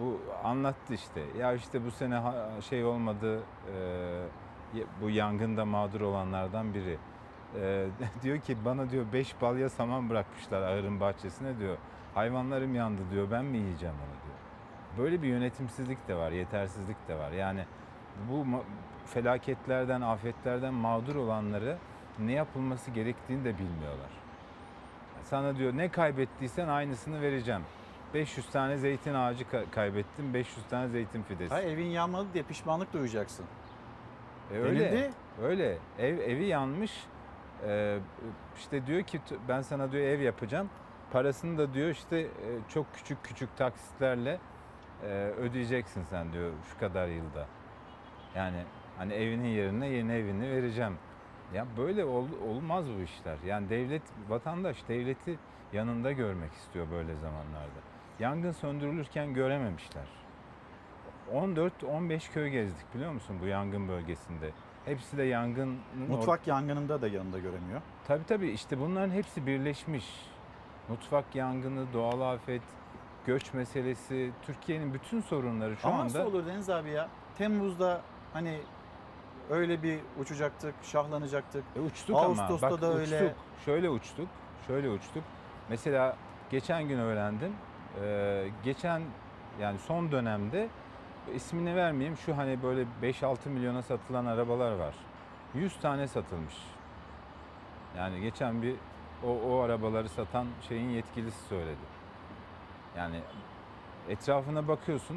Bu 0.00 0.20
anlattı 0.44 0.94
işte. 0.94 1.20
Ya 1.38 1.52
işte 1.52 1.84
bu 1.84 1.90
sene 1.90 2.22
şey 2.60 2.84
olmadı 2.84 3.42
e, 3.74 4.82
bu 5.02 5.10
yangında 5.10 5.64
mağdur 5.64 6.00
olanlardan 6.00 6.74
biri. 6.74 6.98
E, 7.60 7.86
diyor 8.22 8.38
ki 8.38 8.56
bana 8.64 8.90
diyor 8.90 9.04
beş 9.12 9.40
balya 9.42 9.68
saman 9.68 10.10
bırakmışlar 10.10 10.62
ahırın 10.62 11.00
bahçesine 11.00 11.58
diyor. 11.58 11.76
Hayvanlarım 12.14 12.74
yandı 12.74 13.02
diyor 13.10 13.30
ben 13.30 13.44
mi 13.44 13.58
yiyeceğim 13.58 13.94
onu 13.94 14.22
diyor. 14.24 14.38
Böyle 14.98 15.22
bir 15.22 15.28
yönetimsizlik 15.28 16.08
de 16.08 16.14
var, 16.14 16.32
yetersizlik 16.32 17.08
de 17.08 17.18
var. 17.18 17.32
Yani 17.32 17.64
bu 18.30 18.46
felaketlerden, 19.06 20.00
afetlerden 20.00 20.74
mağdur 20.74 21.16
olanları 21.16 21.76
ne 22.18 22.32
yapılması 22.32 22.90
gerektiğini 22.90 23.44
de 23.44 23.58
bilmiyorlar. 23.58 24.10
Sana 25.22 25.56
diyor 25.56 25.76
ne 25.76 25.88
kaybettiysen 25.88 26.68
aynısını 26.68 27.20
vereceğim. 27.22 27.62
500 28.14 28.46
tane 28.50 28.76
zeytin 28.76 29.14
ağacı 29.14 29.44
ka- 29.44 29.70
kaybettim, 29.70 30.34
500 30.34 30.66
tane 30.66 30.88
zeytin 30.88 31.22
fidesi. 31.22 31.54
Ha, 31.54 31.60
evin 31.62 31.86
yanmadı 31.86 32.26
diye 32.34 32.44
pişmanlık 32.44 32.92
duyacaksın. 32.92 33.46
E 34.52 34.58
öyle. 34.58 34.92
Denildi. 34.92 35.10
Öyle. 35.42 35.78
Ev 35.98 36.18
evi 36.18 36.44
yanmış. 36.44 37.04
Ee, 37.66 37.98
işte 38.56 38.86
diyor 38.86 39.02
ki 39.02 39.20
ben 39.48 39.62
sana 39.62 39.92
diyor 39.92 40.04
ev 40.04 40.20
yapacağım. 40.20 40.70
Parasını 41.12 41.58
da 41.58 41.74
diyor 41.74 41.88
işte 41.88 42.18
e, 42.18 42.28
çok 42.68 42.94
küçük 42.94 43.24
küçük 43.24 43.56
taksitlerle 43.56 44.38
e, 45.02 45.06
ödeyeceksin 45.38 46.02
sen 46.04 46.32
diyor 46.32 46.50
şu 46.72 46.78
kadar 46.78 47.08
yılda. 47.08 47.46
Yani 48.36 48.64
hani 48.98 49.12
evinin 49.12 49.48
yerine 49.48 49.88
yeni 49.88 50.12
evini 50.12 50.50
vereceğim. 50.50 50.96
Ya 51.54 51.66
böyle 51.76 52.04
ol- 52.04 52.40
olmaz 52.48 52.84
bu 52.98 53.02
işler. 53.02 53.36
Yani 53.46 53.68
devlet, 53.68 54.02
vatandaş 54.28 54.76
devleti 54.88 55.38
yanında 55.72 56.12
görmek 56.12 56.52
istiyor 56.52 56.86
böyle 56.90 57.14
zamanlarda. 57.16 57.80
Yangın 58.18 58.52
söndürülürken 58.52 59.34
görememişler. 59.34 60.04
14-15 61.32 62.32
köy 62.32 62.48
gezdik 62.50 62.94
biliyor 62.94 63.12
musun 63.12 63.36
bu 63.42 63.46
yangın 63.46 63.88
bölgesinde. 63.88 64.50
Hepsi 64.84 65.16
de 65.16 65.22
yangının... 65.22 65.78
Mutfak 66.08 66.46
yangınında 66.46 67.02
da 67.02 67.08
yanında 67.08 67.38
göremiyor. 67.38 67.80
Tabii 68.06 68.24
tabii 68.24 68.48
işte 68.50 68.80
bunların 68.80 69.10
hepsi 69.10 69.46
birleşmiş. 69.46 70.04
Mutfak 70.88 71.34
yangını, 71.34 71.92
doğal 71.92 72.20
afet, 72.20 72.62
göç 73.26 73.54
meselesi, 73.54 74.30
Türkiye'nin 74.42 74.94
bütün 74.94 75.20
sorunları 75.20 75.76
şu 75.76 75.88
Ama 75.88 75.96
anda... 75.96 76.04
nasıl 76.04 76.20
olur 76.20 76.46
Deniz 76.46 76.70
abi 76.70 76.90
ya? 76.90 77.08
Temmuz'da 77.38 78.00
hani 78.32 78.60
öyle 79.50 79.82
bir 79.82 79.98
uçacaktık, 80.20 80.74
şahlanacaktık. 80.82 81.64
E 81.76 81.80
uçtuk 81.80 82.16
Ağustos'ta 82.16 82.66
ama 82.66 82.76
bak 82.76 82.82
da 82.82 82.94
öyle. 82.94 83.16
uçtuk. 83.16 83.36
Şöyle 83.64 83.90
uçtuk. 83.90 84.28
Şöyle 84.66 84.90
uçtuk. 84.90 85.24
Mesela 85.68 86.16
geçen 86.50 86.88
gün 86.88 86.98
öğrendim. 86.98 87.52
Ee, 88.02 88.48
geçen 88.64 89.02
yani 89.60 89.78
son 89.78 90.12
dönemde 90.12 90.68
ismini 91.34 91.76
vermeyeyim 91.76 92.16
şu 92.16 92.36
hani 92.36 92.62
böyle 92.62 92.86
5-6 93.02 93.48
milyona 93.48 93.82
satılan 93.82 94.26
arabalar 94.26 94.72
var. 94.72 94.94
100 95.54 95.76
tane 95.76 96.08
satılmış. 96.08 96.54
Yani 97.96 98.20
geçen 98.20 98.62
bir 98.62 98.74
o, 99.26 99.28
o 99.28 99.60
arabaları 99.60 100.08
satan 100.08 100.46
şeyin 100.68 100.88
yetkilisi 100.88 101.48
söyledi. 101.48 101.94
Yani 102.96 103.20
etrafına 104.08 104.68
bakıyorsun 104.68 105.16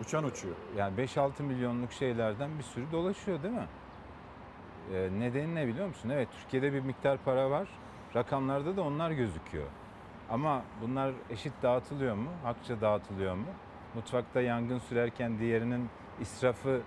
Uçan 0.00 0.24
uçuyor. 0.24 0.54
yani 0.76 1.00
5-6 1.00 1.42
milyonluk 1.42 1.92
şeylerden 1.92 2.58
bir 2.58 2.62
sürü 2.62 2.92
dolaşıyor 2.92 3.42
değil 3.42 3.54
mi? 3.54 3.66
Ee, 4.92 5.08
nedeni 5.18 5.54
ne 5.54 5.66
biliyor 5.66 5.88
musun? 5.88 6.08
Evet 6.08 6.28
Türkiye'de 6.40 6.72
bir 6.72 6.80
miktar 6.80 7.18
para 7.24 7.50
var. 7.50 7.68
Rakamlarda 8.14 8.76
da 8.76 8.82
onlar 8.82 9.10
gözüküyor. 9.10 9.66
Ama 10.30 10.62
bunlar 10.82 11.12
eşit 11.30 11.52
dağıtılıyor 11.62 12.14
mu? 12.14 12.30
Hakça 12.42 12.80
dağıtılıyor 12.80 13.34
mu? 13.34 13.46
Mutfakta 13.94 14.40
yangın 14.40 14.78
sürerken 14.78 15.38
diğerinin 15.38 15.88
israfı 16.20 16.80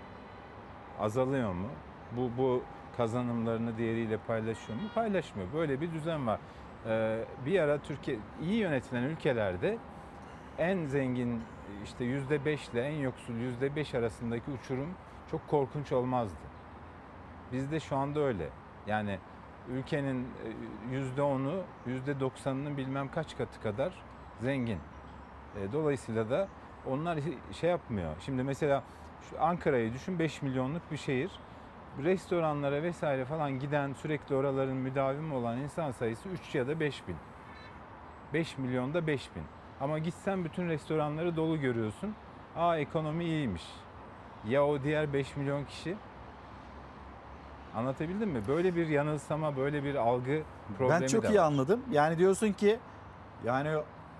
azalıyor 1.00 1.52
mu? 1.52 1.68
Bu, 2.16 2.30
bu 2.38 2.62
kazanımlarını 2.96 3.76
diğeriyle 3.76 4.18
paylaşıyor 4.26 4.78
mu? 4.78 4.88
Paylaşmıyor. 4.94 5.48
Böyle 5.54 5.80
bir 5.80 5.92
düzen 5.92 6.26
var. 6.26 6.40
Ee, 6.86 7.24
bir 7.46 7.60
ara 7.60 7.78
Türkiye 7.78 8.18
iyi 8.42 8.54
yönetilen 8.54 9.02
ülkelerde 9.02 9.78
en 10.58 10.84
zengin 10.84 11.42
işte 11.84 12.04
yüzde 12.04 12.44
beş 12.44 12.68
ile 12.68 12.82
en 12.82 12.96
yoksul 12.96 13.34
yüzde 13.34 13.76
beş 13.76 13.94
arasındaki 13.94 14.50
uçurum 14.50 14.94
çok 15.30 15.48
korkunç 15.48 15.92
olmazdı. 15.92 16.38
Bizde 17.52 17.80
şu 17.80 17.96
anda 17.96 18.20
öyle. 18.20 18.48
Yani 18.86 19.18
ülkenin 19.68 20.24
e, 20.24 20.48
yüzde 20.94 21.22
onu, 21.22 21.62
yüzde 21.86 22.20
doksanının 22.20 22.76
bilmem 22.76 23.10
kaç 23.10 23.36
katı 23.36 23.60
kadar 23.60 24.02
zengin. 24.40 24.78
E, 25.60 25.72
Dolayısıyla 25.72 26.30
da 26.30 26.48
onlar 26.86 27.18
şey 27.52 27.70
yapmıyor. 27.70 28.16
Şimdi 28.20 28.42
mesela 28.42 28.82
şu 29.30 29.42
Ankara'yı 29.42 29.92
düşün 29.92 30.18
5 30.18 30.42
milyonluk 30.42 30.90
bir 30.90 30.96
şehir. 30.96 31.30
Restoranlara 32.02 32.82
vesaire 32.82 33.24
falan 33.24 33.58
giden 33.58 33.92
sürekli 33.92 34.34
oraların 34.34 34.76
müdavimi 34.76 35.34
olan 35.34 35.58
insan 35.58 35.90
sayısı 35.90 36.28
3 36.28 36.54
ya 36.54 36.66
da 36.68 36.80
5 36.80 37.08
bin. 37.08 37.16
5 38.34 38.58
milyonda 38.58 39.06
5 39.06 39.30
bin. 39.36 39.42
Ama 39.80 39.98
gitsen 39.98 40.44
bütün 40.44 40.68
restoranları 40.68 41.36
dolu 41.36 41.60
görüyorsun. 41.60 42.14
Aa 42.56 42.76
ekonomi 42.78 43.24
iyiymiş. 43.24 43.62
Ya 44.48 44.66
o 44.66 44.82
diğer 44.82 45.12
5 45.12 45.36
milyon 45.36 45.64
kişi? 45.64 45.96
Anlatabildim 47.76 48.30
mi? 48.30 48.42
Böyle 48.48 48.76
bir 48.76 48.88
yanılsama, 48.88 49.56
böyle 49.56 49.84
bir 49.84 49.94
algı 49.94 50.42
problemi 50.78 51.00
Ben 51.00 51.06
çok 51.06 51.22
de 51.22 51.28
iyi 51.28 51.38
var. 51.38 51.44
anladım. 51.44 51.80
Yani 51.90 52.18
diyorsun 52.18 52.52
ki 52.52 52.78
yani 53.44 53.70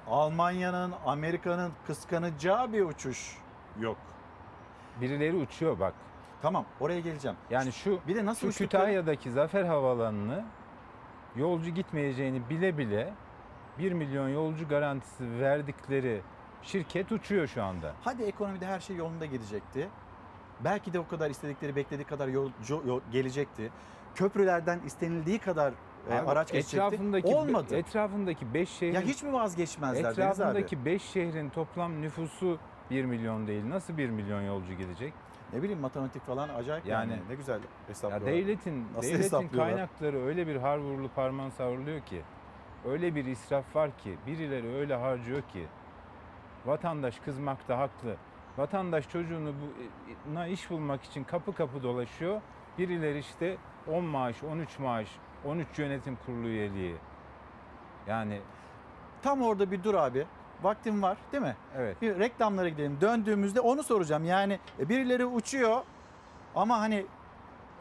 Almanya'nın, 0.08 0.92
Amerika'nın 1.06 1.72
kıskanacağı 1.86 2.72
bir 2.72 2.80
uçuş 2.84 3.38
yok. 3.80 3.96
Birileri 5.00 5.36
uçuyor 5.36 5.80
bak. 5.80 5.94
Tamam 6.42 6.64
oraya 6.80 7.00
geleceğim. 7.00 7.36
Yani 7.50 7.72
şu 7.72 7.98
Bir 8.08 8.16
de 8.16 8.26
nasıl 8.26 8.40
şu 8.40 8.46
uçtukları- 8.46 8.68
Kütahya'daki 8.82 9.30
Zafer 9.30 9.64
Havaalanı'nı 9.64 10.44
yolcu 11.36 11.70
gitmeyeceğini 11.70 12.48
bile 12.50 12.78
bile 12.78 13.12
1 13.80 13.92
milyon 13.92 14.28
yolcu 14.28 14.68
garantisi 14.68 15.40
verdikleri 15.40 16.20
şirket 16.62 17.12
uçuyor 17.12 17.46
şu 17.46 17.62
anda. 17.62 17.92
Hadi 18.04 18.22
ekonomide 18.22 18.66
her 18.66 18.80
şey 18.80 18.96
yolunda 18.96 19.26
gidecekti. 19.26 19.88
Belki 20.64 20.92
de 20.92 20.98
o 21.00 21.08
kadar 21.08 21.30
istedikleri, 21.30 21.76
beklediği 21.76 22.04
kadar 22.04 22.28
yolcu 22.28 22.82
yol- 22.86 23.00
gelecekti. 23.12 23.70
Köprülerden 24.14 24.80
istenildiği 24.86 25.38
kadar 25.38 25.72
e, 26.10 26.14
Abi 26.14 26.30
araç 26.30 26.52
geçecekti. 26.52 26.76
etrafındaki 26.76 27.26
Olmadı. 27.34 27.76
Etrafındaki 27.76 28.54
5 28.54 28.68
şehrin 28.70 28.94
ya 28.94 29.00
hiç 29.00 29.22
mi 29.22 29.32
vazgeçmezler 29.32 30.10
etrafındaki 30.10 30.84
5 30.84 31.02
şehrin 31.02 31.48
toplam 31.48 32.02
nüfusu 32.02 32.58
1 32.90 33.04
milyon 33.04 33.46
değil. 33.46 33.68
Nasıl 33.68 33.96
1 33.98 34.10
milyon 34.10 34.42
yolcu 34.42 34.74
gidecek? 34.74 35.12
Ne 35.52 35.62
bileyim 35.62 35.80
matematik 35.80 36.26
falan 36.26 36.48
acayip 36.48 36.86
yani. 36.86 37.10
Yani- 37.12 37.22
Ne 37.28 37.34
güzel 37.34 37.54
Ya 37.60 37.66
hesaplıyorlar. 37.88 38.32
devletin 38.32 38.86
Nasıl 38.96 39.08
devletin 39.08 39.48
kaynakları 39.48 40.26
öyle 40.26 40.46
bir 40.46 40.56
har 40.56 40.80
harman 41.16 41.50
savruluyor 41.50 42.00
ki 42.00 42.22
öyle 42.88 43.14
bir 43.14 43.24
israf 43.24 43.76
var 43.76 43.90
ki 43.98 44.16
birileri 44.26 44.74
öyle 44.74 44.94
harcıyor 44.94 45.42
ki 45.42 45.66
vatandaş 46.66 47.18
kızmakta 47.18 47.78
haklı. 47.78 48.16
Vatandaş 48.58 49.08
çocuğunu 49.08 49.52
buna 50.26 50.46
iş 50.46 50.70
bulmak 50.70 51.02
için 51.04 51.24
kapı 51.24 51.54
kapı 51.54 51.82
dolaşıyor. 51.82 52.40
Birileri 52.78 53.18
işte 53.18 53.56
10 53.88 54.04
maaş, 54.04 54.42
13 54.42 54.78
maaş, 54.78 55.08
13 55.44 55.78
yönetim 55.78 56.18
kurulu 56.26 56.46
üyeliği. 56.46 56.96
Yani 58.06 58.40
Tam 59.22 59.42
orada 59.42 59.70
bir 59.70 59.84
dur 59.84 59.94
abi. 59.94 60.26
Vaktim 60.62 61.02
var 61.02 61.18
değil 61.32 61.42
mi? 61.42 61.56
evet. 61.76 62.02
Bir 62.02 62.18
reklamlara 62.18 62.68
gidelim. 62.68 62.98
Döndüğümüzde 63.00 63.60
onu 63.60 63.82
soracağım. 63.82 64.24
Yani 64.24 64.58
e, 64.78 64.88
birileri 64.88 65.26
uçuyor 65.26 65.82
ama 66.54 66.80
hani 66.80 67.06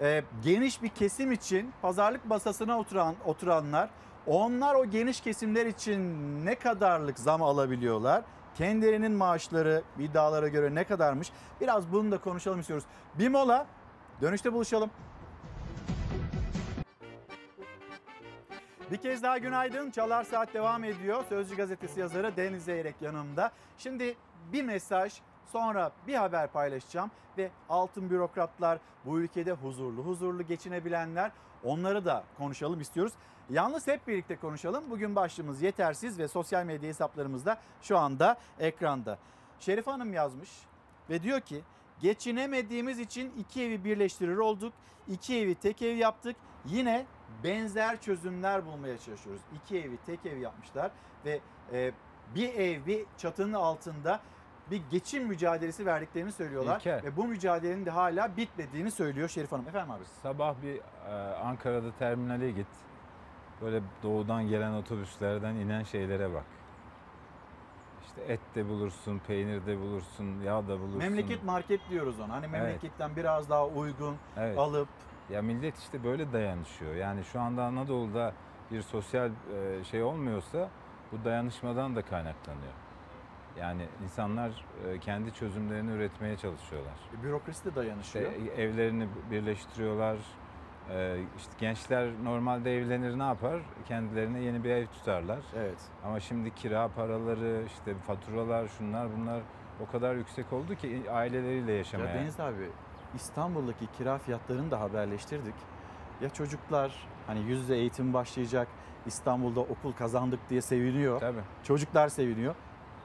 e, 0.01 0.23
geniş 0.43 0.83
bir 0.83 0.89
kesim 0.89 1.31
için 1.31 1.71
pazarlık 1.81 2.25
masasına 2.25 2.79
oturan 2.79 3.15
oturanlar 3.25 3.89
onlar 4.27 4.75
o 4.75 4.85
geniş 4.85 5.21
kesimler 5.21 5.65
için 5.65 5.99
ne 6.45 6.55
kadarlık 6.55 7.19
zam 7.19 7.43
alabiliyorlar? 7.43 8.23
Kendilerinin 8.57 9.11
maaşları 9.11 9.83
iddialara 9.99 10.47
göre 10.47 10.75
ne 10.75 10.83
kadarmış? 10.83 11.31
Biraz 11.61 11.91
bunu 11.91 12.11
da 12.11 12.17
konuşalım 12.17 12.59
istiyoruz. 12.59 12.85
Bir 13.15 13.29
mola 13.29 13.67
Dönüşte 14.21 14.53
buluşalım. 14.53 14.89
Bir 18.91 18.97
kez 18.97 19.23
daha 19.23 19.37
günaydın. 19.37 19.91
Çalar 19.91 20.23
Saat 20.23 20.53
devam 20.53 20.83
ediyor. 20.83 21.23
Sözcü 21.29 21.55
gazetesi 21.55 21.99
yazarı 21.99 22.37
Deniz 22.37 22.65
Zeyrek 22.65 22.95
yanımda. 23.01 23.51
Şimdi 23.77 24.15
bir 24.53 24.63
mesaj 24.63 25.21
sonra 25.51 25.91
bir 26.07 26.15
haber 26.15 26.47
paylaşacağım 26.47 27.11
ve 27.37 27.51
altın 27.69 28.09
bürokratlar 28.09 28.79
bu 29.05 29.19
ülkede 29.19 29.51
huzurlu 29.51 30.01
huzurlu 30.01 30.43
geçinebilenler 30.43 31.31
onları 31.63 32.05
da 32.05 32.23
konuşalım 32.37 32.81
istiyoruz. 32.81 33.13
Yalnız 33.49 33.87
hep 33.87 34.07
birlikte 34.07 34.35
konuşalım. 34.35 34.83
Bugün 34.89 35.15
başlığımız 35.15 35.61
yetersiz 35.61 36.19
ve 36.19 36.27
sosyal 36.27 36.65
medya 36.65 36.89
hesaplarımızda 36.89 37.57
şu 37.81 37.97
anda 37.97 38.37
ekranda. 38.59 39.17
Şerif 39.59 39.87
Hanım 39.87 40.13
yazmış 40.13 40.49
ve 41.09 41.23
diyor 41.23 41.41
ki 41.41 41.61
geçinemediğimiz 42.01 42.99
için 42.99 43.33
iki 43.37 43.63
evi 43.63 43.83
birleştirir 43.83 44.37
olduk. 44.37 44.73
İki 45.07 45.39
evi 45.39 45.55
tek 45.55 45.81
ev 45.81 45.95
yaptık. 45.95 46.35
Yine 46.65 47.05
benzer 47.43 48.01
çözümler 48.01 48.65
bulmaya 48.65 48.97
çalışıyoruz. 48.97 49.41
İki 49.55 49.79
evi 49.79 49.97
tek 50.05 50.25
ev 50.25 50.37
yapmışlar 50.37 50.91
ve 51.25 51.39
e, 51.73 51.91
bir 52.35 52.53
ev 52.53 52.85
bir 52.85 53.05
çatının 53.17 53.53
altında 53.53 54.19
bir 54.71 54.81
geçim 54.91 55.27
mücadelesi 55.27 55.85
verdiklerini 55.85 56.31
söylüyorlar. 56.31 56.77
İlker. 56.79 57.03
Ve 57.03 57.17
bu 57.17 57.25
mücadelenin 57.27 57.85
de 57.85 57.89
hala 57.89 58.37
bitmediğini 58.37 58.91
söylüyor 58.91 59.29
Şerif 59.29 59.51
Hanım. 59.51 59.67
Efendim 59.67 59.91
abi. 59.91 60.03
Sabah 60.23 60.55
bir 60.63 60.75
e, 61.09 61.35
Ankara'da 61.35 61.91
terminale 61.99 62.51
git. 62.51 62.67
Böyle 63.61 63.81
doğudan 64.03 64.47
gelen 64.47 64.73
otobüslerden 64.73 65.55
inen 65.55 65.83
şeylere 65.83 66.33
bak. 66.33 66.43
İşte 68.05 68.21
et 68.33 68.39
de 68.55 68.69
bulursun, 68.69 69.21
peynir 69.27 69.65
de 69.65 69.79
bulursun, 69.79 70.41
yağ 70.41 70.67
da 70.67 70.79
bulursun. 70.79 70.97
Memleket 70.97 71.43
market 71.43 71.81
diyoruz 71.89 72.19
ona. 72.19 72.33
Hani 72.33 72.45
Evet. 72.45 72.51
memleketten 72.61 73.15
biraz 73.15 73.49
daha 73.49 73.67
uygun 73.67 74.15
Evet. 74.37 74.57
alıp 74.57 74.87
Ya 75.29 75.41
millet 75.41 75.77
işte 75.77 76.03
böyle 76.03 76.33
dayanışıyor. 76.33 76.95
Yani 76.95 77.23
şu 77.23 77.39
anda 77.39 77.63
Anadolu'da 77.63 78.33
bir 78.71 78.81
sosyal 78.81 79.29
e, 79.29 79.83
şey 79.83 80.03
olmuyorsa 80.03 80.69
bu 81.11 81.25
dayanışmadan 81.25 81.95
da 81.95 82.01
kaynaklanıyor. 82.01 82.73
Yani 83.57 83.85
insanlar 84.03 84.65
e, 84.87 84.99
kendi 84.99 85.33
çözümlerini 85.33 85.91
üretmeye 85.91 86.37
çalışıyorlar. 86.37 86.93
bürokrasi 87.23 87.65
de 87.65 87.75
dayanışıyor. 87.75 88.31
İşte 88.31 88.61
evlerini 88.61 89.07
birleştiriyorlar. 89.31 90.17
E, 90.89 91.17
işte 91.37 91.51
gençler 91.59 92.09
normalde 92.23 92.77
evlenir 92.77 93.19
ne 93.19 93.23
yapar? 93.23 93.61
Kendilerine 93.87 94.39
yeni 94.39 94.63
bir 94.63 94.69
ev 94.69 94.85
tutarlar. 94.87 95.39
Evet. 95.57 95.79
Ama 96.05 96.19
şimdi 96.19 96.55
kira 96.55 96.87
paraları, 96.87 97.63
işte 97.67 97.95
faturalar, 97.95 98.67
şunlar 98.67 99.07
bunlar 99.17 99.41
o 99.87 99.91
kadar 99.91 100.15
yüksek 100.15 100.53
oldu 100.53 100.75
ki 100.75 101.01
aileleriyle 101.11 101.73
yaşamaya. 101.73 102.09
Ya 102.09 102.15
Deniz 102.21 102.39
abi 102.39 102.69
İstanbul'daki 103.15 103.87
kira 103.97 104.17
fiyatlarını 104.17 104.71
da 104.71 104.79
haberleştirdik. 104.79 105.55
Ya 106.21 106.29
çocuklar 106.29 107.07
hani 107.27 107.39
yüz 107.39 107.59
yüze 107.59 107.75
eğitim 107.75 108.13
başlayacak 108.13 108.67
İstanbul'da 109.05 109.59
okul 109.59 109.93
kazandık 109.93 110.39
diye 110.49 110.61
seviniyor. 110.61 111.19
Tabii. 111.19 111.41
Çocuklar 111.63 112.09
seviniyor. 112.09 112.55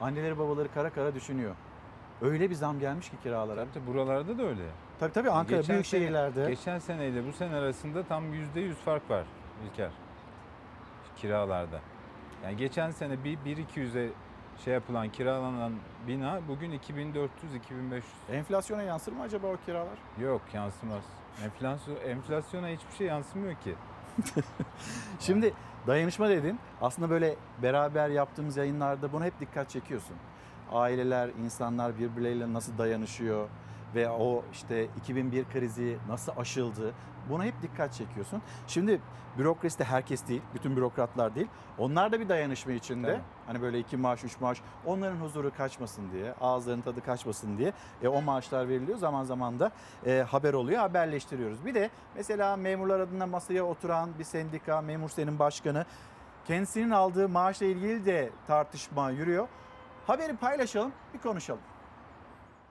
Anneleri 0.01 0.39
babaları 0.39 0.73
kara 0.73 0.89
kara 0.89 1.15
düşünüyor. 1.15 1.55
Öyle 2.21 2.49
bir 2.49 2.55
zam 2.55 2.79
gelmiş 2.79 3.09
ki 3.09 3.15
kiralara. 3.23 3.65
Tabii 3.73 3.87
buralarda 3.87 4.37
da 4.37 4.43
öyle. 4.43 4.61
Tabii 4.99 5.13
tabii 5.13 5.29
Ankara 5.29 5.57
Geçen 5.57 5.73
büyük 5.73 5.85
sene- 5.87 6.01
şehirlerde. 6.01 6.45
Geçen 6.49 6.79
seneyle 6.79 7.27
bu 7.27 7.33
sene 7.33 7.55
arasında 7.55 8.03
tam 8.03 8.33
yüzde 8.33 8.59
yüz 8.59 8.77
fark 8.77 9.09
var 9.09 9.25
İlker. 9.65 9.89
Kiralarda. 11.17 11.79
Yani 12.43 12.57
geçen 12.57 12.91
sene 12.91 13.23
bir 13.23 13.37
1-200'e 13.37 14.09
şey 14.65 14.73
yapılan 14.73 15.09
kiralanan 15.09 15.71
bina 16.07 16.39
bugün 16.47 16.71
2400-2500. 16.71 18.01
Enflasyona 18.31 18.81
yansır 18.81 19.11
mı 19.11 19.21
acaba 19.23 19.47
o 19.47 19.57
kiralar? 19.65 19.97
Yok 20.21 20.41
yansımaz. 20.53 21.03
Enflasyon, 21.43 21.95
enflasyona 21.95 22.67
hiçbir 22.67 22.93
şey 22.97 23.07
yansımıyor 23.07 23.53
ki. 23.55 23.75
Şimdi 25.19 25.53
dayanışma 25.87 26.29
dedin. 26.29 26.59
Aslında 26.81 27.09
böyle 27.09 27.35
beraber 27.63 28.09
yaptığımız 28.09 28.57
yayınlarda 28.57 29.13
bunu 29.13 29.23
hep 29.23 29.39
dikkat 29.39 29.69
çekiyorsun. 29.69 30.15
Aileler, 30.71 31.29
insanlar 31.43 31.99
birbirleriyle 31.99 32.53
nasıl 32.53 32.77
dayanışıyor 32.77 33.47
ve 33.95 34.09
o 34.09 34.43
işte 34.53 34.87
2001 34.97 35.45
krizi 35.53 35.97
nasıl 36.09 36.31
aşıldı. 36.37 36.93
Buna 37.29 37.43
hep 37.43 37.61
dikkat 37.61 37.93
çekiyorsun. 37.93 38.41
Şimdi 38.67 39.01
bürokrasi 39.37 39.79
de 39.79 39.83
herkes 39.83 40.27
değil, 40.27 40.41
bütün 40.53 40.75
bürokratlar 40.75 41.35
değil. 41.35 41.47
Onlar 41.77 42.11
da 42.11 42.19
bir 42.19 42.29
dayanışma 42.29 42.71
içinde. 42.71 43.07
Tabii. 43.07 43.21
Hani 43.47 43.61
böyle 43.61 43.79
iki 43.79 43.97
maaş, 43.97 44.23
üç 44.23 44.39
maaş 44.39 44.61
onların 44.85 45.15
huzuru 45.15 45.51
kaçmasın 45.57 46.11
diye, 46.11 46.33
ağızlarının 46.41 46.81
tadı 46.81 47.01
kaçmasın 47.01 47.57
diye 47.57 47.73
e, 48.03 48.07
o 48.07 48.21
maaşlar 48.21 48.69
veriliyor. 48.69 48.97
Zaman 48.97 49.23
zaman 49.23 49.59
da 49.59 49.71
e, 50.05 50.25
haber 50.29 50.53
oluyor, 50.53 50.79
haberleştiriyoruz. 50.79 51.65
Bir 51.65 51.73
de 51.73 51.89
mesela 52.15 52.57
memurlar 52.57 52.99
adına 52.99 53.27
masaya 53.27 53.65
oturan 53.65 54.09
bir 54.19 54.23
sendika, 54.23 54.81
Memur 54.81 55.09
Sen'in 55.09 55.39
başkanı 55.39 55.85
kendisinin 56.47 56.89
aldığı 56.89 57.29
maaşla 57.29 57.65
ilgili 57.65 58.05
de 58.05 58.29
tartışma 58.47 59.09
yürüyor. 59.09 59.47
Haberi 60.07 60.35
paylaşalım, 60.35 60.91
bir 61.13 61.19
konuşalım. 61.19 61.61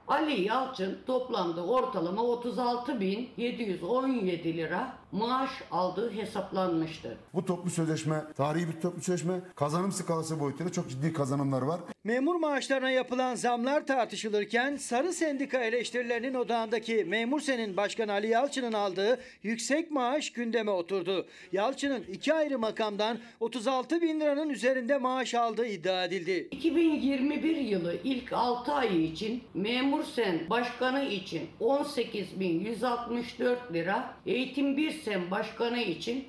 Ali 0.09 0.40
Yalçın 0.40 0.98
toplamda 1.06 1.66
ortalama 1.66 2.22
36.717 2.22 4.56
lira 4.56 4.93
maaş 5.12 5.51
aldığı 5.70 6.12
hesaplanmıştır. 6.12 7.12
Bu 7.35 7.44
toplu 7.44 7.70
sözleşme, 7.70 8.24
tarihi 8.36 8.68
bir 8.68 8.81
toplu 8.81 9.02
sözleşme 9.02 9.40
kazanım 9.55 9.93
skalası 9.93 10.40
boyutuyla 10.40 10.72
çok 10.72 10.90
ciddi 10.90 11.12
kazanımlar 11.12 11.62
var. 11.62 11.81
Memur 12.05 12.35
maaşlarına 12.35 12.90
yapılan 12.90 13.35
zamlar 13.35 13.86
tartışılırken 13.86 14.76
sarı 14.76 15.12
sendika 15.12 15.59
eleştirilerinin 15.59 16.35
odağındaki 16.35 17.05
Memur 17.05 17.40
Sen'in 17.40 17.76
Başkanı 17.76 18.12
Ali 18.12 18.28
Yalçın'ın 18.28 18.72
aldığı 18.72 19.20
yüksek 19.43 19.90
maaş 19.90 20.32
gündeme 20.32 20.70
oturdu. 20.70 21.26
Yalçın'ın 21.52 22.05
iki 22.12 22.35
ayrı 22.35 22.59
makamdan 22.59 23.18
36 23.40 24.02
bin 24.02 24.20
liranın 24.20 24.48
üzerinde 24.48 24.98
maaş 24.98 25.35
aldığı 25.35 25.66
iddia 25.66 26.05
edildi. 26.05 26.48
2021 26.51 27.56
yılı 27.56 27.97
ilk 28.05 28.32
6 28.32 28.72
ayı 28.72 29.02
için 29.02 29.43
Memur 29.55 29.94
Sen 30.03 30.51
Başkanı 30.51 31.05
için 31.05 31.43
18.164 31.61 33.73
lira, 33.73 34.15
Eğitim 34.27 34.77
Bir 34.77 34.91
Sen 34.91 35.31
Başkanı 35.31 35.79
için 35.79 36.25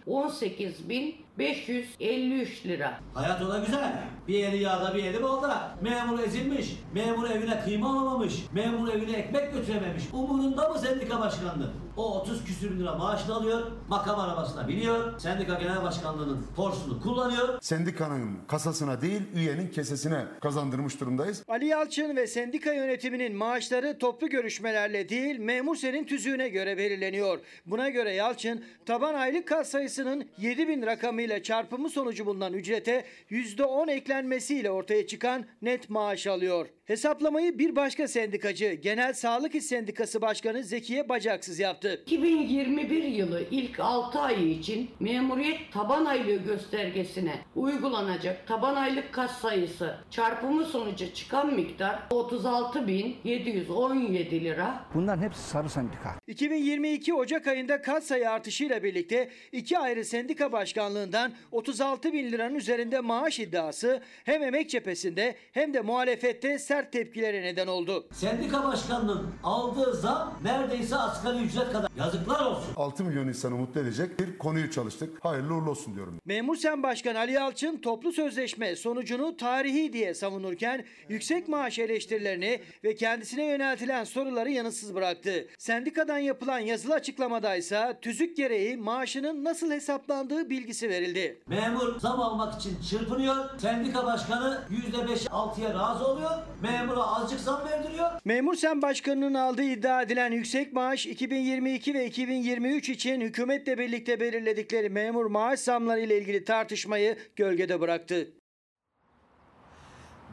18.553 1.39 2.67
lira. 2.67 2.99
Hayat 3.13 3.41
ona 3.41 3.59
güzel. 3.59 4.03
Bir 4.27 4.43
eli 4.43 4.57
yağda 4.63 4.95
bir 4.95 5.03
eli 5.03 5.23
bolda. 5.23 5.75
Memur 5.81 6.19
ezilmiş. 6.19 6.79
Memur 6.93 7.29
evine 7.29 7.61
kıyma 7.61 7.89
alamamış. 7.89 8.45
Memur 8.53 8.87
evine 8.89 9.17
ekmek 9.17 9.53
götürememiş. 9.53 10.03
Umurunda 10.13 10.69
mı 10.69 10.79
sendika 10.79 11.19
başkanlığı? 11.19 11.73
O 11.97 12.19
30 12.19 12.43
küsür 12.45 12.79
lira 12.79 12.95
maaşını 12.95 13.35
alıyor. 13.35 13.61
Makam 13.87 14.19
arabasına 14.19 14.67
biniyor. 14.67 15.19
Sendika 15.19 15.53
genel 15.53 15.83
başkanlığının 15.83 16.45
forsunu 16.55 17.01
kullanıyor. 17.01 17.59
Sendikanın 17.61 18.37
kasasına 18.47 19.01
değil, 19.01 19.21
üyenin 19.35 19.67
kesesine 19.67 20.25
kazandırmış 20.41 20.99
durumdayız. 20.99 21.43
Ali 21.47 21.65
Yalçın 21.65 22.15
ve 22.15 22.27
sendika 22.27 22.73
yönetiminin 22.73 23.35
maaşları 23.35 23.97
toplu 23.99 24.29
görüşmelerle 24.29 25.09
değil 25.09 25.39
memur 25.39 25.75
senin 25.75 26.03
tüzüğüne 26.05 26.49
göre 26.49 26.77
belirleniyor. 26.77 27.39
Buna 27.65 27.89
göre 27.89 28.13
Yalçın 28.13 28.63
taban 28.85 29.13
aylık 29.13 29.47
kat 29.47 29.67
sayısının 29.67 30.29
7 30.37 30.67
bin 30.67 30.81
rakamıyla 31.25 31.43
çarpımı 31.43 31.89
sonucu 31.89 32.25
bulunan 32.25 32.53
ücrete 32.53 33.05
%10 33.31 33.91
eklenmesiyle 33.91 34.71
ortaya 34.71 35.07
çıkan 35.07 35.45
net 35.61 35.89
maaş 35.89 36.27
alıyor. 36.27 36.67
Hesaplamayı 36.85 37.59
bir 37.59 37.75
başka 37.75 38.07
sendikacı 38.07 38.73
Genel 38.73 39.13
Sağlık 39.13 39.55
İş 39.55 39.65
Sendikası 39.65 40.21
Başkanı 40.21 40.63
Zekiye 40.63 41.09
Bacaksız 41.09 41.59
yaptı. 41.59 42.01
2021 42.05 43.03
yılı 43.03 43.43
ilk 43.51 43.79
6 43.79 44.19
ayı 44.19 44.49
için 44.49 44.89
memuriyet 44.99 45.59
taban 45.73 46.05
aylığı 46.05 46.35
göstergesine 46.35 47.35
uygulanacak 47.55 48.47
taban 48.47 48.75
aylık 48.75 49.13
kas 49.13 49.41
sayısı 49.41 49.95
çarpımı 50.11 50.65
sonucu 50.65 51.13
çıkan 51.13 51.53
miktar 51.53 51.99
36.717 52.11 54.43
lira. 54.43 54.85
Bunların 54.93 55.21
hepsi 55.21 55.41
sarı 55.41 55.69
sendika. 55.69 56.15
2022 56.27 57.13
Ocak 57.13 57.47
ayında 57.47 57.81
katsayı 57.81 58.29
artışıyla 58.29 58.83
birlikte 58.83 59.29
iki 59.51 59.79
ayrı 59.79 60.05
sendika 60.05 60.51
başkanlığından 60.51 61.31
36 61.51 62.13
bin 62.13 62.31
liranın 62.31 62.55
üzerinde 62.55 62.99
maaş 62.99 63.39
iddiası 63.39 64.01
hem 64.23 64.43
emek 64.43 64.69
cephesinde 64.69 65.35
hem 65.51 65.73
de 65.73 65.81
muhalefette 65.81 66.59
sert 66.75 66.91
tepkilere 66.91 67.41
neden 67.41 67.67
oldu. 67.67 68.07
Sendika 68.11 68.63
başkanının 68.63 69.27
aldığı 69.43 69.93
zam 69.93 70.33
neredeyse 70.43 70.95
asgari 70.95 71.37
ücret 71.37 71.71
kadar. 71.71 71.91
Yazıklar 71.97 72.45
olsun. 72.45 72.73
6 72.75 73.03
milyon 73.03 73.27
insanı 73.27 73.55
mutlu 73.55 73.81
edecek 73.81 74.19
bir 74.19 74.37
konuyu 74.37 74.71
çalıştık. 74.71 75.25
Hayırlı 75.25 75.53
uğurlu 75.53 75.69
olsun 75.69 75.95
diyorum. 75.95 76.19
Memur 76.25 76.55
Sen 76.55 76.83
Başkan 76.83 77.15
Ali 77.15 77.31
Yalçın 77.31 77.77
toplu 77.77 78.11
sözleşme 78.11 78.75
sonucunu 78.75 79.37
tarihi 79.37 79.93
diye 79.93 80.13
savunurken 80.13 80.85
yüksek 81.09 81.47
maaş 81.47 81.79
eleştirilerini 81.79 82.59
ve 82.83 82.95
kendisine 82.95 83.45
yöneltilen 83.45 84.03
soruları 84.03 84.51
yanıtsız 84.51 84.95
bıraktı. 84.95 85.47
Sendikadan 85.57 86.17
yapılan 86.17 86.59
yazılı 86.59 86.93
açıklamada 86.93 87.55
ise 87.55 87.97
tüzük 88.01 88.37
gereği 88.37 88.77
maaşının 88.77 89.43
nasıl 89.43 89.71
hesaplandığı 89.71 90.49
bilgisi 90.49 90.89
verildi. 90.89 91.39
Memur 91.47 91.99
zam 91.99 92.19
almak 92.19 92.61
için 92.61 92.77
çırpınıyor. 92.89 93.35
Sendika 93.59 94.05
başkanı 94.05 94.61
%5-6'ya 94.71 95.73
razı 95.73 96.07
oluyor. 96.07 96.31
Memura 96.65 97.03
azıcık 97.03 97.39
zam 97.39 97.65
verdiriyor. 97.65 98.11
Memur 98.25 98.55
Sen 98.55 98.81
Başkanı'nın 98.81 99.33
aldığı 99.33 99.63
iddia 99.63 100.01
edilen 100.01 100.31
yüksek 100.31 100.73
maaş 100.73 101.05
2022 101.05 101.93
ve 101.93 102.05
2023 102.05 102.89
için 102.89 103.21
hükümetle 103.21 103.77
birlikte 103.77 104.19
belirledikleri 104.19 104.89
memur 104.89 105.25
maaş 105.25 105.59
zamları 105.59 105.99
ile 105.99 106.17
ilgili 106.17 106.43
tartışmayı 106.43 107.17
gölgede 107.35 107.81
bıraktı. 107.81 108.27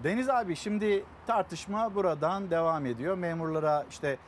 Deniz 0.05 0.29
abi 0.29 0.57
şimdi 0.57 1.05
tartışma 1.27 1.95
buradan 1.95 2.51
devam 2.51 2.87
ediyor. 2.87 3.19
Memurlara 3.19 3.87
işte 3.91 4.19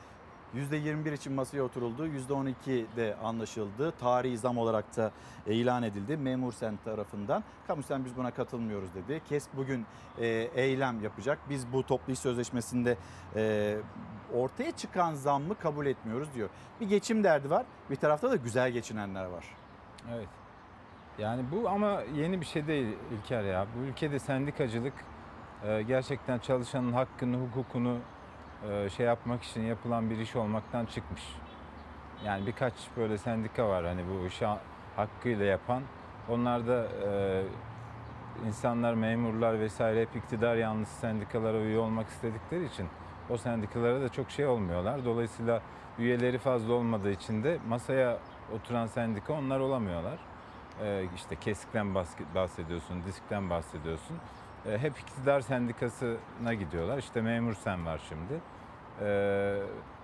%21 0.54 1.14
için 1.14 1.32
masaya 1.32 1.62
oturuldu. 1.62 2.06
%12 2.06 2.86
de 2.96 3.16
anlaşıldı. 3.24 3.90
Tarihi 4.00 4.38
zam 4.38 4.58
olarak 4.58 4.96
da 4.96 5.10
ilan 5.46 5.82
edildi. 5.82 6.16
Memur 6.16 6.52
Sen 6.52 6.78
tarafından. 6.84 7.44
Kamusen 7.66 8.04
biz 8.04 8.16
buna 8.16 8.30
katılmıyoruz 8.30 8.94
dedi. 8.94 9.22
KES 9.28 9.48
bugün 9.54 9.86
e, 10.18 10.26
eylem 10.54 11.02
yapacak. 11.02 11.38
Biz 11.50 11.72
bu 11.72 11.86
toplu 11.86 12.12
iş 12.12 12.18
sözleşmesinde 12.18 12.96
e, 13.36 13.76
ortaya 14.34 14.70
çıkan 14.70 15.14
zammı 15.14 15.54
kabul 15.58 15.86
etmiyoruz 15.86 16.28
diyor. 16.34 16.48
Bir 16.80 16.88
geçim 16.88 17.24
derdi 17.24 17.50
var. 17.50 17.66
Bir 17.90 17.96
tarafta 17.96 18.30
da 18.30 18.36
güzel 18.36 18.70
geçinenler 18.70 19.24
var. 19.24 19.44
Evet. 20.14 20.28
Yani 21.18 21.44
bu 21.52 21.68
ama 21.68 22.00
yeni 22.14 22.40
bir 22.40 22.46
şey 22.46 22.66
değil 22.66 22.96
İlker 23.12 23.42
ya. 23.44 23.66
Bu 23.76 23.84
ülkede 23.84 24.18
sendikacılık 24.18 24.94
e, 25.64 25.82
gerçekten 25.82 26.38
çalışanın 26.38 26.92
hakkını, 26.92 27.36
hukukunu 27.36 27.98
şey 28.96 29.06
yapmak 29.06 29.42
için 29.42 29.62
yapılan 29.62 30.10
bir 30.10 30.18
iş 30.18 30.36
olmaktan 30.36 30.84
çıkmış. 30.86 31.22
Yani 32.24 32.46
birkaç 32.46 32.72
böyle 32.96 33.18
sendika 33.18 33.68
var 33.68 33.84
hani 33.84 34.02
bu 34.08 34.26
işi 34.26 34.46
hakkıyla 34.96 35.44
yapan. 35.44 35.82
Onlar 36.28 36.66
da 36.66 36.86
e, 37.06 37.42
insanlar, 38.46 38.94
memurlar 38.94 39.60
vesaire 39.60 40.02
hep 40.02 40.16
iktidar 40.16 40.56
yanlısı 40.56 41.00
sendikalara 41.00 41.58
üye 41.58 41.78
olmak 41.78 42.08
istedikleri 42.08 42.64
için 42.64 42.86
o 43.30 43.36
sendikalara 43.36 44.00
da 44.00 44.08
çok 44.08 44.30
şey 44.30 44.46
olmuyorlar. 44.46 45.04
Dolayısıyla 45.04 45.62
üyeleri 45.98 46.38
fazla 46.38 46.72
olmadığı 46.72 47.10
için 47.10 47.44
de 47.44 47.58
masaya 47.68 48.18
oturan 48.54 48.86
sendika 48.86 49.32
onlar 49.32 49.60
olamıyorlar. 49.60 50.18
Ee, 50.82 51.04
işte 51.14 51.36
kesikten 51.36 51.86
bahs- 51.86 52.34
bahsediyorsun, 52.34 53.04
diskten 53.06 53.50
bahsediyorsun. 53.50 54.16
Ee, 54.66 54.78
hep 54.78 54.98
iktidar 54.98 55.40
sendikasına 55.40 56.54
gidiyorlar. 56.54 56.98
İşte 56.98 57.20
memur 57.20 57.54
sen 57.54 57.86
var 57.86 58.00
şimdi. 58.08 58.40
Ee, 59.00 59.56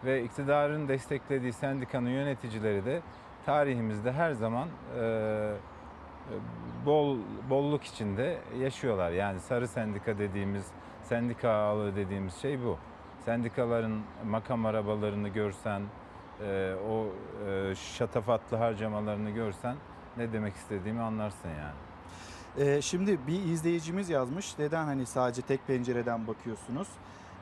ve 0.05 0.25
iktidarın 0.25 0.89
desteklediği 0.89 1.53
sendikanın 1.53 2.11
yöneticileri 2.11 2.85
de 2.85 3.01
tarihimizde 3.47 4.13
her 4.13 4.33
zaman 4.33 4.69
e, 5.01 5.53
bol 6.87 7.19
bolluk 7.51 7.85
içinde 7.85 8.39
yaşıyorlar. 8.59 9.11
Yani 9.11 9.41
sarı 9.41 9.69
sendika 9.69 10.19
dediğimiz, 10.19 10.67
sendika 11.03 11.51
ağalığı 11.51 11.97
dediğimiz 11.97 12.35
şey 12.35 12.65
bu. 12.65 12.79
Sendikaların 13.25 14.01
makam 14.27 14.67
arabalarını 14.67 15.29
görsen, 15.29 15.83
e, 16.47 16.75
o 16.91 17.07
e, 17.49 17.75
şatafatlı 17.75 18.57
harcamalarını 18.57 19.31
görsen 19.31 19.77
ne 20.17 20.33
demek 20.33 20.55
istediğimi 20.55 21.01
anlarsın 21.01 21.49
yani. 21.49 21.75
Ee, 22.59 22.83
şimdi 22.83 23.19
bir 23.27 23.43
izleyicimiz 23.45 24.11
yazmış. 24.11 24.59
Neden 24.59 24.85
hani 24.85 25.07
sadece 25.07 25.43
tek 25.43 25.67
pencereden 25.67 26.27
bakıyorsunuz? 26.27 26.89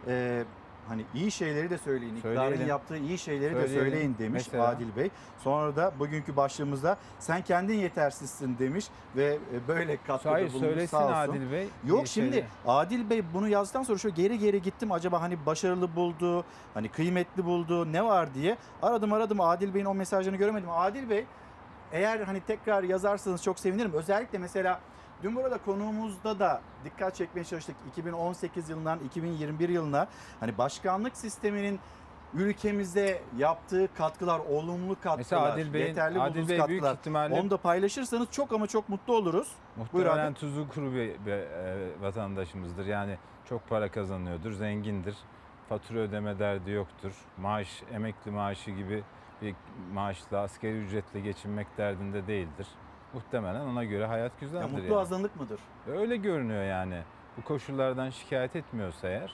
Ee, 0.07 0.45
hani 0.89 1.05
iyi 1.15 1.31
şeyleri 1.31 1.71
de 1.71 1.79
söyleyin. 1.79 2.17
İktidarın 2.17 2.39
Söyleyelim. 2.41 2.69
yaptığı 2.69 2.97
iyi 2.97 3.19
şeyleri 3.19 3.55
de 3.55 3.61
Söyleyelim. 3.61 3.91
söyleyin 3.91 4.17
demiş 4.19 4.43
Mesela? 4.47 4.69
Adil 4.69 4.97
Bey. 4.97 5.11
Sonra 5.45 5.77
da 5.77 5.93
bugünkü 5.99 6.37
başlığımızda 6.37 6.97
sen 7.19 7.43
kendin 7.43 7.75
yetersizsin 7.75 8.59
demiş 8.59 8.87
ve 9.17 9.39
e, 9.55 9.69
böyle 9.69 9.97
katkıda 10.07 10.33
Hayır 10.33 10.49
bulunmuş 10.49 10.69
söylesin 10.69 10.97
sağ 10.97 11.05
olsun. 11.05 11.15
Adil 11.33 11.53
Bey. 11.53 11.69
Yok 11.87 12.03
iyi 12.05 12.09
şimdi 12.09 12.33
şeyler. 12.33 12.49
Adil 12.67 13.11
Bey 13.11 13.23
bunu 13.35 13.49
yazdıktan 13.49 13.83
sonra 13.83 13.99
şöyle 13.99 14.23
geri 14.23 14.39
geri 14.39 14.63
gittim 14.63 14.93
acaba 14.93 15.23
hani 15.23 15.47
başarılı 15.47 15.97
buldu, 15.97 16.45
hani 16.75 16.89
kıymetli 16.89 17.45
buldu, 17.45 17.93
ne 17.93 18.05
var 18.05 18.35
diye. 18.35 18.57
Aradım 18.83 19.13
aradım 19.13 19.41
Adil 19.41 19.75
Bey'in 19.75 19.87
o 19.87 19.95
mesajını 19.95 20.37
göremedim. 20.37 20.71
Adil 20.71 21.11
Bey 21.11 21.25
eğer 21.93 22.21
hani 22.21 22.41
tekrar 22.41 22.83
yazarsanız 22.83 23.43
çok 23.43 23.59
sevinirim. 23.59 23.93
Özellikle 23.93 24.39
mesela 24.39 24.81
dün 25.23 25.37
burada 25.37 25.59
konuğumuzda 25.59 26.39
da 26.39 26.61
dikkat 26.85 27.15
çekmeye 27.15 27.45
çalıştık. 27.45 27.77
2018 27.93 28.69
yılından 28.69 28.99
2021 28.99 29.69
yılına 29.69 30.09
hani 30.41 30.59
başkanlık 30.59 31.17
sisteminin 31.17 31.81
ülkemize 32.35 33.23
yaptığı 33.39 33.89
katkılar, 33.95 34.39
olumlu 34.39 34.95
katkılar, 34.95 35.17
Mesela 35.19 35.43
Adil 35.43 35.73
Bey'in- 35.75 35.87
yeterli 35.87 36.21
Adil 36.21 36.31
bulduğunuz 36.31 36.49
Bey 36.49 36.69
büyük 36.69 36.83
katkılar. 36.83 36.95
ihtimalle- 37.29 37.41
Onu 37.41 37.51
da 37.51 37.57
paylaşırsanız 37.57 38.31
çok 38.31 38.53
ama 38.53 38.67
çok 38.67 38.89
mutlu 38.89 39.17
oluruz. 39.17 39.53
Buyur 39.77 40.07
abi. 40.07 40.09
Muhtemelen 40.11 40.35
tuzu 40.35 40.69
kuru 40.69 40.93
bir, 40.93 41.27
bir, 41.27 41.33
e, 41.33 41.77
vatandaşımızdır. 42.01 42.87
Yani 42.87 43.19
çok 43.49 43.69
para 43.69 43.91
kazanıyordur, 43.91 44.53
zengindir. 44.53 45.17
Fatura 45.69 45.99
ödeme 45.99 46.39
derdi 46.39 46.71
yoktur. 46.71 47.13
Maaş, 47.39 47.83
emekli 47.93 48.31
maaşı 48.31 48.71
gibi 48.71 49.05
bir 49.43 49.55
maaşla, 49.93 50.39
askeri 50.41 50.79
ücretle 50.79 51.21
geçinmek 51.21 51.79
derdinde 51.79 52.27
değildir. 52.27 52.67
Muhtemelen 53.19 53.61
ona 53.61 53.85
göre 53.85 54.07
hayat 54.07 54.41
güzeldir. 54.41 54.63
Ya 54.63 54.69
mutlu 54.69 54.85
yani. 54.85 54.97
azınlık 54.97 55.41
mıdır? 55.41 55.61
Öyle 55.87 56.17
görünüyor 56.17 56.65
yani. 56.65 57.03
Bu 57.37 57.43
koşullardan 57.43 58.11
şikayet 58.11 58.57
etmiyorsa 58.57 59.09
eğer 59.09 59.33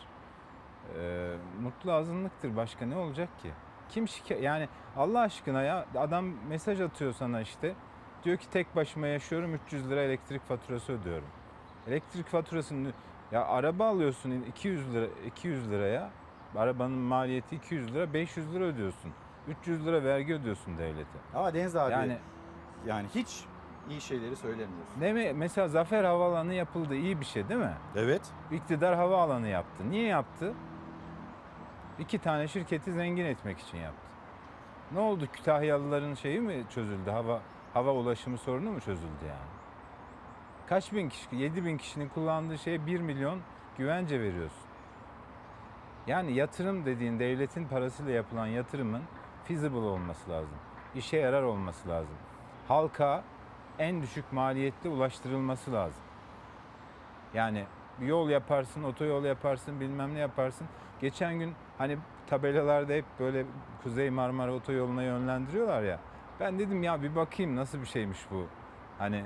e, 0.98 1.30
mutlu 1.62 1.92
azınlıktır. 1.92 2.56
Başka 2.56 2.86
ne 2.86 2.96
olacak 2.96 3.28
ki? 3.42 3.50
Kim 3.88 4.08
şikayet 4.08 4.44
yani 4.44 4.68
Allah 4.96 5.20
aşkına 5.20 5.62
ya 5.62 5.86
adam 5.96 6.24
mesaj 6.48 6.80
atıyor 6.80 7.12
sana 7.12 7.40
işte. 7.40 7.74
Diyor 8.24 8.36
ki 8.36 8.50
tek 8.50 8.76
başıma 8.76 9.06
yaşıyorum 9.06 9.54
300 9.54 9.90
lira 9.90 10.00
elektrik 10.00 10.42
faturası 10.42 10.92
ödüyorum. 10.92 11.28
Elektrik 11.88 12.26
faturasını 12.26 12.92
ya 13.32 13.46
araba 13.46 13.88
alıyorsun 13.88 14.30
200 14.30 14.94
lira 14.94 15.06
200 15.26 15.70
liraya. 15.70 16.10
Arabanın 16.56 16.98
maliyeti 16.98 17.56
200 17.56 17.94
lira 17.94 18.12
500 18.12 18.54
lira 18.54 18.64
ödüyorsun. 18.64 19.12
300 19.48 19.86
lira 19.86 20.04
vergi 20.04 20.34
ödüyorsun 20.34 20.78
devlete. 20.78 21.18
Ama 21.34 21.54
Deniz 21.54 21.76
abi 21.76 21.92
Yani 21.92 22.18
yani 22.86 23.06
hiç 23.14 23.44
iyi 23.90 24.00
şeyleri 24.00 24.36
söylemiyorsun. 24.36 25.00
Ne 25.00 25.12
mi? 25.12 25.32
Mesela 25.34 25.68
Zafer 25.68 26.04
Havaalanı 26.04 26.54
yapıldı. 26.54 26.94
iyi 26.94 27.20
bir 27.20 27.24
şey 27.24 27.48
değil 27.48 27.60
mi? 27.60 27.74
Evet. 27.96 28.22
İktidar 28.52 28.96
havaalanı 28.96 29.48
yaptı. 29.48 29.90
Niye 29.90 30.06
yaptı? 30.06 30.54
İki 31.98 32.18
tane 32.18 32.48
şirketi 32.48 32.92
zengin 32.92 33.24
etmek 33.24 33.58
için 33.58 33.78
yaptı. 33.78 34.06
Ne 34.92 35.00
oldu? 35.00 35.26
Kütahyalıların 35.32 36.14
şeyi 36.14 36.40
mi 36.40 36.64
çözüldü? 36.70 37.10
Hava 37.10 37.40
hava 37.74 37.92
ulaşımı 37.92 38.38
sorunu 38.38 38.70
mu 38.70 38.80
çözüldü 38.80 39.24
yani? 39.28 39.50
Kaç 40.66 40.92
bin 40.92 41.08
kişi? 41.08 41.36
7 41.36 41.64
bin 41.64 41.76
kişinin 41.78 42.08
kullandığı 42.08 42.58
şeye 42.58 42.86
1 42.86 43.00
milyon 43.00 43.40
güvence 43.78 44.20
veriyorsun. 44.20 44.64
Yani 46.06 46.32
yatırım 46.34 46.86
dediğin 46.86 47.18
devletin 47.18 47.64
parasıyla 47.68 48.12
yapılan 48.12 48.46
yatırımın 48.46 49.02
feasible 49.44 49.76
olması 49.78 50.30
lazım. 50.30 50.56
İşe 50.94 51.16
yarar 51.16 51.42
olması 51.42 51.88
lazım. 51.88 52.14
Halka 52.68 53.24
en 53.78 54.02
düşük 54.02 54.32
maliyetle 54.32 54.88
ulaştırılması 54.88 55.72
lazım. 55.72 56.02
Yani 57.34 57.64
bir 58.00 58.06
yol 58.06 58.28
yaparsın, 58.28 58.82
otoyol 58.82 59.24
yaparsın, 59.24 59.80
bilmem 59.80 60.14
ne 60.14 60.18
yaparsın. 60.18 60.66
Geçen 61.00 61.38
gün 61.38 61.54
hani 61.78 61.98
tabelalarda 62.26 62.92
hep 62.92 63.04
böyle 63.20 63.44
Kuzey 63.82 64.10
Marmara 64.10 64.52
Otoyolu'na 64.52 65.02
yönlendiriyorlar 65.02 65.82
ya. 65.82 66.00
Ben 66.40 66.58
dedim 66.58 66.82
ya 66.82 67.02
bir 67.02 67.16
bakayım 67.16 67.56
nasıl 67.56 67.80
bir 67.80 67.86
şeymiş 67.86 68.18
bu. 68.30 68.46
Hani 68.98 69.24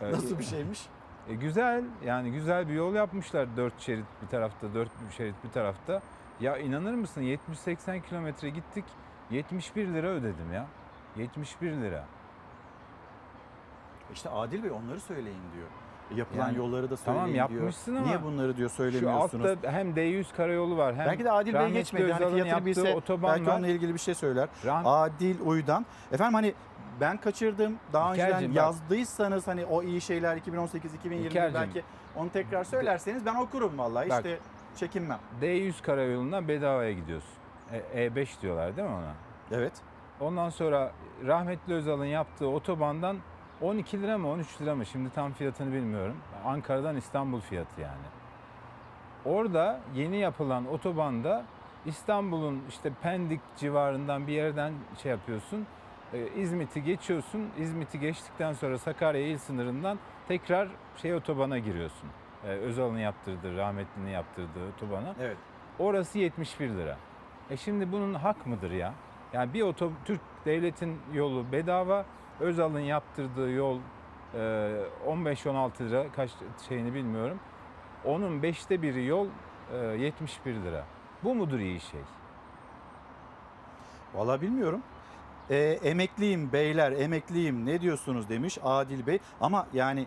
e, 0.00 0.12
Nasıl 0.12 0.38
bir 0.38 0.44
şeymiş? 0.44 0.86
e, 1.28 1.34
güzel 1.34 1.84
yani 2.04 2.32
güzel 2.32 2.68
bir 2.68 2.74
yol 2.74 2.94
yapmışlar. 2.94 3.56
Dört 3.56 3.80
şerit 3.80 4.06
bir 4.22 4.28
tarafta, 4.28 4.74
dört 4.74 4.90
şerit 5.16 5.34
bir 5.44 5.50
tarafta. 5.50 6.02
Ya 6.40 6.58
inanır 6.58 6.94
mısın 6.94 7.22
70-80 7.22 8.02
kilometre 8.02 8.48
gittik 8.50 8.84
71 9.30 9.88
lira 9.88 10.06
ödedim 10.06 10.52
ya. 10.52 10.66
71 11.16 11.72
lira. 11.72 12.04
İşte 14.14 14.30
Adil 14.30 14.62
Bey 14.62 14.70
onları 14.70 15.00
söyleyin 15.00 15.42
diyor. 15.54 15.66
Yapılan 16.16 16.46
Yani 16.46 16.58
yolları 16.58 16.90
da 16.90 16.96
söyleyin 16.96 17.16
tamam 17.18 17.34
diyor. 17.34 17.50
yapmışsın 17.50 17.94
ama 17.96 18.06
Niye 18.06 18.22
bunları 18.22 18.56
diyor 18.56 18.68
Şu 18.68 18.74
söylemiyorsunuz? 18.74 19.46
altta 19.46 19.72
hem 19.72 19.90
D100 19.90 20.36
karayolu 20.36 20.76
var 20.76 20.94
hem 20.94 21.06
belki 21.06 21.24
de 21.24 21.30
Adil 21.30 21.54
Bey 21.54 21.70
geçmedi. 21.72 22.12
Hani 22.12 22.42
fiyatını 22.42 22.66
bilse 22.66 22.84
belki 23.08 23.46
var. 23.46 23.54
onunla 23.54 23.66
ilgili 23.68 23.94
bir 23.94 23.98
şey 23.98 24.14
söyler. 24.14 24.48
Rah- 24.64 24.82
Adil 24.84 25.40
Uydan. 25.40 25.86
Efendim 26.12 26.34
hani 26.34 26.54
ben 27.00 27.16
kaçırdım. 27.16 27.76
Daha 27.92 28.10
önceden 28.12 28.26
İlker'cim 28.28 28.50
bak- 28.50 28.56
yazdıysanız 28.56 29.46
hani 29.46 29.64
o 29.66 29.82
iyi 29.82 30.00
şeyler 30.00 30.36
2018-2020 30.36 31.14
İlker'cim. 31.14 31.60
belki 31.60 31.82
onu 32.16 32.30
tekrar 32.30 32.64
söylerseniz 32.64 33.26
ben 33.26 33.34
okurum 33.34 33.78
vallahi. 33.78 34.08
Bak. 34.10 34.16
işte 34.24 34.38
çekinmem. 34.76 35.18
D100 35.40 35.82
karayolundan 35.82 36.48
bedavaya 36.48 36.92
gidiyorsun. 36.92 37.30
E- 37.94 38.06
E5 38.06 38.40
diyorlar 38.42 38.76
değil 38.76 38.88
mi 38.88 38.94
ona? 38.94 39.12
Evet. 39.58 39.72
Ondan 40.20 40.50
sonra 40.50 40.92
rahmetli 41.26 41.74
Özal'ın 41.74 42.04
yaptığı 42.04 42.48
otobandan 42.48 43.16
12 43.64 44.02
lira 44.02 44.18
mı 44.18 44.28
13 44.28 44.60
lira 44.60 44.74
mı 44.74 44.86
şimdi 44.86 45.10
tam 45.10 45.32
fiyatını 45.32 45.72
bilmiyorum. 45.72 46.16
Ankara'dan 46.44 46.96
İstanbul 46.96 47.40
fiyatı 47.40 47.80
yani. 47.80 48.06
Orada 49.24 49.80
yeni 49.94 50.16
yapılan 50.16 50.66
otobanda 50.66 51.44
İstanbul'un 51.86 52.62
işte 52.68 52.92
Pendik 53.02 53.40
civarından 53.56 54.26
bir 54.26 54.32
yerden 54.32 54.72
şey 55.02 55.10
yapıyorsun. 55.10 55.66
E, 56.12 56.28
İzmit'i 56.36 56.82
geçiyorsun. 56.82 57.48
İzmit'i 57.58 58.00
geçtikten 58.00 58.52
sonra 58.52 58.78
Sakarya 58.78 59.26
il 59.26 59.38
sınırından 59.38 59.98
tekrar 60.28 60.68
şey 60.96 61.14
otobana 61.14 61.58
giriyorsun. 61.58 62.08
E, 62.44 62.48
Özal'ın 62.48 62.98
yaptırdığı, 62.98 63.56
rahmetlinin 63.56 64.10
yaptırdığı 64.10 64.68
otobana. 64.76 65.14
Evet. 65.20 65.36
Orası 65.78 66.18
71 66.18 66.68
lira. 66.68 66.96
E 67.50 67.56
şimdi 67.56 67.92
bunun 67.92 68.14
hak 68.14 68.46
mıdır 68.46 68.70
ya? 68.70 68.94
Yani 69.32 69.54
bir 69.54 69.62
oto 69.62 69.92
Türk 70.04 70.20
devletin 70.44 70.98
yolu 71.14 71.52
bedava, 71.52 72.04
Özal'ın 72.40 72.80
yaptırdığı 72.80 73.50
yol 73.50 73.78
e, 74.34 74.38
15-16 75.06 75.88
lira 75.88 76.12
kaç 76.12 76.30
şeyini 76.68 76.94
bilmiyorum. 76.94 77.38
Onun 78.04 78.42
beşte 78.42 78.82
biri 78.82 79.04
yol 79.04 79.26
e, 79.72 79.76
71 79.76 80.54
lira. 80.54 80.84
Bu 81.24 81.34
mudur 81.34 81.58
iyi 81.58 81.80
şey? 81.80 82.00
Valla 84.14 84.40
bilmiyorum. 84.40 84.82
E, 85.50 85.56
emekliyim 85.84 86.52
beyler 86.52 86.92
emekliyim 86.92 87.66
ne 87.66 87.80
diyorsunuz 87.80 88.28
demiş 88.28 88.58
Adil 88.62 89.06
Bey. 89.06 89.18
Ama 89.40 89.66
yani 89.72 90.06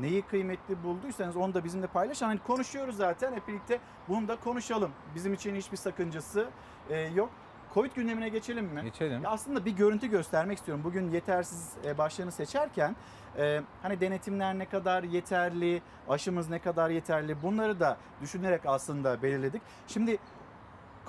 neyi 0.00 0.22
kıymetli 0.22 0.82
bulduysanız 0.82 1.36
onu 1.36 1.54
da 1.54 1.64
bizimle 1.64 1.86
paylaşın. 1.86 2.26
Hani 2.26 2.38
konuşuyoruz 2.38 2.96
zaten 2.96 3.32
hep 3.32 3.48
birlikte 3.48 3.78
bunu 4.08 4.28
da 4.28 4.36
konuşalım. 4.36 4.90
Bizim 5.14 5.34
için 5.34 5.54
hiçbir 5.54 5.76
sakıncası 5.76 6.48
e, 6.90 7.00
yok. 7.00 7.30
Covid 7.74 7.92
gündemine 7.94 8.28
geçelim 8.28 8.64
mi? 8.64 8.82
Geçelim. 8.82 9.22
Ya 9.22 9.30
aslında 9.30 9.64
bir 9.64 9.70
görüntü 9.70 10.06
göstermek 10.06 10.58
istiyorum. 10.58 10.84
Bugün 10.84 11.10
yetersiz 11.10 11.72
e, 11.84 11.98
başlığını 11.98 12.32
seçerken 12.32 12.96
e, 13.38 13.60
hani 13.82 14.00
denetimler 14.00 14.58
ne 14.58 14.66
kadar 14.66 15.02
yeterli, 15.02 15.82
aşımız 16.08 16.50
ne 16.50 16.58
kadar 16.58 16.90
yeterli 16.90 17.42
bunları 17.42 17.80
da 17.80 17.96
düşünerek 18.20 18.60
aslında 18.66 19.22
belirledik. 19.22 19.62
Şimdi 19.86 20.18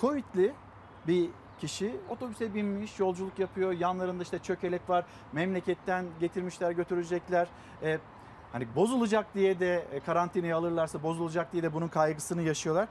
Covid'li 0.01 0.53
bir 1.07 1.29
kişi 1.59 1.95
otobüse 2.09 2.53
binmiş, 2.53 2.99
yolculuk 2.99 3.39
yapıyor. 3.39 3.71
Yanlarında 3.71 4.23
işte 4.23 4.39
çökelek 4.39 4.89
var. 4.89 5.05
Memleketten 5.33 6.05
getirmişler, 6.19 6.71
götürecekler. 6.71 7.47
E, 7.83 7.99
hani 8.51 8.67
bozulacak 8.75 9.35
diye 9.35 9.59
de 9.59 9.85
e, 9.91 9.99
karantinaya 9.99 10.57
alırlarsa 10.57 11.03
bozulacak 11.03 11.53
diye 11.53 11.63
de 11.63 11.73
bunun 11.73 11.87
kaygısını 11.87 12.41
yaşıyorlar. 12.41 12.87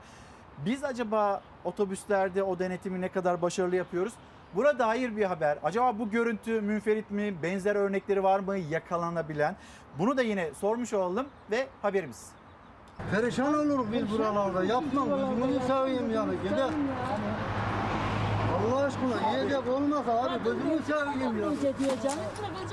Biz 0.65 0.83
acaba 0.83 1.41
otobüslerde 1.63 2.43
o 2.43 2.59
denetimi 2.59 3.01
ne 3.01 3.09
kadar 3.09 3.41
başarılı 3.41 3.75
yapıyoruz? 3.75 4.13
Buna 4.55 4.79
dair 4.79 5.17
bir 5.17 5.25
haber. 5.25 5.57
Acaba 5.63 5.99
bu 5.99 6.09
görüntü 6.09 6.61
münferit 6.61 7.11
mi? 7.11 7.35
Benzer 7.43 7.75
örnekleri 7.75 8.23
var 8.23 8.39
mı 8.39 8.57
yakalanabilen? 8.57 9.55
Bunu 9.99 10.17
da 10.17 10.21
yine 10.21 10.53
sormuş 10.53 10.93
olalım 10.93 11.27
ve 11.51 11.67
haberimiz. 11.81 12.29
Perişan 13.11 13.53
oluruz 13.53 13.85
biz 13.93 14.11
buralarda. 14.11 14.63
Yapmam. 14.63 15.09
Gözünü 15.09 15.59
seveyim 15.67 16.11
yani. 16.13 16.33
Gidelim. 16.43 16.87
Allah 18.67 18.83
aşkına 18.83 19.31
yiyecek 19.31 19.67
olmasa 19.67 20.11
abi 20.23 20.43
gözünü 20.43 20.79
seveyim 20.87 21.39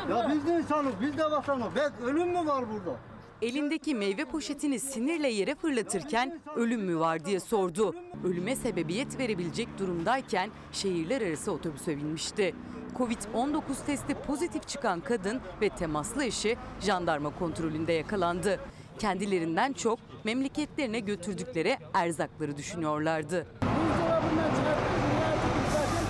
ya. 0.09 0.17
Ya 0.17 0.31
biz 0.31 0.47
de 0.47 0.53
insanız, 0.59 0.93
biz 1.01 1.19
de 1.19 1.25
vatanız. 1.25 1.67
Ben 1.77 2.09
ölüm 2.09 2.29
mü 2.29 2.47
var 2.47 2.65
burada? 2.73 2.99
Elindeki 3.43 3.95
meyve 3.95 4.25
poşetini 4.25 4.81
sinirle 4.81 5.29
yere 5.29 5.55
fırlatırken 5.55 6.41
ölüm 6.57 6.81
mü 6.81 6.99
var 6.99 7.25
diye 7.25 7.41
sordu. 7.41 7.95
Ölüme 8.25 8.57
sebebiyet 8.57 9.19
verebilecek 9.19 9.69
durumdayken 9.79 10.51
şehirler 10.73 11.21
arası 11.21 11.53
otobüse 11.53 11.97
binmişti. 11.97 12.55
Covid-19 12.99 13.61
testi 13.87 14.15
pozitif 14.15 14.69
çıkan 14.69 15.01
kadın 15.01 15.41
ve 15.63 15.69
temaslı 15.69 16.25
eşi 16.25 16.57
jandarma 16.81 17.39
kontrolünde 17.39 17.93
yakalandı. 17.93 18.61
Kendilerinden 18.99 19.73
çok 19.73 19.99
memleketlerine 20.25 21.01
götürdükleri 21.01 21.77
erzakları 21.95 22.57
düşünüyorlardı. 22.57 23.47
Buzdolabından 23.63 24.51
zaten 24.57 24.77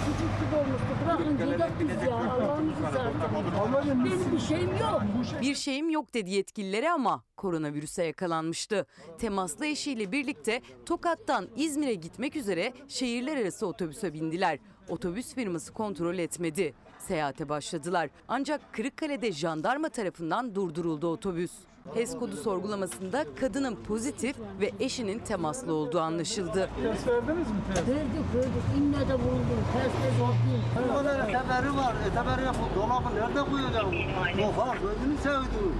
küçük 0.06 0.40
gibi 0.40 0.56
olmuştu. 0.56 0.86
Bırakın 1.04 1.46
yiyecek 1.46 1.70
biz 1.80 1.88
ya. 1.88 1.96
Seversen. 1.96 2.65
Benim 2.94 4.32
bir 4.32 4.38
şeyim 4.38 4.70
yok. 4.80 5.02
Bir 5.40 5.54
şeyim 5.54 5.90
yok 5.90 6.14
dedi 6.14 6.30
yetkilileri 6.30 6.90
ama 6.90 7.24
koronavirüse 7.36 8.04
yakalanmıştı. 8.04 8.86
Temaslı 9.18 9.66
eşiyle 9.66 10.12
birlikte 10.12 10.62
Tokat'tan 10.86 11.48
İzmir'e 11.56 11.94
gitmek 11.94 12.36
üzere 12.36 12.72
şehirler 12.88 13.36
arası 13.36 13.66
otobüse 13.66 14.12
bindiler. 14.12 14.58
Otobüs 14.88 15.34
firması 15.34 15.72
kontrol 15.72 16.18
etmedi. 16.18 16.74
Seyahate 16.98 17.48
başladılar. 17.48 18.10
Ancak 18.28 18.72
Kırıkkale'de 18.72 19.32
jandarma 19.32 19.88
tarafından 19.88 20.54
durduruldu 20.54 21.06
otobüs. 21.08 21.52
HES 21.94 22.18
kodu 22.18 22.36
sorgulamasında 22.36 23.24
kadının 23.40 23.76
pozitif 23.76 24.36
ve 24.60 24.70
eşinin 24.80 25.18
temaslı 25.18 25.72
olduğu 25.74 26.00
anlaşıldı. 26.00 26.70
Test 26.82 27.06
verdiniz 27.08 27.48
mi 27.50 27.56
test? 27.74 27.88
Verdik 27.88 28.34
verdik. 28.34 28.62
İnne 28.78 29.08
de 29.08 29.14
vuruldum. 29.14 29.60
Test 29.72 29.96
de 30.04 30.18
zorluyum. 30.18 30.62
Bu 30.88 30.94
kadar 30.98 31.18
eteberi 31.28 31.76
var. 31.76 31.94
Eteberi 32.10 32.44
yap. 32.46 32.56
Dolabı 32.76 33.14
nerede 33.14 33.50
koyacağım? 33.50 33.90
Kofa 34.36 34.74
gözünü 34.74 35.18
sevdim. 35.22 35.72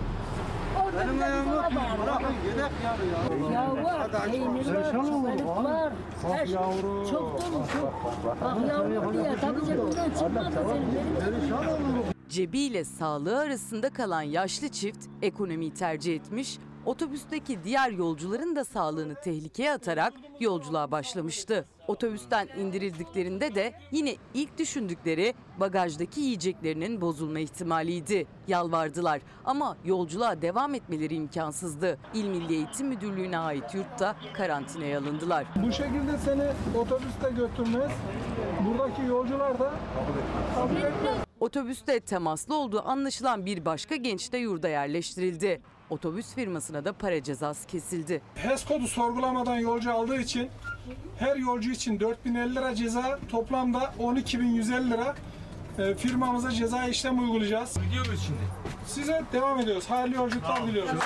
Benim 0.99 1.23
ayağım 1.23 1.49
yok. 1.53 1.65
Bırakın 2.03 2.35
yedek 2.47 2.73
yani 2.85 3.53
ya. 3.53 3.63
Ya 3.63 3.85
var, 3.85 4.11
peynir 4.31 4.75
var, 4.75 4.91
çikolata 4.91 5.65
var. 5.65 5.93
Her 6.23 6.47
şey 6.47 6.55
çok 7.11 7.41
dolu 7.43 7.63
çok. 7.73 7.95
Bak 8.41 8.69
yavrum 8.69 9.13
diye 9.13 9.37
tabii 9.41 9.67
cebinden 9.67 10.11
çıkmadı 10.11 10.51
senin. 10.55 10.89
Benim 11.21 12.16
Cebiyle 12.29 12.85
sağlığı 12.85 13.39
arasında 13.39 13.91
kalan 13.91 14.23
yaşlı 14.23 14.69
çift 14.69 15.07
ekonomiyi 15.23 15.75
tercih 15.75 16.15
etmiş, 16.17 16.59
otobüsteki 16.87 17.65
diğer 17.65 17.91
yolcuların 17.91 18.57
da 18.57 18.65
sağlığını 18.65 19.15
tehlikeye 19.15 19.73
atarak 19.73 20.15
yolculuğa 20.41 20.91
başlamıştı. 20.91 21.65
Otobüsten 21.89 22.49
indirildiklerinde 22.59 23.55
de 23.55 23.73
yine 23.93 24.17
ilk 24.35 24.59
düşündükleri 24.59 25.35
bagajdaki 25.61 26.21
yiyeceklerinin 26.21 27.01
bozulma 27.01 27.39
ihtimaliydi. 27.39 28.27
Yalvardılar 28.49 29.21
ama 29.45 29.77
yolculuğa 29.85 30.43
devam 30.43 30.75
etmeleri 30.75 31.15
imkansızdı. 31.15 31.99
İl 32.15 32.25
Milli 32.25 32.55
Eğitim 32.55 32.89
Müdürlüğü'ne 32.89 33.39
ait 33.39 33.75
yurtta 33.75 34.17
karantinaya 34.35 34.99
alındılar. 34.99 35.47
Bu 35.67 35.73
şekilde 35.73 36.19
seni 36.25 36.45
otobüste 36.79 37.31
götürmez. 37.31 37.91
Buradaki 38.67 39.03
yolcular 39.03 39.59
da 39.59 39.75
kabul 40.55 40.77
etmez. 40.77 41.26
Otobüste 41.47 42.01
temaslı 42.01 42.55
olduğu 42.55 42.89
anlaşılan 42.89 43.47
bir 43.47 43.65
başka 43.65 43.97
genç 43.97 44.33
de 44.33 44.39
yurda 44.39 44.69
yerleştirildi. 44.69 45.61
Otobüs 45.91 46.35
firmasına 46.35 46.85
da 46.85 46.93
para 46.93 47.23
cezası 47.23 47.67
kesildi. 47.67 48.23
HES 48.35 48.65
kodu 48.65 48.87
sorgulamadan 48.87 49.57
yolcu 49.57 49.93
aldığı 49.93 50.17
için 50.17 50.51
her 51.19 51.37
yolcu 51.37 51.71
için 51.71 52.01
4050 52.01 52.55
lira 52.55 52.75
ceza 52.75 53.19
toplamda 53.31 53.95
12150 53.99 54.91
lira 54.91 55.15
e, 55.79 55.95
firmamıza 55.95 56.51
ceza 56.51 56.85
işlem 56.85 57.19
uygulayacağız. 57.19 57.75
Gidiyor 57.85 58.07
muyuz 58.07 58.23
şimdi? 58.27 58.41
Size 58.87 59.23
devam 59.33 59.61
ediyoruz. 59.61 59.91
Hayırlı 59.91 60.17
yolculuklar 60.17 60.67
diliyoruz. 60.67 61.01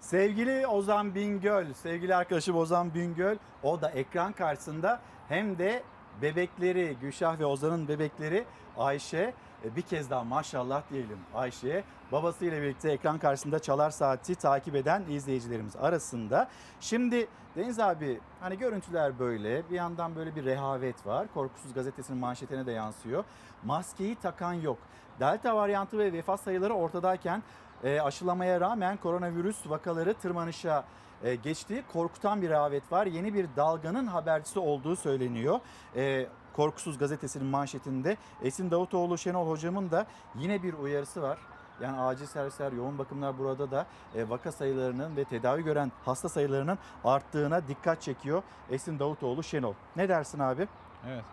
Sevgili 0.00 0.66
Ozan 0.66 1.14
Bingöl, 1.14 1.66
sevgili 1.82 2.14
arkadaşım 2.14 2.56
Ozan 2.56 2.94
Bingöl 2.94 3.36
o 3.62 3.80
da 3.80 3.90
ekran 3.90 4.32
karşısında 4.32 5.00
hem 5.28 5.58
de 5.58 5.82
bebekleri 6.22 6.96
Gülşah 7.00 7.38
ve 7.38 7.46
Ozan'ın 7.46 7.88
bebekleri 7.88 8.44
Ayşe 8.78 9.34
e, 9.64 9.76
bir 9.76 9.82
kez 9.82 10.10
daha 10.10 10.24
maşallah 10.24 10.82
diyelim 10.90 11.18
Ayşe'ye. 11.34 11.84
Babasıyla 12.12 12.62
birlikte 12.62 12.92
ekran 12.92 13.18
karşısında 13.18 13.58
Çalar 13.58 13.90
Saati 13.90 14.34
takip 14.34 14.74
eden 14.74 15.02
izleyicilerimiz 15.08 15.76
arasında. 15.76 16.48
Şimdi 16.80 17.28
Deniz 17.56 17.80
abi 17.80 18.20
hani 18.40 18.58
görüntüler 18.58 19.18
böyle 19.18 19.70
bir 19.70 19.74
yandan 19.74 20.16
böyle 20.16 20.36
bir 20.36 20.44
rehavet 20.44 21.06
var. 21.06 21.26
Korkusuz 21.34 21.74
gazetesinin 21.74 22.18
manşetine 22.18 22.66
de 22.66 22.72
yansıyor. 22.72 23.24
Maskeyi 23.64 24.16
takan 24.16 24.52
yok. 24.52 24.78
Delta 25.20 25.56
varyantı 25.56 25.98
ve 25.98 26.12
vefat 26.12 26.40
sayıları 26.40 26.74
ortadayken 26.74 27.42
e, 27.84 28.00
aşılamaya 28.00 28.60
rağmen 28.60 28.96
koronavirüs 28.96 29.70
vakaları 29.70 30.14
tırmanışa 30.14 30.84
e, 31.24 31.34
geçti. 31.34 31.84
Korkutan 31.92 32.42
bir 32.42 32.50
rehavet 32.50 32.92
var. 32.92 33.06
Yeni 33.06 33.34
bir 33.34 33.46
dalganın 33.56 34.06
habercisi 34.06 34.58
olduğu 34.58 34.96
söyleniyor. 34.96 35.60
E, 35.96 36.26
Korkusuz 36.52 36.98
gazetesinin 36.98 37.46
manşetinde 37.46 38.16
Esin 38.42 38.70
Davutoğlu 38.70 39.18
Şenol 39.18 39.50
hocamın 39.50 39.90
da 39.90 40.06
yine 40.34 40.62
bir 40.62 40.74
uyarısı 40.74 41.22
var. 41.22 41.38
Yani 41.82 42.00
acil 42.00 42.26
servisler, 42.26 42.72
yoğun 42.72 42.98
bakımlar 42.98 43.38
burada 43.38 43.70
da 43.70 43.86
e, 44.14 44.28
vaka 44.28 44.52
sayılarının 44.52 45.16
ve 45.16 45.24
tedavi 45.24 45.64
gören 45.64 45.92
hasta 46.04 46.28
sayılarının 46.28 46.78
arttığına 47.04 47.68
dikkat 47.68 48.02
çekiyor 48.02 48.42
Esin 48.70 48.98
Davutoğlu 48.98 49.42
Şenol. 49.42 49.74
Ne 49.96 50.08
dersin 50.08 50.38
abi? 50.38 50.68
Evet. 51.08 51.24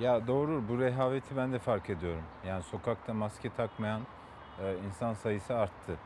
Ya 0.00 0.26
doğru 0.26 0.62
bu 0.68 0.78
rehaveti 0.78 1.36
ben 1.36 1.52
de 1.52 1.58
fark 1.58 1.90
ediyorum. 1.90 2.22
Yani 2.46 2.62
sokakta 2.62 3.14
maske 3.14 3.50
takmayan 3.50 4.00
e, 4.62 4.76
insan 4.86 5.14
sayısı 5.14 5.54
arttı. 5.54 5.96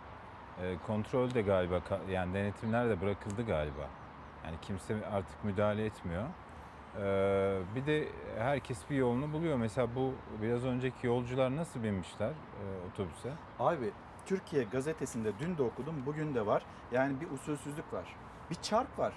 E, 0.60 0.76
kontrol 0.86 1.34
de 1.34 1.42
galiba 1.42 1.80
yani 2.10 2.34
denetimler 2.34 2.88
de 2.88 3.00
bırakıldı 3.00 3.46
galiba. 3.46 3.88
Yani 4.44 4.56
kimse 4.62 5.06
artık 5.12 5.44
müdahale 5.44 5.84
etmiyor. 5.84 6.24
E, 6.98 7.58
bir 7.74 7.86
de 7.86 8.08
herkes 8.38 8.78
bir 8.90 8.96
yolunu 8.96 9.32
buluyor. 9.32 9.56
Mesela 9.56 9.88
bu 9.96 10.14
biraz 10.42 10.64
önceki 10.64 11.06
yolcular 11.06 11.56
nasıl 11.56 11.82
binmişler 11.82 12.30
e, 12.30 12.64
otobüse? 12.92 13.32
Abi 13.60 13.90
Türkiye 14.26 14.64
gazetesinde 14.64 15.32
dün 15.40 15.58
de 15.58 15.62
okudum 15.62 15.94
bugün 16.06 16.34
de 16.34 16.46
var. 16.46 16.62
Yani 16.92 17.20
bir 17.20 17.30
usulsüzlük 17.30 17.92
var. 17.92 18.16
Bir 18.50 18.54
çark 18.54 18.98
var. 18.98 19.12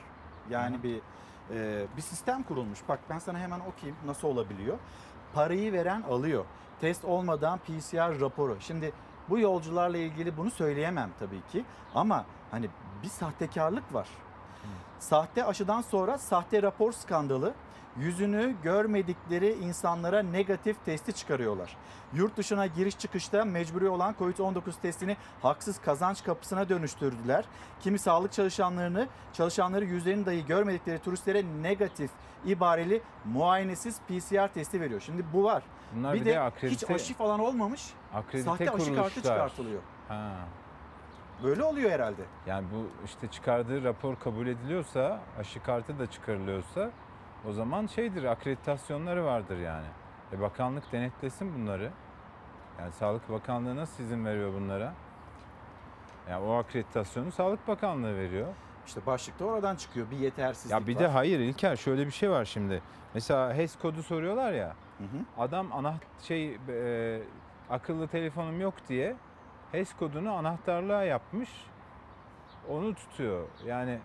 Yani 0.50 0.84
bir 0.84 1.02
e, 1.52 1.86
bir 1.98 2.02
sistem 2.02 2.44
kurulmuş. 2.44 2.80
Bak 2.90 3.00
ben 3.10 3.20
sana 3.20 3.40
hemen 3.40 3.60
okuyayım 3.60 3.98
nasıl 4.06 4.28
olabiliyor. 4.28 4.78
Parayı 5.34 5.74
veren 5.74 6.02
alıyor. 6.02 6.46
Test 6.82 7.06
olmadan 7.06 7.60
PCR 7.60 8.20
raporu. 8.20 8.58
Şimdi 8.60 8.92
bu 9.30 9.40
yolcularla 9.40 9.98
ilgili 9.98 10.38
bunu 10.38 10.52
söyleyemem 10.52 11.10
tabii 11.20 11.42
ki. 11.52 11.66
Ama 11.96 12.26
hani 12.52 12.70
bir 13.04 13.08
sahtekarlık 13.10 13.94
var. 13.94 14.08
Sahte 15.00 15.46
aşıdan 15.46 15.82
sonra 15.82 16.18
sahte 16.18 16.62
rapor 16.62 16.92
skandalı. 16.92 17.54
Yüzünü 18.00 18.56
görmedikleri 18.64 19.54
insanlara 19.54 20.24
negatif 20.24 20.86
testi 20.86 21.14
çıkarıyorlar. 21.14 21.78
Yurt 22.14 22.38
dışına 22.38 22.68
giriş 22.68 22.98
çıkışta 22.98 23.46
mecburi 23.46 23.90
olan 23.90 24.16
COVID-19 24.20 24.82
testini 24.82 25.18
haksız 25.42 25.82
kazanç 25.82 26.24
kapısına 26.24 26.70
dönüştürdüler. 26.70 27.46
Kimi 27.80 28.00
sağlık 28.00 28.32
çalışanlarını, 28.32 29.08
çalışanları 29.34 29.86
yüzlerini 29.86 30.26
dahi 30.26 30.46
görmedikleri 30.46 31.00
turistlere 31.00 31.44
negatif 31.62 32.12
ibareli 32.46 33.02
muayenesiz 33.26 34.00
PCR 34.08 34.54
testi 34.54 34.82
veriyor. 34.82 35.02
Şimdi 35.02 35.26
bu 35.34 35.44
var. 35.44 35.64
Bunlar 35.96 36.14
bir, 36.14 36.20
bir 36.22 36.26
de, 36.26 36.30
de 36.30 36.40
akredite- 36.40 36.70
hiç 36.70 36.90
aşı 36.90 37.14
falan 37.14 37.40
olmamış. 37.40 37.94
Akredite 38.14 38.50
sahte 38.50 38.72
aşı 38.72 38.96
kartı 38.96 39.22
çıkartılıyor. 39.22 39.82
Ha. 40.08 40.32
Böyle 41.44 41.64
oluyor 41.64 41.92
herhalde. 41.92 42.22
Yani 42.46 42.68
bu 42.74 43.06
işte 43.06 43.28
çıkardığı 43.28 43.84
rapor 43.84 44.16
kabul 44.20 44.48
ediliyorsa, 44.48 45.22
aşı 45.40 45.64
kartı 45.64 46.00
da 46.00 46.12
çıkarılıyorsa 46.12 46.92
o 47.50 47.54
zaman 47.54 47.88
şeydir, 47.88 48.24
akreditasyonları 48.24 49.26
vardır 49.26 49.58
yani. 49.58 49.86
E 50.34 50.42
bakanlık 50.42 50.92
denetlesin 50.92 51.56
bunları. 51.56 51.92
Yani 52.80 52.92
Sağlık 52.92 53.30
Bakanlığı 53.30 53.76
nasıl 53.76 54.04
izin 54.04 54.26
veriyor 54.26 54.54
bunlara? 54.54 54.94
Yani 56.30 56.46
o 56.46 56.54
akreditasyonu 56.54 57.32
Sağlık 57.32 57.68
Bakanlığı 57.68 58.16
veriyor. 58.18 58.48
İşte 58.88 59.06
başlıkta 59.06 59.46
oradan 59.46 59.76
çıkıyor 59.76 60.12
bir 60.12 60.18
yetersizlik 60.18 60.72
Ya 60.72 60.88
bir 60.88 60.96
var. 60.96 61.02
de 61.02 61.08
hayır 61.08 61.40
İlker 61.40 61.76
şöyle 61.76 62.06
bir 62.06 62.12
şey 62.12 62.30
var 62.30 62.46
şimdi. 62.46 62.82
Mesela 63.14 63.54
HES 63.54 63.78
kodu 63.80 64.04
soruyorlar 64.04 64.52
ya. 64.54 64.76
Hı 64.98 65.04
hı. 65.04 65.44
Adam 65.44 65.68
ana 65.74 65.96
şey 66.22 66.58
e, 66.70 67.20
akıllı 67.70 68.08
telefonum 68.08 68.62
yok 68.62 68.74
diye 68.90 69.16
HES 69.72 69.94
kodunu 69.94 70.32
anahtarlığa 70.34 71.04
yapmış. 71.04 71.50
Onu 72.70 72.96
tutuyor. 72.96 73.48
Yani 73.66 74.00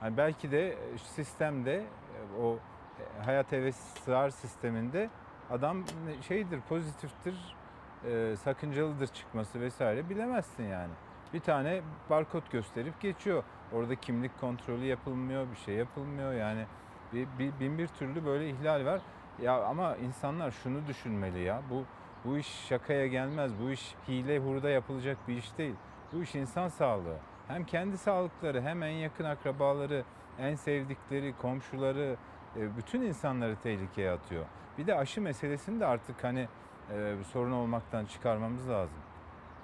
hani 0.00 0.16
belki 0.16 0.50
de 0.50 0.78
sistemde 0.96 1.74
e, 1.74 2.42
o 2.42 2.54
e, 2.54 3.22
hayat 3.24 3.52
heves 3.52 3.76
sığar 3.76 4.30
sisteminde 4.30 5.10
adam 5.50 5.84
şeydir 6.28 6.60
pozitiftir 6.68 7.56
e, 8.04 8.36
sakıncalıdır 8.36 9.06
çıkması 9.06 9.60
vesaire 9.60 10.10
bilemezsin 10.10 10.64
yani. 10.64 10.92
Bir 11.34 11.40
tane 11.40 11.80
barkod 12.10 12.42
gösterip 12.50 13.00
geçiyor. 13.00 13.42
Orada 13.72 13.94
kimlik 13.94 14.40
kontrolü 14.40 14.84
yapılmıyor, 14.84 15.50
bir 15.50 15.56
şey 15.56 15.74
yapılmıyor 15.74 16.32
yani. 16.32 16.66
Bir, 17.12 17.28
bir, 17.38 17.60
bin 17.60 17.78
bir 17.78 17.86
türlü 17.86 18.26
böyle 18.26 18.50
ihlal 18.50 18.84
var. 18.84 19.00
Ya 19.42 19.62
ama 19.64 19.96
insanlar 19.96 20.50
şunu 20.50 20.86
düşünmeli 20.86 21.38
ya. 21.38 21.62
Bu 21.70 21.84
bu 22.24 22.38
iş 22.38 22.46
şakaya 22.46 23.06
gelmez. 23.06 23.52
Bu 23.62 23.70
iş 23.70 23.94
hile 24.08 24.38
hurda 24.38 24.70
yapılacak 24.70 25.16
bir 25.28 25.36
iş 25.36 25.58
değil. 25.58 25.74
Bu 26.12 26.22
iş 26.22 26.34
insan 26.34 26.68
sağlığı. 26.68 27.16
Hem 27.48 27.64
kendi 27.64 27.98
sağlıkları 27.98 28.62
hem 28.62 28.82
en 28.82 28.90
yakın 28.90 29.24
akrabaları, 29.24 30.04
en 30.38 30.54
sevdikleri, 30.54 31.34
komşuları, 31.42 32.16
e, 32.56 32.76
bütün 32.76 33.02
insanları 33.02 33.56
tehlikeye 33.56 34.10
atıyor. 34.10 34.44
Bir 34.78 34.86
de 34.86 34.94
aşı 34.94 35.20
meselesini 35.20 35.80
de 35.80 35.86
artık 35.86 36.24
hani 36.24 36.48
e, 36.90 37.14
sorun 37.32 37.52
olmaktan 37.52 38.04
çıkarmamız 38.04 38.68
lazım. 38.68 38.98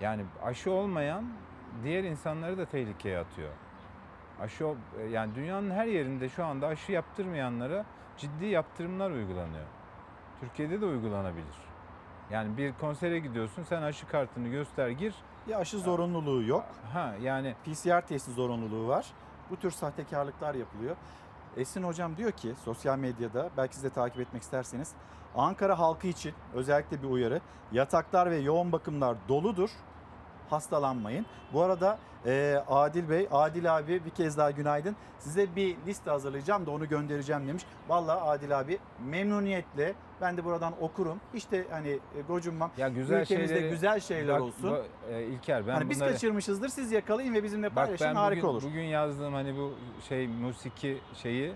Yani 0.00 0.24
aşı 0.42 0.70
olmayan 0.70 1.24
diğer 1.84 2.04
insanları 2.04 2.58
da 2.58 2.64
tehlikeye 2.64 3.18
atıyor. 3.18 3.50
Aşı 4.40 4.64
e, 4.98 5.02
yani 5.02 5.34
dünyanın 5.34 5.70
her 5.70 5.86
yerinde 5.86 6.28
şu 6.28 6.44
anda 6.44 6.66
aşı 6.66 6.92
yaptırmayanlara 6.92 7.84
ciddi 8.16 8.46
yaptırımlar 8.46 9.10
uygulanıyor. 9.10 9.66
Türkiye'de 10.40 10.80
de 10.80 10.86
uygulanabilir. 10.86 11.56
Yani 12.30 12.56
bir 12.56 12.72
konsere 12.72 13.18
gidiyorsun 13.18 13.62
sen 13.62 13.82
aşı 13.82 14.08
kartını 14.08 14.48
göster 14.48 14.88
gir. 14.88 15.14
Bir 15.46 15.60
aşı 15.60 15.78
zorunluluğu 15.78 16.42
yok. 16.42 16.64
Ha 16.92 17.14
yani 17.22 17.54
PCR 17.64 18.00
testi 18.06 18.32
zorunluluğu 18.32 18.88
var. 18.88 19.06
Bu 19.50 19.56
tür 19.56 19.70
sahtekarlıklar 19.70 20.54
yapılıyor. 20.54 20.96
Esin 21.56 21.82
hocam 21.82 22.16
diyor 22.16 22.32
ki 22.32 22.54
sosyal 22.64 22.98
medyada 22.98 23.50
belki 23.56 23.74
siz 23.74 23.84
de 23.84 23.90
takip 23.90 24.20
etmek 24.20 24.42
isterseniz 24.42 24.92
Ankara 25.36 25.78
halkı 25.78 26.06
için 26.06 26.34
özellikle 26.54 27.02
bir 27.02 27.08
uyarı. 27.08 27.40
Yataklar 27.72 28.30
ve 28.30 28.36
yoğun 28.36 28.72
bakımlar 28.72 29.16
doludur. 29.28 29.70
Hastalanmayın. 30.50 31.26
Bu 31.52 31.62
arada 31.62 31.98
e, 32.26 32.64
Adil 32.68 33.08
Bey, 33.10 33.28
Adil 33.30 33.76
abi 33.76 34.04
bir 34.04 34.10
kez 34.10 34.38
daha 34.38 34.50
günaydın. 34.50 34.96
Size 35.18 35.56
bir 35.56 35.76
liste 35.86 36.10
hazırlayacağım 36.10 36.66
da 36.66 36.70
onu 36.70 36.88
göndereceğim 36.88 37.48
demiş. 37.48 37.62
Vallahi 37.88 38.20
Adil 38.20 38.60
abi 38.60 38.78
memnuniyetle 39.06 39.94
ben 40.20 40.36
de 40.36 40.44
buradan 40.44 40.74
okurum. 40.80 41.20
İşte 41.34 41.64
hani 41.70 41.88
e, 41.88 42.20
gocunmam. 42.28 42.70
ya 42.76 42.88
güzel 42.88 43.20
Ülkemizde 43.20 43.54
şeyleri 43.54 43.70
güzel 43.70 44.00
şeyler 44.00 44.34
Bak, 44.34 44.42
olsun. 44.42 44.70
bu- 44.70 45.12
e, 45.12 45.22
İlker 45.26 45.66
ben 45.66 45.74
hani 45.74 45.90
biz 45.90 46.00
bunları- 46.00 46.12
kaçırmışızdır 46.12 46.68
siz 46.68 46.92
yakalayın 46.92 47.34
ve 47.34 47.42
bizimle 47.42 47.66
Bak 47.66 47.74
paylaşın 47.74 48.06
ben 48.06 48.14
harika 48.14 48.42
bugün, 48.42 48.48
olur. 48.58 48.62
bugün 48.62 48.82
yazdığım 48.82 49.34
hani 49.34 49.56
bu 49.56 49.72
şey 50.08 50.28
musiki 50.28 50.98
şeyi 51.14 51.52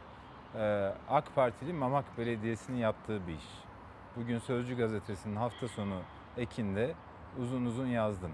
e, 0.58 0.92
AK 1.10 1.34
Partili 1.34 1.72
Mamak 1.72 2.18
Belediyesi'nin 2.18 2.76
yaptığı 2.76 3.26
bir 3.26 3.32
iş. 3.34 3.44
Bugün 4.16 4.38
Sözcü 4.38 4.76
Gazetesi'nin 4.76 5.36
hafta 5.36 5.68
sonu 5.68 5.94
ekinde 6.36 6.94
uzun 7.42 7.64
uzun 7.64 7.86
yazdım. 7.86 8.30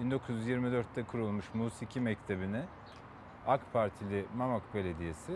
1924'te 0.00 1.02
kurulmuş 1.04 1.54
musiki 1.54 2.00
mektebini 2.00 2.60
AK 3.46 3.60
Partili 3.72 4.24
Mamak 4.36 4.74
Belediyesi 4.74 5.32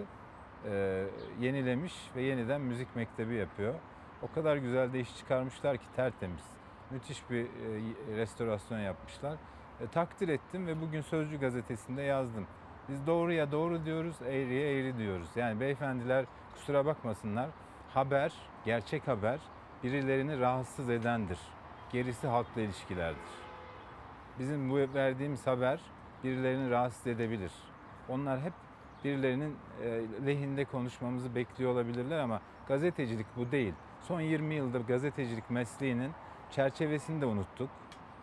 e, 0.70 1.04
yenilemiş 1.40 1.94
ve 2.16 2.22
yeniden 2.22 2.60
müzik 2.60 2.96
mektebi 2.96 3.34
yapıyor. 3.34 3.74
O 4.22 4.34
kadar 4.34 4.56
güzel 4.56 4.92
de 4.92 5.00
iş 5.00 5.16
çıkarmışlar 5.16 5.76
ki 5.76 5.84
tertemiz. 5.96 6.44
Müthiş 6.90 7.30
bir 7.30 7.44
e, 7.44 8.16
restorasyon 8.16 8.78
yapmışlar. 8.78 9.36
E, 9.80 9.86
takdir 9.86 10.28
ettim 10.28 10.66
ve 10.66 10.80
bugün 10.80 11.00
Sözcü 11.00 11.40
gazetesinde 11.40 12.02
yazdım. 12.02 12.46
Biz 12.88 13.06
doğruya 13.06 13.52
doğru 13.52 13.84
diyoruz, 13.84 14.16
eğriye 14.22 14.78
eğri 14.78 14.98
diyoruz. 14.98 15.28
Yani 15.36 15.60
beyefendiler 15.60 16.24
kusura 16.54 16.86
bakmasınlar. 16.86 17.48
Haber, 17.94 18.32
gerçek 18.64 19.08
haber 19.08 19.40
birilerini 19.84 20.40
rahatsız 20.40 20.90
edendir. 20.90 21.38
Gerisi 21.92 22.26
halkla 22.26 22.60
ilişkilerdir. 22.60 23.30
Bizim 24.38 24.70
bu 24.70 24.94
verdiğimiz 24.94 25.46
haber 25.46 25.80
birilerini 26.24 26.70
rahatsız 26.70 27.06
edebilir. 27.06 27.52
Onlar 28.08 28.40
hep 28.40 28.52
birilerinin 29.04 29.56
e, 29.82 30.02
lehinde 30.26 30.64
konuşmamızı 30.64 31.34
bekliyor 31.34 31.72
olabilirler 31.72 32.18
ama 32.18 32.40
gazetecilik 32.68 33.26
bu 33.36 33.52
değil. 33.52 33.74
Son 34.00 34.20
20 34.20 34.54
yıldır 34.54 34.80
gazetecilik 34.86 35.50
mesleğinin 35.50 36.10
çerçevesini 36.50 37.20
de 37.20 37.26
unuttuk. 37.26 37.70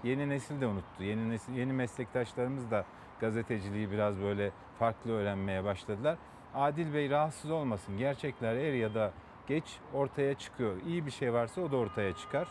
Yeni 0.03 0.29
nesil 0.29 0.61
de 0.61 0.67
unuttu. 0.67 1.03
Yeni 1.03 1.29
nesil, 1.29 1.53
yeni 1.53 1.73
meslektaşlarımız 1.73 2.71
da 2.71 2.85
gazeteciliği 3.19 3.91
biraz 3.91 4.21
böyle 4.21 4.51
farklı 4.79 5.11
öğrenmeye 5.11 5.63
başladılar. 5.63 6.17
Adil 6.55 6.93
Bey 6.93 7.09
rahatsız 7.09 7.51
olmasın. 7.51 7.97
Gerçekler 7.97 8.55
er 8.55 8.73
ya 8.73 8.93
da 8.93 9.11
geç 9.47 9.79
ortaya 9.93 10.33
çıkıyor. 10.33 10.81
İyi 10.87 11.05
bir 11.05 11.11
şey 11.11 11.33
varsa 11.33 11.61
o 11.61 11.71
da 11.71 11.77
ortaya 11.77 12.15
çıkar. 12.15 12.47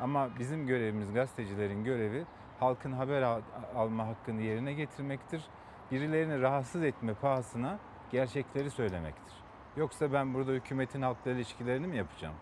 Ama 0.00 0.28
bizim 0.38 0.66
görevimiz, 0.66 1.12
gazetecilerin 1.12 1.84
görevi 1.84 2.24
halkın 2.60 2.92
haber 2.92 3.22
al- 3.22 3.42
alma 3.76 4.06
hakkını 4.06 4.40
yerine 4.42 4.72
getirmektir. 4.72 5.42
Birilerini 5.90 6.40
rahatsız 6.40 6.82
etme 6.82 7.14
pahasına 7.14 7.78
gerçekleri 8.12 8.70
söylemektir. 8.70 9.34
Yoksa 9.76 10.12
ben 10.12 10.34
burada 10.34 10.52
hükümetin 10.52 11.02
halkla 11.02 11.30
ilişkilerini 11.30 11.86
mi 11.86 11.96
yapacağım? 11.96 12.34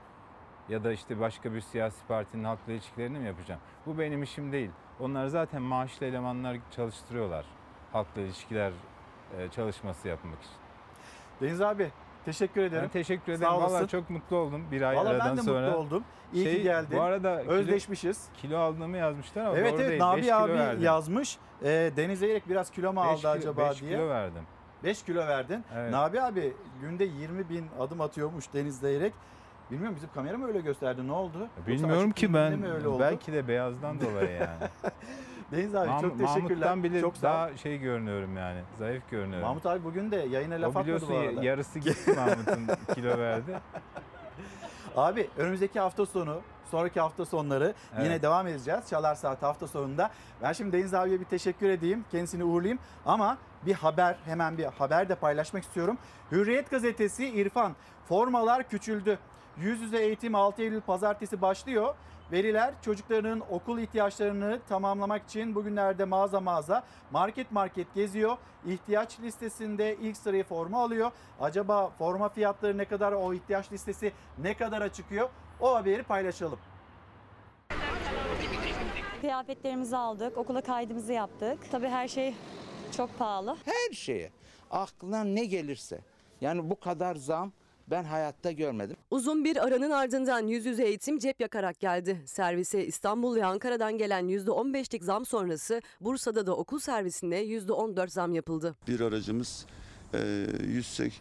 Ya 0.69 0.85
da 0.85 0.93
işte 0.93 1.21
başka 1.21 1.55
bir 1.55 1.61
siyasi 1.61 2.07
partinin 2.09 2.45
halkla 2.45 2.73
ilişkilerini 2.73 3.19
mi 3.19 3.27
yapacağım? 3.27 3.61
Bu 3.87 3.99
benim 3.99 4.23
işim 4.23 4.53
değil. 4.53 4.71
Onlar 5.01 5.27
zaten 5.27 5.63
maaşlı 5.63 6.07
elemanlar 6.07 6.57
çalıştırıyorlar 6.71 7.45
halkla 7.93 8.21
ilişkiler 8.21 8.73
e, 9.39 9.49
çalışması 9.49 10.09
yapmak 10.09 10.39
için. 10.43 10.53
Deniz 11.41 11.61
abi 11.63 11.91
teşekkür 12.25 12.63
ederim. 12.63 12.83
Ben 12.83 12.89
teşekkür 12.89 13.33
ederim. 13.33 13.53
Vallahi 13.53 13.89
çok 13.89 14.11
mutlu 14.11 14.37
oldum 14.37 14.67
bir 14.71 14.83
ay 14.83 14.97
Vallahi 14.97 15.09
aradan 15.13 15.29
ben 15.31 15.37
de 15.37 15.43
sonra. 15.43 15.67
mutlu 15.67 15.79
oldum. 15.81 16.05
İyi 16.33 16.45
Şey, 16.45 16.57
ki 16.57 16.63
geldin. 16.63 16.99
Bu 16.99 17.03
arada 17.03 17.43
kilo- 17.43 17.51
Özleşmişiz. 17.53 18.29
Kilo 18.37 18.59
aldığımı 18.59 18.97
yazmışlar 18.97 19.45
ama 19.45 19.57
evet 19.59 19.73
doğru 19.73 19.81
evet 19.81 19.91
değil. 19.91 20.01
Nabi 20.03 20.35
abi 20.35 20.53
verdim. 20.53 20.83
yazmış. 20.85 21.39
Ee, 21.63 21.91
Deniz 21.97 22.23
Eyrek 22.23 22.49
biraz 22.49 22.71
kilo 22.71 22.93
mu 22.93 23.01
Beş 23.01 23.09
aldı 23.11 23.21
kilo- 23.21 23.31
acaba 23.31 23.71
beş 23.71 23.81
diye. 23.81 23.91
kilo 23.91 24.09
verdim. 24.09 24.43
5 24.85 25.03
kilo 25.03 25.27
verdin. 25.27 25.65
Evet. 25.75 25.91
Nabi 25.93 26.21
abi 26.23 26.53
günde 26.81 27.05
20 27.05 27.49
bin 27.49 27.67
adım 27.81 28.01
atıyormuş 28.01 28.53
Deniz 28.55 28.85
Eyrek. 28.85 29.13
Bilmiyorum 29.71 29.97
bizim 29.97 30.11
kamera 30.15 30.39
mı 30.39 30.47
öyle 30.47 30.61
gösterdi 30.61 31.07
ne 31.07 31.13
oldu? 31.13 31.49
Bilmiyorum 31.67 32.11
ki 32.11 32.35
ben. 32.35 32.63
Belki 33.01 33.33
de 33.33 33.49
beyazdan 33.49 34.01
dolayı 34.01 34.31
yani. 34.31 34.71
Deniz 35.53 35.75
abi 35.75 35.89
Mahmut- 35.89 36.01
çok 36.03 36.19
teşekkürler. 36.19 36.43
Mahmut'tan 36.49 36.85
bile 36.85 37.01
çok 37.01 37.23
daha 37.23 37.57
şey 37.57 37.79
görünüyorum 37.79 38.37
yani. 38.37 38.61
Zayıf 38.79 39.11
görünüyorum. 39.11 39.47
Mahmut 39.49 39.67
abi 39.67 39.85
bugün 39.85 40.11
de 40.11 40.17
yayına 40.17 40.55
laf 40.55 40.77
o 40.77 40.79
atmadı 40.79 41.01
bu 41.11 41.17
arada. 41.17 41.43
yarısı 41.45 41.79
gitti 41.79 42.13
Mahmut'un 42.17 42.95
kilo 42.95 43.19
verdi. 43.19 43.59
Abi 44.97 45.29
önümüzdeki 45.37 45.81
hafta 45.81 46.07
sonu 46.07 46.41
sonraki 46.71 47.01
hafta 47.01 47.25
sonları 47.25 47.75
Evet. 47.95 48.05
yine 48.05 48.23
devam 48.23 48.47
edeceğiz. 48.47 48.89
Çalar 48.91 49.15
Saat 49.15 49.43
hafta 49.43 49.67
sonunda. 49.67 50.11
Ben 50.43 50.53
şimdi 50.53 50.79
Deniz 50.79 50.95
abiye 50.95 51.21
bir 51.21 51.25
teşekkür 51.25 51.69
edeyim. 51.71 52.05
Kendisini 52.11 52.45
uğurlayayım. 52.45 52.79
Ama 53.07 53.39
bir 53.67 53.75
haber 53.75 54.17
hemen 54.25 54.59
bir 54.59 54.65
haber 54.65 55.09
de 55.09 55.15
paylaşmak 55.15 55.63
istiyorum. 55.63 55.99
Hürriyet 56.33 56.71
gazetesi 56.71 57.27
İrfan 57.29 57.73
formalar 58.09 58.69
küçüldü. 58.69 59.19
Yüz 59.61 59.81
yüze 59.81 59.99
eğitim 59.99 60.35
6 60.35 60.63
Eylül 60.63 60.81
pazartesi 60.81 61.43
başlıyor. 61.43 61.95
Veliler 62.33 62.75
çocuklarının 62.83 63.43
okul 63.51 63.79
ihtiyaçlarını 63.79 64.61
tamamlamak 64.69 65.25
için 65.25 65.55
bugünlerde 65.55 66.05
mağaza 66.05 66.41
mağaza 66.41 66.85
market 67.11 67.53
market 67.53 67.95
geziyor. 67.95 68.37
İhtiyaç 68.67 69.21
listesinde 69.21 69.97
ilk 69.97 70.17
sırayı 70.17 70.45
forma 70.45 70.83
alıyor. 70.83 71.11
Acaba 71.41 71.91
forma 71.91 72.29
fiyatları 72.29 72.79
ne 72.79 72.85
kadar 72.85 73.13
o 73.13 73.35
ihtiyaç 73.35 73.73
listesi 73.73 74.13
ne 74.39 74.57
kadara 74.57 74.93
çıkıyor? 74.93 75.29
O 75.61 75.75
haberi 75.75 76.03
paylaşalım. 76.03 76.59
Kıyafetlerimizi 79.21 79.97
aldık, 79.97 80.39
okula 80.39 80.61
kaydımızı 80.61 81.13
yaptık. 81.13 81.59
Tabii 81.71 81.89
her 81.89 82.09
şey 82.09 82.35
çok 82.97 83.19
pahalı. 83.19 83.57
Her 83.65 83.95
şeye 83.95 84.33
aklına 84.71 85.25
ne 85.25 85.45
gelirse 85.45 86.01
yani 86.41 86.71
bu 86.71 86.81
kadar 86.81 87.15
zam 87.15 87.53
ben 87.91 88.05
hayatta 88.05 88.53
görmedim. 88.53 88.97
Uzun 89.11 89.45
bir 89.45 89.67
aranın 89.67 89.91
ardından 89.91 90.47
yüz 90.47 90.67
yüze 90.67 90.85
eğitim 90.85 91.19
cep 91.19 91.41
yakarak 91.41 91.81
geldi. 91.81 92.23
Servise 92.27 92.87
İstanbul 92.87 93.37
ve 93.37 93.45
Ankara'dan 93.45 93.99
gelen 93.99 94.29
%15'lik 94.29 95.05
zam 95.05 95.27
sonrası 95.27 95.83
Bursa'da 96.01 96.47
da 96.47 96.57
okul 96.57 96.79
servisinde 96.79 97.47
%14 97.47 98.09
zam 98.09 98.35
yapıldı. 98.35 98.77
Bir 98.89 99.01
aracımız 99.01 99.67
e, 100.15 100.47
180 100.67 101.13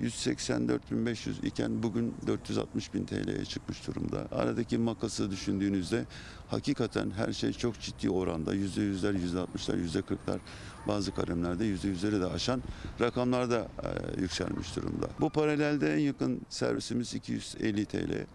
184.500 0.00 1.46
iken 1.46 1.82
bugün 1.82 2.14
460.000 2.26 3.06
TL'ye 3.06 3.44
çıkmış 3.44 3.86
durumda. 3.86 4.28
Aradaki 4.32 4.78
makası 4.78 5.30
düşündüğünüzde 5.30 6.04
hakikaten 6.48 7.10
her 7.10 7.32
şey 7.32 7.52
çok 7.52 7.80
ciddi 7.80 8.10
oranda 8.10 8.54
%100'ler, 8.54 9.46
%60'lar, 9.56 9.86
%40'lar 9.86 10.38
bazı 10.88 11.14
kalemlerde 11.14 11.64
%100'leri 11.64 12.20
de 12.20 12.26
aşan 12.26 12.62
rakamlarda 13.00 13.58
e, 13.58 14.20
yükselmiş 14.20 14.76
durumda. 14.76 15.08
Bu 15.20 15.30
paralelde 15.30 15.94
en 15.94 15.98
yakın 15.98 16.40
servisimiz 16.48 17.14
250 17.14 17.84
TL. 17.84 18.26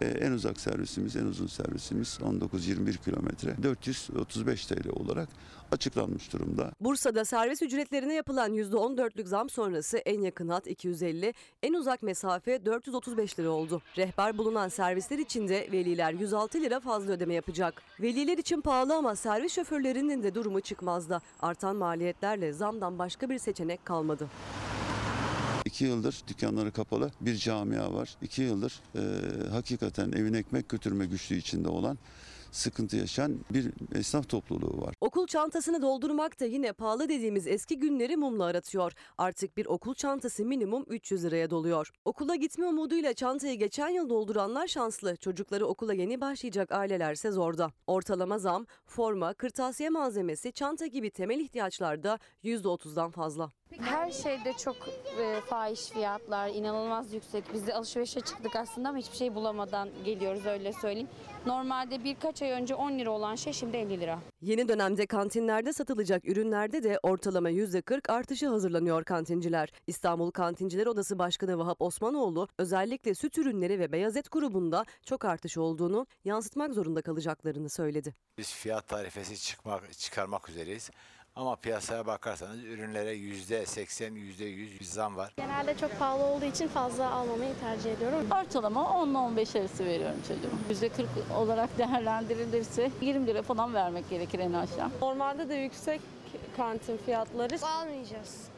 E, 0.00 0.06
en 0.06 0.32
uzak 0.32 0.60
servisimiz, 0.60 1.16
en 1.16 1.26
uzun 1.26 1.46
servisimiz 1.46 2.18
19-21 2.22 3.04
kilometre 3.04 3.56
435 3.62 4.66
TL 4.66 4.88
olarak 4.88 5.28
açıklanmış 5.72 6.32
durumda. 6.32 6.72
Bursa'da 6.80 7.24
servis 7.24 7.62
ücretlerine 7.62 8.14
yapılan 8.14 8.54
%14'lük 8.54 9.26
zam 9.26 9.50
sonrası 9.50 9.98
en 9.98 10.20
yakın 10.20 10.48
hat 10.48 10.66
250, 10.66 11.34
en 11.62 11.74
uzak 11.74 12.02
mesafe 12.02 12.64
435 12.64 13.38
lira 13.38 13.50
oldu. 13.50 13.82
Rehber 13.96 14.38
bulunan 14.38 14.68
servisler 14.68 15.18
için 15.18 15.48
de 15.48 15.68
veliler 15.72 16.12
106 16.12 16.60
lira 16.60 16.80
fazla 16.80 17.12
ödeme 17.12 17.34
yapacak. 17.34 17.82
Veliler 18.00 18.38
için 18.38 18.60
pahalı 18.60 18.96
ama 18.96 19.16
servis 19.16 19.54
şoförlerinin 19.54 20.22
de 20.22 20.34
durumu 20.34 20.60
çıkmazda. 20.60 21.20
Artan 21.40 21.76
maliyetlerle 21.76 22.52
zamdan 22.52 22.98
başka 22.98 23.30
bir 23.30 23.38
seçenek 23.38 23.84
kalmadı. 23.84 24.28
İki 25.80 25.88
yıldır 25.88 26.22
dükkanları 26.28 26.72
kapalı 26.72 27.10
bir 27.20 27.36
camia 27.36 27.94
var. 27.94 28.16
İki 28.22 28.42
yıldır 28.42 28.80
e, 28.94 29.00
hakikaten 29.50 30.12
evine 30.12 30.38
ekmek 30.38 30.68
götürme 30.68 31.06
güçlüğü 31.06 31.36
içinde 31.36 31.68
olan 31.68 31.98
sıkıntı 32.52 32.96
yaşayan 32.96 33.38
bir 33.50 33.70
esnaf 33.94 34.28
topluluğu 34.28 34.82
var. 34.82 34.94
Okul 35.00 35.26
çantasını 35.26 35.82
doldurmak 35.82 36.40
da 36.40 36.44
yine 36.44 36.72
pahalı 36.72 37.08
dediğimiz 37.08 37.46
eski 37.46 37.78
günleri 37.78 38.16
mumla 38.16 38.44
aratıyor. 38.44 38.92
Artık 39.18 39.56
bir 39.56 39.66
okul 39.66 39.94
çantası 39.94 40.44
minimum 40.44 40.84
300 40.88 41.24
liraya 41.24 41.50
doluyor. 41.50 41.90
Okula 42.04 42.34
gitme 42.34 42.66
umuduyla 42.66 43.12
çantayı 43.12 43.58
geçen 43.58 43.88
yıl 43.88 44.08
dolduranlar 44.08 44.66
şanslı. 44.66 45.16
Çocukları 45.16 45.66
okula 45.66 45.94
yeni 45.94 46.20
başlayacak 46.20 46.72
ailelerse 46.72 47.30
zorda. 47.30 47.70
Ortalama 47.86 48.38
zam, 48.38 48.66
forma, 48.86 49.34
kırtasiye 49.34 49.88
malzemesi, 49.88 50.52
çanta 50.52 50.86
gibi 50.86 51.10
temel 51.10 51.40
ihtiyaçlarda 51.40 52.18
%30'dan 52.44 53.10
fazla. 53.10 53.50
Her 53.78 54.10
şeyde 54.10 54.52
çok 54.52 54.76
e, 55.20 55.40
fahiş 55.40 55.88
fiyatlar, 55.88 56.48
inanılmaz 56.48 57.14
yüksek. 57.14 57.44
Biz 57.54 57.66
de 57.66 57.74
alışverişe 57.74 58.20
çıktık 58.20 58.56
aslında 58.56 58.88
ama 58.88 58.98
hiçbir 58.98 59.16
şey 59.16 59.34
bulamadan 59.34 59.88
geliyoruz 60.04 60.46
öyle 60.46 60.72
söyleyeyim. 60.72 61.08
Normalde 61.46 62.04
birkaç 62.04 62.42
ay 62.42 62.50
önce 62.50 62.74
10 62.74 62.98
lira 62.98 63.10
olan 63.10 63.34
şey 63.34 63.52
şimdi 63.52 63.76
50 63.76 64.00
lira. 64.00 64.18
Yeni 64.42 64.68
dönemde 64.68 65.06
kantinlerde 65.06 65.72
satılacak 65.72 66.28
ürünlerde 66.28 66.82
de 66.82 66.98
ortalama 67.02 67.50
%40 67.50 68.12
artışı 68.12 68.48
hazırlanıyor 68.48 69.04
kantinciler. 69.04 69.72
İstanbul 69.86 70.30
Kantinciler 70.30 70.86
Odası 70.86 71.18
Başkanı 71.18 71.58
Vahap 71.58 71.82
Osmanoğlu 71.82 72.48
özellikle 72.58 73.14
süt 73.14 73.38
ürünleri 73.38 73.78
ve 73.78 73.92
beyaz 73.92 74.16
et 74.16 74.30
grubunda 74.30 74.84
çok 75.04 75.24
artış 75.24 75.58
olduğunu 75.58 76.06
yansıtmak 76.24 76.74
zorunda 76.74 77.02
kalacaklarını 77.02 77.68
söyledi. 77.68 78.14
Biz 78.38 78.54
fiyat 78.54 78.88
tarifesi 78.88 79.42
çıkmak, 79.42 79.92
çıkarmak 79.92 80.48
üzereyiz. 80.48 80.90
Ama 81.36 81.56
piyasaya 81.56 82.06
bakarsanız 82.06 82.64
ürünlere 82.64 83.12
yüzde 83.12 83.66
seksen, 83.66 84.14
yüzde 84.14 84.44
yüz 84.44 84.90
zam 84.90 85.16
var. 85.16 85.32
Genelde 85.36 85.76
çok 85.76 85.98
pahalı 85.98 86.22
olduğu 86.22 86.44
için 86.44 86.68
fazla 86.68 87.10
almamayı 87.10 87.54
tercih 87.60 87.92
ediyorum. 87.92 88.26
Ortalama 88.40 88.98
10 88.98 89.08
ile 89.10 89.18
15 89.18 89.56
arası 89.56 89.84
veriyorum 89.84 90.18
çocuğuma. 90.28 90.60
%40 91.32 91.34
olarak 91.36 91.70
değerlendirilirse 91.78 92.90
20 93.00 93.26
lira 93.26 93.42
falan 93.42 93.74
vermek 93.74 94.10
gerekir 94.10 94.38
en 94.38 94.52
aşağı. 94.52 94.90
Normalde 95.00 95.48
de 95.48 95.54
yüksek 95.54 96.00
kantin 96.56 96.96
fiyatları. 96.96 97.66
Almayacağız. 97.66 98.50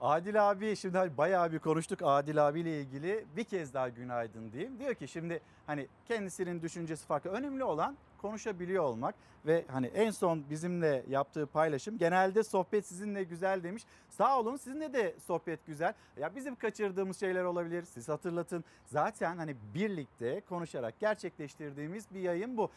Adil 0.00 0.50
abi 0.50 0.76
şimdi 0.76 0.98
hani 0.98 1.16
bayağı 1.16 1.52
bir 1.52 1.58
konuştuk 1.58 1.98
Adil 2.02 2.48
abiyle 2.48 2.80
ilgili 2.80 3.24
bir 3.36 3.44
kez 3.44 3.74
daha 3.74 3.88
günaydın 3.88 4.52
diyeyim. 4.52 4.78
Diyor 4.78 4.94
ki 4.94 5.08
şimdi 5.08 5.40
hani 5.66 5.86
kendisinin 6.06 6.62
düşüncesi 6.62 7.06
farklı. 7.06 7.30
Önemli 7.30 7.64
olan 7.64 7.96
konuşabiliyor 8.18 8.84
olmak 8.84 9.14
ve 9.46 9.64
hani 9.68 9.86
en 9.86 10.10
son 10.10 10.44
bizimle 10.50 11.04
yaptığı 11.08 11.46
paylaşım 11.46 11.98
genelde 11.98 12.42
sohbet 12.42 12.86
sizinle 12.86 13.22
güzel 13.22 13.62
demiş. 13.62 13.82
Sağ 14.10 14.40
olun 14.40 14.56
sizinle 14.56 14.92
de 14.92 15.14
sohbet 15.26 15.66
güzel. 15.66 15.94
Ya 16.16 16.36
bizim 16.36 16.56
kaçırdığımız 16.56 17.20
şeyler 17.20 17.44
olabilir 17.44 17.82
siz 17.82 18.08
hatırlatın. 18.08 18.64
Zaten 18.86 19.36
hani 19.36 19.56
birlikte 19.74 20.40
konuşarak 20.40 21.00
gerçekleştirdiğimiz 21.00 22.14
bir 22.14 22.20
yayın 22.20 22.56
bu. 22.56 22.70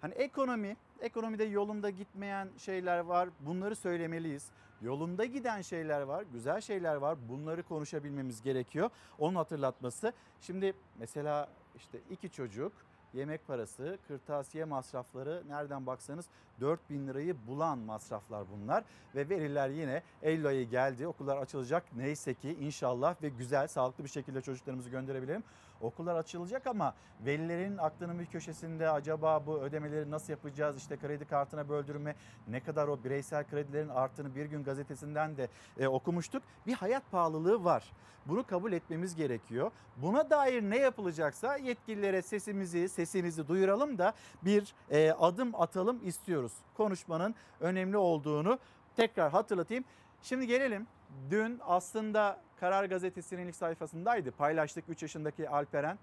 Hani 0.00 0.14
ekonomi, 0.14 0.76
ekonomide 1.00 1.44
yolunda 1.44 1.90
gitmeyen 1.90 2.48
şeyler 2.58 2.98
var. 2.98 3.28
Bunları 3.40 3.76
söylemeliyiz. 3.76 4.50
Yolunda 4.82 5.24
giden 5.24 5.62
şeyler 5.62 6.00
var, 6.00 6.24
güzel 6.32 6.60
şeyler 6.60 6.96
var. 6.96 7.18
Bunları 7.28 7.62
konuşabilmemiz 7.62 8.42
gerekiyor. 8.42 8.90
Onun 9.18 9.34
hatırlatması. 9.34 10.12
Şimdi 10.40 10.74
mesela 10.98 11.48
işte 11.76 11.98
iki 12.10 12.30
çocuk, 12.30 12.72
yemek 13.14 13.46
parası, 13.46 13.98
kırtasiye 14.08 14.64
masrafları 14.64 15.42
nereden 15.48 15.86
baksanız 15.86 16.26
4 16.60 16.90
bin 16.90 17.08
lirayı 17.08 17.36
bulan 17.46 17.78
masraflar 17.78 18.44
bunlar. 18.52 18.84
Ve 19.14 19.28
veriler 19.28 19.68
yine 19.68 20.02
Eylül 20.22 20.46
ayı 20.46 20.68
geldi. 20.70 21.06
Okullar 21.06 21.36
açılacak. 21.36 21.84
Neyse 21.96 22.34
ki 22.34 22.56
inşallah 22.60 23.22
ve 23.22 23.28
güzel, 23.28 23.68
sağlıklı 23.68 24.04
bir 24.04 24.08
şekilde 24.08 24.40
çocuklarımızı 24.40 24.90
gönderebilirim. 24.90 25.44
Okullar 25.80 26.16
açılacak 26.16 26.66
ama 26.66 26.94
velilerin 27.26 27.78
aklının 27.78 28.18
bir 28.18 28.26
köşesinde 28.26 28.90
acaba 28.90 29.46
bu 29.46 29.58
ödemeleri 29.60 30.10
nasıl 30.10 30.32
yapacağız? 30.32 30.76
İşte 30.76 30.96
kredi 30.96 31.24
kartına 31.24 31.68
böldürme 31.68 32.14
ne 32.48 32.60
kadar 32.60 32.88
o 32.88 33.04
bireysel 33.04 33.44
kredilerin 33.44 33.88
arttığını 33.88 34.34
bir 34.34 34.46
gün 34.46 34.64
gazetesinden 34.64 35.36
de 35.36 35.48
e, 35.78 35.88
okumuştuk. 35.88 36.42
Bir 36.66 36.74
hayat 36.74 37.10
pahalılığı 37.10 37.64
var. 37.64 37.92
Bunu 38.26 38.46
kabul 38.46 38.72
etmemiz 38.72 39.14
gerekiyor. 39.14 39.70
Buna 39.96 40.30
dair 40.30 40.62
ne 40.62 40.78
yapılacaksa 40.78 41.56
yetkililere 41.56 42.22
sesimizi, 42.22 42.88
sesinizi 42.88 43.48
duyuralım 43.48 43.98
da 43.98 44.12
bir 44.42 44.74
e, 44.90 45.12
adım 45.12 45.54
atalım 45.54 46.00
istiyoruz. 46.06 46.52
Konuşmanın 46.74 47.34
önemli 47.60 47.96
olduğunu 47.96 48.58
tekrar 48.96 49.30
hatırlatayım. 49.30 49.84
Şimdi 50.22 50.46
gelelim. 50.46 50.86
Dün 51.30 51.60
aslında 51.66 52.38
Karar 52.60 52.84
Gazetesi'nin 52.84 53.48
ilk 53.48 53.56
sayfasındaydı. 53.56 54.30
Paylaştık 54.30 54.84
3 54.88 55.02
yaşındaki 55.02 55.48
Alperen. 55.48 55.98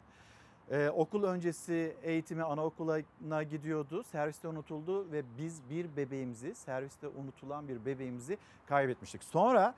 Ee, 0.71 0.89
okul 0.89 1.23
öncesi 1.23 1.95
eğitimi 2.03 2.43
anaokuluna 2.43 3.43
gidiyordu. 3.43 4.03
Serviste 4.03 4.47
unutuldu 4.47 5.11
ve 5.11 5.23
biz 5.37 5.69
bir 5.69 5.97
bebeğimizi, 5.97 6.55
serviste 6.55 7.07
unutulan 7.07 7.67
bir 7.67 7.85
bebeğimizi 7.85 8.37
kaybetmiştik. 8.67 9.23
Sonra 9.23 9.75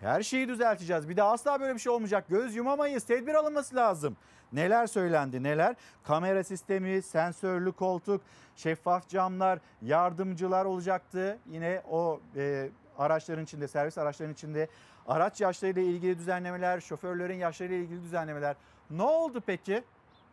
her 0.00 0.22
şeyi 0.22 0.48
düzelteceğiz. 0.48 1.08
Bir 1.08 1.16
daha 1.16 1.32
asla 1.32 1.60
böyle 1.60 1.74
bir 1.74 1.78
şey 1.78 1.92
olmayacak. 1.92 2.24
Göz 2.28 2.54
yumamayız. 2.54 3.04
Tedbir 3.04 3.34
alınması 3.34 3.76
lazım. 3.76 4.16
Neler 4.52 4.86
söylendi 4.86 5.42
neler? 5.42 5.76
Kamera 6.04 6.44
sistemi, 6.44 7.02
sensörlü 7.02 7.72
koltuk, 7.72 8.22
şeffaf 8.56 9.08
camlar, 9.08 9.58
yardımcılar 9.82 10.64
olacaktı. 10.64 11.38
Yine 11.50 11.82
o 11.90 12.20
e, 12.36 12.68
araçların 12.98 13.44
içinde, 13.44 13.68
servis 13.68 13.98
araçlarının 13.98 14.34
içinde 14.34 14.68
araç 15.06 15.40
yaşlarıyla 15.40 15.82
ilgili 15.82 16.18
düzenlemeler, 16.18 16.80
şoförlerin 16.80 17.38
yaşlarıyla 17.38 17.76
ilgili 17.76 18.02
düzenlemeler. 18.02 18.56
Ne 18.90 19.02
oldu 19.02 19.42
peki? 19.46 19.84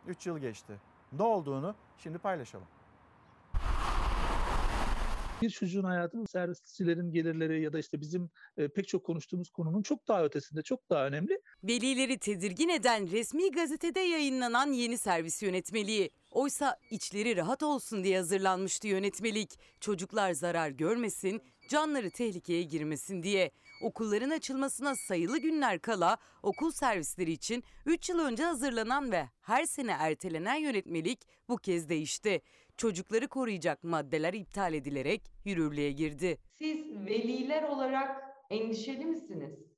3 0.06 0.26
yıl 0.26 0.38
geçti. 0.38 0.72
Ne 1.12 1.22
olduğunu 1.22 1.74
şimdi 1.98 2.18
paylaşalım. 2.18 2.66
Bir 5.42 5.50
çocuğun 5.50 5.84
hayatı 5.84 6.26
servisçilerin 6.26 7.12
gelirleri 7.12 7.62
ya 7.62 7.72
da 7.72 7.78
işte 7.78 8.00
bizim 8.00 8.30
e, 8.56 8.68
pek 8.68 8.88
çok 8.88 9.04
konuştuğumuz 9.04 9.50
konunun 9.50 9.82
çok 9.82 10.08
daha 10.08 10.24
ötesinde, 10.24 10.62
çok 10.62 10.90
daha 10.90 11.06
önemli. 11.06 11.40
Velileri 11.64 12.18
tedirgin 12.18 12.68
eden 12.68 13.10
resmi 13.10 13.50
gazetede 13.50 14.00
yayınlanan 14.00 14.72
yeni 14.72 14.98
servis 14.98 15.42
yönetmeliği. 15.42 16.10
Oysa 16.30 16.76
içleri 16.90 17.36
rahat 17.36 17.62
olsun 17.62 18.04
diye 18.04 18.16
hazırlanmıştı 18.16 18.88
yönetmelik. 18.88 19.58
Çocuklar 19.80 20.32
zarar 20.32 20.70
görmesin, 20.70 21.42
canları 21.68 22.10
tehlikeye 22.10 22.62
girmesin 22.62 23.22
diye. 23.22 23.50
Okulların 23.82 24.30
açılmasına 24.30 24.94
sayılı 24.96 25.38
günler 25.38 25.78
kala 25.78 26.16
okul 26.42 26.70
servisleri 26.70 27.32
için 27.32 27.64
3 27.86 28.08
yıl 28.08 28.18
önce 28.18 28.44
hazırlanan 28.44 29.12
ve 29.12 29.28
her 29.40 29.64
sene 29.64 29.92
ertelenen 29.92 30.56
yönetmelik 30.56 31.20
bu 31.48 31.56
kez 31.56 31.88
değişti. 31.88 32.42
Çocukları 32.76 33.28
koruyacak 33.28 33.84
maddeler 33.84 34.34
iptal 34.34 34.74
edilerek 34.74 35.22
yürürlüğe 35.44 35.92
girdi. 35.92 36.38
Siz 36.58 36.90
veliler 37.06 37.62
olarak 37.62 38.22
endişeli 38.50 39.04
misiniz? 39.04 39.73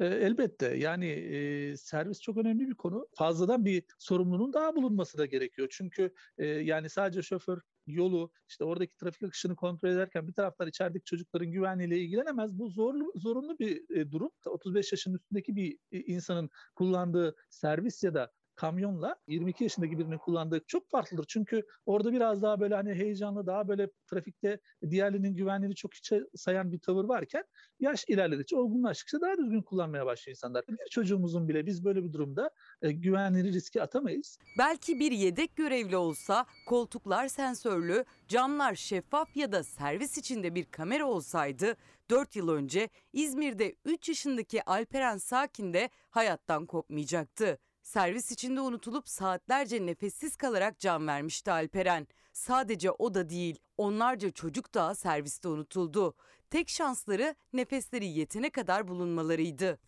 E, 0.00 0.06
elbette 0.06 0.66
yani 0.76 1.06
e, 1.06 1.76
servis 1.76 2.20
çok 2.20 2.36
önemli 2.36 2.68
bir 2.68 2.74
konu. 2.74 3.08
Fazladan 3.14 3.64
bir 3.64 3.84
sorumluluğun 3.98 4.52
daha 4.52 4.76
bulunması 4.76 5.18
da 5.18 5.26
gerekiyor. 5.26 5.68
Çünkü 5.70 6.14
e, 6.38 6.46
yani 6.46 6.90
sadece 6.90 7.22
şoför 7.22 7.60
yolu 7.86 8.32
işte 8.48 8.64
oradaki 8.64 8.96
trafik 8.96 9.22
akışını 9.22 9.56
kontrol 9.56 9.88
ederken 9.88 10.28
bir 10.28 10.32
taraftan 10.32 10.68
içerideki 10.68 11.04
çocukların 11.04 11.50
güvenliğiyle 11.50 11.98
ilgilenemez. 11.98 12.58
Bu 12.58 12.68
zorlu 12.68 13.12
zorunlu 13.16 13.58
bir 13.58 14.10
durum. 14.10 14.30
35 14.46 14.92
yaşın 14.92 15.14
üstündeki 15.14 15.56
bir 15.56 15.78
insanın 15.90 16.50
kullandığı 16.74 17.36
servis 17.50 18.02
ya 18.04 18.14
da 18.14 18.32
kamyonla 18.56 19.16
22 19.28 19.64
yaşındaki 19.64 19.98
birinin 19.98 20.18
kullandığı 20.18 20.60
çok 20.66 20.90
farklıdır. 20.90 21.24
Çünkü 21.28 21.62
orada 21.86 22.12
biraz 22.12 22.42
daha 22.42 22.60
böyle 22.60 22.74
hani 22.74 22.94
heyecanlı, 22.94 23.46
daha 23.46 23.68
böyle 23.68 23.90
trafikte 24.10 24.60
diğerlerinin 24.90 25.34
güvenliğini 25.34 25.74
çok 25.74 25.94
hiçe 25.94 26.22
sayan 26.34 26.72
bir 26.72 26.78
tavır 26.78 27.04
varken 27.04 27.44
yaş 27.80 28.04
ilerledikçe 28.08 28.56
olgunlaştıkça 28.56 29.20
daha 29.20 29.38
düzgün 29.38 29.62
kullanmaya 29.62 30.06
başlıyor 30.06 30.36
insanlar. 30.36 30.64
Bir 30.68 30.90
çocuğumuzun 30.90 31.48
bile 31.48 31.66
biz 31.66 31.84
böyle 31.84 32.04
bir 32.04 32.12
durumda 32.12 32.50
e, 32.82 32.92
güvenliğini 32.92 33.52
riske 33.52 33.82
atamayız. 33.82 34.38
Belki 34.58 35.00
bir 35.00 35.12
yedek 35.12 35.56
görevli 35.56 35.96
olsa, 35.96 36.46
koltuklar 36.66 37.28
sensörlü, 37.28 38.04
camlar 38.28 38.74
şeffaf 38.74 39.36
ya 39.36 39.52
da 39.52 39.62
servis 39.62 40.18
içinde 40.18 40.54
bir 40.54 40.64
kamera 40.64 41.04
olsaydı 41.06 41.76
4 42.10 42.36
yıl 42.36 42.48
önce 42.48 42.88
İzmir'de 43.12 43.76
3 43.84 44.08
yaşındaki 44.08 44.64
Alperen 44.64 45.16
Sakin 45.16 45.72
de 45.72 45.90
hayattan 46.10 46.66
kopmayacaktı. 46.66 47.58
Servis 47.86 48.32
içinde 48.32 48.60
unutulup 48.60 49.08
saatlerce 49.08 49.86
nefessiz 49.86 50.36
kalarak 50.36 50.78
can 50.78 51.06
vermişti 51.06 51.52
Alperen. 51.52 52.06
Sadece 52.32 52.90
o 52.90 53.14
da 53.14 53.28
değil, 53.30 53.58
onlarca 53.76 54.30
çocuk 54.30 54.74
da 54.74 54.94
serviste 54.94 55.48
unutuldu. 55.48 56.14
Tek 56.50 56.68
şansları 56.68 57.34
nefesleri 57.52 58.06
yetene 58.06 58.50
kadar 58.50 58.88
bulunmalarıydı. 58.88 59.78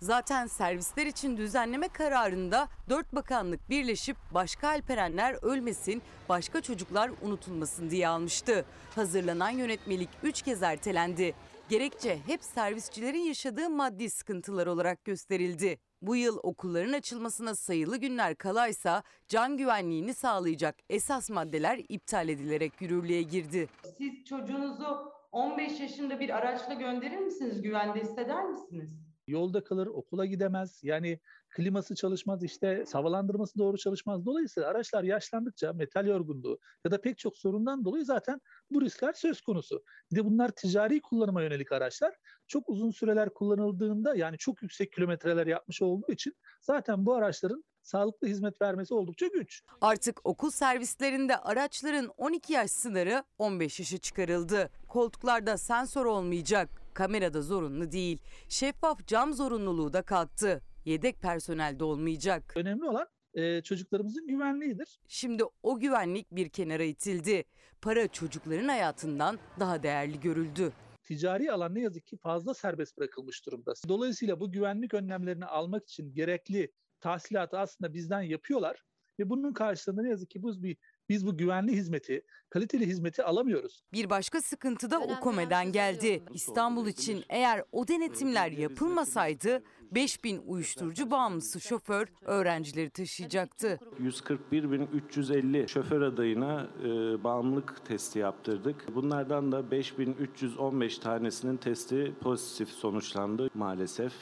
Zaten 0.00 0.46
servisler 0.46 1.06
için 1.06 1.36
düzenleme 1.36 1.88
kararında 1.88 2.68
dört 2.88 3.14
bakanlık 3.14 3.70
birleşip 3.70 4.16
başka 4.34 4.68
Alperenler 4.68 5.36
ölmesin, 5.42 6.02
başka 6.28 6.60
çocuklar 6.60 7.10
unutulmasın 7.22 7.90
diye 7.90 8.08
almıştı. 8.08 8.64
Hazırlanan 8.94 9.50
yönetmelik 9.50 10.08
üç 10.22 10.42
kez 10.42 10.62
ertelendi. 10.62 11.34
Gerekçe 11.68 12.18
hep 12.26 12.44
servisçilerin 12.44 13.18
yaşadığı 13.18 13.70
maddi 13.70 14.10
sıkıntılar 14.10 14.66
olarak 14.66 15.04
gösterildi. 15.04 15.78
Bu 16.06 16.16
yıl 16.16 16.38
okulların 16.42 16.92
açılmasına 16.92 17.54
sayılı 17.54 17.96
günler 17.96 18.34
kalaysa 18.34 19.02
can 19.28 19.56
güvenliğini 19.56 20.14
sağlayacak 20.14 20.76
esas 20.90 21.30
maddeler 21.30 21.80
iptal 21.88 22.28
edilerek 22.28 22.80
yürürlüğe 22.80 23.22
girdi. 23.22 23.68
Siz 23.98 24.24
çocuğunuzu 24.24 25.12
15 25.32 25.80
yaşında 25.80 26.20
bir 26.20 26.30
araçla 26.30 26.74
gönderir 26.74 27.18
misiniz? 27.18 27.62
Güvende 27.62 28.00
hisseder 28.00 28.44
misiniz? 28.44 28.90
Yolda 29.28 29.64
kalır, 29.64 29.86
okula 29.86 30.26
gidemez. 30.26 30.80
Yani 30.84 31.20
kliması 31.54 31.94
çalışmaz, 31.94 32.44
işte 32.44 32.84
havalandırması 32.92 33.58
doğru 33.58 33.78
çalışmaz. 33.78 34.26
Dolayısıyla 34.26 34.68
araçlar 34.68 35.02
yaşlandıkça 35.02 35.72
metal 35.72 36.06
yorgunluğu 36.06 36.58
ya 36.84 36.90
da 36.90 37.00
pek 37.00 37.18
çok 37.18 37.38
sorundan 37.38 37.84
dolayı 37.84 38.04
zaten 38.04 38.40
bu 38.70 38.82
riskler 38.82 39.12
söz 39.12 39.40
konusu. 39.40 39.82
Bir 40.12 40.16
de 40.16 40.24
bunlar 40.24 40.48
ticari 40.48 41.00
kullanıma 41.00 41.42
yönelik 41.42 41.72
araçlar. 41.72 42.14
Çok 42.46 42.68
uzun 42.68 42.90
süreler 42.90 43.34
kullanıldığında 43.34 44.14
yani 44.14 44.38
çok 44.38 44.62
yüksek 44.62 44.92
kilometreler 44.92 45.46
yapmış 45.46 45.82
olduğu 45.82 46.12
için 46.12 46.34
zaten 46.60 47.06
bu 47.06 47.14
araçların 47.14 47.64
sağlıklı 47.82 48.28
hizmet 48.28 48.62
vermesi 48.62 48.94
oldukça 48.94 49.26
güç. 49.26 49.62
Artık 49.80 50.20
okul 50.24 50.50
servislerinde 50.50 51.36
araçların 51.36 52.10
12 52.16 52.52
yaş 52.52 52.70
sınırı 52.70 53.24
15 53.38 53.78
yaşa 53.78 53.98
çıkarıldı. 53.98 54.70
Koltuklarda 54.88 55.56
sensör 55.56 56.04
olmayacak, 56.04 56.68
kamerada 56.94 57.42
zorunlu 57.42 57.92
değil. 57.92 58.18
Şeffaf 58.48 59.06
cam 59.06 59.32
zorunluluğu 59.32 59.92
da 59.92 60.02
kalktı. 60.02 60.60
Yedek 60.84 61.22
personel 61.22 61.78
de 61.78 61.84
olmayacak. 61.84 62.52
Önemli 62.56 62.84
olan 62.84 63.08
e, 63.34 63.62
çocuklarımızın 63.62 64.26
güvenliğidir. 64.26 65.00
Şimdi 65.08 65.44
o 65.62 65.78
güvenlik 65.78 66.30
bir 66.32 66.48
kenara 66.48 66.82
itildi. 66.82 67.44
Para 67.82 68.08
çocukların 68.08 68.68
hayatından 68.68 69.38
daha 69.60 69.82
değerli 69.82 70.20
görüldü. 70.20 70.72
Ticari 71.04 71.52
alan 71.52 71.74
ne 71.74 71.80
yazık 71.80 72.06
ki 72.06 72.16
fazla 72.16 72.54
serbest 72.54 72.98
bırakılmış 72.98 73.46
durumda. 73.46 73.72
Dolayısıyla 73.88 74.40
bu 74.40 74.52
güvenlik 74.52 74.94
önlemlerini 74.94 75.46
almak 75.46 75.88
için 75.88 76.14
gerekli 76.14 76.72
tahsilatı 77.00 77.58
aslında 77.58 77.94
bizden 77.94 78.22
yapıyorlar 78.22 78.82
ve 79.18 79.30
bunun 79.30 79.52
karşılığında 79.52 80.02
ne 80.02 80.08
yazık 80.08 80.30
ki 80.30 80.42
biz 80.42 80.62
bir 80.62 80.76
biz 81.08 81.26
bu 81.26 81.36
güvenli 81.36 81.72
hizmeti, 81.72 82.22
kaliteli 82.50 82.86
hizmeti 82.86 83.22
alamıyoruz. 83.22 83.82
Bir 83.92 84.10
başka 84.10 84.40
sıkıntı 84.40 84.90
da 84.90 85.00
Okome'den 85.00 85.72
geldi. 85.72 86.22
İstanbul 86.32 86.86
için 86.86 87.24
eğer 87.28 87.64
o 87.72 87.88
denetimler 87.88 88.50
yapılmasaydı 88.50 89.62
5000 89.90 90.42
uyuşturucu 90.46 91.10
bağımlısı 91.10 91.60
şoför 91.60 92.08
öğrencileri 92.22 92.90
taşıyacaktı. 92.90 93.78
141.350 94.02 95.68
şoför 95.68 96.02
adayına 96.02 96.70
e, 96.80 96.88
bağımlılık 97.24 97.86
testi 97.86 98.18
yaptırdık. 98.18 98.94
Bunlardan 98.94 99.52
da 99.52 99.70
5315 99.70 100.98
tanesinin 100.98 101.56
testi 101.56 102.14
pozitif 102.20 102.68
sonuçlandı 102.68 103.50
maalesef. 103.54 104.12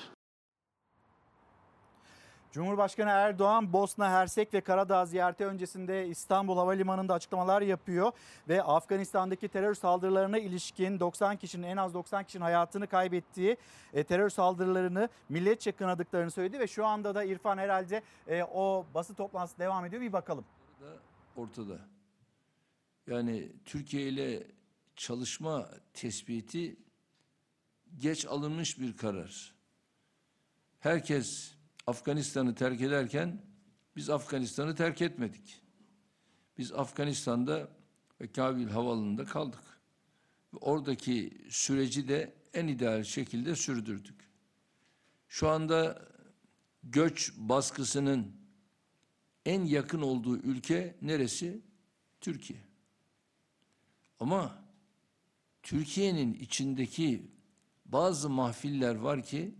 Cumhurbaşkanı 2.53 3.11
Erdoğan 3.11 3.73
Bosna 3.73 4.11
Hersek 4.11 4.55
ve 4.55 4.61
Karadağ 4.61 5.07
ziyareti 5.07 5.47
öncesinde 5.47 6.09
İstanbul 6.09 6.57
Havalimanı'nda 6.57 7.15
açıklamalar 7.15 7.63
yapıyor 7.63 8.13
ve 8.49 8.63
Afganistan'daki 8.63 9.49
terör 9.49 9.75
saldırılarına 9.75 10.39
ilişkin 10.39 11.01
90 11.01 11.37
kişinin 11.37 11.67
en 11.67 11.77
az 11.77 11.95
90 11.95 12.25
kişinin 12.25 12.43
hayatını 12.43 12.87
kaybettiği 12.87 13.57
e, 13.93 14.05
terör 14.05 14.31
saldırılarını 14.31 15.09
milletçe 15.29 15.73
kınadıklarını 15.73 16.31
söyledi 16.31 16.59
ve 16.59 16.67
şu 16.67 16.87
anda 16.87 17.15
da 17.15 17.25
İrfan 17.25 17.59
herhalde 17.59 18.03
e, 18.29 18.43
o 18.43 18.87
basın 18.95 19.15
toplantısı 19.15 19.59
devam 19.59 19.85
ediyor 19.85 20.03
bir 20.03 20.13
bakalım. 20.13 20.45
Ortada. 21.37 21.79
Yani 23.07 23.53
Türkiye 23.65 24.09
ile 24.09 24.47
çalışma 24.97 25.69
tespiti 25.95 26.77
geç 27.99 28.27
alınmış 28.27 28.81
bir 28.81 28.97
karar. 28.97 29.55
Herkes 30.81 31.62
Afganistan'ı 31.87 32.55
terk 32.55 32.81
ederken 32.81 33.43
biz 33.97 34.11
Afganistan'ı 34.11 34.75
terk 34.75 35.03
etmedik. 35.03 35.63
Biz 36.59 36.73
Afganistan'da 36.73 37.69
ve 38.21 38.33
Kabil 38.33 38.69
Havaalanı'nda 38.69 39.25
kaldık. 39.25 39.81
Ve 40.55 40.59
oradaki 40.61 41.39
süreci 41.51 42.09
de 42.09 42.35
en 42.55 42.67
ideal 42.67 43.05
şekilde 43.05 43.57
sürdürdük. 43.57 44.31
Şu 45.29 45.49
anda 45.49 46.09
göç 46.83 47.33
baskısının 47.37 48.37
en 49.47 49.65
yakın 49.65 50.03
olduğu 50.03 50.37
ülke 50.37 50.97
neresi? 51.03 51.63
Türkiye. 52.21 52.61
Ama 54.21 54.65
Türkiye'nin 55.63 56.35
içindeki 56.35 57.31
bazı 57.85 58.31
mahfiller 58.31 58.95
var 58.95 59.23
ki 59.23 59.55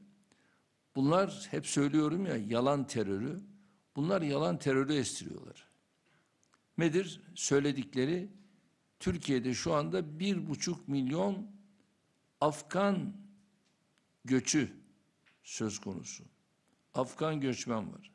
Bunlar 0.97 1.49
hep 1.51 1.67
söylüyorum 1.67 2.27
ya 2.27 2.37
yalan 2.37 2.87
terörü. 2.87 3.41
Bunlar 3.97 4.23
yalan 4.23 4.59
terörü 4.59 4.95
estiriyorlar. 4.95 5.69
Nedir? 6.79 7.21
Söyledikleri 7.35 8.31
Türkiye'de 9.01 9.55
şu 9.55 9.75
anda 9.75 10.19
bir 10.19 10.49
buçuk 10.49 10.89
milyon 10.89 11.51
Afgan 12.41 13.17
göçü 14.25 14.73
söz 15.43 15.79
konusu. 15.79 16.25
Afgan 16.95 17.41
göçmen 17.41 17.93
var. 17.93 18.13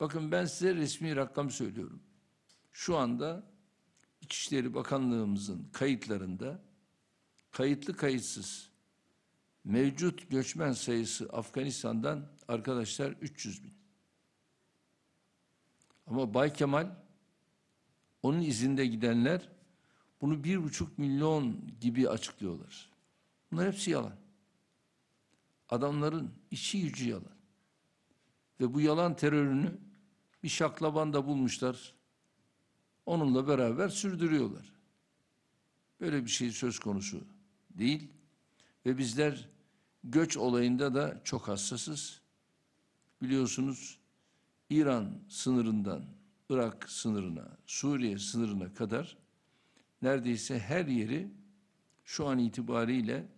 Bakın 0.00 0.32
ben 0.32 0.44
size 0.44 0.74
resmi 0.74 1.16
rakam 1.16 1.50
söylüyorum. 1.50 2.02
Şu 2.72 2.96
anda 2.96 3.52
İçişleri 4.20 4.74
Bakanlığımızın 4.74 5.68
kayıtlarında 5.72 6.62
kayıtlı 7.50 7.96
kayıtsız 7.96 8.71
Mevcut 9.64 10.30
göçmen 10.30 10.72
sayısı 10.72 11.28
Afganistan'dan 11.32 12.28
arkadaşlar 12.48 13.12
300 13.12 13.64
bin. 13.64 13.74
Ama 16.06 16.34
Bay 16.34 16.52
Kemal, 16.52 16.90
onun 18.22 18.40
izinde 18.40 18.86
gidenler 18.86 19.48
Bunu 20.22 20.44
bir 20.44 20.62
buçuk 20.62 20.98
milyon 20.98 21.60
gibi 21.80 22.08
açıklıyorlar. 22.08 22.90
Bunlar 23.52 23.66
hepsi 23.66 23.90
yalan. 23.90 24.16
Adamların 25.68 26.30
içi 26.50 26.82
gücü 26.82 27.08
yalan. 27.08 27.36
Ve 28.60 28.74
bu 28.74 28.80
yalan 28.80 29.16
terörünü 29.16 29.78
bir 30.42 30.48
şaklabanda 30.48 31.26
bulmuşlar. 31.26 31.94
Onunla 33.06 33.48
beraber 33.48 33.88
sürdürüyorlar. 33.88 34.72
Böyle 36.00 36.24
bir 36.24 36.30
şey 36.30 36.50
söz 36.50 36.78
konusu 36.78 37.24
değil. 37.70 38.08
Ve 38.86 38.98
bizler 38.98 39.48
göç 40.04 40.36
olayında 40.36 40.94
da 40.94 41.20
çok 41.24 41.48
hassasız. 41.48 42.20
Biliyorsunuz 43.22 43.98
İran 44.70 45.10
sınırından 45.28 46.04
Irak 46.50 46.90
sınırına, 46.90 47.56
Suriye 47.66 48.18
sınırına 48.18 48.74
kadar 48.74 49.18
neredeyse 50.02 50.58
her 50.58 50.86
yeri 50.86 51.30
şu 52.04 52.26
an 52.26 52.38
itibariyle 52.38 53.28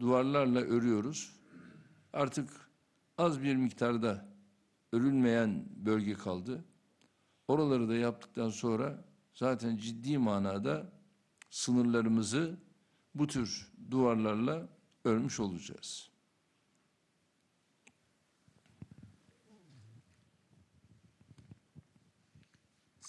duvarlarla 0.00 0.60
örüyoruz. 0.60 1.36
Artık 2.12 2.50
az 3.18 3.42
bir 3.42 3.56
miktarda 3.56 4.28
örülmeyen 4.92 5.64
bölge 5.76 6.14
kaldı. 6.14 6.64
Oraları 7.48 7.88
da 7.88 7.94
yaptıktan 7.94 8.48
sonra 8.48 9.04
zaten 9.34 9.76
ciddi 9.76 10.18
manada 10.18 10.92
sınırlarımızı 11.50 12.56
bu 13.14 13.26
tür 13.26 13.72
duvarlarla 13.90 14.68
örmüş 15.04 15.40
olacağız. 15.40 16.12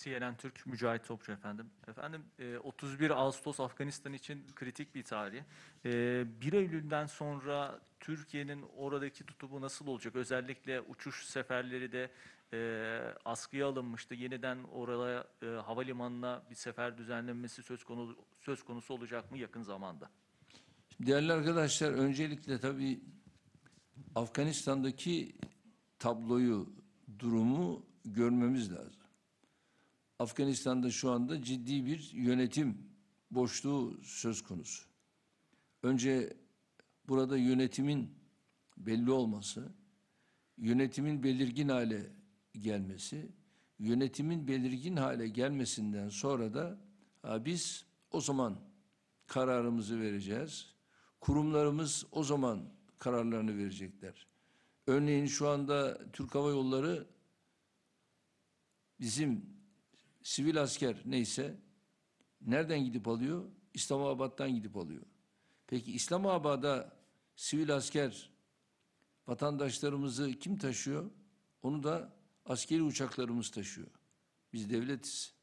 CNN 0.04 0.36
Türk 0.38 0.66
Mücahit 0.66 1.06
Topçu 1.06 1.32
efendim. 1.32 1.70
Efendim 1.88 2.26
e, 2.40 2.58
31 2.58 3.10
Ağustos 3.10 3.60
Afganistan 3.60 4.14
için 4.14 4.48
kritik 4.56 4.96
bir 4.96 5.04
tarih. 5.04 5.44
E, 5.86 6.42
1 6.42 6.54
Eylül'den 6.54 7.06
sonra 7.06 7.80
Türkiye'nin 8.00 8.66
oradaki 8.78 9.26
tutumu 9.26 9.62
nasıl 9.62 9.88
olacak? 9.88 10.16
Özellikle 10.16 10.82
uçuş 10.82 11.26
seferleri 11.26 11.92
de 11.92 12.12
e, 12.54 12.60
askıya 13.26 13.68
alınmıştı. 13.68 14.16
Yeniden 14.16 14.64
oraya 14.64 15.28
e, 15.42 15.46
havalimanına 15.46 16.44
bir 16.50 16.56
sefer 16.56 16.98
düzenlenmesi 16.98 17.64
söz 17.64 17.84
konusu 17.84 18.26
söz 18.40 18.64
konusu 18.64 18.94
olacak 18.94 19.32
mı 19.32 19.38
yakın 19.38 19.62
zamanda? 19.62 20.10
Değerli 21.00 21.34
arkadaşlar 21.34 21.92
öncelikle 21.92 22.60
tabii 22.60 23.02
Afganistan'daki 24.16 25.36
tabloyu, 26.00 26.74
durumu 27.20 27.86
görmemiz 28.06 28.72
lazım. 28.72 29.02
Afganistan'da 30.20 30.92
şu 30.92 31.12
anda 31.12 31.42
ciddi 31.42 31.86
bir 31.86 32.12
yönetim 32.14 32.78
boşluğu 33.32 34.00
söz 34.04 34.42
konusu. 34.42 34.86
Önce 35.84 36.38
burada 37.08 37.38
yönetimin 37.38 38.10
belli 38.78 39.12
olması, 39.12 39.72
yönetimin 40.58 41.24
belirgin 41.24 41.70
hale 41.70 42.12
gelmesi, 42.54 43.32
yönetimin 43.80 44.48
belirgin 44.48 44.96
hale 44.96 45.28
gelmesinden 45.28 46.10
sonra 46.10 46.54
da 46.54 46.78
biz 47.46 47.86
o 48.12 48.22
zaman 48.22 48.60
kararımızı 49.28 50.00
vereceğiz. 50.00 50.73
Kurumlarımız 51.24 52.06
o 52.12 52.24
zaman 52.24 52.64
kararlarını 53.00 53.58
verecekler. 53.58 54.28
Örneğin 54.88 55.26
şu 55.26 55.50
anda 55.50 56.12
Türk 56.12 56.36
Hava 56.36 56.50
Yolları 56.50 57.08
bizim 59.00 59.46
sivil 60.24 60.62
asker 60.62 61.02
neyse 61.06 61.58
nereden 62.42 62.86
gidip 62.86 63.08
alıyor? 63.08 63.46
İslamabad'dan 63.74 64.56
gidip 64.56 64.78
alıyor. 64.78 65.02
Peki 65.68 65.92
İslamabad'a 65.92 66.98
sivil 67.36 67.76
asker 67.76 68.32
vatandaşlarımızı 69.28 70.32
kim 70.32 70.58
taşıyor? 70.58 71.12
Onu 71.62 71.84
da 71.84 72.14
askeri 72.46 72.82
uçaklarımız 72.84 73.52
taşıyor. 73.52 73.92
Biz 74.54 74.70
devletiz. 74.70 75.34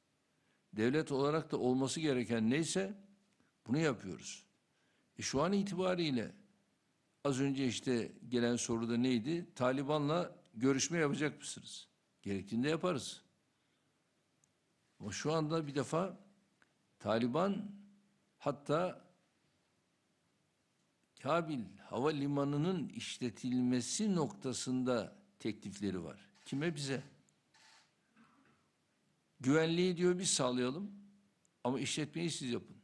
Devlet 0.72 1.12
olarak 1.12 1.52
da 1.52 1.58
olması 1.58 2.00
gereken 2.00 2.50
neyse 2.50 2.94
bunu 3.66 3.78
yapıyoruz. 3.78 4.49
E 5.20 5.22
şu 5.22 5.42
an 5.42 5.52
itibariyle 5.52 6.32
az 7.24 7.40
önce 7.40 7.66
işte 7.66 8.12
gelen 8.28 8.56
soruda 8.56 8.96
neydi? 8.96 9.54
Taliban'la 9.54 10.36
görüşme 10.54 10.98
yapacak 10.98 11.38
mısınız? 11.38 11.88
Gerektiğinde 12.22 12.68
yaparız. 12.68 13.22
Ama 15.00 15.12
şu 15.12 15.32
anda 15.32 15.66
bir 15.66 15.74
defa 15.74 16.18
Taliban 16.98 17.70
hatta 18.38 19.04
Kabil 21.22 21.64
Havalimanı'nın 21.78 22.88
işletilmesi 22.88 24.14
noktasında 24.14 25.16
teklifleri 25.38 26.04
var. 26.04 26.28
Kime? 26.44 26.74
Bize. 26.74 27.02
Güvenliği 29.40 29.96
diyor 29.96 30.18
biz 30.18 30.30
sağlayalım 30.30 30.90
ama 31.64 31.80
işletmeyi 31.80 32.30
siz 32.30 32.50
yapın. 32.50 32.79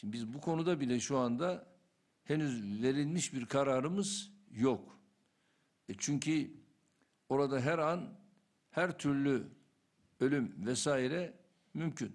Şimdi 0.00 0.12
biz 0.12 0.34
bu 0.34 0.40
konuda 0.40 0.80
bile 0.80 1.00
şu 1.00 1.18
anda 1.18 1.66
henüz 2.24 2.82
verilmiş 2.82 3.34
bir 3.34 3.46
kararımız 3.46 4.30
yok. 4.50 5.00
E 5.88 5.94
çünkü 5.98 6.50
orada 7.28 7.60
her 7.60 7.78
an 7.78 8.18
her 8.70 8.98
türlü 8.98 9.48
ölüm 10.20 10.66
vesaire 10.66 11.38
mümkün. 11.74 12.12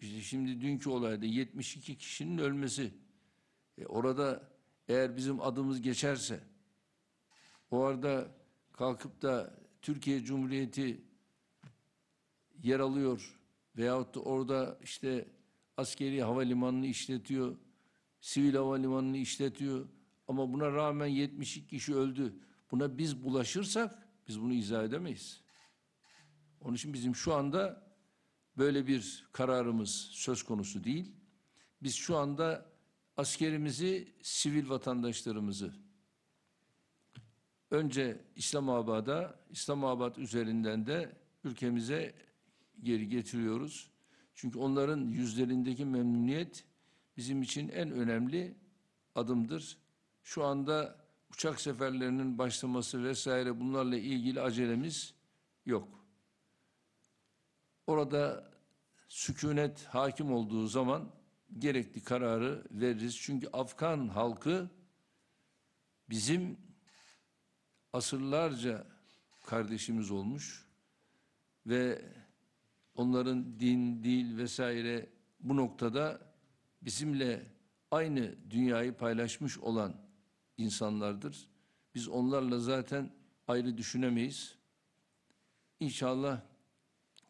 İşte 0.00 0.20
şimdi 0.20 0.60
dünkü 0.60 0.90
olayda 0.90 1.26
72 1.26 1.98
kişinin 1.98 2.38
ölmesi. 2.38 2.94
E 3.78 3.86
orada 3.86 4.50
eğer 4.88 5.16
bizim 5.16 5.40
adımız 5.40 5.82
geçerse 5.82 6.40
o 7.70 7.82
arada 7.82 8.28
kalkıp 8.72 9.22
da 9.22 9.58
Türkiye 9.82 10.24
Cumhuriyeti 10.24 11.04
yer 12.62 12.80
alıyor 12.80 13.40
veyahut 13.76 14.14
da 14.14 14.20
orada 14.20 14.78
işte 14.82 15.28
askeri 15.76 16.22
havalimanını 16.22 16.86
işletiyor, 16.86 17.56
sivil 18.20 18.54
havalimanını 18.54 19.16
işletiyor 19.16 19.88
ama 20.28 20.52
buna 20.52 20.72
rağmen 20.72 21.06
72 21.06 21.66
kişi 21.66 21.94
öldü. 21.94 22.34
Buna 22.70 22.98
biz 22.98 23.24
bulaşırsak 23.24 24.08
biz 24.28 24.40
bunu 24.40 24.52
izah 24.52 24.84
edemeyiz. 24.84 25.40
Onun 26.60 26.74
için 26.74 26.92
bizim 26.92 27.14
şu 27.14 27.34
anda 27.34 27.92
böyle 28.58 28.86
bir 28.86 29.28
kararımız 29.32 29.90
söz 30.10 30.42
konusu 30.42 30.84
değil. 30.84 31.12
Biz 31.82 31.94
şu 31.94 32.16
anda 32.16 32.66
askerimizi, 33.16 34.08
sivil 34.22 34.68
vatandaşlarımızı 34.68 35.74
önce 37.72 38.20
İslamabad'a, 38.36 39.40
İslamabad 39.50 40.16
üzerinden 40.16 40.86
de 40.86 41.16
ülkemize 41.44 42.14
geri 42.82 43.08
getiriyoruz. 43.08 43.91
Çünkü 44.42 44.58
onların 44.58 45.00
yüzlerindeki 45.00 45.84
memnuniyet 45.84 46.64
bizim 47.16 47.42
için 47.42 47.68
en 47.68 47.90
önemli 47.90 48.54
adımdır. 49.14 49.78
Şu 50.22 50.44
anda 50.44 50.96
uçak 51.30 51.60
seferlerinin 51.60 52.38
başlaması 52.38 53.04
vesaire 53.04 53.60
bunlarla 53.60 53.96
ilgili 53.96 54.40
acelemiz 54.40 55.14
yok. 55.66 55.88
Orada 57.86 58.50
sükunet 59.08 59.84
hakim 59.84 60.32
olduğu 60.32 60.66
zaman 60.66 61.12
gerekli 61.58 62.04
kararı 62.04 62.64
veririz. 62.70 63.16
Çünkü 63.16 63.48
Afgan 63.52 64.08
halkı 64.08 64.70
bizim 66.10 66.58
asırlarca 67.92 68.86
kardeşimiz 69.46 70.10
olmuş 70.10 70.66
ve 71.66 72.02
onların 72.94 73.60
din, 73.60 74.04
dil 74.04 74.36
vesaire 74.36 75.08
bu 75.40 75.56
noktada 75.56 76.20
bizimle 76.82 77.46
aynı 77.90 78.34
dünyayı 78.50 78.96
paylaşmış 78.96 79.58
olan 79.58 79.94
insanlardır. 80.58 81.48
Biz 81.94 82.08
onlarla 82.08 82.58
zaten 82.58 83.10
ayrı 83.48 83.78
düşünemeyiz. 83.78 84.54
İnşallah 85.80 86.40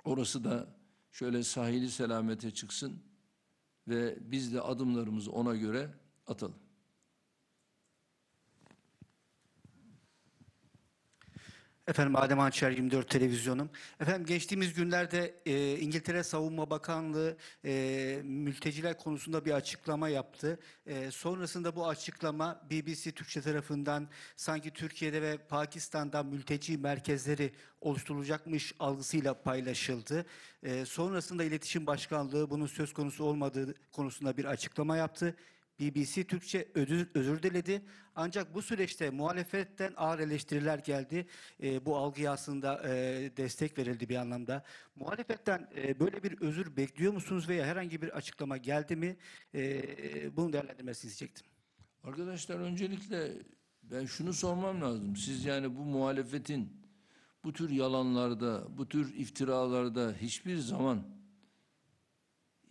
orası 0.04 0.44
da 0.44 0.66
şöyle 1.10 1.42
sahili 1.42 1.90
selamete 1.90 2.50
çıksın 2.50 3.02
ve 3.88 4.18
biz 4.20 4.54
de 4.54 4.60
adımlarımızı 4.60 5.32
ona 5.32 5.56
göre 5.56 5.90
atalım. 6.26 6.58
Efendim 11.88 12.16
Adem 12.16 12.38
Hançer 12.38 12.70
24 12.70 13.10
televizyonum. 13.10 13.70
Efendim 14.00 14.26
geçtiğimiz 14.26 14.74
günlerde 14.74 15.34
e, 15.46 15.78
İngiltere 15.78 16.22
Savunma 16.22 16.70
Bakanlığı 16.70 17.36
e, 17.64 18.20
mülteciler 18.24 18.98
konusunda 18.98 19.44
bir 19.44 19.52
açıklama 19.52 20.08
yaptı. 20.08 20.58
E, 20.86 21.10
sonrasında 21.10 21.76
bu 21.76 21.88
açıklama 21.88 22.62
BBC 22.70 23.12
Türkçe 23.12 23.40
tarafından 23.40 24.08
sanki 24.36 24.70
Türkiye'de 24.70 25.22
ve 25.22 25.38
Pakistan'da 25.38 26.22
mülteci 26.22 26.78
merkezleri 26.78 27.52
oluşturulacakmış 27.80 28.74
algısıyla 28.78 29.42
paylaşıldı. 29.42 30.26
E, 30.62 30.84
sonrasında 30.84 31.44
İletişim 31.44 31.86
Başkanlığı 31.86 32.50
bunun 32.50 32.66
söz 32.66 32.92
konusu 32.92 33.24
olmadığı 33.24 33.74
konusunda 33.92 34.36
bir 34.36 34.44
açıklama 34.44 34.96
yaptı. 34.96 35.36
BBC 35.80 36.24
Türkçe 36.24 36.68
özür, 36.74 37.42
diledi. 37.42 37.82
Ancak 38.14 38.54
bu 38.54 38.62
süreçte 38.62 39.10
muhalefetten 39.10 39.92
ağır 39.96 40.18
eleştiriler 40.18 40.78
geldi. 40.78 41.26
E, 41.62 41.86
bu 41.86 41.96
algıya 41.96 42.32
aslında 42.32 42.82
e, 42.88 42.92
destek 43.36 43.78
verildi 43.78 44.08
bir 44.08 44.16
anlamda. 44.16 44.64
Muhalefetten 44.96 45.70
e, 45.76 46.00
böyle 46.00 46.22
bir 46.22 46.40
özür 46.40 46.76
bekliyor 46.76 47.12
musunuz 47.12 47.48
veya 47.48 47.66
herhangi 47.66 48.02
bir 48.02 48.16
açıklama 48.16 48.56
geldi 48.56 48.96
mi? 48.96 49.16
E, 49.54 50.36
bunu 50.36 50.52
değerlendirmesini 50.52 51.10
isteyecektim. 51.10 51.46
Arkadaşlar 52.04 52.60
öncelikle 52.60 53.32
ben 53.82 54.04
şunu 54.04 54.32
sormam 54.32 54.80
lazım. 54.80 55.16
Siz 55.16 55.44
yani 55.44 55.76
bu 55.76 55.84
muhalefetin 55.84 56.82
bu 57.44 57.52
tür 57.52 57.70
yalanlarda, 57.70 58.78
bu 58.78 58.88
tür 58.88 59.14
iftiralarda 59.14 60.14
hiçbir 60.20 60.56
zaman 60.56 61.02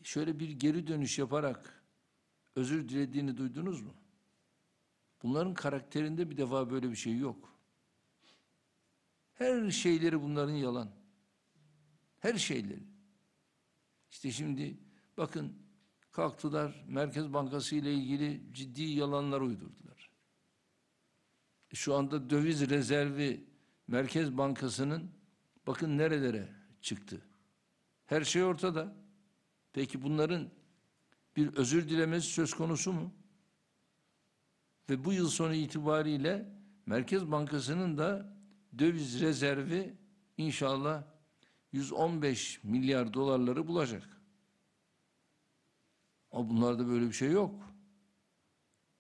şöyle 0.03 0.39
bir 0.39 0.49
geri 0.49 0.87
dönüş 0.87 1.19
yaparak 1.19 1.80
özür 2.55 2.89
dilediğini 2.89 3.37
duydunuz 3.37 3.81
mu? 3.81 3.93
Bunların 5.23 5.53
karakterinde 5.53 6.29
bir 6.29 6.37
defa 6.37 6.69
böyle 6.69 6.91
bir 6.91 6.95
şey 6.95 7.17
yok. 7.17 7.55
Her 9.33 9.71
şeyleri 9.71 10.21
bunların 10.21 10.53
yalan. 10.53 10.91
Her 12.19 12.33
şeyleri. 12.33 12.83
İşte 14.09 14.31
şimdi 14.31 14.77
bakın 15.17 15.53
kalktılar 16.11 16.85
Merkez 16.87 17.33
Bankası 17.33 17.75
ile 17.75 17.93
ilgili 17.93 18.53
ciddi 18.53 18.83
yalanlar 18.83 19.41
uydurdular. 19.41 20.09
E, 21.71 21.75
şu 21.75 21.95
anda 21.95 22.29
döviz 22.29 22.69
rezervi 22.69 23.45
Merkez 23.87 24.37
Bankası'nın 24.37 25.11
bakın 25.67 25.97
nerelere 25.97 26.49
çıktı. 26.81 27.21
Her 28.05 28.23
şey 28.23 28.43
ortada. 28.43 28.95
Peki 29.73 30.01
bunların 30.01 30.49
bir 31.35 31.53
özür 31.53 31.89
dilemesi 31.89 32.27
söz 32.27 32.53
konusu 32.53 32.93
mu? 32.93 33.11
Ve 34.89 35.05
bu 35.05 35.13
yıl 35.13 35.29
sonu 35.29 35.53
itibariyle 35.53 36.49
Merkez 36.85 37.31
Bankası'nın 37.31 37.97
da 37.97 38.35
döviz 38.79 39.21
rezervi 39.21 39.97
inşallah 40.37 41.03
115 41.71 42.63
milyar 42.63 43.13
dolarları 43.13 43.67
bulacak. 43.67 44.21
Ama 46.31 46.49
bunlarda 46.49 46.87
böyle 46.87 47.07
bir 47.07 47.13
şey 47.13 47.31
yok. 47.31 47.55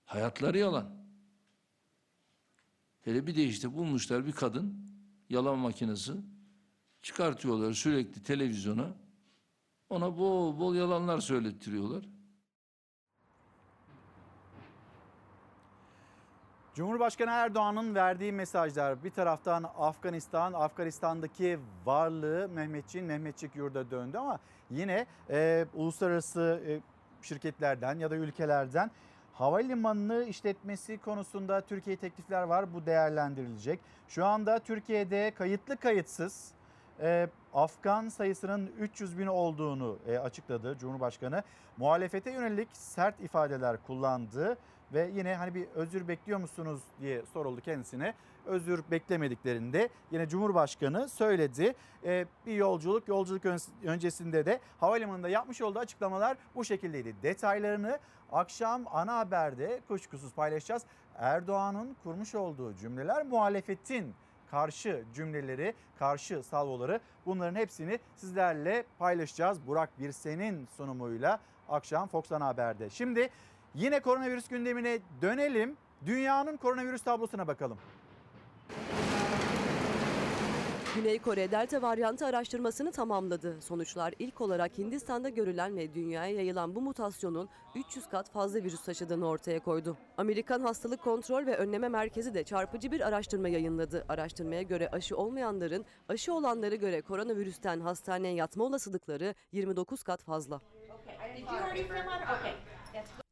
Hayatları 0.05 0.57
yalan. 0.57 1.01
Hele 3.01 3.27
bir 3.27 3.35
de 3.35 3.43
işte 3.43 3.73
bulmuşlar 3.73 4.25
bir 4.25 4.31
kadın 4.31 4.85
yalan 5.29 5.57
makinesi 5.57 6.13
çıkartıyorlar 7.01 7.73
sürekli 7.73 8.23
televizyona. 8.23 8.95
Ona 9.89 10.17
bol 10.17 10.59
bol 10.59 10.75
yalanlar 10.75 11.19
söylettiriyorlar. 11.19 12.05
Cumhurbaşkanı 16.75 17.31
Erdoğan'ın 17.31 17.95
verdiği 17.95 18.31
mesajlar 18.31 19.03
bir 19.03 19.09
taraftan 19.09 19.63
Afganistan, 19.77 20.53
Afganistan'daki 20.53 21.59
varlığı 21.85 22.49
Mehmetçiğin 22.53 23.07
Mehmetçik 23.07 23.55
yurda 23.55 23.91
döndü 23.91 24.17
ama 24.17 24.39
yine 24.69 25.05
e, 25.29 25.65
uluslararası 25.73 26.61
e, 26.67 26.79
şirketlerden 27.21 27.99
ya 27.99 28.11
da 28.11 28.15
ülkelerden 28.15 28.91
havalimanını 29.33 30.23
işletmesi 30.23 30.97
konusunda 30.97 31.61
Türkiye 31.61 31.95
teklifler 31.95 32.43
var. 32.43 32.73
Bu 32.73 32.85
değerlendirilecek. 32.85 33.79
Şu 34.07 34.25
anda 34.25 34.59
Türkiye'de 34.59 35.31
kayıtlı 35.31 35.77
kayıtsız 35.77 36.51
e, 37.01 37.29
Afgan 37.53 38.09
sayısının 38.09 38.71
300 38.79 39.19
bin 39.19 39.27
olduğunu 39.27 39.97
e, 40.07 40.17
açıkladı 40.17 40.77
Cumhurbaşkanı. 40.79 41.43
Muhalefete 41.77 42.31
yönelik 42.31 42.69
sert 42.73 43.21
ifadeler 43.21 43.77
kullandı 43.87 44.57
ve 44.93 45.09
yine 45.15 45.35
hani 45.35 45.55
bir 45.55 45.67
özür 45.75 46.07
bekliyor 46.07 46.39
musunuz 46.39 46.81
diye 47.01 47.25
soruldu 47.33 47.61
kendisine. 47.61 48.13
Özür 48.45 48.83
beklemediklerinde 48.91 49.89
yine 50.11 50.29
Cumhurbaşkanı 50.29 51.09
söyledi. 51.09 51.75
Ee, 52.05 52.25
bir 52.45 52.55
yolculuk, 52.55 53.07
yolculuk 53.07 53.43
öncesinde 53.83 54.45
de 54.45 54.59
havalimanında 54.79 55.29
yapmış 55.29 55.61
olduğu 55.61 55.79
açıklamalar 55.79 56.37
bu 56.55 56.65
şekildeydi. 56.65 57.15
Detaylarını 57.23 57.99
akşam 58.31 58.83
ana 58.91 59.17
haberde 59.17 59.81
kuşkusuz 59.87 60.33
paylaşacağız. 60.33 60.83
Erdoğan'ın 61.15 61.95
kurmuş 62.03 62.35
olduğu 62.35 62.75
cümleler 62.75 63.25
muhalefetin 63.25 64.13
karşı 64.51 65.03
cümleleri, 65.13 65.73
karşı 65.99 66.43
salvoları 66.43 66.99
bunların 67.25 67.55
hepsini 67.55 67.99
sizlerle 68.15 68.85
paylaşacağız. 68.99 69.67
Burak 69.67 69.99
Birsen'in 69.99 70.67
sunumuyla 70.77 71.39
akşam 71.69 72.07
Fox 72.07 72.31
Haber'de. 72.31 72.89
Şimdi 72.89 73.29
Yine 73.75 73.99
koronavirüs 73.99 74.47
gündemine 74.47 74.99
dönelim. 75.21 75.77
Dünyanın 76.05 76.57
koronavirüs 76.57 77.01
tablosuna 77.01 77.47
bakalım. 77.47 77.77
Güney 80.95 81.19
Kore 81.19 81.51
Delta 81.51 81.81
varyantı 81.81 82.25
araştırmasını 82.25 82.91
tamamladı. 82.91 83.61
Sonuçlar 83.61 84.13
ilk 84.19 84.41
olarak 84.41 84.77
Hindistan'da 84.77 85.29
görülen 85.29 85.77
ve 85.77 85.93
dünyaya 85.93 86.35
yayılan 86.35 86.75
bu 86.75 86.81
mutasyonun 86.81 87.49
300 87.75 88.09
kat 88.09 88.31
fazla 88.31 88.59
virüs 88.59 88.83
taşıdığını 88.83 89.27
ortaya 89.27 89.59
koydu. 89.59 89.97
Amerikan 90.17 90.61
Hastalık 90.61 91.03
Kontrol 91.03 91.45
ve 91.45 91.57
Önleme 91.57 91.89
Merkezi 91.89 92.33
de 92.33 92.43
çarpıcı 92.43 92.91
bir 92.91 93.07
araştırma 93.07 93.49
yayınladı. 93.49 94.05
Araştırmaya 94.09 94.61
göre 94.61 94.89
aşı 94.89 95.17
olmayanların 95.17 95.85
aşı 96.09 96.33
olanlara 96.33 96.75
göre 96.75 97.01
koronavirüsten 97.01 97.79
hastaneye 97.79 98.33
yatma 98.33 98.63
olasılıkları 98.63 99.35
29 99.51 100.03
kat 100.03 100.23
fazla. 100.23 100.61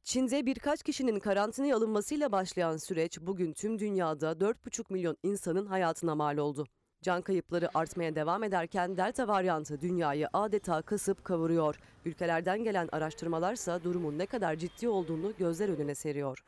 Çin'de 0.09 0.45
birkaç 0.45 0.83
kişinin 0.83 1.19
karantinaya 1.19 1.77
alınmasıyla 1.77 2.31
başlayan 2.31 2.77
süreç 2.77 3.17
bugün 3.21 3.53
tüm 3.53 3.79
dünyada 3.79 4.31
4,5 4.31 4.93
milyon 4.93 5.17
insanın 5.23 5.65
hayatına 5.65 6.15
mal 6.15 6.37
oldu. 6.37 6.65
Can 7.03 7.21
kayıpları 7.21 7.69
artmaya 7.73 8.15
devam 8.15 8.43
ederken 8.43 8.97
delta 8.97 9.27
varyantı 9.27 9.81
dünyayı 9.81 10.27
adeta 10.33 10.81
kasıp 10.81 11.23
kavuruyor. 11.23 11.75
Ülkelerden 12.05 12.63
gelen 12.63 12.89
araştırmalarsa 12.91 13.83
durumun 13.83 14.17
ne 14.17 14.25
kadar 14.25 14.55
ciddi 14.55 14.89
olduğunu 14.89 15.33
gözler 15.37 15.69
önüne 15.69 15.95
seriyor. 15.95 16.43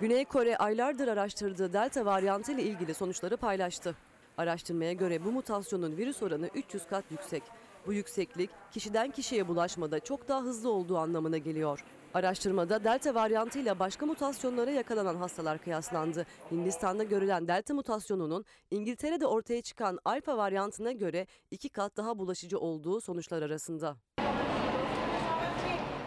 Güney 0.00 0.24
Kore 0.24 0.56
aylardır 0.56 1.08
araştırdığı 1.08 1.72
delta 1.72 2.04
varyantı 2.04 2.52
ile 2.52 2.62
ilgili 2.62 2.94
sonuçları 2.94 3.36
paylaştı. 3.36 3.96
Araştırmaya 4.38 4.92
göre 4.92 5.24
bu 5.24 5.32
mutasyonun 5.32 5.96
virüs 5.96 6.22
oranı 6.22 6.50
300 6.54 6.86
kat 6.86 7.04
yüksek. 7.10 7.42
Bu 7.88 7.92
yükseklik 7.92 8.50
kişiden 8.70 9.10
kişiye 9.10 9.48
bulaşmada 9.48 10.00
çok 10.00 10.28
daha 10.28 10.42
hızlı 10.42 10.70
olduğu 10.70 10.98
anlamına 10.98 11.38
geliyor. 11.38 11.84
Araştırmada 12.14 12.84
delta 12.84 13.14
varyantıyla 13.14 13.78
başka 13.78 14.06
mutasyonlara 14.06 14.70
yakalanan 14.70 15.16
hastalar 15.16 15.58
kıyaslandı. 15.58 16.26
Hindistan'da 16.50 17.04
görülen 17.04 17.48
delta 17.48 17.74
mutasyonunun 17.74 18.44
İngiltere'de 18.70 19.26
ortaya 19.26 19.62
çıkan 19.62 19.98
alfa 20.04 20.36
varyantına 20.36 20.92
göre 20.92 21.26
iki 21.50 21.68
kat 21.68 21.96
daha 21.96 22.18
bulaşıcı 22.18 22.58
olduğu 22.58 23.00
sonuçlar 23.00 23.42
arasında. 23.42 23.96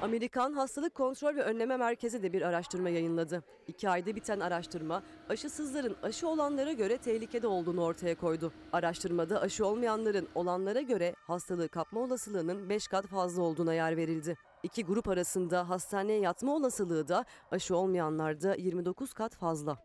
Amerikan 0.02 0.54
Hastalık 0.54 0.96
Kontrol 0.96 1.36
ve 1.36 1.42
Önleme 1.42 1.78
Merkezi 1.78 2.24
de 2.24 2.34
bir 2.34 2.42
araştırma 2.42 2.90
yayınladı. 2.90 3.44
İki 3.68 3.90
ayda 3.90 4.16
biten 4.16 4.40
araştırma 4.40 5.04
aşısızların 5.30 5.96
aşı 6.04 6.28
olanlara 6.28 6.72
göre 6.72 6.98
tehlikede 6.98 7.48
olduğunu 7.48 7.84
ortaya 7.84 8.16
koydu. 8.16 8.54
Araştırmada 8.74 9.42
aşı 9.42 9.66
olmayanların 9.66 10.28
olanlara 10.36 10.82
göre 10.82 11.16
hastalığı 11.28 11.70
kapma 11.70 12.00
olasılığının 12.00 12.70
5 12.70 12.88
kat 12.88 13.08
fazla 13.08 13.42
olduğuna 13.42 13.74
yer 13.74 13.98
verildi. 13.98 14.38
İki 14.64 14.86
grup 14.86 15.08
arasında 15.08 15.70
hastaneye 15.70 16.20
yatma 16.20 16.56
olasılığı 16.56 17.08
da 17.08 17.26
aşı 17.52 17.76
olmayanlarda 17.76 18.56
29 18.56 19.14
kat 19.14 19.36
fazla. 19.36 19.78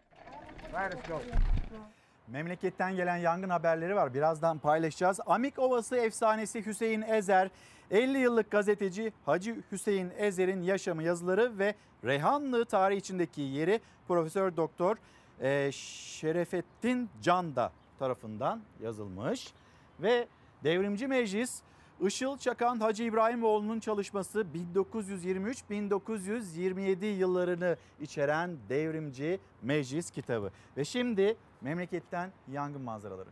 Memleketten 2.29 2.97
gelen 2.97 3.17
yangın 3.17 3.51
haberleri 3.51 3.97
var. 3.97 4.15
Birazdan 4.15 4.59
paylaşacağız. 4.59 5.21
Amik 5.27 5.59
Ovası 5.59 5.97
efsanesi 5.97 6.67
Hüseyin 6.67 7.03
Ezer, 7.03 7.51
50 7.91 8.19
yıllık 8.19 8.51
gazeteci 8.51 9.13
Hacı 9.27 9.57
Hüseyin 9.73 10.11
Ezer'in 10.17 10.63
yaşamı, 10.63 11.03
yazıları 11.03 11.59
ve 11.59 11.75
Reyhanlı 12.05 12.65
tarihi 12.65 12.99
içindeki 12.99 13.41
yeri 13.41 13.81
Profesör 14.09 14.57
Doktor 14.57 14.97
e, 15.41 15.71
Şerefettin 15.73 17.11
Canda 17.23 17.73
tarafından 17.99 18.61
yazılmış 18.83 19.53
ve 20.01 20.29
Devrimci 20.65 21.07
Meclis 21.07 21.63
Işıl 22.01 22.39
Çakan 22.39 22.81
Hacı 22.81 23.03
İbrahimoğlu'nun 23.03 23.81
çalışması 23.81 24.47
1923-1927 24.75 27.05
yıllarını 27.05 27.77
içeren 28.01 28.57
devrimci 28.69 29.41
meclis 29.63 30.11
kitabı. 30.11 30.51
Ve 30.77 30.85
şimdi 30.85 31.37
memleketten 31.61 32.31
yangın 32.53 32.83
manzaraları. 32.83 33.29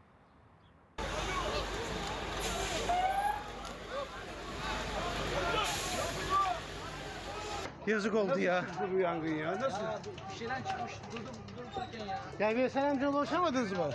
Yazık 7.86 8.14
oldu 8.14 8.38
ya. 8.38 8.64
Bu 8.94 8.98
yangın 8.98 9.34
ya. 9.34 9.60
Nasıl? 9.60 9.78
Bir 10.32 10.38
şeyden 10.38 10.62
çıkmış 10.62 10.92
durdum 11.12 11.34
dururken 11.76 12.06
ya. 12.06 12.48
Ya 12.50 12.56
bir 12.56 12.68
sen 12.68 12.90
amca 12.90 13.08
ulaşamadınız 13.08 13.72
mı? 13.72 13.90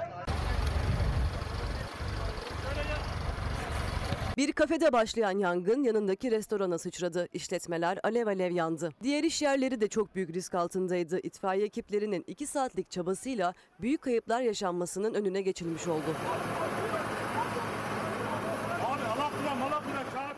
Bir 4.38 4.52
kafede 4.52 4.92
başlayan 4.94 5.40
yangın 5.40 5.84
yanındaki 5.84 6.32
restorana 6.32 6.78
sıçradı. 6.78 7.28
İşletmeler 7.34 8.00
alev 8.04 8.28
alev 8.28 8.52
yandı. 8.52 8.90
Diğer 9.04 9.24
iş 9.24 9.42
yerleri 9.42 9.82
de 9.82 9.88
çok 9.88 10.16
büyük 10.16 10.30
risk 10.34 10.56
altındaydı. 10.56 11.20
İtfaiye 11.20 11.66
ekiplerinin 11.66 12.24
2 12.28 12.48
saatlik 12.48 12.92
çabasıyla 12.92 13.54
büyük 13.82 14.02
kayıplar 14.02 14.42
yaşanmasının 14.42 15.14
önüne 15.14 15.42
geçilmiş 15.42 15.88
oldu. 15.88 16.16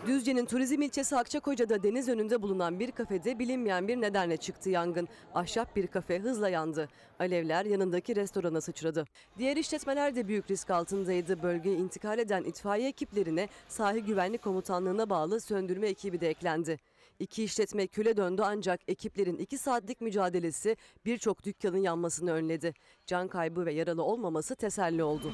Düzce'nin 0.08 0.46
turizm 0.46 0.82
ilçesi 0.82 1.16
Akçakoca'da 1.16 1.84
deniz 1.84 2.10
önünde 2.10 2.42
bulunan 2.42 2.80
bir 2.80 2.92
kafede 2.92 3.40
bilinmeyen 3.40 3.88
bir 3.88 4.02
nedenle 4.02 4.38
çıktı 4.38 4.70
yangın. 4.70 5.08
Ahşap 5.34 5.76
bir 5.76 5.88
kafe 5.88 6.20
hızla 6.20 6.50
yandı. 6.50 6.90
Alevler 7.20 7.66
yanındaki 7.66 8.16
restorana 8.16 8.62
sıçradı. 8.62 9.06
Diğer 9.38 9.58
işletmeler 9.58 10.16
de 10.16 10.28
büyük 10.28 10.52
risk 10.52 10.70
altındaydı. 10.70 11.44
Bölgeye 11.44 11.78
intikal 11.78 12.20
eden 12.20 12.44
itfaiye 12.44 12.90
ekiplerine 12.90 13.48
sahil 13.68 14.06
güvenlik 14.06 14.42
komutanlığına 14.42 15.10
bağlı 15.10 15.42
söndürme 15.42 15.88
ekibi 15.88 16.22
de 16.22 16.30
eklendi. 16.30 16.80
İki 17.20 17.44
işletme 17.44 17.88
küle 17.88 18.18
döndü 18.18 18.42
ancak 18.46 18.80
ekiplerin 18.88 19.38
iki 19.38 19.58
saatlik 19.58 20.02
mücadelesi 20.02 20.78
birçok 21.06 21.44
dükkanın 21.44 21.78
yanmasını 21.78 22.32
önledi. 22.32 22.74
Can 23.06 23.28
kaybı 23.28 23.66
ve 23.66 23.74
yaralı 23.74 24.04
olmaması 24.04 24.56
teselli 24.56 25.04
oldu. 25.04 25.32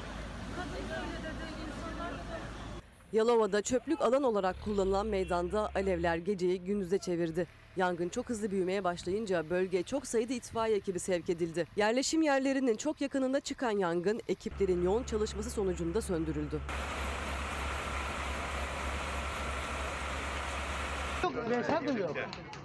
Yalova'da 3.12 3.62
çöplük 3.62 4.00
alan 4.00 4.22
olarak 4.22 4.56
kullanılan 4.64 5.06
meydanda 5.06 5.70
alevler 5.74 6.16
geceyi 6.16 6.60
gündüze 6.60 6.98
çevirdi. 6.98 7.46
Yangın 7.76 8.08
çok 8.08 8.28
hızlı 8.28 8.50
büyümeye 8.50 8.84
başlayınca 8.84 9.50
bölgeye 9.50 9.82
çok 9.82 10.06
sayıda 10.06 10.32
itfaiye 10.32 10.76
ekibi 10.76 10.98
sevk 10.98 11.30
edildi. 11.30 11.66
Yerleşim 11.76 12.22
yerlerinin 12.22 12.76
çok 12.76 13.00
yakınında 13.00 13.40
çıkan 13.40 13.70
yangın 13.70 14.20
ekiplerin 14.28 14.84
yoğun 14.84 15.02
çalışması 15.02 15.50
sonucunda 15.50 16.00
söndürüldü. 16.00 16.60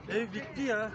Ev 0.10 0.22
bitti 0.34 0.62
ya. 0.62 0.92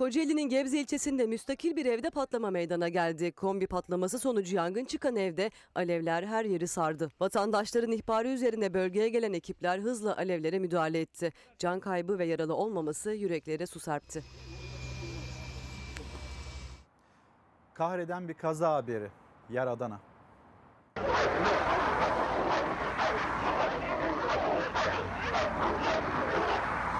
Kocaeli'nin 0.00 0.48
Gebze 0.48 0.78
ilçesinde 0.78 1.26
müstakil 1.26 1.76
bir 1.76 1.86
evde 1.86 2.10
patlama 2.10 2.50
meydana 2.50 2.88
geldi. 2.88 3.32
Kombi 3.32 3.66
patlaması 3.66 4.18
sonucu 4.18 4.56
yangın 4.56 4.84
çıkan 4.84 5.16
evde 5.16 5.50
alevler 5.74 6.22
her 6.22 6.44
yeri 6.44 6.68
sardı. 6.68 7.10
Vatandaşların 7.20 7.92
ihbarı 7.92 8.28
üzerine 8.28 8.74
bölgeye 8.74 9.08
gelen 9.08 9.32
ekipler 9.32 9.78
hızla 9.78 10.16
alevlere 10.16 10.58
müdahale 10.58 11.00
etti. 11.00 11.32
Can 11.58 11.80
kaybı 11.80 12.18
ve 12.18 12.24
yaralı 12.24 12.54
olmaması 12.54 13.10
yüreklere 13.10 13.66
su 13.66 13.80
serpti. 13.80 14.24
Kahreden 17.74 18.28
bir 18.28 18.34
kaza 18.34 18.74
haberi. 18.74 19.08
Yer 19.50 19.66
Adana. 19.66 20.00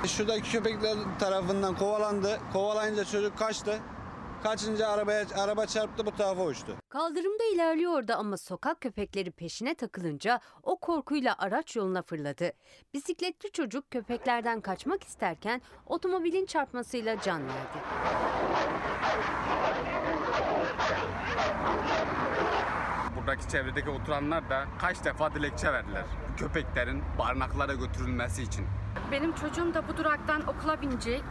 Şuradaki 0.06 0.52
köpekler 0.52 0.96
tarafından 1.18 1.76
kovalandı. 1.76 2.40
Kovalayınca 2.52 3.04
çocuk 3.04 3.38
kaçtı. 3.38 3.78
Kaçınca 4.42 4.88
arabaya 4.88 5.26
araba 5.38 5.66
çarptı 5.66 6.06
bu 6.06 6.16
tarafa 6.16 6.44
uçtu. 6.44 6.76
Kaldırımda 6.88 7.44
ilerliyordu 7.54 8.12
ama 8.16 8.36
sokak 8.36 8.80
köpekleri 8.80 9.30
peşine 9.30 9.74
takılınca 9.74 10.40
o 10.62 10.76
korkuyla 10.80 11.34
araç 11.38 11.76
yoluna 11.76 12.02
fırladı. 12.02 12.52
Bisikletli 12.94 13.52
çocuk 13.52 13.90
köpeklerden 13.90 14.60
kaçmak 14.60 15.04
isterken 15.04 15.62
otomobilin 15.86 16.46
çarpmasıyla 16.46 17.20
can 17.20 17.40
verdi. 17.42 17.78
Buradaki 23.16 23.48
çevredeki 23.48 23.90
oturanlar 23.90 24.50
da 24.50 24.64
kaç 24.78 25.04
defa 25.04 25.34
dilekçe 25.34 25.72
verdiler. 25.72 26.04
Bu 26.32 26.36
köpeklerin 26.36 27.02
barınaklara 27.18 27.74
götürülmesi 27.74 28.42
için. 28.42 28.66
Benim 29.12 29.32
çocuğum 29.34 29.74
da 29.74 29.88
bu 29.88 29.96
duraktan 29.96 30.42
okula 30.46 30.80
binecek. 30.82 31.22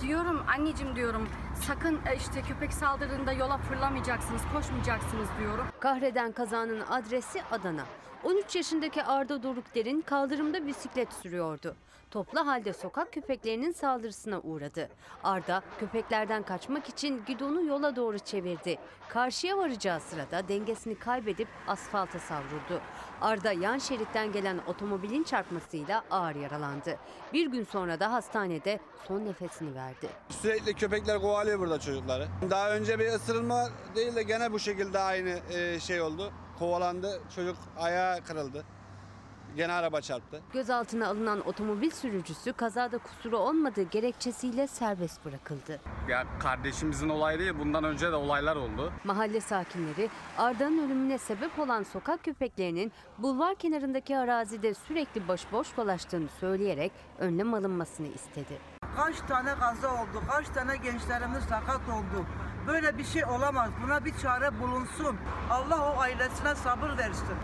Diyorum 0.00 0.42
anneciğim 0.48 0.96
diyorum 0.96 1.28
sakın 1.66 2.00
e, 2.06 2.16
işte 2.16 2.42
köpek 2.42 2.72
saldırdığında 2.72 3.32
yola 3.32 3.58
fırlamayacaksınız, 3.58 4.42
koşmayacaksınız 4.54 5.28
diyorum. 5.40 5.66
Kahreden 5.80 6.32
kazanın 6.32 6.80
adresi 6.80 7.42
Adana. 7.50 7.84
13 8.24 8.56
yaşındaki 8.56 9.02
Arda 9.02 9.42
Dorukder'in 9.42 10.00
kaldırımda 10.00 10.66
bisiklet 10.66 11.12
sürüyordu. 11.12 11.76
Toplu 12.10 12.46
halde 12.46 12.72
sokak 12.72 13.12
köpeklerinin 13.12 13.72
saldırısına 13.72 14.40
uğradı. 14.40 14.88
Arda 15.24 15.62
köpeklerden 15.80 16.42
kaçmak 16.42 16.88
için 16.88 17.22
gidonu 17.26 17.64
yola 17.64 17.96
doğru 17.96 18.18
çevirdi. 18.18 18.78
Karşıya 19.08 19.58
varacağı 19.58 20.00
sırada 20.00 20.48
dengesini 20.48 20.94
kaybedip 20.94 21.48
asfalta 21.68 22.18
savruldu. 22.18 22.80
Arda 23.20 23.52
yan 23.52 23.78
şeritten 23.78 24.32
gelen 24.32 24.58
otomobilin 24.66 25.22
çarpmasıyla 25.22 26.04
ağır 26.10 26.34
yaralandı. 26.34 26.98
Bir 27.32 27.46
gün 27.46 27.64
sonra 27.64 28.00
da 28.00 28.12
hastanede 28.12 28.80
son 29.08 29.24
nefesini 29.24 29.74
verdi. 29.74 30.08
Sürekli 30.28 30.74
köpekler 30.74 31.20
kovalıyor 31.20 31.51
burada 31.58 31.80
çocukları. 31.80 32.28
Daha 32.50 32.70
önce 32.70 32.98
bir 32.98 33.06
ısırılma 33.06 33.68
değil 33.96 34.16
de 34.16 34.22
gene 34.22 34.52
bu 34.52 34.58
şekilde 34.58 34.98
aynı 34.98 35.38
e, 35.52 35.80
şey 35.80 36.00
oldu. 36.00 36.32
Kovalandı. 36.58 37.20
Çocuk 37.36 37.56
ayağı 37.78 38.20
kırıldı. 38.20 38.64
Gene 39.56 39.72
araba 39.72 40.00
çarptı. 40.00 40.40
Gözaltına 40.52 41.08
alınan 41.08 41.48
otomobil 41.48 41.90
sürücüsü 41.90 42.52
kazada 42.52 42.98
kusuru 42.98 43.38
olmadığı 43.38 43.82
gerekçesiyle 43.82 44.66
serbest 44.66 45.24
bırakıldı. 45.24 45.80
Ya 46.08 46.26
kardeşimizin 46.40 47.08
olayı 47.08 47.38
değil 47.38 47.52
bundan 47.58 47.84
önce 47.84 48.12
de 48.12 48.16
olaylar 48.16 48.56
oldu. 48.56 48.92
Mahalle 49.04 49.40
sakinleri 49.40 50.10
Arda'nın 50.38 50.86
ölümüne 50.86 51.18
sebep 51.18 51.58
olan 51.58 51.82
sokak 51.82 52.24
köpeklerinin 52.24 52.92
bulvar 53.18 53.54
kenarındaki 53.54 54.18
arazide 54.18 54.74
sürekli 54.74 55.28
başıboş 55.28 55.76
dolaştığını 55.76 56.28
söyleyerek 56.40 56.92
önlem 57.18 57.54
alınmasını 57.54 58.06
istedi. 58.06 58.71
Kaç 58.96 59.20
tane 59.28 59.54
kaza 59.54 59.88
oldu, 60.02 60.22
kaç 60.30 60.48
tane 60.48 60.76
gençlerimiz 60.76 61.44
sakat 61.44 61.88
oldu. 61.88 62.26
Böyle 62.66 62.98
bir 62.98 63.04
şey 63.04 63.24
olamaz. 63.24 63.70
Buna 63.82 64.04
bir 64.04 64.18
çare 64.18 64.60
bulunsun. 64.60 65.16
Allah 65.50 65.92
o 65.92 66.00
ailesine 66.00 66.54
sabır 66.54 66.98
versin. 66.98 67.36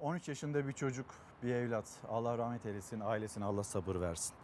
13 0.00 0.28
yaşında 0.28 0.68
bir 0.68 0.72
çocuk, 0.72 1.06
bir 1.42 1.54
evlat. 1.54 1.84
Allah 2.10 2.38
rahmet 2.38 2.66
eylesin, 2.66 3.00
ailesine 3.00 3.44
Allah 3.44 3.64
sabır 3.64 4.00
versin. 4.00 4.34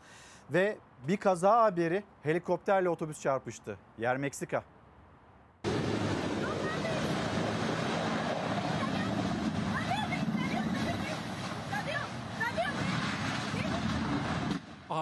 Ve 0.50 0.78
bir 1.08 1.16
kaza 1.16 1.62
haberi 1.62 2.04
helikopterle 2.22 2.88
otobüs 2.88 3.20
çarpıştı. 3.20 3.78
Yer 3.98 4.16
Meksika. 4.16 4.62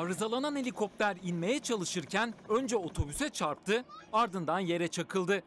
Arızalanan 0.03 0.57
helikopter 0.57 1.16
inmeye 1.23 1.59
çalışırken 1.59 2.35
önce 2.49 2.77
otobüse 2.77 3.29
çarptı, 3.29 3.85
ardından 4.12 4.59
yere 4.59 4.89
çakıldı. 4.89 5.43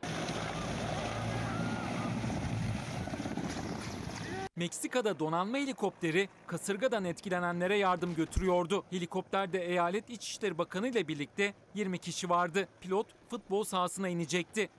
Meksika'da 4.56 5.19
donanma 5.19 5.57
helikopteri 5.57 6.30
kasırgadan 6.48 7.06
etkilenenlere 7.06 7.77
yardım 7.77 8.15
götürüyordu. 8.15 8.84
Helikopterde 8.90 9.65
eyalet 9.65 10.10
İçişleri 10.10 10.57
Bakanı 10.57 10.88
ile 10.88 11.07
birlikte 11.07 11.53
20 11.73 11.98
kişi 11.98 12.30
vardı. 12.30 12.68
Pilot 12.82 13.07
futbol 13.30 13.64
sahasına 13.64 14.10
inecekti. 14.10 14.69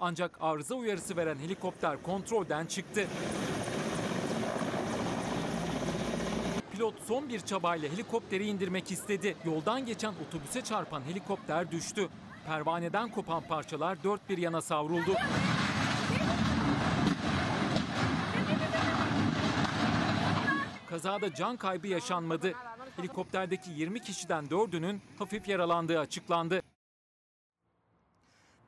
Ancak 0.00 0.38
arıza 0.40 0.74
uyarısı 0.74 1.16
veren 1.16 1.38
helikopter 1.38 2.02
kontrolden 2.02 2.66
çıktı. 2.66 3.06
Pilot 6.76 6.94
son 7.06 7.28
bir 7.28 7.40
çabayla 7.40 7.88
helikopteri 7.88 8.46
indirmek 8.46 8.92
istedi. 8.92 9.36
Yoldan 9.44 9.86
geçen 9.86 10.12
otobüse 10.28 10.60
çarpan 10.64 11.02
helikopter 11.02 11.70
düştü. 11.70 12.08
Pervaneden 12.46 13.10
kopan 13.10 13.42
parçalar 13.42 14.04
dört 14.04 14.28
bir 14.28 14.38
yana 14.38 14.60
savruldu. 14.60 15.10
Kazada 20.90 21.34
can 21.34 21.56
kaybı 21.56 21.88
yaşanmadı. 21.88 22.52
Helikopterdeki 22.96 23.70
20 23.70 24.00
kişiden 24.00 24.44
4'ünün 24.44 25.00
hafif 25.18 25.48
yaralandığı 25.48 26.00
açıklandı. 26.00 26.62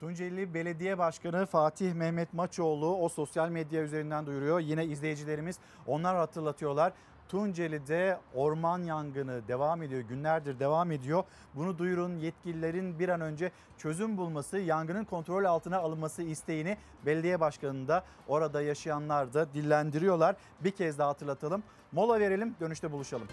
Tunceli 0.01 0.55
Belediye 0.55 0.99
Başkanı 0.99 1.47
Fatih 1.47 1.93
Mehmet 1.95 2.35
Maçoğlu 2.35 2.97
o 2.97 3.09
sosyal 3.09 3.49
medya 3.49 3.83
üzerinden 3.83 4.27
duyuruyor. 4.27 4.61
Yine 4.61 4.85
izleyicilerimiz 4.85 5.59
onlar 5.87 6.17
hatırlatıyorlar. 6.17 6.93
Tunceli'de 7.29 8.19
orman 8.35 8.79
yangını 8.79 9.49
devam 9.49 9.83
ediyor. 9.83 10.01
Günlerdir 10.01 10.59
devam 10.59 10.93
ediyor. 10.93 11.25
Bunu 11.55 11.79
duyurun 11.79 12.17
yetkililerin 12.17 12.99
bir 12.99 13.09
an 13.09 13.21
önce 13.21 13.53
çözüm 13.79 14.17
bulması, 14.17 14.59
yangının 14.59 15.05
kontrol 15.05 15.45
altına 15.45 15.79
alınması 15.79 16.23
isteğini 16.23 16.77
belediye 17.07 17.41
başkanı 17.41 17.89
da 17.89 18.05
orada 18.29 18.63
yaşayanlar 18.63 19.35
da 19.35 19.55
dillendiriyorlar. 19.55 20.37
Bir 20.61 20.71
kez 20.71 20.99
daha 20.99 21.09
hatırlatalım. 21.09 21.63
Mola 21.93 22.21
verelim, 22.21 22.55
dönüşte 22.61 22.93
buluşalım. 22.93 23.29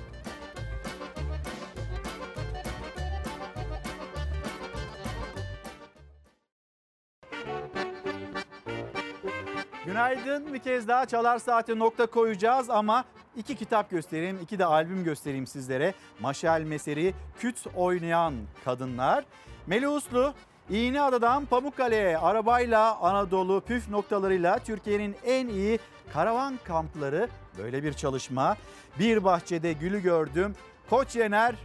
Günaydın 9.95 10.53
bir 10.53 10.59
kez 10.59 10.87
daha 10.87 11.05
Çalar 11.05 11.39
Saat'e 11.39 11.79
nokta 11.79 12.05
koyacağız 12.05 12.69
ama 12.69 13.05
iki 13.37 13.55
kitap 13.55 13.89
göstereyim, 13.89 14.39
iki 14.43 14.59
de 14.59 14.65
albüm 14.65 15.03
göstereyim 15.03 15.47
sizlere. 15.47 15.93
Maşal 16.19 16.61
Meseri, 16.61 17.13
Küt 17.39 17.67
Oynayan 17.75 18.33
Kadınlar. 18.65 19.25
Melih 19.67 19.91
Uslu, 19.91 20.33
İğneada'dan 20.69 21.45
Pamukkale'ye 21.45 22.17
arabayla 22.17 22.97
Anadolu 22.97 23.61
püf 23.61 23.89
noktalarıyla 23.89 24.59
Türkiye'nin 24.59 25.15
en 25.25 25.47
iyi 25.47 25.79
karavan 26.13 26.59
kampları 26.63 27.29
böyle 27.57 27.83
bir 27.83 27.93
çalışma. 27.93 28.57
Bir 28.99 29.23
bahçede 29.23 29.73
gülü 29.73 30.01
gördüm. 30.01 30.55
Koç 30.89 31.15
Yener, 31.15 31.55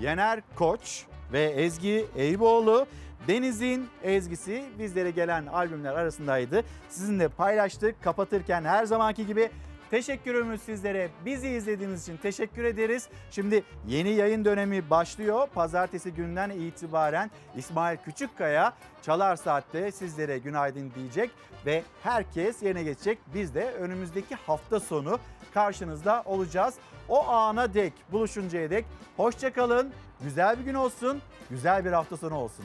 Yener 0.00 0.40
Koç 0.56 1.04
ve 1.32 1.42
Ezgi 1.42 2.06
Eyüboğlu 2.16 2.86
Deniz'in 3.28 3.88
ezgisi 4.02 4.64
bizlere 4.78 5.10
gelen 5.10 5.46
albümler 5.46 5.92
arasındaydı. 5.92 6.64
Sizinle 6.88 7.28
paylaştık. 7.28 8.02
Kapatırken 8.02 8.64
her 8.64 8.84
zamanki 8.84 9.26
gibi 9.26 9.50
teşekkürümüz 9.90 10.62
sizlere. 10.62 11.08
Bizi 11.24 11.48
izlediğiniz 11.48 12.02
için 12.02 12.16
teşekkür 12.16 12.64
ederiz. 12.64 13.08
Şimdi 13.30 13.64
yeni 13.86 14.10
yayın 14.10 14.44
dönemi 14.44 14.90
başlıyor. 14.90 15.48
Pazartesi 15.54 16.14
günden 16.14 16.50
itibaren 16.50 17.30
İsmail 17.56 17.96
Küçükkaya 17.96 18.72
Çalar 19.02 19.36
Saat'te 19.36 19.92
sizlere 19.92 20.38
günaydın 20.38 20.92
diyecek 20.94 21.30
ve 21.66 21.82
herkes 22.02 22.62
yerine 22.62 22.82
geçecek. 22.82 23.18
Biz 23.34 23.54
de 23.54 23.72
önümüzdeki 23.72 24.34
hafta 24.34 24.80
sonu 24.80 25.18
karşınızda 25.54 26.22
olacağız. 26.26 26.74
O 27.08 27.28
ana 27.28 27.74
dek 27.74 27.92
buluşuncaya 28.12 28.70
dek 28.70 28.84
hoşçakalın. 29.16 29.92
Güzel 30.20 30.58
bir 30.58 30.64
gün 30.64 30.74
olsun, 30.74 31.22
güzel 31.50 31.84
bir 31.84 31.92
hafta 31.92 32.16
sonu 32.16 32.34
olsun. 32.34 32.64